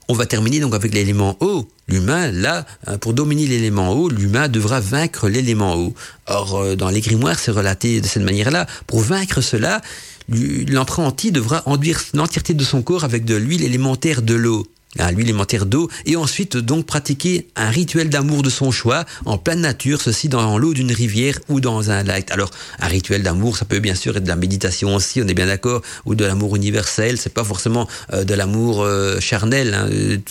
on 0.09 0.13
va 0.13 0.25
terminer 0.25 0.59
donc 0.59 0.73
avec 0.73 0.93
l'élément 0.93 1.37
eau. 1.39 1.69
L'humain, 1.87 2.31
là, 2.31 2.65
euh, 2.87 2.97
pour 2.97 3.13
dominer 3.13 3.45
l'élément 3.45 3.93
eau, 3.93 4.09
l'humain 4.09 4.47
devra 4.47 4.79
vaincre 4.79 5.29
l'élément 5.29 5.75
eau. 5.77 5.93
Or, 6.25 6.55
euh, 6.55 6.75
dans 6.75 6.89
les 6.89 6.99
grimoires, 6.99 7.37
c'est 7.37 7.51
relaté 7.51 8.01
de 8.01 8.07
cette 8.07 8.23
manière-là. 8.23 8.65
Pour 8.87 9.01
vaincre 9.01 9.41
cela, 9.41 9.81
l'apprenti 10.27 11.31
devra 11.31 11.61
enduire 11.67 12.01
l'entièreté 12.15 12.55
de 12.55 12.63
son 12.63 12.81
corps 12.81 13.03
avec 13.03 13.23
de 13.23 13.35
l'huile 13.35 13.63
élémentaire 13.63 14.23
de 14.23 14.33
l'eau 14.33 14.67
à 14.97 15.11
l'huile 15.11 15.27
élémentaire 15.27 15.67
d'eau, 15.67 15.89
et 16.05 16.15
ensuite 16.15 16.57
donc 16.57 16.85
pratiquer 16.87 17.47
un 17.55 17.69
rituel 17.69 18.09
d'amour 18.09 18.41
de 18.41 18.49
son 18.49 18.71
choix 18.71 19.05
en 19.25 19.37
pleine 19.37 19.61
nature, 19.61 20.01
ceci 20.01 20.29
dans 20.29 20.57
l'eau 20.57 20.73
d'une 20.73 20.91
rivière 20.91 21.37
ou 21.47 21.59
dans 21.59 21.91
un 21.91 22.03
lac. 22.03 22.31
Alors 22.31 22.49
un 22.79 22.87
rituel 22.87 23.21
d'amour, 23.21 23.55
ça 23.55 23.65
peut 23.65 23.79
bien 23.79 23.93
sûr 23.93 24.17
être 24.17 24.23
de 24.23 24.29
la 24.29 24.35
méditation 24.35 24.95
aussi, 24.95 25.21
on 25.21 25.27
est 25.27 25.35
bien 25.35 25.45
d'accord, 25.45 25.83
ou 26.05 26.15
de 26.15 26.25
l'amour 26.25 26.55
universel. 26.55 27.17
C'est 27.19 27.33
pas 27.33 27.43
forcément 27.43 27.87
euh, 28.13 28.23
de 28.23 28.33
l'amour 28.33 28.81
euh, 28.81 29.19
charnel. 29.19 29.75
Hein. 29.75 29.89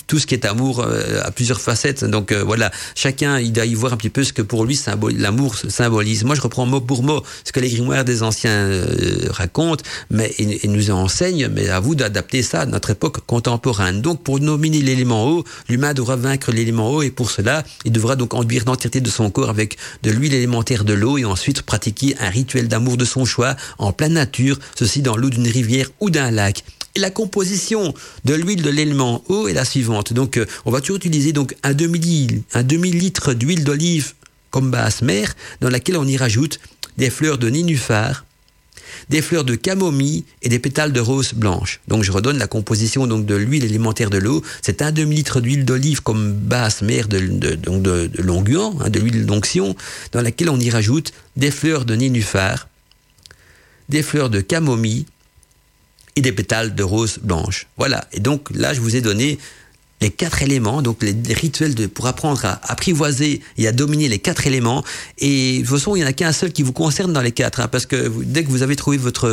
Tout 0.09 0.19
ce 0.19 0.27
qui 0.27 0.35
est 0.35 0.45
amour 0.45 0.81
euh, 0.81 1.23
a 1.23 1.31
plusieurs 1.31 1.61
facettes. 1.61 2.05
Donc 2.05 2.33
voilà, 2.33 2.73
chacun 2.97 3.39
il 3.39 3.53
doit 3.53 3.65
y 3.65 3.75
voir 3.75 3.93
un 3.93 3.97
petit 3.97 4.11
peu 4.11 4.25
ce 4.25 4.33
que 4.33 4.43
pour 4.43 4.65
lui 4.65 4.79
l'amour 5.17 5.55
symbolise. 5.57 6.25
Moi 6.25 6.35
je 6.35 6.41
reprends 6.41 6.67
mot 6.67 6.81
pour 6.81 7.05
mot 7.05 7.23
ce 7.45 7.53
que 7.53 7.61
les 7.61 7.71
grimoires 7.71 8.05
des 8.05 8.23
anciens 8.23 8.85
racontent, 9.31 9.85
mais 10.11 10.35
et, 10.39 10.67
nous 10.67 10.91
enseignent, 10.91 11.49
mais 11.49 11.69
à 11.69 11.81
vous 11.81 11.95
d'adapter 11.95 12.43
ça 12.43 12.63
à 12.63 12.67
notre 12.67 12.91
époque 12.91 13.19
contemporaine. 13.27 14.03
Donc 14.03 14.23
pour 14.23 14.41
l'élément 14.57 15.29
eau, 15.29 15.45
l'humain 15.69 15.95
devra 15.95 16.17
vaincre 16.17 16.53
l'élément 16.53 16.91
eau 16.91 17.03
et 17.03 17.11
pour 17.11 17.31
cela, 17.31 17.65
il 17.85 17.93
devra 17.93 18.17
donc 18.17 18.35
enduire 18.35 18.65
l'entièreté 18.67 19.01
de 19.01 19.11
son 19.11 19.31
corps 19.31 19.51
avec 19.51 19.77
de 20.03 20.11
l'huile 20.11 20.35
élémentaire 20.35 20.85
de 20.85 20.93
l'eau 20.93 21.19
et 21.19 21.25
ensuite 21.25 21.63
pratiquer 21.63 22.17
un 22.21 22.31
rituel 22.31 22.69
d'amour 22.69 22.97
de 22.97 23.05
son 23.05 23.25
choix 23.25 23.57
en 23.79 23.93
pleine 23.93 24.15
nature, 24.15 24.59
ceci 24.79 25.03
dans 25.03 25.17
l'eau 25.17 25.31
d'une 25.31 25.49
rivière 25.49 25.91
ou 26.01 26.11
d'un 26.11 26.31
lac. 26.31 26.65
Et 26.95 27.01
la 27.01 27.11
composition 27.11 27.93
de 28.25 28.35
l'huile 28.35 28.63
de 28.63 28.71
l'élément 28.71 29.23
eau 29.29 29.49
est 29.49 29.53
la 29.53 29.65
suivante. 29.65 30.13
Donc, 30.13 30.37
euh, 30.37 30.47
on 30.65 30.71
va 30.71 30.81
toujours 30.81 30.97
utiliser 30.97 31.33
donc 31.33 31.55
un 31.63 31.75
demi, 31.75 32.43
un 32.55 32.63
demi 32.63 32.91
litre 32.91 33.35
d'huile 33.35 33.65
d'olive 33.65 34.15
comme 34.51 34.71
basse 34.71 35.03
mer, 35.03 35.35
dans 35.61 35.69
laquelle 35.69 35.99
on 35.99 36.07
y 36.07 36.17
rajoute 36.17 36.59
des 36.97 37.11
fleurs 37.11 37.39
de 37.39 37.51
nénuphar, 37.51 38.25
des 39.09 39.23
fleurs 39.23 39.45
de 39.45 39.55
camomille 39.55 40.25
et 40.43 40.49
des 40.49 40.59
pétales 40.59 40.93
de 40.93 41.01
rose 41.01 41.35
blanche. 41.35 41.81
Donc 41.89 42.03
je 42.03 42.13
redonne 42.13 42.39
la 42.39 42.47
composition 42.47 43.07
donc 43.07 43.27
de 43.27 43.35
l'huile 43.35 43.65
élémentaire 43.65 44.11
de 44.11 44.19
l'eau. 44.19 44.43
C'est 44.63 44.83
un 44.83 44.93
demi-litre 44.93 45.41
d'huile 45.41 45.65
d'olive 45.65 46.03
comme 46.03 46.33
basse 46.33 46.83
mer 46.83 47.09
de, 47.09 47.19
de, 47.19 47.55
de, 47.55 48.11
longuant, 48.23 48.77
hein, 48.81 48.91
de 48.91 49.01
l'huile 49.01 49.27
d'onction, 49.27 49.77
dans 50.13 50.21
laquelle 50.21 50.51
on 50.51 50.61
y 50.61 50.71
rajoute 50.71 51.13
des 51.37 51.51
fleurs 51.51 51.85
de 51.85 51.95
nénuphar, 51.95 52.69
des 53.89 54.03
fleurs 54.03 54.31
de 54.31 54.41
camomille 54.41 55.07
et 56.17 56.21
des 56.21 56.33
pétales 56.33 56.75
de 56.75 56.83
rose 56.83 57.19
blanche. 57.23 57.67
Voilà. 57.77 58.09
Et 58.13 58.21
donc 58.21 58.49
là, 58.55 58.75
je 58.75 58.81
vous 58.81 58.97
ai 58.97 59.01
donné 59.01 59.39
les 60.01 60.11
quatre 60.11 60.43
éléments, 60.43 60.83
donc 60.83 61.03
les, 61.03 61.35
rituels 61.35 61.75
de, 61.75 61.87
pour 61.87 62.07
apprendre 62.07 62.45
à 62.45 62.61
apprivoiser 62.71 63.41
et 63.57 63.67
à 63.67 63.73
dominer 63.73 64.09
les 64.09 64.19
quatre 64.19 64.47
éléments. 64.47 64.85
Et 65.19 65.59
de 65.59 65.67
toute 65.67 65.79
façon, 65.79 65.97
il 65.97 66.01
n'y 66.01 66.05
en 66.05 66.09
a 66.09 66.13
qu'un 66.13 66.33
seul 66.33 66.53
qui 66.53 66.63
vous 66.63 66.73
concerne 66.73 67.13
dans 67.13 67.21
les 67.21 67.33
quatre, 67.33 67.61
hein, 67.61 67.69
parce 67.69 67.87
que 67.87 68.11
dès 68.25 68.45
que 68.45 68.51
vous 68.51 68.63
avez 68.63 68.77
trouvé 68.77 68.97
votre, 68.97 69.29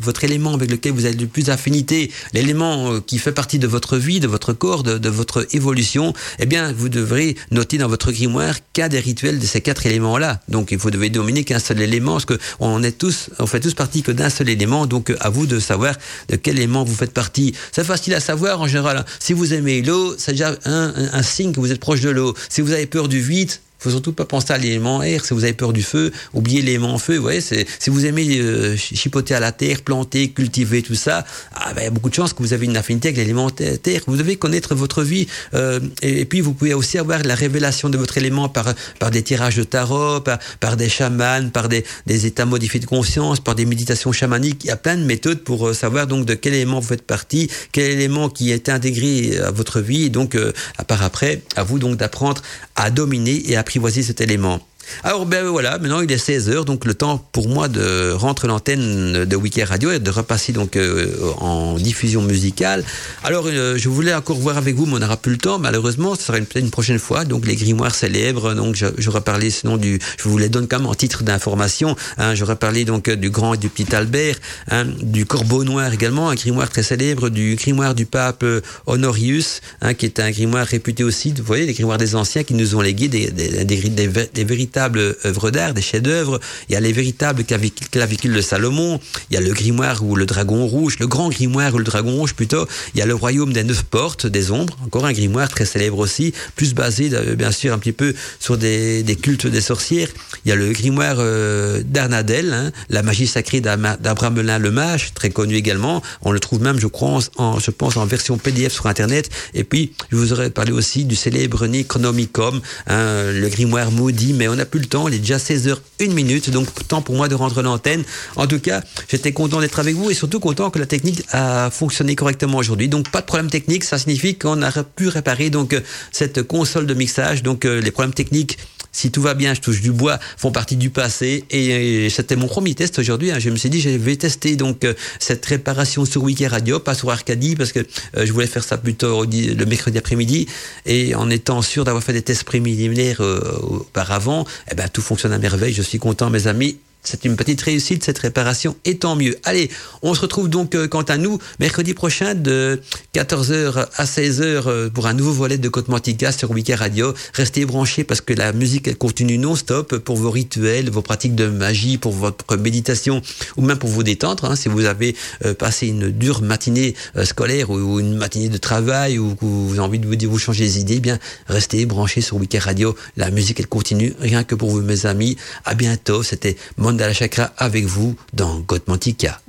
votre 0.00 0.24
élément 0.24 0.54
avec 0.54 0.70
lequel 0.70 0.92
vous 0.92 1.04
avez 1.04 1.16
le 1.16 1.26
plus 1.26 1.50
affinité, 1.50 2.10
l'élément 2.32 2.92
euh, 2.92 3.00
qui 3.00 3.18
fait 3.18 3.32
partie 3.32 3.58
de 3.58 3.66
votre 3.66 3.96
vie, 3.96 4.20
de 4.20 4.26
votre 4.26 4.52
corps, 4.52 4.82
de, 4.82 5.08
votre 5.08 5.46
évolution, 5.54 6.12
eh 6.38 6.46
bien, 6.46 6.72
vous 6.72 6.88
devrez 6.88 7.36
noter 7.50 7.78
dans 7.78 7.88
votre 7.88 8.12
grimoire 8.12 8.56
qu'un 8.72 8.88
des 8.88 9.00
rituels 9.00 9.38
de 9.38 9.46
ces 9.46 9.60
quatre 9.60 9.86
éléments-là. 9.86 10.40
Donc, 10.48 10.74
faut 10.78 10.90
devez 10.90 11.10
dominer 11.10 11.44
qu'un 11.44 11.58
seul 11.58 11.80
élément, 11.80 12.12
parce 12.12 12.26
qu'on 12.26 12.82
est 12.82 12.92
tous, 12.92 13.30
on 13.38 13.46
fait 13.46 13.60
tous 13.60 13.74
partie 13.74 14.02
que 14.02 14.12
d'un 14.12 14.30
seul 14.30 14.48
élément. 14.48 14.86
Donc, 14.86 15.12
à 15.20 15.30
vous 15.30 15.46
de 15.46 15.58
savoir 15.58 15.94
de 16.28 16.36
quel 16.36 16.56
élément 16.58 16.84
vous 16.84 16.94
faites 16.94 17.12
partie. 17.12 17.54
C'est 17.72 17.84
facile 17.84 18.14
à 18.14 18.20
savoir 18.20 18.60
en 18.60 18.66
général. 18.66 18.98
Hein. 18.98 19.04
Si 19.18 19.32
vous 19.32 19.52
aimez 19.52 19.82
l'eau, 19.82 20.09
c'est 20.18 20.32
déjà 20.32 20.56
un, 20.64 21.22
signe 21.22 21.52
que 21.52 21.60
vous 21.60 21.72
êtes 21.72 21.80
proche 21.80 22.00
de 22.00 22.10
l'eau. 22.10 22.34
Si 22.48 22.60
vous 22.60 22.72
avez 22.72 22.86
peur 22.86 23.08
du 23.08 23.20
vide, 23.20 23.52
faut 23.80 23.90
surtout 23.90 24.12
pas 24.12 24.26
penser 24.26 24.52
à 24.52 24.58
l'élément 24.58 25.02
air. 25.02 25.24
Si 25.24 25.34
vous 25.34 25.44
avez 25.44 25.54
peur 25.54 25.72
du 25.72 25.82
feu, 25.82 26.12
oubliez 26.34 26.60
l'élément 26.62 26.98
feu. 26.98 27.16
Vous 27.16 27.22
voyez, 27.22 27.40
si 27.40 27.90
vous 27.90 28.04
aimez 28.04 28.38
euh, 28.38 28.76
chipoter 28.76 29.34
à 29.34 29.40
la 29.40 29.52
terre, 29.52 29.80
planter, 29.82 30.30
cultiver, 30.30 30.82
tout 30.82 30.94
ça, 30.94 31.24
ah, 31.54 31.72
ben, 31.72 31.82
il 31.82 31.84
y 31.84 31.86
a 31.86 31.90
beaucoup 31.90 32.10
de 32.10 32.14
chances 32.14 32.34
que 32.34 32.42
vous 32.42 32.52
avez 32.52 32.66
une 32.66 32.76
affinité 32.76 33.08
avec 33.08 33.16
l'élément 33.18 33.50
terre. 33.50 34.02
Vous 34.06 34.16
devez 34.16 34.36
connaître 34.36 34.74
votre 34.74 35.02
vie. 35.02 35.26
Euh, 35.54 35.80
et, 36.02 36.26
puis, 36.26 36.40
vous 36.40 36.52
pouvez 36.52 36.74
aussi 36.74 36.98
avoir 36.98 37.22
la 37.22 37.34
révélation 37.34 37.88
de 37.88 37.96
votre 37.96 38.18
élément 38.18 38.48
par, 38.48 38.74
par 38.98 39.10
des 39.10 39.22
tirages 39.22 39.56
de 39.56 39.62
tarot, 39.62 40.20
par, 40.20 40.38
par 40.60 40.76
des 40.76 40.88
chamans, 40.88 41.48
par 41.50 41.68
des, 41.68 41.84
des 42.06 42.26
états 42.26 42.46
modifiés 42.46 42.80
de 42.80 42.86
conscience, 42.86 43.40
par 43.40 43.54
des 43.54 43.64
méditations 43.64 44.12
chamaniques. 44.12 44.64
Il 44.64 44.68
y 44.68 44.72
a 44.72 44.76
plein 44.76 44.96
de 44.96 45.04
méthodes 45.04 45.40
pour 45.40 45.68
euh, 45.68 45.72
savoir 45.72 46.06
donc 46.06 46.26
de 46.26 46.34
quel 46.34 46.54
élément 46.54 46.80
vous 46.80 46.88
faites 46.88 47.02
partie, 47.02 47.50
quel 47.72 47.90
élément 47.90 48.28
qui 48.28 48.52
est 48.52 48.68
intégré 48.68 49.38
à 49.38 49.50
votre 49.50 49.80
vie. 49.80 50.04
Et 50.04 50.10
donc, 50.10 50.36
à 50.76 50.84
part 50.84 51.02
après, 51.02 51.42
à 51.56 51.62
vous 51.62 51.78
donc 51.78 51.96
d'apprendre 51.96 52.42
à 52.76 52.90
dominer 52.90 53.42
et 53.50 53.56
à 53.56 53.62
apprivoiser 53.70 54.02
cet 54.02 54.20
élément. 54.20 54.58
Alors 55.04 55.24
ben 55.26 55.44
voilà, 55.46 55.78
maintenant 55.78 56.00
il 56.00 56.12
est 56.12 56.28
16h, 56.28 56.64
donc 56.64 56.84
le 56.84 56.94
temps 56.94 57.24
pour 57.32 57.48
moi 57.48 57.68
de 57.68 58.12
rentrer 58.12 58.48
l'antenne 58.48 59.24
de 59.24 59.36
Wiki 59.36 59.62
Radio 59.62 59.90
et 59.90 59.98
de 59.98 60.10
repasser 60.10 60.52
donc 60.52 60.76
euh, 60.76 61.08
en 61.38 61.76
diffusion 61.76 62.22
musicale. 62.22 62.84
Alors 63.24 63.44
euh, 63.46 63.76
je 63.78 63.88
voulais 63.88 64.14
encore 64.14 64.36
voir 64.36 64.58
avec 64.58 64.74
vous, 64.74 64.86
mais 64.86 64.94
on 64.94 64.98
n'aura 64.98 65.16
plus 65.16 65.32
le 65.32 65.38
temps, 65.38 65.58
malheureusement, 65.58 66.14
ce 66.14 66.24
sera 66.24 66.38
peut-être 66.38 66.64
une 66.64 66.70
prochaine 66.70 66.98
fois. 66.98 67.24
Donc 67.24 67.46
les 67.46 67.56
grimoires 67.56 67.94
célèbres, 67.94 68.54
donc 68.54 68.76
j'aurais 68.98 69.20
parlé 69.22 69.50
sinon 69.50 69.76
du, 69.76 69.98
je 70.18 70.28
vous 70.28 70.38
les 70.38 70.48
donne 70.48 70.68
comme 70.68 70.86
en 70.86 70.94
titre 70.94 71.22
d'information. 71.22 71.96
Hein, 72.18 72.34
j'aurais 72.34 72.56
parlé 72.56 72.84
donc 72.84 73.08
du 73.08 73.30
grand 73.30 73.54
et 73.54 73.58
du 73.58 73.68
petit 73.68 73.94
Albert, 73.94 74.36
hein, 74.70 74.84
du 75.02 75.24
Corbeau 75.24 75.64
Noir 75.64 75.92
également, 75.92 76.28
un 76.28 76.34
grimoire 76.34 76.68
très 76.68 76.82
célèbre, 76.82 77.30
du 77.30 77.54
grimoire 77.56 77.94
du 77.94 78.06
pape 78.06 78.44
Honorius, 78.86 79.60
hein, 79.80 79.94
qui 79.94 80.06
est 80.06 80.20
un 80.20 80.30
grimoire 80.30 80.66
réputé 80.66 81.04
aussi, 81.04 81.32
vous 81.36 81.44
voyez, 81.44 81.66
les 81.66 81.74
grimoires 81.74 81.98
des 81.98 82.14
anciens 82.14 82.42
qui 82.42 82.54
nous 82.54 82.74
ont 82.74 82.80
légué 82.80 83.08
des 83.08 84.44
véritables 84.44 84.79
œuvres 84.80 85.50
d'art, 85.50 85.74
des 85.74 85.82
chefs-d'œuvre. 85.82 86.40
Il 86.68 86.72
y 86.72 86.76
a 86.76 86.80
les 86.80 86.92
véritables 86.92 87.44
clavicules 87.44 88.34
de 88.34 88.40
Salomon. 88.40 89.00
Il 89.30 89.34
y 89.34 89.36
a 89.36 89.40
le 89.40 89.52
grimoire 89.52 90.02
ou 90.04 90.16
le 90.16 90.26
dragon 90.26 90.66
rouge, 90.66 90.96
le 90.98 91.06
grand 91.06 91.28
grimoire 91.28 91.74
ou 91.74 91.78
le 91.78 91.84
dragon 91.84 92.12
rouge 92.12 92.34
plutôt. 92.34 92.66
Il 92.94 93.00
y 93.00 93.02
a 93.02 93.06
le 93.06 93.14
royaume 93.14 93.52
des 93.52 93.64
neuf 93.64 93.82
portes, 93.82 94.26
des 94.26 94.50
ombres. 94.50 94.76
Encore 94.84 95.06
un 95.06 95.12
grimoire 95.12 95.48
très 95.48 95.64
célèbre 95.64 95.98
aussi, 95.98 96.32
plus 96.56 96.74
basé 96.74 97.10
euh, 97.12 97.34
bien 97.34 97.52
sûr 97.52 97.72
un 97.72 97.78
petit 97.78 97.92
peu 97.92 98.14
sur 98.38 98.56
des, 98.56 99.04
cultes 99.20 99.46
des 99.46 99.60
sorcières. 99.60 100.08
Il 100.44 100.48
y 100.48 100.52
a 100.52 100.56
le 100.56 100.72
grimoire 100.72 101.16
euh, 101.18 101.82
d'Arnadel, 101.84 102.52
hein, 102.52 102.72
la 102.88 103.02
magie 103.02 103.26
sacrée 103.26 103.60
d'Abramelin 103.60 104.58
le 104.58 104.70
Mage, 104.70 105.12
très 105.14 105.30
connu 105.30 105.54
également. 105.54 106.02
On 106.22 106.32
le 106.32 106.40
trouve 106.40 106.62
même, 106.62 106.78
je 106.78 106.86
crois, 106.86 107.20
en, 107.36 107.58
je 107.58 107.70
pense, 107.70 107.96
en 107.96 108.06
version 108.06 108.38
PDF 108.38 108.72
sur 108.72 108.86
Internet. 108.86 109.30
Et 109.54 109.64
puis, 109.64 109.92
je 110.10 110.16
vous 110.16 110.32
aurais 110.32 110.50
parlé 110.50 110.72
aussi 110.72 111.04
du 111.04 111.16
célèbre 111.16 111.66
Necronomicon, 111.66 112.60
hein, 112.86 113.32
le 113.32 113.48
grimoire 113.48 113.90
maudit, 113.90 114.32
mais 114.32 114.48
on 114.48 114.58
a 114.58 114.64
le 114.78 114.86
temps. 114.86 115.08
Il 115.08 115.14
est 115.14 115.18
déjà 115.18 115.36
16h, 115.36 115.76
1 116.00 116.08
minute. 116.08 116.50
Donc, 116.50 116.68
temps 116.88 117.02
pour 117.02 117.16
moi 117.16 117.28
de 117.28 117.34
rentrer 117.34 117.62
l'antenne. 117.62 118.04
En 118.36 118.46
tout 118.46 118.60
cas, 118.60 118.82
j'étais 119.08 119.32
content 119.32 119.60
d'être 119.60 119.78
avec 119.78 119.94
vous 119.94 120.10
et 120.10 120.14
surtout 120.14 120.40
content 120.40 120.70
que 120.70 120.78
la 120.78 120.86
technique 120.86 121.22
a 121.32 121.70
fonctionné 121.70 122.16
correctement 122.16 122.58
aujourd'hui. 122.58 122.88
Donc, 122.88 123.10
pas 123.10 123.20
de 123.20 123.26
problème 123.26 123.50
technique. 123.50 123.84
Ça 123.84 123.98
signifie 123.98 124.36
qu'on 124.36 124.62
a 124.62 124.70
pu 124.82 125.08
réparer 125.08 125.50
donc 125.50 125.72
euh, 125.72 125.80
cette 126.12 126.42
console 126.42 126.86
de 126.86 126.94
mixage. 126.94 127.42
Donc, 127.42 127.64
euh, 127.64 127.80
les 127.80 127.90
problèmes 127.90 128.14
techniques 128.14 128.58
si 128.92 129.10
tout 129.10 129.22
va 129.22 129.34
bien, 129.34 129.54
je 129.54 129.60
touche 129.60 129.80
du 129.80 129.92
bois, 129.92 130.18
font 130.36 130.52
partie 130.52 130.76
du 130.76 130.90
passé. 130.90 131.44
Et, 131.50 132.08
c'était 132.10 132.36
mon 132.36 132.46
premier 132.46 132.74
test 132.74 132.98
aujourd'hui. 132.98 133.30
Hein. 133.30 133.38
Je 133.38 133.50
me 133.50 133.56
suis 133.56 133.70
dit, 133.70 133.80
je 133.80 133.90
vais 133.90 134.16
tester 134.16 134.56
donc 134.56 134.84
euh, 134.84 134.94
cette 135.18 135.44
réparation 135.46 136.04
sur 136.04 136.22
Wiki 136.22 136.46
Radio, 136.46 136.80
pas 136.80 136.94
sur 136.94 137.10
Arcadie, 137.10 137.56
parce 137.56 137.72
que 137.72 137.80
euh, 137.80 138.26
je 138.26 138.32
voulais 138.32 138.46
faire 138.46 138.64
ça 138.64 138.78
plutôt 138.78 139.24
le 139.24 139.64
mercredi 139.64 139.98
après-midi. 139.98 140.46
Et 140.86 141.14
en 141.14 141.30
étant 141.30 141.62
sûr 141.62 141.84
d'avoir 141.84 142.02
fait 142.02 142.12
des 142.12 142.22
tests 142.22 142.44
préliminaires 142.44 143.20
euh, 143.20 143.40
auparavant, 143.62 144.44
eh 144.70 144.74
ben, 144.74 144.88
tout 144.88 145.02
fonctionne 145.02 145.32
à 145.32 145.38
merveille. 145.38 145.72
Je 145.72 145.82
suis 145.82 145.98
content, 145.98 146.30
mes 146.30 146.46
amis. 146.46 146.78
C'est 147.02 147.24
une 147.24 147.34
petite 147.34 147.60
réussite, 147.62 148.04
cette 148.04 148.18
réparation, 148.18 148.76
et 148.84 148.98
tant 148.98 149.16
mieux. 149.16 149.36
Allez, 149.44 149.70
on 150.02 150.14
se 150.14 150.20
retrouve 150.20 150.48
donc, 150.48 150.74
euh, 150.74 150.86
quant 150.86 151.02
à 151.02 151.16
nous, 151.16 151.38
mercredi 151.58 151.94
prochain 151.94 152.34
de 152.34 152.80
14h 153.14 153.86
à 153.96 154.04
16h 154.04 154.62
euh, 154.66 154.90
pour 154.90 155.06
un 155.06 155.14
nouveau 155.14 155.32
volet 155.32 155.56
de 155.56 155.68
Côte 155.70 155.88
Mantica 155.88 156.30
sur 156.30 156.50
Wiki 156.50 156.74
Radio. 156.74 157.14
Restez 157.32 157.64
branchés 157.64 158.04
parce 158.04 158.20
que 158.20 158.34
la 158.34 158.52
musique, 158.52 158.86
elle 158.86 158.98
continue 158.98 159.38
non-stop 159.38 159.96
pour 159.98 160.16
vos 160.16 160.30
rituels, 160.30 160.90
vos 160.90 161.00
pratiques 161.00 161.34
de 161.34 161.46
magie, 161.46 161.96
pour 161.96 162.12
votre 162.12 162.56
méditation, 162.58 163.22
ou 163.56 163.62
même 163.62 163.78
pour 163.78 163.88
vous 163.88 164.02
détendre. 164.02 164.44
Hein, 164.44 164.56
si 164.56 164.68
vous 164.68 164.84
avez 164.84 165.16
euh, 165.46 165.54
passé 165.54 165.86
une 165.86 166.10
dure 166.10 166.42
matinée 166.42 166.94
scolaire 167.24 167.70
ou, 167.70 167.98
une 167.98 168.16
matinée 168.16 168.50
de 168.50 168.58
travail, 168.58 169.18
ou 169.18 169.34
que 169.36 169.44
vous 169.44 169.70
avez 169.72 169.80
envie 169.80 169.98
de 169.98 170.06
vous, 170.06 170.30
vous 170.30 170.38
changer 170.38 170.64
les 170.64 170.78
idées, 170.80 170.96
eh 170.96 171.00
bien, 171.00 171.18
restez 171.46 171.86
branchés 171.86 172.20
sur 172.20 172.36
Wiki 172.36 172.58
Radio. 172.58 172.94
La 173.16 173.30
musique, 173.30 173.58
elle 173.58 173.68
continue, 173.68 174.14
rien 174.20 174.44
que 174.44 174.54
pour 174.54 174.68
vous, 174.68 174.82
mes 174.82 175.06
amis. 175.06 175.38
À 175.64 175.74
bientôt. 175.74 176.22
C'était 176.22 176.56
Mandala 176.90 177.12
Chakra 177.12 177.52
avec 177.56 177.84
vous 177.84 178.16
dans 178.32 178.58
Gotmantika. 178.58 179.40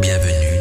Bienvenue 0.00 0.55